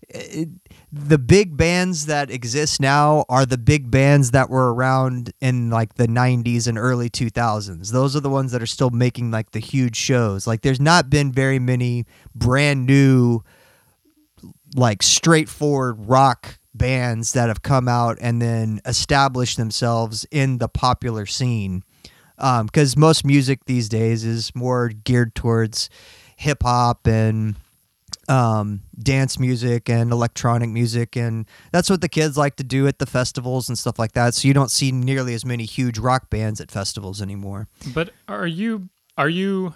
it, 0.08 0.48
the 0.92 1.18
big 1.18 1.56
bands 1.56 2.06
that 2.06 2.30
exist 2.30 2.80
now 2.80 3.24
are 3.28 3.44
the 3.44 3.58
big 3.58 3.90
bands 3.90 4.30
that 4.30 4.48
were 4.48 4.72
around 4.72 5.32
in 5.40 5.68
like 5.68 5.94
the 5.94 6.06
90s 6.06 6.68
and 6.68 6.78
early 6.78 7.10
2000s. 7.10 7.90
Those 7.90 8.14
are 8.14 8.20
the 8.20 8.30
ones 8.30 8.52
that 8.52 8.62
are 8.62 8.66
still 8.66 8.90
making 8.90 9.32
like 9.32 9.50
the 9.50 9.58
huge 9.58 9.96
shows. 9.96 10.46
Like 10.46 10.62
there's 10.62 10.80
not 10.80 11.10
been 11.10 11.32
very 11.32 11.58
many 11.58 12.06
brand 12.32 12.86
new 12.86 13.42
like 14.76 15.02
straightforward 15.02 16.06
rock 16.06 16.58
bands 16.74 17.32
that 17.32 17.48
have 17.48 17.62
come 17.62 17.88
out 17.88 18.16
and 18.20 18.40
then 18.40 18.80
established 18.84 19.56
themselves 19.56 20.26
in 20.30 20.58
the 20.58 20.68
popular 20.68 21.26
scene. 21.26 21.82
Because 22.36 22.96
most 22.96 23.24
music 23.24 23.64
these 23.66 23.88
days 23.88 24.24
is 24.24 24.54
more 24.54 24.88
geared 24.88 25.34
towards 25.34 25.88
hip 26.36 26.62
hop 26.62 27.06
and 27.06 27.56
um, 28.28 28.80
dance 28.98 29.38
music 29.38 29.88
and 29.88 30.10
electronic 30.10 30.70
music, 30.70 31.16
and 31.16 31.46
that's 31.72 31.90
what 31.90 32.00
the 32.00 32.08
kids 32.08 32.36
like 32.36 32.56
to 32.56 32.64
do 32.64 32.86
at 32.86 32.98
the 32.98 33.06
festivals 33.06 33.68
and 33.68 33.78
stuff 33.78 33.98
like 33.98 34.12
that. 34.12 34.34
So 34.34 34.48
you 34.48 34.54
don't 34.54 34.70
see 34.70 34.92
nearly 34.92 35.34
as 35.34 35.44
many 35.44 35.64
huge 35.64 35.98
rock 35.98 36.30
bands 36.30 36.60
at 36.60 36.70
festivals 36.70 37.20
anymore. 37.20 37.68
But 37.92 38.10
are 38.28 38.46
you 38.46 38.88
are 39.16 39.28
you 39.28 39.74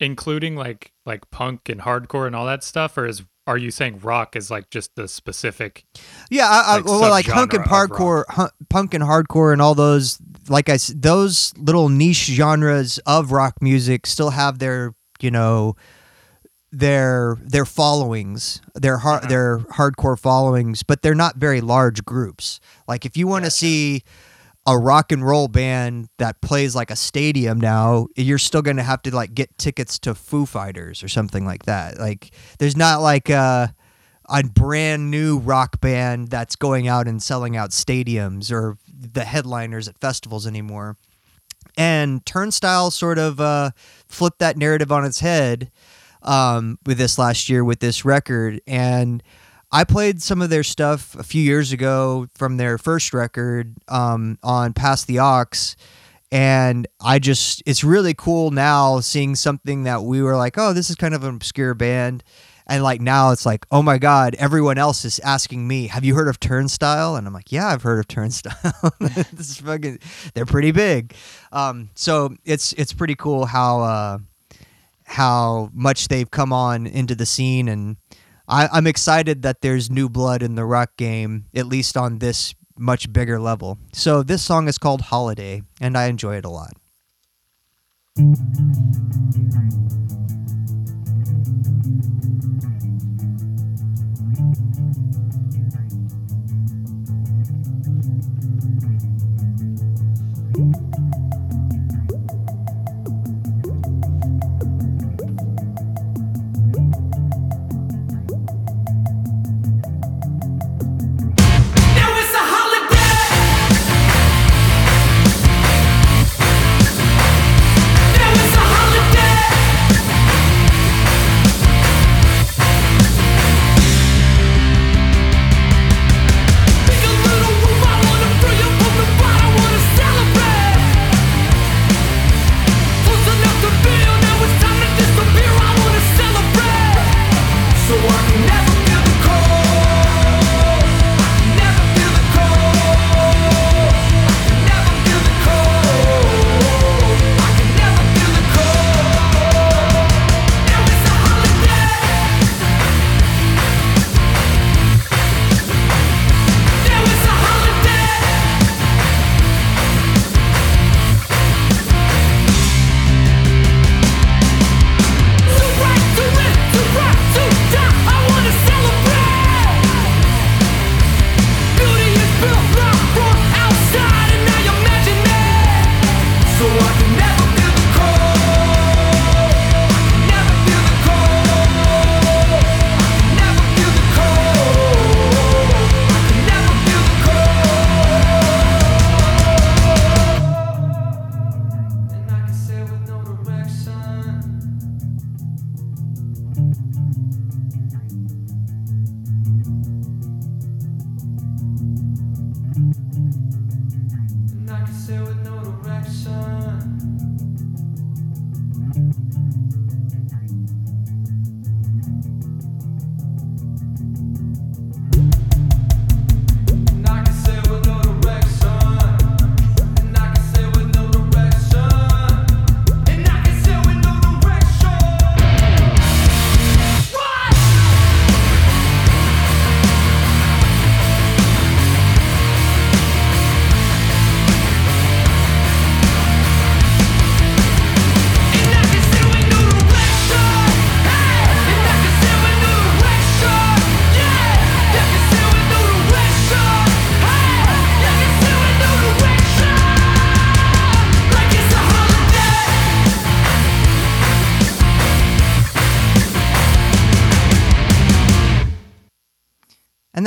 including 0.00 0.56
like 0.56 0.92
like 1.06 1.30
punk 1.30 1.68
and 1.68 1.80
hardcore 1.80 2.26
and 2.26 2.36
all 2.36 2.46
that 2.46 2.64
stuff, 2.64 2.96
or 2.96 3.06
is 3.06 3.22
are 3.46 3.58
you 3.58 3.70
saying 3.70 4.00
rock 4.00 4.36
is 4.36 4.50
like 4.50 4.70
just 4.70 4.94
the 4.94 5.08
specific? 5.08 5.84
Yeah, 6.30 6.46
I, 6.48 6.60
I, 6.60 6.76
Like 6.76 6.84
well, 6.84 7.10
like 7.10 7.26
punk 7.26 7.54
and 7.54 7.64
hardcore, 7.64 8.24
punk 8.68 8.94
and 8.94 9.02
hardcore, 9.04 9.52
and 9.52 9.60
all 9.62 9.74
those. 9.74 10.18
Like 10.48 10.68
I, 10.68 10.78
those 10.94 11.52
little 11.56 11.88
niche 11.88 12.26
genres 12.26 12.98
of 13.06 13.32
rock 13.32 13.54
music 13.60 14.06
still 14.06 14.30
have 14.30 14.58
their, 14.58 14.94
you 15.20 15.30
know, 15.30 15.76
their 16.70 17.36
their 17.42 17.64
followings, 17.64 18.60
their 18.74 18.98
har- 18.98 19.18
Uh-huh. 19.18 19.28
their 19.28 19.58
hardcore 19.76 20.18
followings, 20.18 20.82
but 20.82 21.02
they're 21.02 21.14
not 21.14 21.36
very 21.36 21.60
large 21.60 22.04
groups. 22.04 22.60
Like 22.88 23.04
if 23.04 23.16
you 23.16 23.26
want 23.26 23.44
to 23.44 23.46
Gotcha. 23.50 23.56
see 23.56 24.02
a 24.66 24.78
rock 24.78 25.10
and 25.10 25.26
roll 25.26 25.48
band 25.48 26.08
that 26.18 26.40
plays 26.40 26.74
like 26.74 26.90
a 26.90 26.96
stadium 26.96 27.60
now, 27.60 28.06
you're 28.16 28.38
still 28.38 28.62
going 28.62 28.76
to 28.76 28.82
have 28.82 29.02
to 29.02 29.14
like 29.14 29.34
get 29.34 29.56
tickets 29.58 29.98
to 30.00 30.14
Foo 30.14 30.46
Fighters 30.46 31.02
or 31.02 31.08
something 31.08 31.44
like 31.44 31.64
that. 31.64 31.98
Like 31.98 32.32
there's 32.58 32.76
not 32.76 33.00
like 33.00 33.28
a 33.28 33.74
a 34.28 34.42
brand 34.44 35.10
new 35.10 35.38
rock 35.38 35.80
band 35.80 36.28
that's 36.28 36.56
going 36.56 36.86
out 36.86 37.08
and 37.08 37.22
selling 37.22 37.56
out 37.56 37.70
stadiums 37.70 38.52
or 38.52 38.78
the 38.88 39.24
headliners 39.24 39.88
at 39.88 39.98
festivals 39.98 40.46
anymore. 40.46 40.96
And 41.76 42.24
Turnstile 42.24 42.90
sort 42.90 43.18
of 43.18 43.40
uh, 43.40 43.70
flipped 44.08 44.38
that 44.38 44.56
narrative 44.56 44.92
on 44.92 45.04
its 45.04 45.20
head 45.20 45.70
um, 46.22 46.78
with 46.86 46.98
this 46.98 47.18
last 47.18 47.48
year 47.48 47.64
with 47.64 47.80
this 47.80 48.04
record. 48.04 48.60
And 48.66 49.22
I 49.74 49.84
played 49.84 50.20
some 50.20 50.42
of 50.42 50.50
their 50.50 50.62
stuff 50.62 51.14
a 51.14 51.22
few 51.22 51.42
years 51.42 51.72
ago 51.72 52.26
from 52.34 52.58
their 52.58 52.76
first 52.76 53.14
record 53.14 53.74
um, 53.88 54.38
on 54.42 54.74
Past 54.74 55.06
the 55.06 55.18
Ox. 55.18 55.76
And 56.30 56.86
I 57.00 57.18
just, 57.18 57.62
it's 57.64 57.82
really 57.82 58.12
cool 58.12 58.50
now 58.50 59.00
seeing 59.00 59.34
something 59.34 59.84
that 59.84 60.02
we 60.02 60.22
were 60.22 60.36
like, 60.36 60.58
oh, 60.58 60.74
this 60.74 60.90
is 60.90 60.96
kind 60.96 61.14
of 61.14 61.24
an 61.24 61.34
obscure 61.34 61.72
band. 61.72 62.22
And 62.66 62.82
like 62.82 63.00
now 63.00 63.32
it's 63.32 63.46
like, 63.46 63.64
oh 63.70 63.82
my 63.82 63.96
God, 63.96 64.34
everyone 64.38 64.76
else 64.76 65.06
is 65.06 65.18
asking 65.20 65.66
me, 65.66 65.86
have 65.86 66.04
you 66.04 66.14
heard 66.14 66.28
of 66.28 66.38
Turnstile? 66.38 67.16
And 67.16 67.26
I'm 67.26 67.32
like, 67.32 67.50
yeah, 67.50 67.68
I've 67.68 67.82
heard 67.82 67.98
of 67.98 68.08
Turnstile. 68.08 68.92
this 69.00 69.50
is 69.50 69.56
fucking, 69.56 70.00
they're 70.34 70.46
pretty 70.46 70.70
big. 70.70 71.14
Um, 71.50 71.88
so 71.94 72.34
it's, 72.44 72.74
it's 72.74 72.92
pretty 72.92 73.14
cool 73.14 73.46
how, 73.46 73.80
uh, 73.80 74.18
how 75.04 75.70
much 75.72 76.08
they've 76.08 76.30
come 76.30 76.52
on 76.52 76.86
into 76.86 77.14
the 77.14 77.26
scene 77.26 77.68
and 77.68 77.96
I, 78.52 78.68
I'm 78.70 78.86
excited 78.86 79.40
that 79.42 79.62
there's 79.62 79.90
new 79.90 80.10
blood 80.10 80.42
in 80.42 80.56
the 80.56 80.66
rock 80.66 80.98
game, 80.98 81.46
at 81.54 81.66
least 81.66 81.96
on 81.96 82.18
this 82.18 82.54
much 82.76 83.10
bigger 83.10 83.40
level. 83.40 83.78
So 83.94 84.22
this 84.22 84.44
song 84.44 84.68
is 84.68 84.76
called 84.76 85.00
Holiday, 85.00 85.62
and 85.80 85.96
I 85.96 86.04
enjoy 86.06 86.36
it 86.36 86.44
a 86.44 86.50
lot. 86.50 86.74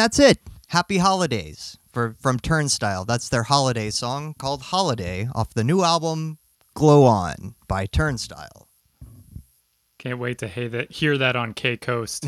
That's 0.05 0.19
it. 0.19 0.37
Happy 0.67 0.99
holidays 0.99 1.79
for 1.91 2.15
from 2.19 2.37
Turnstile. 2.37 3.05
That's 3.05 3.27
their 3.27 3.41
holiday 3.41 3.89
song 3.89 4.35
called 4.37 4.61
Holiday 4.61 5.27
off 5.33 5.55
the 5.55 5.63
new 5.63 5.81
album 5.81 6.37
Glow 6.75 7.05
On 7.05 7.55
by 7.67 7.87
Turnstile. 7.87 8.67
Can't 9.97 10.19
wait 10.19 10.37
to 10.37 10.47
hear 10.47 10.69
that, 10.69 10.91
hear 10.91 11.17
that 11.17 11.35
on 11.35 11.53
K 11.55 11.75
Coast 11.77 12.25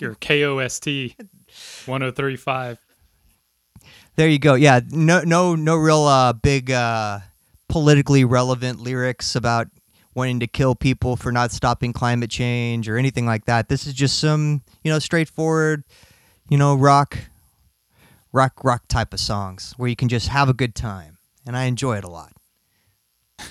Your 0.00 0.14
KOST 0.14 1.14
1035. 1.84 2.78
There 4.16 4.28
you 4.28 4.38
go. 4.38 4.54
Yeah, 4.54 4.80
no 4.90 5.20
no 5.20 5.54
no 5.54 5.76
real 5.76 6.04
uh 6.04 6.32
big 6.32 6.70
uh 6.70 7.18
politically 7.68 8.24
relevant 8.24 8.80
lyrics 8.80 9.36
about 9.36 9.68
wanting 10.14 10.40
to 10.40 10.46
kill 10.46 10.74
people 10.74 11.16
for 11.16 11.32
not 11.32 11.52
stopping 11.52 11.92
climate 11.92 12.30
change 12.30 12.88
or 12.88 12.96
anything 12.96 13.26
like 13.26 13.44
that. 13.44 13.68
This 13.68 13.86
is 13.86 13.92
just 13.92 14.18
some, 14.18 14.62
you 14.82 14.90
know, 14.90 14.98
straightforward, 14.98 15.84
you 16.48 16.56
know, 16.58 16.74
rock 16.74 17.18
rock 18.32 18.62
rock 18.64 18.86
type 18.88 19.12
of 19.14 19.20
songs 19.20 19.74
where 19.76 19.88
you 19.88 19.96
can 19.96 20.08
just 20.08 20.28
have 20.28 20.48
a 20.48 20.54
good 20.54 20.74
time. 20.74 21.18
And 21.46 21.56
I 21.56 21.64
enjoy 21.64 21.96
it 21.98 22.04
a 22.04 22.10
lot. 22.10 22.32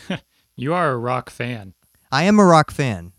You 0.60 0.74
are 0.74 0.90
a 0.92 0.98
rock 0.98 1.30
fan. 1.30 1.76
I 2.12 2.24
am 2.24 2.40
a 2.40 2.44
rock 2.44 2.72
fan. 2.72 3.12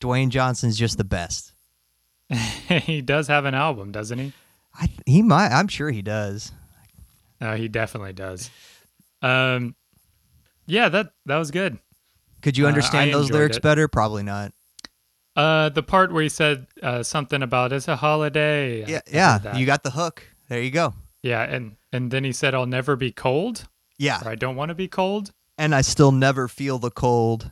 Dwayne 0.00 0.28
Johnson's 0.28 0.78
just 0.78 0.98
the 0.98 1.04
best. 1.04 1.52
he 2.30 3.00
does 3.02 3.26
have 3.26 3.44
an 3.44 3.54
album, 3.56 3.90
doesn't 3.90 4.20
he? 4.20 4.32
I 4.72 4.88
he 5.04 5.20
might 5.20 5.48
I'm 5.48 5.66
sure 5.66 5.90
he 5.90 6.00
does. 6.00 6.52
Uh, 7.40 7.56
he 7.56 7.66
definitely 7.66 8.12
does. 8.12 8.50
Um, 9.20 9.74
yeah, 10.66 10.88
that 10.90 11.12
that 11.26 11.38
was 11.38 11.50
good. 11.50 11.76
Could 12.40 12.56
you 12.56 12.66
Uh, 12.66 12.68
understand 12.68 13.10
I 13.10 13.12
those 13.14 13.32
lyrics 13.32 13.56
it. 13.56 13.62
better? 13.64 13.88
Probably 13.88 14.22
not. 14.22 14.52
Uh, 15.40 15.68
the 15.70 15.82
part 15.82 16.12
where 16.12 16.22
he 16.22 16.28
said 16.28 16.66
uh, 16.82 17.02
something 17.02 17.42
about 17.42 17.72
it's 17.72 17.88
a 17.88 17.96
holiday. 17.96 18.84
Yeah, 18.86 19.00
yeah. 19.10 19.56
You 19.56 19.64
got 19.66 19.82
the 19.82 19.90
hook. 19.92 20.22
There 20.48 20.60
you 20.60 20.70
go. 20.70 20.92
yeah, 21.22 21.42
and 21.42 21.76
and 21.92 22.10
then 22.10 22.24
he 22.24 22.32
said, 22.32 22.54
"I'll 22.54 22.66
never 22.78 22.96
be 22.96 23.10
cold," 23.12 23.68
Yeah. 23.98 24.20
or 24.24 24.28
"I 24.30 24.34
don't 24.34 24.56
want 24.56 24.68
to 24.70 24.74
be 24.74 24.88
cold." 24.88 25.32
and 25.58 25.74
I 25.74 25.82
still 25.82 26.10
never 26.12 26.48
feel 26.48 26.78
the 26.78 26.90
cold. 26.90 27.50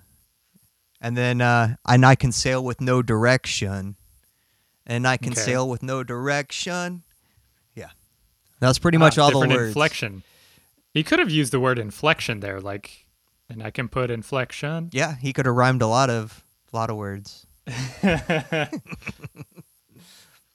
And 1.00 1.16
then 1.16 1.40
uh, 1.40 1.76
and 1.86 2.04
I 2.04 2.14
can 2.16 2.32
sail 2.32 2.62
with 2.64 2.80
no 2.80 3.02
direction, 3.02 3.96
and 4.86 5.06
I 5.06 5.16
can 5.16 5.32
Okay. 5.32 5.40
sail 5.42 5.68
with 5.68 5.82
no 5.82 6.02
direction. 6.04 7.02
Yeah, 7.74 7.90
that's 8.60 8.78
pretty 8.78 8.98
much 8.98 9.16
Ah, 9.18 9.22
all 9.24 9.30
the 9.40 9.48
words. 9.48 9.68
inflection. 9.68 10.22
He 10.94 11.02
could 11.04 11.18
have 11.20 11.30
used 11.30 11.52
the 11.52 11.60
word 11.60 11.78
inflection 11.78 12.40
there, 12.40 12.60
like, 12.60 13.06
and 13.48 13.62
I 13.62 13.70
can 13.70 13.88
put 13.88 14.10
inflection. 14.10 14.88
Yeah, 14.92 15.16
he 15.16 15.32
could 15.32 15.46
have 15.46 15.54
rhymed 15.54 15.82
a 15.82 15.86
lot 15.86 16.10
of 16.10 16.42
a 16.72 16.76
lot 16.76 16.90
of 16.90 16.96
words. 16.96 17.46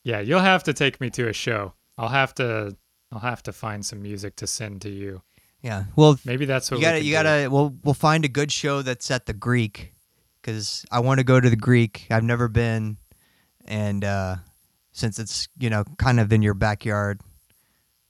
Yeah, 0.04 0.20
you'll 0.20 0.42
have 0.42 0.64
to 0.64 0.74
take 0.74 1.00
me 1.00 1.10
to 1.12 1.30
a 1.30 1.34
show. 1.34 1.74
I'll 1.98 2.10
have 2.10 2.36
to. 2.36 2.76
I'll 3.12 3.20
have 3.20 3.44
to 3.44 3.54
find 3.54 3.86
some 3.86 4.02
music 4.02 4.36
to 4.38 4.48
send 4.48 4.82
to 4.82 4.90
you. 4.90 5.22
Yeah, 5.62 5.86
well, 5.96 6.20
Maybe 6.26 6.46
that's 6.46 6.70
what 6.70 6.80
you 6.80 6.86
gotta 6.86 7.04
you 7.04 7.12
gotta 7.14 7.48
we'll 7.50 7.74
we'll 7.84 7.94
find 7.94 8.26
a 8.26 8.28
good 8.28 8.52
show 8.52 8.82
that's 8.82 9.10
at 9.12 9.28
the 9.28 9.34
Greek 9.34 9.94
because 10.42 10.86
I 10.92 11.00
want 11.00 11.20
to 11.20 11.24
go 11.24 11.40
to 11.40 11.50
the 11.50 11.56
Greek. 11.56 12.06
I've 12.12 12.24
never 12.24 12.50
been, 12.50 12.98
and 13.64 14.04
uh, 14.04 14.38
since 14.92 15.20
it's 15.20 15.48
you 15.58 15.70
know 15.70 15.86
kind 15.98 16.20
of 16.20 16.34
in 16.34 16.42
your 16.42 16.54
backyard, 16.54 17.22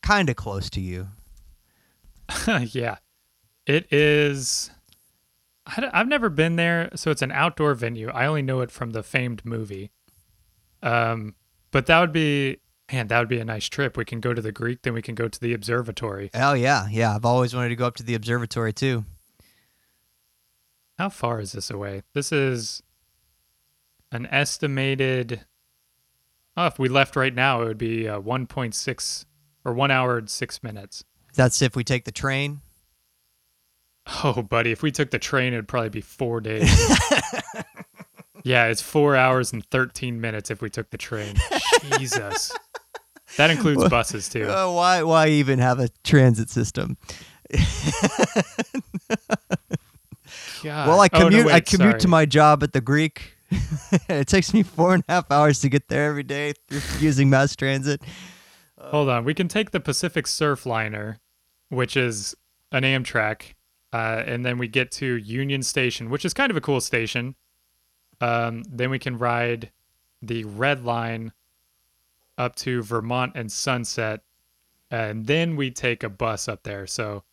kind 0.01 0.30
of 0.30 0.35
close 0.35 0.69
to 0.71 0.81
you. 0.81 1.09
yeah, 2.47 2.97
it 3.67 3.91
is. 3.93 4.71
I've 5.65 6.07
never 6.07 6.30
been 6.30 6.57
there, 6.57 6.90
so 6.95 7.10
it's 7.10 7.22
an 7.22 7.31
outdoor 7.31 7.73
venue. 7.73 8.10
I 8.10 8.26
only 8.26 8.41
know 8.41 8.61
it 8.61 8.72
from 8.72 8.91
the 8.91 9.02
famed 9.02 9.45
movie. 9.45 9.91
Um, 10.81 11.35
but 11.72 11.85
that 11.85 11.99
would 12.02 12.11
be 12.11 12.60
man, 12.91 13.07
that 13.07 13.19
would 13.19 13.30
be 13.30 13.40
a 13.40 13.45
nice 13.45 13.68
trip. 13.68 13.98
We 13.98 14.06
can 14.06 14.19
go 14.19 14.34
to 14.34 14.41
the 14.41 14.52
Greek, 14.52 14.84
then 14.84 14.94
we 14.94 15.02
can 15.02 15.15
go 15.15 15.27
to 15.27 15.40
the 15.40 15.53
observatory. 15.53 16.30
Oh 16.34 16.53
yeah, 16.53 16.88
yeah. 16.90 17.15
I've 17.15 17.26
always 17.26 17.56
wanted 17.56 17.69
to 17.69 17.76
go 17.76 17.88
up 17.88 17.95
to 17.95 18.03
the 18.03 18.15
observatory 18.15 18.73
too. 18.73 19.06
How 20.98 21.10
far 21.10 21.40
is 21.40 21.53
this 21.53 21.72
away? 21.72 22.03
This 22.14 22.31
is 22.31 22.84
an 24.11 24.27
estimated. 24.27 25.45
Oh, 26.56 26.68
if 26.68 26.77
we 26.77 26.88
left 26.88 27.15
right 27.15 27.34
now, 27.34 27.64
it 27.64 27.65
would 27.65 27.80
be 27.80 28.07
uh, 28.07 28.19
1.6 28.19 29.26
or 29.65 29.73
one 29.73 29.90
hour 29.90 30.19
and 30.19 30.30
six 30.30 30.61
minutes. 30.61 31.03
That's 31.34 31.64
if 31.64 31.76
we 31.76 31.84
take 31.84 32.06
the 32.06 32.11
train. 32.11 32.61
Oh, 34.23 34.41
buddy, 34.41 34.71
if 34.71 34.84
we 34.84 34.91
took 34.91 35.11
the 35.11 35.19
train, 35.19 35.53
it'd 35.53 35.67
probably 35.67 35.89
be 35.89 36.01
four 36.01 36.41
days. 36.41 36.69
yeah, 38.43 38.65
it's 38.65 38.81
four 38.81 39.15
hours 39.15 39.53
and 39.53 39.65
13 39.65 40.19
minutes 40.19 40.51
if 40.51 40.61
we 40.61 40.69
took 40.69 40.89
the 40.89 40.97
train. 40.97 41.35
Jesus. 41.97 42.51
That 43.38 43.49
includes 43.49 43.88
buses, 43.89 44.30
too. 44.30 44.43
Uh, 44.49 44.71
why 44.71 45.03
why 45.03 45.27
even 45.30 45.59
have 45.59 45.80
a 45.80 45.89
transit 46.03 46.49
system? 46.49 46.97
God. 50.63 50.88
well, 50.88 50.99
I 50.99 51.09
Oh, 51.13 51.19
no, 51.19 51.25
commute 51.25 51.47
I 51.47 51.53
wait, 51.55 51.65
commute 51.65 51.99
to 52.01 52.07
my 52.07 52.25
job 52.25 52.63
at 52.63 52.73
the 52.73 52.81
Greek. 52.81 53.38
it 54.09 54.27
takes 54.27 54.53
me 54.53 54.63
four 54.63 54.93
and 54.93 55.03
a 55.07 55.11
half 55.11 55.31
hours 55.31 55.59
to 55.61 55.69
get 55.69 55.88
there 55.88 56.09
every 56.09 56.23
day 56.23 56.53
using 56.99 57.30
mass 57.30 57.55
transit. 57.55 58.01
Hold 58.80 59.09
on. 59.09 59.23
We 59.25 59.34
can 59.34 59.47
take 59.47 59.71
the 59.71 59.80
Pacific 59.80 60.25
Surfliner, 60.25 61.17
which 61.69 61.95
is 61.95 62.35
an 62.71 62.84
Amtrak, 62.84 63.53
uh, 63.93 64.23
and 64.25 64.45
then 64.45 64.57
we 64.57 64.67
get 64.67 64.91
to 64.91 65.05
Union 65.17 65.61
Station, 65.63 66.09
which 66.09 66.25
is 66.25 66.33
kind 66.33 66.49
of 66.51 66.57
a 66.57 66.61
cool 66.61 66.81
station. 66.81 67.35
Um, 68.19 68.63
then 68.67 68.89
we 68.89 68.99
can 68.99 69.17
ride 69.17 69.71
the 70.21 70.43
Red 70.45 70.83
Line 70.83 71.31
up 72.37 72.55
to 72.57 72.81
Vermont 72.81 73.33
and 73.35 73.51
Sunset, 73.51 74.21
and 74.89 75.27
then 75.27 75.55
we 75.55 75.69
take 75.69 76.03
a 76.03 76.09
bus 76.09 76.47
up 76.47 76.63
there. 76.63 76.87
So 76.87 77.23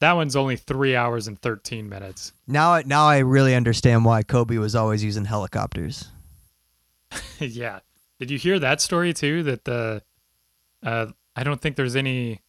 that 0.00 0.12
one's 0.14 0.36
only 0.36 0.56
three 0.56 0.96
hours 0.96 1.28
and 1.28 1.38
13 1.40 1.88
minutes. 1.88 2.32
Now 2.46 2.72
I- 2.72 2.82
now 2.86 3.06
I 3.06 3.18
really 3.18 3.54
understand 3.54 4.04
why 4.04 4.22
Kobe 4.22 4.56
was 4.56 4.74
always 4.74 5.04
using 5.04 5.26
helicopters. 5.26 6.08
yeah. 7.38 7.80
Did 8.18 8.30
you 8.30 8.38
hear 8.38 8.58
that 8.58 8.80
story 8.80 9.12
too? 9.12 9.42
That 9.42 9.64
the 9.64 10.02
uh, 10.82 11.06
I 11.36 11.42
don't 11.42 11.60
think 11.60 11.76
there's 11.76 11.96
any 11.96 12.40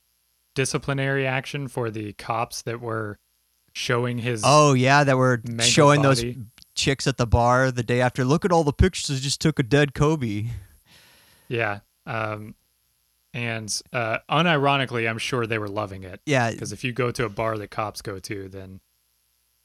disciplinary 0.53 1.25
action 1.25 1.67
for 1.67 1.89
the 1.89 2.13
cops 2.13 2.61
that 2.63 2.79
were 2.79 3.17
showing 3.73 4.18
his. 4.18 4.41
Oh 4.45 4.73
yeah, 4.73 5.03
that 5.03 5.18
were 5.18 5.41
showing 5.60 6.02
those 6.02 6.23
chicks 6.76 7.07
at 7.07 7.18
the 7.18 7.27
bar 7.27 7.72
the 7.72 7.84
day 7.84 8.02
after. 8.02 8.23
Look 8.26 8.45
at 8.45 8.52
all 8.52 8.64
the 8.64 8.73
pictures. 8.73 9.18
I 9.18 9.19
just 9.19 9.41
took 9.41 9.60
a 9.60 9.64
dead 9.64 9.93
Kobe. 9.93 10.48
yeah. 11.48 11.80
Um, 12.06 12.56
and 13.34 13.81
uh, 13.93 14.18
unironically, 14.30 15.10
I'm 15.10 15.18
sure 15.18 15.45
they 15.48 15.57
were 15.57 15.69
loving 15.69 16.03
it 16.03 16.19
Yeah, 16.26 16.52
because 16.52 16.73
if 16.73 16.84
you 16.84 16.91
go 16.91 17.11
to 17.11 17.26
a 17.26 17.30
bar 17.30 17.57
that 17.57 17.69
cops 17.69 18.02
go 18.02 18.19
to, 18.19 18.49
then 18.49 18.81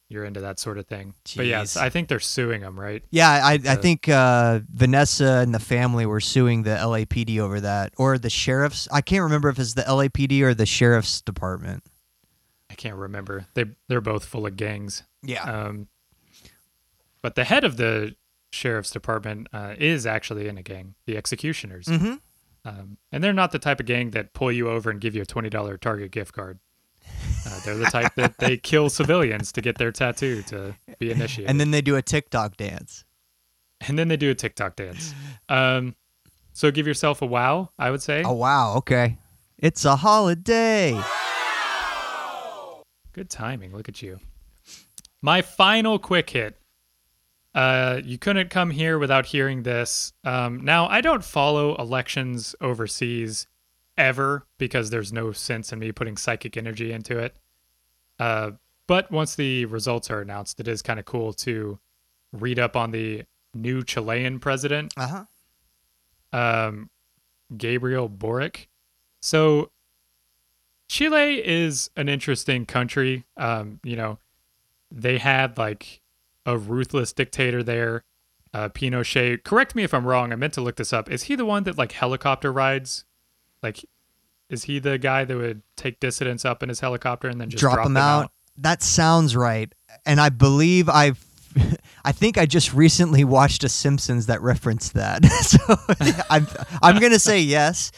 you're 0.09 0.25
into 0.25 0.41
that 0.43 0.61
sort 0.61 0.79
of 0.79 0.87
thing. 0.87 1.15
But 1.35 1.47
yes, 1.47 1.77
I 1.77 1.89
think 1.89 2.07
they're 2.09 2.21
suing 2.21 2.61
them, 2.61 2.79
right? 2.79 3.03
Yeah, 3.11 3.29
I, 3.29 3.55
I 3.55 3.73
Uh, 3.73 3.77
think 3.77 4.09
uh, 4.09 4.61
Vanessa 4.73 5.41
and 5.43 5.53
the 5.53 5.59
family 5.59 6.07
were 6.07 6.21
suing 6.21 6.63
the 6.63 6.77
LAPD 6.77 7.41
over 7.41 7.61
that, 7.61 7.93
or 7.97 8.19
the 8.19 8.31
sheriff's. 8.31 8.87
I 8.93 9.01
can't 9.01 9.23
remember 9.25 9.49
if 9.49 9.59
it's 9.59 9.75
the 9.75 9.83
LAPD 9.83 10.43
or 10.43 10.55
the 10.55 10.67
sheriff's 10.67 11.21
department. 11.23 11.83
Can't 12.77 12.97
remember. 12.97 13.47
They 13.55 13.65
they're 13.89 14.01
both 14.01 14.25
full 14.25 14.47
of 14.47 14.57
gangs. 14.57 15.03
Yeah, 15.23 15.43
Um, 15.43 15.89
but 17.23 17.35
the 17.35 17.45
head 17.45 17.65
of 17.65 17.77
the 17.77 18.15
sheriff's 18.53 18.91
department 18.91 19.49
uh, 19.53 19.75
is 19.79 20.07
actually 20.07 20.47
in 20.49 20.57
a 20.59 20.63
gang, 20.63 20.95
the 21.07 21.17
Executioners. 21.17 21.87
mm-hmm. 21.87 22.15
Um, 22.65 22.99
and 23.13 23.23
they're 23.23 23.33
not 23.33 23.53
the 23.53 23.59
type 23.61 23.79
of 23.81 23.87
gang 23.87 24.11
that 24.11 24.33
pull 24.35 24.51
you 24.51 24.69
over 24.69 24.91
and 24.91 25.01
give 25.01 25.15
you 25.15 25.23
a 25.23 25.27
$20 25.27 25.81
Target 25.81 26.11
gift 26.11 26.33
card. 26.33 26.59
Uh, 27.47 27.61
they're 27.65 27.77
the 27.77 27.85
type 27.87 28.13
that 28.17 28.39
they 28.39 28.57
kill 28.57 28.89
civilians 28.91 29.53
to 29.53 29.61
get 29.61 29.79
their 29.79 29.93
tattoo 29.93 30.43
to 30.43 30.75
be 30.99 31.13
initiated. 31.13 31.49
and 31.49 31.61
then 31.61 31.71
they 31.71 31.81
do 31.81 31.95
a 31.97 32.03
TikTok 32.03 32.57
dance. 32.57 33.05
and 33.87 33.97
then 33.99 34.09
they 34.09 34.17
do 34.17 34.31
a 34.31 34.35
TikTok 34.35 34.75
dance. 34.77 35.15
Um, 35.49 35.95
so 36.53 36.71
give 36.73 36.87
yourself 36.89 37.23
a 37.23 37.27
wow, 37.27 37.71
I 37.79 37.91
would 37.93 38.03
say. 38.03 38.23
Oh 38.25 38.33
wow, 38.33 38.75
okay, 38.79 39.19
it's 39.59 39.85
a 39.85 39.95
holiday. 39.97 41.01
Good 43.17 43.31
timing. 43.31 43.75
Look 43.75 43.89
at 43.89 44.03
you. 44.03 44.21
My 45.23 45.41
final 45.43 45.99
quick 45.99 46.29
hit. 46.31 46.61
Uh, 47.55 48.03
you 48.05 48.19
couldn't 48.19 48.51
come 48.51 48.71
here 48.71 48.99
without 48.99 49.25
hearing 49.25 49.63
this. 49.63 50.13
Um, 50.25 50.63
now, 50.63 50.87
I 50.87 51.01
don't 51.01 51.25
follow 51.25 51.75
elections 51.77 52.55
overseas 52.61 53.47
ever 53.97 54.47
because 54.59 54.91
there's 54.91 55.15
no 55.15 55.33
sense 55.33 55.73
in 55.73 55.79
me 55.79 55.91
putting 55.93 56.19
psychic 56.19 56.59
energy 56.59 56.93
into 56.93 57.19
it. 57.19 57.35
Uh, 58.21 58.51
but 58.87 59.11
once 59.11 59.35
the 59.35 59.65
results 59.65 60.11
are 60.11 60.21
announced, 60.21 60.61
it 60.61 60.69
is 60.69 60.83
kind 60.83 61.01
of 61.01 61.07
cool 61.07 61.33
to 61.33 61.79
read 62.35 62.59
up 62.59 62.77
on 62.77 62.91
the 62.91 63.23
new 63.55 63.83
Chilean 63.83 64.39
president 64.39 64.93
Uh 64.99 65.25
huh. 66.35 66.39
um, 66.39 66.91
Gabriel 67.57 68.11
Boric. 68.11 68.69
So 69.23 69.71
Chile 70.89 71.47
is 71.47 71.91
an 71.97 72.09
interesting 72.09 72.67
country. 72.67 73.25
Um, 73.37 73.81
you 73.83 73.97
know, 73.97 74.19
they 74.91 75.19
had 75.19 75.59
like 75.59 76.01
a 76.45 76.57
ruthless 76.57 77.13
dictator 77.13 77.63
there, 77.63 78.05
uh, 78.55 78.69
Pinochet. 78.69 79.43
Correct 79.43 79.75
me 79.75 79.83
if 79.83 79.93
I'm 79.93 80.07
wrong. 80.07 80.33
I 80.33 80.37
meant 80.37 80.55
to 80.55 80.61
look 80.61 80.77
this 80.77 80.93
up. 80.93 81.11
Is 81.11 81.25
he 81.25 81.35
the 81.35 81.45
one 81.45 81.65
that 81.65 81.77
like 81.77 81.93
helicopter 81.93 82.53
rides 82.53 83.05
Like, 83.63 83.85
is 84.49 84.65
he 84.65 84.79
the 84.79 84.97
guy 84.97 85.25
that 85.25 85.37
would 85.37 85.63
take 85.77 85.99
dissidents 85.99 86.45
up 86.45 86.63
in 86.63 86.69
his 86.69 86.81
helicopter 86.81 87.29
and 87.29 87.41
then 87.41 87.51
just 87.51 87.61
drop, 87.61 87.75
drop, 87.75 87.87
them 87.87 87.97
out. 87.97 88.31
That 88.57 88.83
sounds 88.83 89.35
right. 89.35 89.73
And 90.05 90.21
I 90.21 90.29
believe 90.29 90.89
I've 90.89 91.25
I 92.05 92.13
think 92.13 92.39
I 92.39 92.47
just 92.47 92.73
recently 92.73 93.25
watched 93.25 93.65
a 93.65 93.69
Simpsons 93.69 94.27
that 94.27 94.41
referenced 94.41 94.95
that. 94.95 95.25
so 95.43 95.59
I'm 96.31 96.47
I'm 96.83 97.01
gonna 97.01 97.19
say 97.19 97.41
yes. 97.41 97.93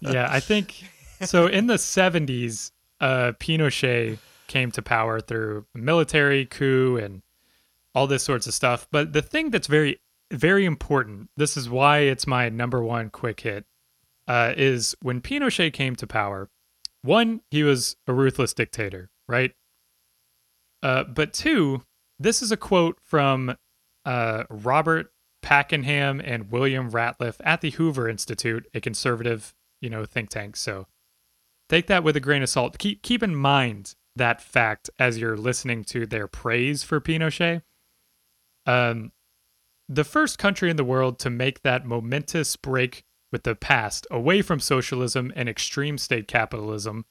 yeah, 0.00 0.28
I 0.30 0.40
think 0.40 0.84
so. 1.22 1.46
In 1.46 1.66
the 1.66 1.74
'70s, 1.74 2.72
uh, 3.00 3.32
Pinochet 3.38 4.18
came 4.46 4.70
to 4.72 4.82
power 4.82 5.20
through 5.20 5.66
a 5.74 5.78
military 5.78 6.46
coup 6.46 6.96
and 6.96 7.22
all 7.94 8.06
this 8.06 8.22
sorts 8.22 8.46
of 8.46 8.54
stuff. 8.54 8.88
But 8.90 9.12
the 9.12 9.22
thing 9.22 9.50
that's 9.50 9.66
very, 9.66 10.00
very 10.32 10.64
important, 10.64 11.30
this 11.36 11.56
is 11.56 11.68
why 11.68 12.00
it's 12.00 12.26
my 12.26 12.48
number 12.48 12.82
one 12.82 13.10
quick 13.10 13.40
hit, 13.40 13.66
uh, 14.26 14.54
is 14.56 14.96
when 15.00 15.20
Pinochet 15.20 15.72
came 15.72 15.94
to 15.96 16.06
power, 16.06 16.48
one, 17.02 17.40
he 17.50 17.62
was 17.62 17.96
a 18.06 18.12
ruthless 18.12 18.52
dictator, 18.52 19.10
right? 19.28 19.52
Uh, 20.82 21.04
but 21.04 21.32
two, 21.32 21.82
this 22.18 22.42
is 22.42 22.50
a 22.50 22.56
quote 22.56 22.98
from 23.02 23.56
uh, 24.04 24.44
Robert 24.50 25.12
Packenham 25.42 26.20
and 26.20 26.50
William 26.50 26.90
Ratliff 26.90 27.36
at 27.44 27.60
the 27.60 27.70
Hoover 27.70 28.08
Institute, 28.08 28.66
a 28.74 28.80
conservative, 28.80 29.54
you 29.80 29.88
know, 29.88 30.04
think 30.04 30.30
tank. 30.30 30.56
So 30.56 30.86
take 31.68 31.86
that 31.86 32.04
with 32.04 32.16
a 32.16 32.20
grain 32.20 32.42
of 32.42 32.48
salt. 32.48 32.78
Keep 32.78 33.02
keep 33.02 33.22
in 33.22 33.34
mind 33.34 33.94
that 34.16 34.40
fact 34.40 34.90
as 34.98 35.18
you're 35.18 35.36
listening 35.36 35.84
to 35.84 36.06
their 36.06 36.26
praise 36.26 36.82
for 36.82 37.00
Pinochet. 37.00 37.62
Um, 38.66 39.12
the 39.88 40.04
first 40.04 40.38
country 40.38 40.70
in 40.70 40.76
the 40.76 40.84
world 40.84 41.18
to 41.20 41.30
make 41.30 41.62
that 41.62 41.86
momentous 41.86 42.56
break 42.56 43.04
with 43.32 43.44
the 43.44 43.54
past 43.54 44.06
away 44.10 44.42
from 44.42 44.60
socialism 44.60 45.32
and 45.36 45.48
extreme 45.48 45.98
state 45.98 46.28
capitalism 46.28 47.04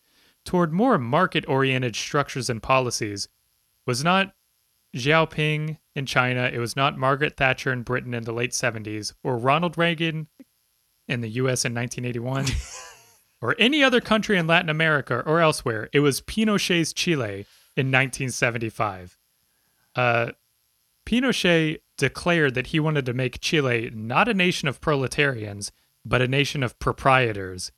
toward 0.45 0.71
more 0.71 0.97
market 0.97 1.47
oriented 1.47 1.95
structures 1.95 2.49
and 2.49 2.61
policies 2.61 3.27
was 3.85 4.03
not 4.03 4.33
Xiaoping 4.95 5.77
in 5.95 6.05
China, 6.05 6.49
it 6.51 6.59
was 6.59 6.75
not 6.75 6.97
Margaret 6.97 7.35
Thatcher 7.37 7.71
in 7.71 7.83
Britain 7.83 8.13
in 8.13 8.23
the 8.23 8.31
late 8.31 8.51
70s, 8.51 9.13
or 9.23 9.37
Ronald 9.37 9.77
Reagan 9.77 10.27
in 11.07 11.21
the 11.21 11.29
US 11.29 11.65
in 11.65 11.73
1981, 11.73 12.45
or 13.41 13.55
any 13.59 13.83
other 13.83 14.01
country 14.01 14.37
in 14.37 14.47
Latin 14.47 14.69
America 14.69 15.23
or 15.25 15.39
elsewhere. 15.39 15.89
It 15.93 15.99
was 15.99 16.21
Pinochet's 16.21 16.93
Chile 16.93 17.45
in 17.75 17.87
1975. 17.87 19.17
Uh, 19.95 20.31
Pinochet 21.05 21.79
declared 21.97 22.53
that 22.55 22.67
he 22.67 22.79
wanted 22.79 23.05
to 23.05 23.13
make 23.13 23.39
Chile 23.39 23.91
not 23.93 24.27
a 24.27 24.33
nation 24.33 24.67
of 24.67 24.81
proletarians, 24.81 25.71
but 26.05 26.21
a 26.21 26.27
nation 26.27 26.63
of 26.63 26.77
proprietors. 26.79 27.71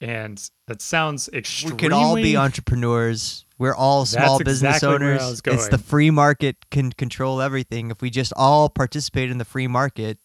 And 0.00 0.42
that 0.66 0.80
sounds 0.80 1.28
extremely. 1.28 1.74
We 1.74 1.78
could 1.80 1.92
all 1.92 2.14
be 2.14 2.36
entrepreneurs. 2.36 3.44
We're 3.58 3.74
all 3.74 4.06
small 4.06 4.38
That's 4.38 4.48
business 4.48 4.76
exactly 4.76 4.94
owners. 4.94 5.42
It's 5.44 5.68
the 5.68 5.76
free 5.78 6.10
market 6.10 6.56
can 6.70 6.92
control 6.92 7.42
everything. 7.42 7.90
If 7.90 8.00
we 8.00 8.08
just 8.08 8.32
all 8.34 8.70
participate 8.70 9.30
in 9.30 9.36
the 9.36 9.44
free 9.44 9.66
market, 9.66 10.18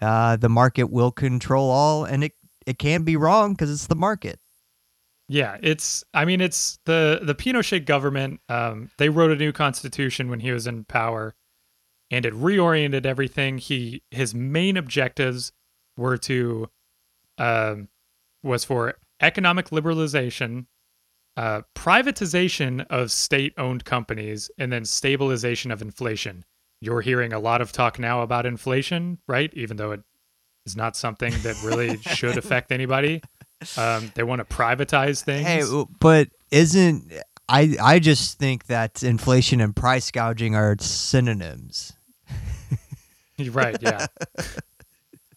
uh, 0.00 0.36
the 0.36 0.48
market 0.48 0.90
will 0.90 1.10
control 1.10 1.70
all, 1.70 2.04
and 2.04 2.22
it 2.22 2.32
it 2.66 2.78
can't 2.78 3.04
be 3.04 3.16
wrong 3.16 3.52
because 3.52 3.70
it's 3.70 3.86
the 3.86 3.94
market. 3.94 4.40
Yeah, 5.28 5.56
it's. 5.62 6.04
I 6.12 6.24
mean, 6.24 6.40
it's 6.40 6.78
the 6.84 7.20
the 7.22 7.34
Pinochet 7.34 7.86
government. 7.86 8.40
Um, 8.48 8.90
they 8.98 9.08
wrote 9.08 9.30
a 9.30 9.36
new 9.36 9.52
constitution 9.52 10.28
when 10.28 10.40
he 10.40 10.52
was 10.52 10.66
in 10.66 10.84
power, 10.84 11.34
and 12.10 12.26
it 12.26 12.34
reoriented 12.34 13.06
everything. 13.06 13.58
He 13.58 14.02
his 14.10 14.34
main 14.34 14.76
objectives 14.76 15.52
were 15.96 16.18
to, 16.18 16.68
um, 17.38 17.88
was 18.42 18.64
for 18.64 18.94
economic 19.20 19.70
liberalization, 19.70 20.66
uh, 21.36 21.62
privatization 21.74 22.84
of 22.90 23.10
state-owned 23.10 23.84
companies, 23.84 24.50
and 24.58 24.72
then 24.72 24.84
stabilization 24.84 25.70
of 25.70 25.80
inflation. 25.80 26.44
You're 26.80 27.00
hearing 27.00 27.32
a 27.32 27.38
lot 27.38 27.62
of 27.62 27.72
talk 27.72 27.98
now 27.98 28.20
about 28.20 28.44
inflation, 28.44 29.18
right? 29.26 29.50
Even 29.54 29.78
though 29.78 29.92
it 29.92 30.02
is 30.66 30.76
not 30.76 30.96
something 30.96 31.32
that 31.42 31.60
really 31.62 31.98
should 32.02 32.36
affect 32.36 32.72
anybody. 32.72 33.22
Um, 33.76 34.12
they 34.14 34.22
want 34.22 34.46
to 34.46 34.54
privatize 34.54 35.22
things. 35.22 35.46
Hey, 35.46 35.62
but 36.00 36.28
isn't 36.50 37.12
I? 37.48 37.76
I 37.82 37.98
just 37.98 38.38
think 38.38 38.66
that 38.66 39.02
inflation 39.02 39.60
and 39.60 39.74
price 39.74 40.10
gouging 40.10 40.54
are 40.54 40.76
synonyms. 40.78 41.92
You're 43.36 43.52
right. 43.52 43.76
Yeah. 43.80 44.06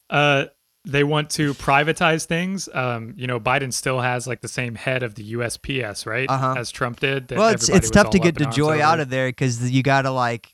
uh, 0.10 0.45
they 0.86 1.04
want 1.04 1.30
to 1.32 1.54
privatize 1.54 2.26
things. 2.26 2.70
Um, 2.74 3.14
you 3.18 3.28
know, 3.28 3.40
Biden 3.40 3.74
still 3.74 3.99
has 3.99 4.28
like 4.28 4.41
the 4.41 4.48
same 4.48 4.76
head 4.76 5.04
of 5.04 5.16
the 5.16 5.34
USPS, 5.34 6.06
right? 6.06 6.30
Uh-huh. 6.30 6.56
As 6.58 6.72
Trump 6.72 6.99
did. 6.99 7.28
that 7.28 7.38
well, 7.38 7.49
it's 7.49 7.70
it's 7.70 7.90
tough 7.90 8.12
to 8.12 8.20
get 8.20 8.40
in 8.40 8.48
DeJoy 8.48 8.80
out 8.80 8.99
of 8.99 9.10
there 9.10 9.28
because 9.28 9.70
you 9.70 9.84
got 9.84 10.04
to 10.04 10.12
like, 10.12 10.54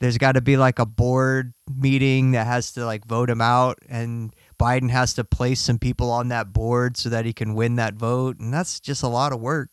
there's 0.00 0.18
got 0.18 0.32
to 0.32 0.40
be 0.40 0.56
like 0.56 0.78
a 0.78 0.86
board 0.86 1.52
meeting 1.74 2.32
that 2.32 2.46
has 2.46 2.72
to 2.72 2.84
like 2.84 3.04
vote 3.04 3.30
him 3.30 3.40
out, 3.40 3.78
and 3.88 4.34
Biden 4.60 4.90
has 4.90 5.14
to 5.14 5.24
place 5.24 5.60
some 5.60 5.78
people 5.78 6.10
on 6.10 6.28
that 6.28 6.52
board 6.52 6.96
so 6.96 7.08
that 7.08 7.24
he 7.24 7.32
can 7.32 7.54
win 7.54 7.76
that 7.76 7.94
vote, 7.94 8.38
and 8.38 8.52
that's 8.52 8.80
just 8.80 9.02
a 9.02 9.08
lot 9.08 9.32
of 9.32 9.40
work. 9.40 9.70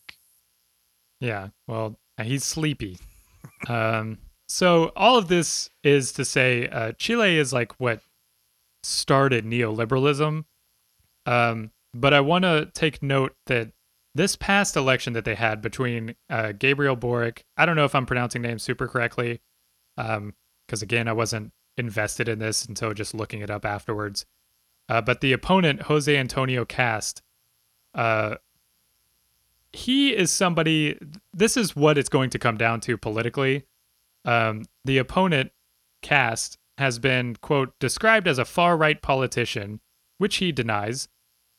Yeah. 1.20 1.50
Well, 1.68 1.98
he's 2.22 2.44
sleepy. 2.44 2.98
um, 3.68 4.18
so 4.48 4.92
all 4.96 5.18
of 5.18 5.28
this 5.28 5.70
is 5.84 6.12
to 6.14 6.26
say, 6.26 6.68
uh, 6.68 6.92
Chile 6.94 7.38
is 7.38 7.54
like 7.54 7.80
what 7.80 8.02
started 8.84 9.46
neoliberalism. 9.46 10.46
Um, 11.26 11.72
but 11.94 12.14
I 12.14 12.22
want 12.22 12.44
to 12.44 12.70
take 12.74 13.02
note 13.02 13.34
that 13.48 13.72
this 14.14 14.36
past 14.36 14.76
election 14.76 15.14
that 15.14 15.26
they 15.26 15.36
had 15.36 15.62
between 15.62 16.16
uh, 16.30 16.52
Gabriel 16.52 16.96
Boric, 16.96 17.44
I 17.58 17.66
don't 17.66 17.76
know 17.76 17.86
if 17.86 17.96
I'm 17.96 18.06
pronouncing 18.06 18.42
names 18.42 18.64
super 18.64 18.88
correctly, 18.88 19.42
because 19.96 20.82
again, 20.82 21.08
I 21.08 21.14
wasn't 21.14 21.52
invested 21.78 22.28
in 22.28 22.40
this 22.40 22.66
until 22.66 22.94
just 22.94 23.14
looking 23.14 23.42
it 23.42 23.50
up 23.50 23.66
afterwards. 23.66 24.26
Uh, 24.88 25.02
but 25.02 25.22
the 25.22 25.34
opponent, 25.34 25.84
Jose 25.84 26.16
Antonio 26.16 26.64
Kast, 26.66 27.22
uh, 27.94 28.36
he 29.74 30.16
is 30.16 30.32
somebody. 30.32 30.98
This 31.34 31.58
is 31.58 31.76
what 31.76 31.98
it's 31.98 32.10
going 32.10 32.30
to 32.32 32.40
come 32.40 32.58
down 32.58 32.80
to 32.82 32.98
politically. 32.98 33.66
Um, 34.24 34.66
the 34.86 34.98
opponent, 34.98 35.52
Kast, 36.02 36.58
has 36.78 37.00
been 37.00 37.36
quote 37.38 37.78
described 37.80 38.28
as 38.28 38.38
a 38.38 38.46
far 38.46 38.78
right 38.78 39.02
politician, 39.02 39.82
which 40.18 40.38
he 40.38 40.52
denies. 40.52 41.08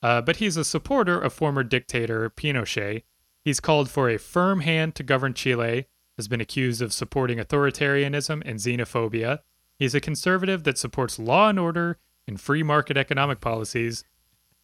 Uh, 0.03 0.21
but 0.21 0.37
he's 0.37 0.57
a 0.57 0.65
supporter 0.65 1.21
of 1.21 1.33
former 1.33 1.63
dictator 1.63 2.31
Pinochet. 2.31 3.03
He's 3.45 3.61
called 3.61 3.91
for 3.91 4.09
a 4.09 4.19
firm 4.19 4.61
hand 4.61 4.95
to 4.97 5.03
govern 5.03 5.35
Chile. 5.35 5.87
Has 6.17 6.29
been 6.29 6.41
accused 6.41 6.81
of 6.81 6.93
supporting 6.93 7.39
authoritarianism 7.39 8.43
and 8.47 8.59
xenophobia. 8.59 9.41
He's 9.79 9.95
a 9.95 10.01
conservative 10.01 10.65
that 10.65 10.79
supports 10.79 11.19
law 11.19 11.51
and 11.51 11.59
order 11.59 11.99
and 12.27 12.41
free 12.41 12.63
market 12.63 12.97
economic 12.97 13.41
policies, 13.41 14.03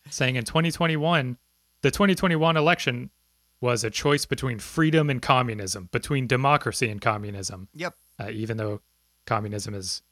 saying 0.08 0.36
in 0.36 0.44
2021, 0.44 1.36
the 1.82 1.90
2021 1.90 2.56
election 2.56 3.10
was 3.60 3.84
a 3.84 3.90
choice 3.90 4.24
between 4.24 4.58
freedom 4.58 5.10
and 5.10 5.20
communism, 5.20 5.88
between 5.92 6.26
democracy 6.26 6.88
and 6.88 7.00
communism. 7.02 7.68
Yep. 7.74 7.94
Uh, 8.18 8.30
even 8.30 8.56
though 8.56 8.80
communism 9.26 9.74
is 9.74 10.02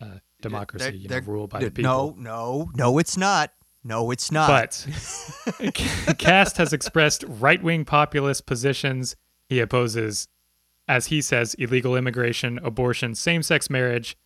uh, 0.00 0.18
democracy, 0.40 0.84
They're- 0.84 0.94
you 0.94 1.08
know, 1.08 1.20
ruled 1.26 1.50
by 1.50 1.58
the 1.58 1.70
people. 1.72 2.14
No, 2.16 2.16
no, 2.18 2.70
no, 2.74 2.98
it's 2.98 3.16
not. 3.16 3.52
No, 3.82 4.10
it's 4.12 4.30
not. 4.30 4.48
But 4.48 5.74
Kast 6.18 6.56
has 6.56 6.72
expressed 6.72 7.24
right 7.26 7.62
wing 7.62 7.84
populist 7.84 8.46
positions. 8.46 9.16
He 9.48 9.60
opposes, 9.60 10.26
as 10.88 11.06
he 11.06 11.20
says, 11.22 11.54
illegal 11.54 11.96
immigration, 11.96 12.58
abortion, 12.62 13.14
same 13.14 13.42
sex 13.42 13.70
marriage, 13.70 14.16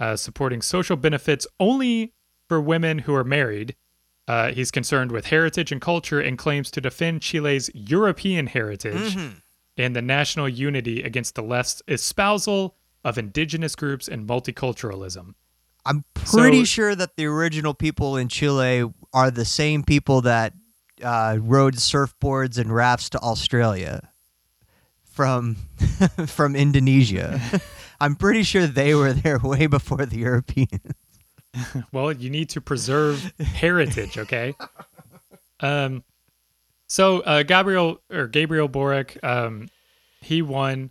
uh, 0.00 0.16
supporting 0.16 0.62
social 0.62 0.96
benefits 0.96 1.46
only 1.58 2.12
for 2.48 2.60
women 2.60 3.00
who 3.00 3.14
are 3.14 3.24
married. 3.24 3.74
Uh, 4.26 4.52
he's 4.52 4.70
concerned 4.70 5.12
with 5.12 5.26
heritage 5.26 5.70
and 5.72 5.80
culture 5.80 6.20
and 6.20 6.38
claims 6.38 6.70
to 6.70 6.80
defend 6.80 7.20
Chile's 7.20 7.70
European 7.74 8.46
heritage 8.46 9.16
and 9.76 9.94
the 9.96 10.02
national 10.02 10.48
unity 10.48 11.02
against 11.02 11.34
the 11.34 11.42
left's 11.42 11.82
espousal 11.88 12.76
of 13.04 13.18
indigenous 13.18 13.74
groups 13.74 14.08
and 14.08 14.26
multiculturalism. 14.28 15.34
I'm 15.84 16.04
pretty 16.14 16.60
So- 16.60 16.64
sure 16.64 16.94
that 16.94 17.16
the 17.16 17.26
original 17.26 17.74
people 17.74 18.16
in 18.16 18.28
Chile 18.28 18.90
are 19.12 19.30
the 19.30 19.44
same 19.44 19.82
people 19.82 20.22
that 20.22 20.54
uh, 21.02 21.36
rode 21.40 21.74
surfboards 21.74 22.56
and 22.56 22.72
rafts 22.74 23.10
to 23.10 23.18
Australia 23.20 24.10
from 25.14 25.54
from 26.26 26.56
Indonesia. 26.56 27.40
I'm 28.00 28.16
pretty 28.16 28.42
sure 28.42 28.66
they 28.66 28.94
were 28.94 29.12
there 29.12 29.38
way 29.42 29.66
before 29.66 30.04
the 30.06 30.18
Europeans. 30.18 30.80
Well, 31.92 32.10
you 32.12 32.28
need 32.30 32.48
to 32.50 32.60
preserve 32.60 33.32
heritage, 33.38 34.18
okay? 34.18 34.54
Um, 35.60 36.02
so 36.88 37.20
uh, 37.20 37.44
Gabriel 37.44 38.00
or 38.10 38.26
Gabriel 38.26 38.68
Boric, 38.68 39.18
um, 39.22 39.68
he 40.20 40.42
won. 40.42 40.90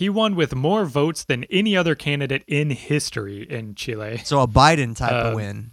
He 0.00 0.08
won 0.08 0.34
with 0.34 0.54
more 0.54 0.86
votes 0.86 1.24
than 1.24 1.44
any 1.44 1.76
other 1.76 1.94
candidate 1.94 2.42
in 2.48 2.70
history 2.70 3.42
in 3.48 3.74
Chile. 3.74 4.22
So 4.24 4.40
a 4.40 4.48
Biden 4.48 4.96
type 4.96 5.12
Um, 5.12 5.26
of 5.28 5.34
win, 5.34 5.70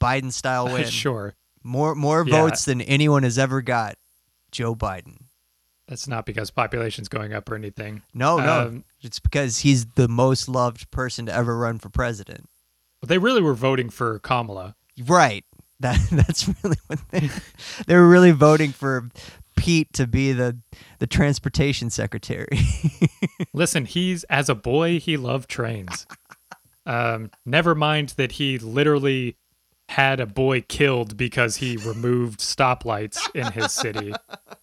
Biden 0.00 0.32
style 0.32 0.64
win. 0.72 0.86
sure. 0.86 1.34
More 1.62 1.94
more 1.94 2.24
Yeah. 2.26 2.40
votes 2.42 2.64
than 2.64 2.80
anyone 2.80 3.22
has 3.22 3.38
ever 3.38 3.60
got. 3.62 3.96
Joe 4.50 4.74
Biden. 4.74 5.26
That's 5.90 6.06
not 6.06 6.24
because 6.24 6.52
population's 6.52 7.08
going 7.08 7.32
up 7.32 7.50
or 7.50 7.56
anything. 7.56 8.02
No, 8.14 8.38
no. 8.38 8.60
Um, 8.68 8.84
it's 9.02 9.18
because 9.18 9.58
he's 9.58 9.86
the 9.96 10.06
most 10.06 10.48
loved 10.48 10.88
person 10.92 11.26
to 11.26 11.34
ever 11.34 11.58
run 11.58 11.80
for 11.80 11.88
president. 11.88 12.48
But 13.00 13.08
they 13.08 13.18
really 13.18 13.42
were 13.42 13.54
voting 13.54 13.90
for 13.90 14.20
Kamala. 14.20 14.76
Right. 15.04 15.44
That 15.80 15.98
that's 16.12 16.48
really 16.62 16.76
what 16.86 17.00
they 17.10 17.28
they 17.88 17.96
were 17.96 18.08
really 18.08 18.30
voting 18.30 18.70
for 18.70 19.10
Pete 19.56 19.92
to 19.94 20.06
be 20.06 20.32
the 20.32 20.58
the 21.00 21.08
transportation 21.08 21.90
secretary. 21.90 22.60
Listen, 23.52 23.84
he's 23.84 24.22
as 24.24 24.48
a 24.48 24.54
boy 24.54 25.00
he 25.00 25.16
loved 25.16 25.50
trains. 25.50 26.06
Um, 26.86 27.32
never 27.44 27.74
mind 27.74 28.10
that 28.10 28.32
he 28.32 28.58
literally 28.58 29.36
had 29.88 30.20
a 30.20 30.26
boy 30.26 30.60
killed 30.60 31.16
because 31.16 31.56
he 31.56 31.76
removed 31.76 32.38
stoplights 32.38 33.18
in 33.34 33.50
his 33.50 33.72
city. 33.72 34.14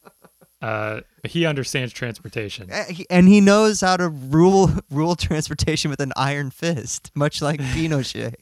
Uh, 0.61 1.01
he 1.23 1.45
understands 1.45 1.93
transportation. 1.93 2.71
Uh, 2.71 2.85
and 3.09 3.27
he 3.27 3.41
knows 3.41 3.81
how 3.81 3.97
to 3.97 4.09
rule 4.09 4.71
rule 4.89 5.15
transportation 5.15 5.91
with 5.91 5.99
an 5.99 6.13
iron 6.15 6.49
fist, 6.49 7.11
much 7.15 7.41
like 7.41 7.59
Pinochet. 7.75 8.35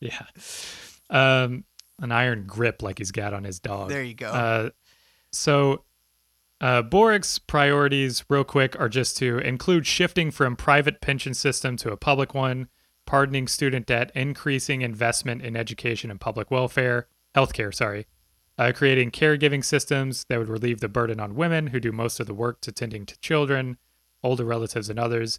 Yeah. 0.00 0.22
Um, 1.10 1.64
an 2.00 2.12
iron 2.12 2.44
grip 2.46 2.82
like 2.82 2.98
he's 2.98 3.10
got 3.10 3.34
on 3.34 3.44
his 3.44 3.58
dog. 3.58 3.88
There 3.88 4.02
you 4.02 4.14
go. 4.14 4.28
Uh, 4.28 4.70
so, 5.32 5.84
uh, 6.60 6.82
Boric's 6.82 7.38
priorities, 7.38 8.24
real 8.28 8.44
quick, 8.44 8.78
are 8.78 8.88
just 8.88 9.16
to 9.18 9.38
include 9.38 9.86
shifting 9.86 10.30
from 10.30 10.56
private 10.56 11.00
pension 11.00 11.34
system 11.34 11.76
to 11.78 11.90
a 11.90 11.96
public 11.96 12.34
one, 12.34 12.68
pardoning 13.06 13.48
student 13.48 13.86
debt, 13.86 14.12
increasing 14.14 14.82
investment 14.82 15.42
in 15.42 15.56
education 15.56 16.10
and 16.10 16.20
public 16.20 16.50
welfare, 16.50 17.08
healthcare, 17.34 17.74
sorry, 17.74 18.06
uh, 18.58 18.72
creating 18.74 19.10
caregiving 19.10 19.64
systems 19.64 20.24
that 20.28 20.38
would 20.38 20.48
relieve 20.48 20.80
the 20.80 20.88
burden 20.88 21.20
on 21.20 21.36
women 21.36 21.68
who 21.68 21.78
do 21.78 21.92
most 21.92 22.18
of 22.18 22.26
the 22.26 22.34
work 22.34 22.60
to 22.60 22.72
tending 22.72 23.06
to 23.06 23.18
children, 23.20 23.78
older 24.22 24.44
relatives, 24.44 24.90
and 24.90 24.98
others. 24.98 25.38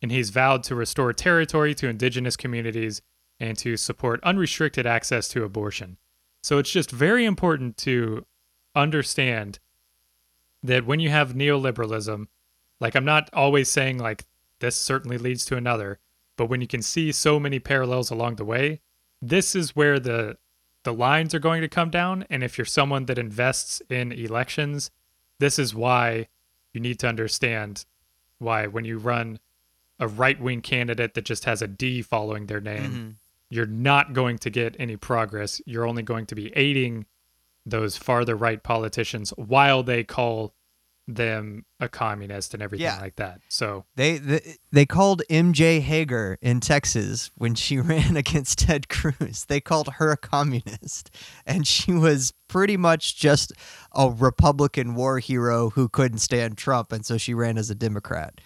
And 0.00 0.12
he's 0.12 0.30
vowed 0.30 0.62
to 0.64 0.74
restore 0.74 1.12
territory 1.12 1.74
to 1.76 1.88
indigenous 1.88 2.36
communities 2.36 3.02
and 3.40 3.58
to 3.58 3.76
support 3.76 4.20
unrestricted 4.22 4.86
access 4.86 5.28
to 5.28 5.44
abortion. 5.44 5.96
So 6.42 6.58
it's 6.58 6.70
just 6.70 6.90
very 6.90 7.24
important 7.24 7.76
to 7.78 8.26
understand 8.74 9.58
that 10.62 10.86
when 10.86 11.00
you 11.00 11.10
have 11.10 11.34
neoliberalism, 11.34 12.26
like 12.80 12.94
I'm 12.94 13.04
not 13.04 13.28
always 13.32 13.68
saying 13.68 13.98
like 13.98 14.24
this 14.60 14.76
certainly 14.76 15.18
leads 15.18 15.44
to 15.46 15.56
another, 15.56 15.98
but 16.36 16.46
when 16.46 16.60
you 16.60 16.66
can 16.68 16.82
see 16.82 17.10
so 17.10 17.40
many 17.40 17.58
parallels 17.58 18.10
along 18.10 18.36
the 18.36 18.44
way, 18.44 18.80
this 19.20 19.54
is 19.54 19.76
where 19.76 19.98
the 19.98 20.36
the 20.84 20.92
lines 20.92 21.34
are 21.34 21.38
going 21.38 21.62
to 21.62 21.68
come 21.68 21.90
down 21.90 22.24
and 22.28 22.42
if 22.42 22.58
you're 22.58 22.64
someone 22.64 23.06
that 23.06 23.18
invests 23.18 23.82
in 23.88 24.12
elections, 24.12 24.90
this 25.38 25.58
is 25.58 25.74
why 25.74 26.28
you 26.72 26.80
need 26.80 26.98
to 27.00 27.08
understand 27.08 27.84
why 28.38 28.66
when 28.66 28.84
you 28.84 28.98
run 28.98 29.38
a 29.98 30.08
right-wing 30.08 30.60
candidate 30.60 31.14
that 31.14 31.24
just 31.24 31.44
has 31.44 31.62
a 31.62 31.68
D 31.68 32.02
following 32.02 32.46
their 32.46 32.60
name, 32.60 32.90
mm-hmm. 32.90 33.10
you're 33.50 33.66
not 33.66 34.12
going 34.12 34.38
to 34.38 34.50
get 34.50 34.74
any 34.78 34.96
progress. 34.96 35.60
You're 35.64 35.86
only 35.86 36.02
going 36.02 36.26
to 36.26 36.34
be 36.34 36.52
aiding 36.56 37.06
those 37.64 37.96
farther 37.96 38.34
right 38.34 38.62
politicians 38.62 39.30
while 39.36 39.82
they 39.82 40.02
call 40.02 40.54
them 41.08 41.64
a 41.80 41.88
communist 41.88 42.54
and 42.54 42.62
everything 42.62 42.84
Yeah. 42.84 43.00
like 43.00 43.16
that. 43.16 43.40
So 43.48 43.84
They, 43.96 44.18
they 44.18 44.56
they 44.70 44.86
called 44.86 45.22
MJ 45.28 45.82
Hegar 45.82 46.36
in 46.40 46.60
Texas 46.60 47.30
when 47.34 47.54
she 47.56 47.78
ran 47.80 48.16
against 48.16 48.60
Ted 48.60 48.88
Cruz. 48.88 49.44
They 49.46 49.60
called 49.60 49.88
her 49.94 50.12
a 50.12 50.16
communist, 50.16 51.10
and 51.44 51.66
she 51.66 51.92
was 51.92 52.32
pretty 52.48 52.76
much 52.76 53.16
just 53.18 53.52
a 53.94 54.10
Republican 54.10 54.94
war 54.94 55.18
hero 55.18 55.70
who 55.70 55.88
couldn't 55.88 56.18
stand 56.18 56.56
Trump, 56.56 56.92
and 56.92 57.04
so 57.04 57.18
she 57.18 57.34
ran 57.34 57.58
as 57.58 57.68
a 57.68 57.74
Democrat. 57.74 58.40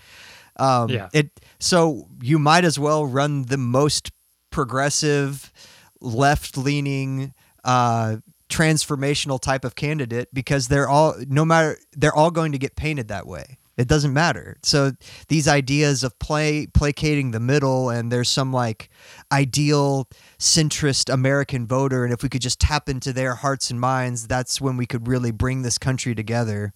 Um, 0.59 0.89
Yeah. 0.89 1.09
It 1.13 1.39
so 1.61 2.09
you 2.23 2.39
might 2.39 2.65
as 2.65 2.79
well 2.79 3.05
run 3.07 3.43
the 3.43 3.59
most 3.59 4.11
progressive, 4.51 5.53
left 6.01 6.57
leaning. 6.57 7.35
Uh, 7.63 8.17
transformational 8.49 9.41
type 9.41 9.65
of 9.65 9.75
candidate 9.75 10.29
because 10.33 10.69
they're 10.69 10.89
all 10.89 11.17
no 11.29 11.45
matter 11.45 11.79
they're 11.93 12.15
all 12.15 12.31
going 12.31 12.53
to 12.53 12.59
get 12.59 12.77
painted 12.77 13.09
that 13.09 13.27
way. 13.27 13.59
It 13.77 13.89
doesn't 13.89 14.15
matter. 14.15 14.57
So 14.63 14.93
these 15.29 15.47
ideas 15.47 16.03
of 16.03 16.19
play 16.19 16.67
placating 16.67 17.33
the 17.33 17.41
middle 17.41 17.91
and 17.91 18.11
there's 18.11 18.31
some 18.31 18.51
like 18.53 18.89
ideal 19.31 20.09
centrist 20.39 21.13
american 21.13 21.67
voter 21.67 22.05
and 22.05 22.13
if 22.13 22.23
we 22.23 22.29
could 22.29 22.41
just 22.41 22.61
tap 22.61 22.89
into 22.89 23.13
their 23.13 23.35
hearts 23.35 23.71
and 23.71 23.81
minds 23.81 24.27
that's 24.27 24.61
when 24.61 24.77
we 24.77 24.87
could 24.87 25.09
really 25.09 25.31
bring 25.33 25.63
this 25.63 25.79
country 25.79 26.15
together. 26.15 26.73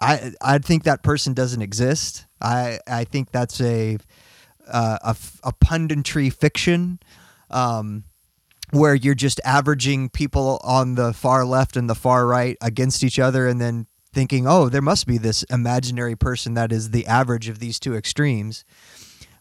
I 0.00 0.32
i 0.40 0.58
think 0.58 0.84
that 0.84 1.02
person 1.02 1.34
doesn't 1.34 1.62
exist. 1.62 2.26
I 2.40 2.80
i 2.86 3.04
think 3.04 3.32
that's 3.32 3.60
a 3.60 3.98
uh, 4.66 4.98
a, 5.02 5.16
a 5.44 5.52
punditry 5.52 6.32
fiction. 6.32 7.00
Um 7.50 8.04
where 8.72 8.94
you're 8.94 9.14
just 9.14 9.40
averaging 9.44 10.08
people 10.08 10.60
on 10.62 10.94
the 10.94 11.12
far 11.12 11.44
left 11.44 11.76
and 11.76 11.88
the 11.88 11.94
far 11.94 12.26
right 12.26 12.56
against 12.60 13.02
each 13.02 13.18
other 13.18 13.46
and 13.46 13.60
then 13.60 13.86
thinking, 14.12 14.46
oh, 14.46 14.68
there 14.68 14.82
must 14.82 15.06
be 15.06 15.18
this 15.18 15.42
imaginary 15.44 16.16
person 16.16 16.54
that 16.54 16.72
is 16.72 16.90
the 16.90 17.06
average 17.06 17.48
of 17.48 17.58
these 17.58 17.78
two 17.78 17.94
extremes 17.94 18.64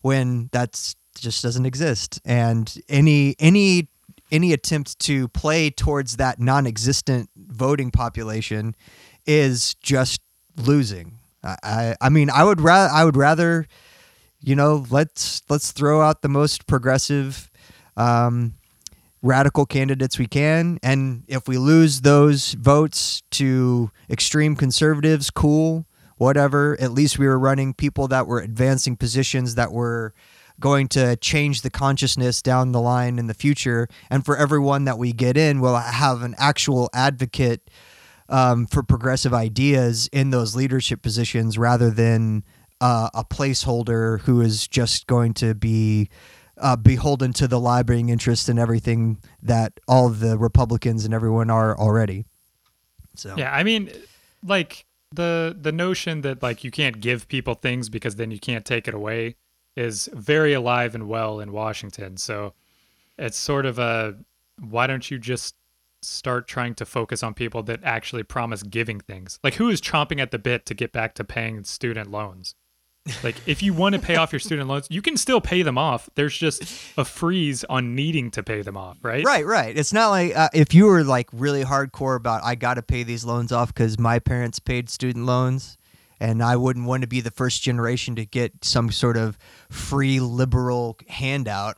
when 0.02 0.50
that's 0.52 0.96
just 1.16 1.44
doesn't 1.44 1.66
exist. 1.66 2.20
And 2.24 2.74
any 2.88 3.36
any 3.40 3.90
any 4.32 4.54
attempt 4.54 5.00
to 5.00 5.28
play 5.30 5.70
towards 5.70 6.18
that 6.18 6.40
non-existent 6.40 7.30
voting 7.36 7.92
population 7.92 8.76
is 9.26 9.76
just 9.76 10.22
losing. 10.56 11.20
I, 11.44 11.96
I, 12.02 12.10
mean, 12.10 12.30
I 12.30 12.44
would 12.44 12.62
rather 12.62 12.94
I 12.94 13.06
would 13.06 13.16
rather, 13.16 13.66
you 14.42 14.56
know, 14.56 14.86
let's 14.90 15.42
let's 15.50 15.72
throw 15.72 16.02
out 16.02 16.22
the 16.22 16.30
most 16.30 16.68
progressive 16.68 17.50
um, 17.98 18.56
radical 19.22 19.66
candidates 19.66 20.18
we 20.18 20.28
can. 20.28 20.80
And 20.82 21.24
if 21.28 21.48
we 21.48 21.58
lose 21.58 22.02
those 22.02 22.54
votes 22.54 23.22
to 23.32 23.92
extreme 24.10 24.56
conservatives, 24.56 25.30
cool, 25.30 25.86
whatever. 26.18 26.78
At 26.80 26.92
least 26.92 27.20
we 27.20 27.28
were 27.28 27.40
running 27.40 27.74
people 27.74 28.08
that 28.10 28.28
were 28.28 28.40
advancing 28.40 28.96
positions 28.96 29.56
that 29.56 29.72
were 29.72 30.14
going 30.60 30.88
to 30.90 31.16
change 31.18 31.62
the 31.62 31.70
consciousness 31.70 32.42
down 32.42 32.74
the 32.74 32.82
line 32.82 33.18
in 33.18 33.28
the 33.28 33.34
future. 33.34 33.88
And 34.10 34.26
for 34.26 34.36
everyone 34.36 34.86
that 34.86 34.98
we 34.98 35.14
get 35.14 35.38
in, 35.38 35.62
we'll 35.62 35.76
have 35.76 36.22
an 36.22 36.36
actual 36.38 36.90
advocate 36.94 37.70
um, 38.28 38.68
for 38.68 38.84
progressive 38.84 39.34
ideas 39.34 40.10
in 40.12 40.30
those 40.30 40.56
leadership 40.56 41.02
positions 41.02 41.58
rather 41.58 41.90
than 41.90 42.44
uh, 42.82 43.10
a 43.14 43.24
placeholder 43.24 44.20
who 44.22 44.42
is 44.42 44.68
just 44.68 45.08
going 45.08 45.34
to 45.36 45.56
be 45.56 46.10
uh, 46.60 46.76
beholden 46.76 47.34
to 47.34 47.48
the 47.48 47.60
lobbying 47.60 48.10
interest 48.10 48.50
and 48.50 48.60
everything 48.60 49.18
that 49.42 49.80
all 49.88 50.10
the 50.10 50.38
Republicans 50.38 51.06
and 51.06 51.14
everyone 51.14 51.50
are 51.50 51.78
already. 51.78 52.26
So 53.16 53.36
yeah, 53.38 53.54
I 53.54 53.64
mean, 53.64 53.92
like 54.46 54.86
the 55.12 55.58
the 55.60 55.72
notion 55.72 56.22
that 56.22 56.44
like 56.44 56.64
you 56.64 56.72
can't 56.72 57.00
give 57.00 57.28
people 57.28 57.56
things 57.56 57.90
because 57.90 58.16
then 58.16 58.32
you 58.32 58.40
can't 58.40 58.66
take 58.66 58.88
it 58.88 58.94
away 58.94 59.36
is 59.76 60.10
very 60.14 60.54
alive 60.54 60.96
and 60.96 61.08
well 61.08 61.40
in 61.40 61.52
Washington. 61.52 62.18
So 62.18 62.54
it's 63.18 63.38
sort 63.38 63.66
of 63.66 63.80
a 63.80 64.16
why 64.60 64.88
don't 64.88 65.10
you 65.10 65.18
just 65.18 65.56
start 66.02 66.48
trying 66.48 66.76
to 66.76 66.86
focus 66.86 67.24
on 67.24 67.34
people 67.34 67.64
that 67.64 67.82
actually 67.84 68.24
promise 68.24 68.64
giving 68.64 69.00
things? 69.00 69.40
Like 69.44 69.56
who 69.56 69.70
is 69.70 69.82
chomping 69.82 70.22
at 70.22 70.32
the 70.32 70.40
bit 70.40 70.66
to 70.68 70.74
get 70.74 70.92
back 70.92 71.16
to 71.16 71.24
paying 71.24 71.64
student 71.64 72.12
loans? 72.12 72.56
Like 73.24 73.36
if 73.46 73.62
you 73.64 73.74
want 73.74 73.96
to 73.96 74.00
pay 74.02 74.16
off 74.16 74.32
your 74.32 74.40
student 74.40 74.68
loans, 74.68 74.88
you 74.90 75.02
can 75.02 75.18
still 75.18 75.42
pay 75.42 75.62
them 75.62 75.78
off. 75.78 76.10
There's 76.16 76.38
just 76.38 76.64
a 76.98 77.06
freeze 77.06 77.64
on 77.66 77.96
needing 77.96 78.32
to 78.32 78.44
pay 78.44 78.62
them 78.62 78.78
off, 78.78 78.98
right? 79.02 79.24
Right, 79.24 79.46
right. 79.46 79.78
It's 79.78 79.94
not 79.94 80.10
like 80.10 80.36
uh, 80.36 80.50
if 80.54 80.74
you 80.74 80.86
were 80.86 81.04
like 81.04 81.28
really 81.34 81.64
hardcore 81.64 82.16
about 82.16 82.44
I 82.44 82.56
got 82.56 82.76
to 82.76 82.82
pay 82.82 83.04
these 83.04 83.26
loans 83.26 83.52
off 83.52 83.74
because 83.74 84.00
my 84.00 84.20
parents 84.20 84.60
paid 84.60 84.90
student 84.90 85.26
loans, 85.26 85.78
and 86.20 86.44
I 86.44 86.56
wouldn't 86.56 86.86
want 86.86 87.02
to 87.02 87.08
be 87.08 87.22
the 87.22 87.32
first 87.32 87.62
generation 87.62 88.16
to 88.16 88.26
get 88.26 88.64
some 88.64 88.92
sort 88.92 89.18
of 89.18 89.38
free 89.70 90.20
liberal 90.20 90.98
handout. 91.08 91.78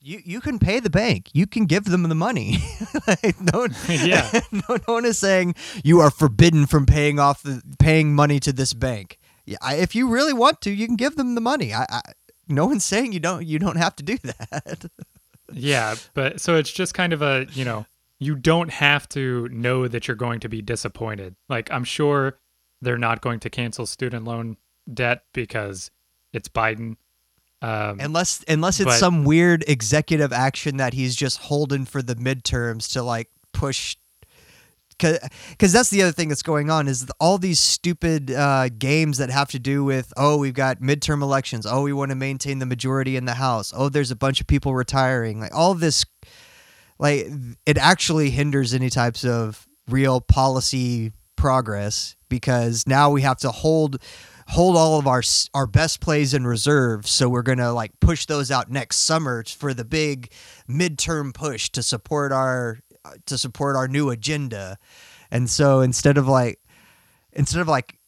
You 0.00 0.20
you 0.24 0.40
can 0.40 0.58
pay 0.60 0.78
the 0.78 0.90
bank. 0.90 1.30
You 1.32 1.46
can 1.48 1.66
give 1.66 1.84
them 1.84 2.04
the 2.04 2.14
money. 2.14 2.58
like, 3.06 3.40
no, 3.52 3.66
Yeah. 3.88 4.40
no, 4.52 4.62
no 4.86 4.94
one 4.94 5.04
is 5.04 5.18
saying 5.18 5.54
you 5.82 6.00
are 6.00 6.10
forbidden 6.10 6.66
from 6.66 6.86
paying 6.86 7.18
off 7.18 7.42
the 7.42 7.60
paying 7.78 8.14
money 8.14 8.38
to 8.40 8.52
this 8.52 8.72
bank. 8.72 9.18
Yeah, 9.46 9.58
I, 9.62 9.76
if 9.76 9.94
you 9.94 10.08
really 10.08 10.32
want 10.32 10.60
to, 10.62 10.70
you 10.70 10.86
can 10.86 10.96
give 10.96 11.16
them 11.16 11.34
the 11.34 11.40
money. 11.40 11.72
I, 11.72 11.86
I 11.88 12.00
no 12.48 12.66
one's 12.66 12.84
saying 12.84 13.12
you 13.12 13.20
don't. 13.20 13.46
You 13.46 13.58
don't 13.58 13.76
have 13.76 13.96
to 13.96 14.02
do 14.02 14.18
that. 14.22 14.90
Yeah, 15.52 15.94
but 16.14 16.40
so 16.40 16.56
it's 16.56 16.70
just 16.70 16.94
kind 16.94 17.12
of 17.12 17.22
a, 17.22 17.46
you 17.52 17.64
know, 17.64 17.86
you 18.18 18.34
don't 18.34 18.70
have 18.70 19.08
to 19.10 19.48
know 19.48 19.86
that 19.88 20.08
you're 20.08 20.16
going 20.16 20.40
to 20.40 20.48
be 20.48 20.62
disappointed. 20.62 21.36
Like 21.48 21.70
I'm 21.70 21.84
sure 21.84 22.38
they're 22.82 22.98
not 22.98 23.20
going 23.20 23.40
to 23.40 23.50
cancel 23.50 23.86
student 23.86 24.24
loan 24.24 24.56
debt 24.92 25.22
because 25.32 25.90
it's 26.32 26.48
Biden. 26.48 26.96
Um, 27.62 28.00
unless 28.00 28.44
unless 28.48 28.80
it's 28.80 28.86
but- 28.86 28.98
some 28.98 29.24
weird 29.24 29.64
executive 29.66 30.32
action 30.32 30.76
that 30.76 30.92
he's 30.94 31.16
just 31.16 31.38
holding 31.38 31.84
for 31.84 32.02
the 32.02 32.14
midterms 32.16 32.92
to 32.92 33.02
like 33.02 33.30
push 33.52 33.96
because 34.98 35.72
that's 35.72 35.90
the 35.90 36.02
other 36.02 36.12
thing 36.12 36.28
that's 36.28 36.42
going 36.42 36.70
on 36.70 36.88
is 36.88 37.06
all 37.20 37.38
these 37.38 37.60
stupid 37.60 38.30
uh, 38.30 38.68
games 38.70 39.18
that 39.18 39.30
have 39.30 39.48
to 39.50 39.58
do 39.58 39.84
with 39.84 40.12
oh 40.16 40.36
we've 40.36 40.54
got 40.54 40.80
midterm 40.80 41.22
elections. 41.22 41.66
Oh 41.66 41.82
we 41.82 41.92
want 41.92 42.10
to 42.10 42.16
maintain 42.16 42.58
the 42.58 42.66
majority 42.66 43.16
in 43.16 43.24
the 43.24 43.34
house. 43.34 43.72
Oh 43.76 43.88
there's 43.88 44.10
a 44.10 44.16
bunch 44.16 44.40
of 44.40 44.46
people 44.46 44.74
retiring. 44.74 45.40
Like 45.40 45.54
all 45.54 45.74
this 45.74 46.04
like 46.98 47.28
it 47.66 47.78
actually 47.78 48.30
hinders 48.30 48.72
any 48.72 48.90
types 48.90 49.24
of 49.24 49.66
real 49.88 50.20
policy 50.20 51.12
progress 51.36 52.16
because 52.28 52.86
now 52.86 53.10
we 53.10 53.22
have 53.22 53.38
to 53.38 53.50
hold 53.50 53.98
hold 54.48 54.76
all 54.76 54.98
of 54.98 55.06
our 55.06 55.22
our 55.54 55.66
best 55.66 56.00
plays 56.00 56.34
in 56.34 56.46
reserve. 56.46 57.06
So 57.06 57.28
we're 57.28 57.42
going 57.42 57.58
to 57.58 57.72
like 57.72 57.92
push 58.00 58.26
those 58.26 58.50
out 58.50 58.70
next 58.70 58.98
summer 58.98 59.44
for 59.44 59.74
the 59.74 59.84
big 59.84 60.32
midterm 60.68 61.34
push 61.34 61.68
to 61.70 61.82
support 61.82 62.32
our 62.32 62.78
to 63.26 63.38
support 63.38 63.76
our 63.76 63.88
new 63.88 64.10
agenda 64.10 64.78
and 65.30 65.48
so 65.50 65.80
instead 65.80 66.18
of 66.18 66.28
like 66.28 66.60
instead 67.32 67.60
of 67.60 67.68
like 67.68 67.98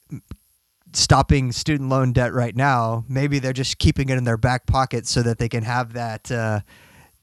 stopping 0.93 1.53
student 1.53 1.89
loan 1.89 2.13
debt 2.13 2.33
right 2.33 2.57
now 2.57 3.05
maybe 3.09 3.39
they're 3.39 3.53
just 3.53 3.79
keeping 3.79 4.09
it 4.09 4.17
in 4.17 4.25
their 4.25 4.39
back 4.39 4.67
pocket 4.67 5.07
so 5.07 5.23
that 5.23 5.39
they 5.39 5.49
can 5.49 5.63
have 5.63 5.93
that 5.93 6.31
uh, 6.31 6.61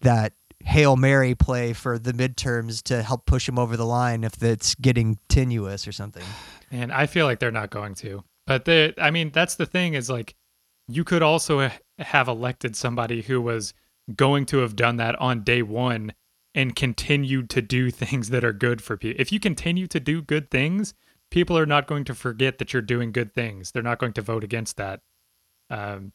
that 0.01 0.33
hail 0.63 0.95
mary 0.95 1.35
play 1.35 1.73
for 1.73 1.97
the 1.99 2.13
midterms 2.13 2.81
to 2.81 3.01
help 3.03 3.25
push 3.25 3.45
them 3.45 3.59
over 3.59 3.75
the 3.75 3.85
line 3.85 4.23
if 4.23 4.41
it's 4.41 4.75
getting 4.75 5.17
tenuous 5.29 5.87
or 5.87 5.91
something 5.91 6.23
And 6.71 6.91
I 6.91 7.05
feel 7.05 7.25
like 7.25 7.39
they're 7.39 7.51
not 7.51 7.69
going 7.69 7.95
to. 7.95 8.23
But 8.47 8.65
they, 8.65 8.93
I 8.97 9.11
mean, 9.11 9.31
that's 9.31 9.55
the 9.55 9.65
thing 9.65 9.93
is 9.93 10.09
like, 10.09 10.35
you 10.87 11.03
could 11.03 11.23
also 11.23 11.71
have 11.97 12.27
elected 12.27 12.75
somebody 12.75 13.21
who 13.21 13.41
was 13.41 13.73
going 14.15 14.45
to 14.47 14.57
have 14.59 14.75
done 14.75 14.97
that 14.97 15.15
on 15.19 15.43
day 15.43 15.61
one 15.63 16.13
and 16.55 16.75
continued 16.75 17.49
to 17.51 17.61
do 17.61 17.91
things 17.91 18.29
that 18.31 18.43
are 18.43 18.53
good 18.53 18.81
for 18.81 18.97
people. 18.97 19.21
If 19.21 19.31
you 19.31 19.39
continue 19.39 19.85
to 19.87 19.99
do 19.99 20.23
good 20.23 20.49
things, 20.49 20.95
people 21.29 21.57
are 21.57 21.67
not 21.67 21.85
going 21.85 22.05
to 22.05 22.15
forget 22.15 22.57
that 22.57 22.73
you're 22.73 22.81
doing 22.81 23.11
good 23.11 23.33
things. 23.33 23.71
They're 23.71 23.83
not 23.83 23.99
going 23.99 24.13
to 24.13 24.21
vote 24.23 24.43
against 24.43 24.77
that. 24.77 25.01
Um, 25.69 26.13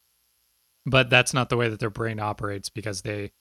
but 0.85 1.09
that's 1.09 1.33
not 1.33 1.49
the 1.49 1.57
way 1.57 1.69
that 1.69 1.79
their 1.79 1.89
brain 1.89 2.19
operates 2.19 2.69
because 2.69 3.03
they 3.03 3.31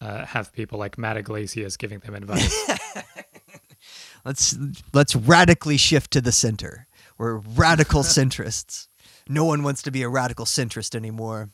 uh, 0.00 0.24
have 0.24 0.52
people 0.52 0.78
like 0.78 0.96
Matt 0.96 1.18
Yglesias 1.18 1.76
giving 1.76 1.98
them 1.98 2.14
advice. 2.14 2.70
let's 4.24 4.56
let's 4.92 5.16
radically 5.16 5.76
shift 5.76 6.10
to 6.10 6.20
the 6.20 6.32
center 6.32 6.86
we're 7.18 7.36
radical 7.36 8.02
centrists 8.02 8.88
no 9.28 9.44
one 9.44 9.62
wants 9.62 9.82
to 9.82 9.90
be 9.90 10.02
a 10.02 10.08
radical 10.08 10.44
centrist 10.44 10.94
anymore 10.94 11.50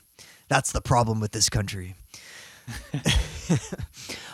that's 0.47 0.71
the 0.71 0.81
problem 0.81 1.19
with 1.19 1.31
this 1.31 1.49
country 1.49 1.95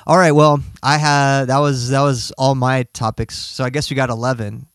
all 0.07 0.17
right 0.17 0.31
well 0.31 0.59
i 0.81 0.97
had 0.97 1.45
that 1.45 1.59
was 1.59 1.89
that 1.89 2.01
was 2.01 2.31
all 2.37 2.55
my 2.55 2.83
topics 2.93 3.37
so 3.37 3.63
i 3.63 3.69
guess 3.69 3.89
we 3.89 3.95
got 3.95 4.09
11 4.09 4.67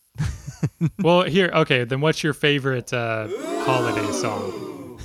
well, 0.99 1.23
here, 1.23 1.51
okay, 1.55 1.85
then 1.85 2.01
what's 2.01 2.25
your 2.25 2.33
favorite 2.33 2.93
uh, 2.93 3.29
holiday 3.65 4.11
song? 4.11 4.99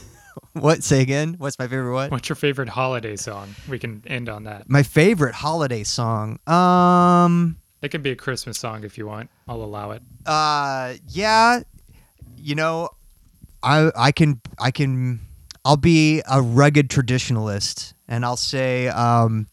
what 0.53 0.83
say 0.83 1.01
again 1.01 1.35
what's 1.37 1.59
my 1.59 1.67
favorite 1.67 1.93
what 1.93 2.09
What's 2.11 2.27
your 2.29 2.35
favorite 2.35 2.69
holiday 2.69 3.15
song? 3.15 3.53
We 3.69 3.77
can 3.77 4.03
end 4.07 4.29
on 4.29 4.43
that. 4.45 4.67
my 4.69 4.81
favorite 4.83 5.35
holiday 5.35 5.83
song 5.83 6.39
um 6.47 7.57
It 7.83 7.89
can 7.89 8.01
be 8.01 8.11
a 8.11 8.15
Christmas 8.15 8.57
song 8.57 8.83
if 8.83 8.97
you 8.97 9.05
want. 9.05 9.29
I'll 9.47 9.61
allow 9.63 9.91
it. 9.91 10.01
Uh, 10.25 10.93
yeah, 11.07 11.61
you 12.37 12.55
know, 12.55 12.89
I 13.61 13.91
I 13.95 14.11
can 14.11 14.41
I 14.59 14.71
can 14.71 15.19
I'll 15.65 15.77
be 15.77 16.21
a 16.29 16.41
rugged 16.41 16.89
traditionalist, 16.89 17.92
and 18.07 18.25
I'll 18.25 18.37
say 18.37 18.87
um, 18.87 19.47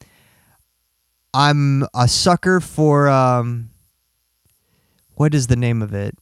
I'm 1.32 1.84
a 1.94 2.08
sucker 2.08 2.60
for 2.60 3.08
um, 3.08 3.70
what 5.14 5.34
is 5.34 5.46
the 5.46 5.56
name 5.56 5.82
of 5.82 5.94
it? 5.94 6.16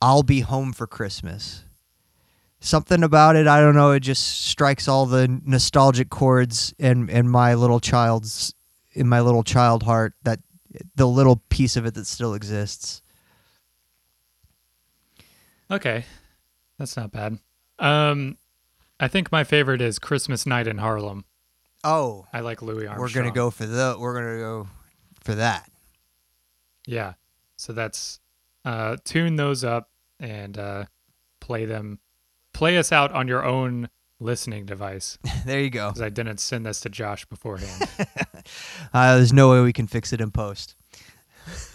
I'll 0.00 0.22
be 0.22 0.40
home 0.40 0.72
for 0.72 0.86
Christmas. 0.86 1.64
Something 2.60 3.02
about 3.02 3.36
it, 3.36 3.46
I 3.46 3.60
don't 3.60 3.74
know. 3.74 3.90
It 3.90 4.00
just 4.00 4.46
strikes 4.46 4.88
all 4.88 5.04
the 5.04 5.40
nostalgic 5.44 6.08
chords 6.08 6.74
in 6.78 7.10
in 7.10 7.28
my 7.28 7.54
little 7.54 7.80
child's 7.80 8.54
in 8.92 9.08
my 9.08 9.20
little 9.20 9.42
child 9.42 9.82
heart. 9.82 10.14
That 10.22 10.40
the 10.96 11.06
little 11.06 11.42
piece 11.50 11.76
of 11.76 11.84
it 11.84 11.94
that 11.94 12.06
still 12.06 12.32
exists. 12.34 13.02
Okay, 15.70 16.04
that's 16.78 16.96
not 16.96 17.12
bad. 17.12 17.38
Um, 17.78 18.38
I 19.00 19.08
think 19.08 19.32
my 19.32 19.44
favorite 19.44 19.80
is 19.80 19.98
Christmas 19.98 20.46
Night 20.46 20.66
in 20.66 20.78
Harlem. 20.78 21.24
Oh, 21.84 22.26
I 22.32 22.40
like 22.40 22.62
Louis 22.62 22.86
Armstrong. 22.86 22.98
we're 22.98 23.12
gonna 23.12 23.34
go 23.34 23.50
for 23.50 23.66
the 23.66 23.96
we're 23.98 24.14
gonna 24.14 24.38
go 24.38 24.68
for 25.22 25.34
that. 25.34 25.70
Yeah, 26.86 27.14
so 27.56 27.72
that's 27.72 28.20
uh, 28.64 28.96
tune 29.04 29.36
those 29.36 29.64
up 29.64 29.90
and 30.18 30.58
uh, 30.58 30.84
play 31.40 31.64
them. 31.66 31.98
Play 32.52 32.78
us 32.78 32.92
out 32.92 33.12
on 33.12 33.28
your 33.28 33.44
own 33.44 33.88
listening 34.20 34.64
device 34.64 35.18
there 35.44 35.60
you 35.60 35.68
go. 35.70 35.88
because 35.88 36.00
I 36.00 36.08
didn't 36.08 36.38
send 36.38 36.64
this 36.64 36.80
to 36.80 36.88
Josh 36.88 37.24
beforehand. 37.26 37.88
Uh, 38.92 39.16
there's 39.16 39.32
no 39.32 39.50
way 39.50 39.62
we 39.62 39.72
can 39.72 39.86
fix 39.86 40.12
it 40.12 40.20
in 40.20 40.30
post. 40.30 40.76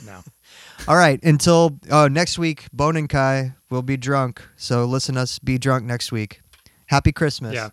no. 0.06 0.22
All 0.88 0.96
right, 0.96 1.22
until 1.24 1.80
uh, 1.90 2.08
next 2.08 2.38
week, 2.38 2.68
Bone 2.72 2.96
and 2.96 3.10
Kai 3.10 3.56
will 3.72 3.82
be 3.82 3.98
drunk. 3.98 4.42
So 4.56 4.86
listen 4.86 5.18
us 5.18 5.40
be 5.40 5.58
drunk 5.58 5.84
next 5.86 6.12
week. 6.12 6.42
Happy 6.86 7.12
Christmas. 7.12 7.56
Yeah. 7.56 7.70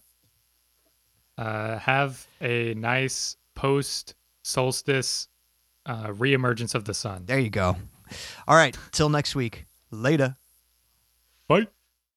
Uh, 1.39 1.79
have 1.79 2.27
a 2.41 2.75
nice 2.75 3.37
post 3.55 4.15
solstice 4.43 5.29
uh, 5.85 6.09
reemergence 6.09 6.75
of 6.75 6.85
the 6.85 6.95
sun. 6.95 7.27
There 7.27 7.39
you 7.39 7.51
go. 7.51 7.77
All 8.47 8.57
right, 8.57 8.77
till 8.93 9.09
next 9.09 9.35
week. 9.35 9.67
Later. 9.91 10.37
Bye. 11.49 11.69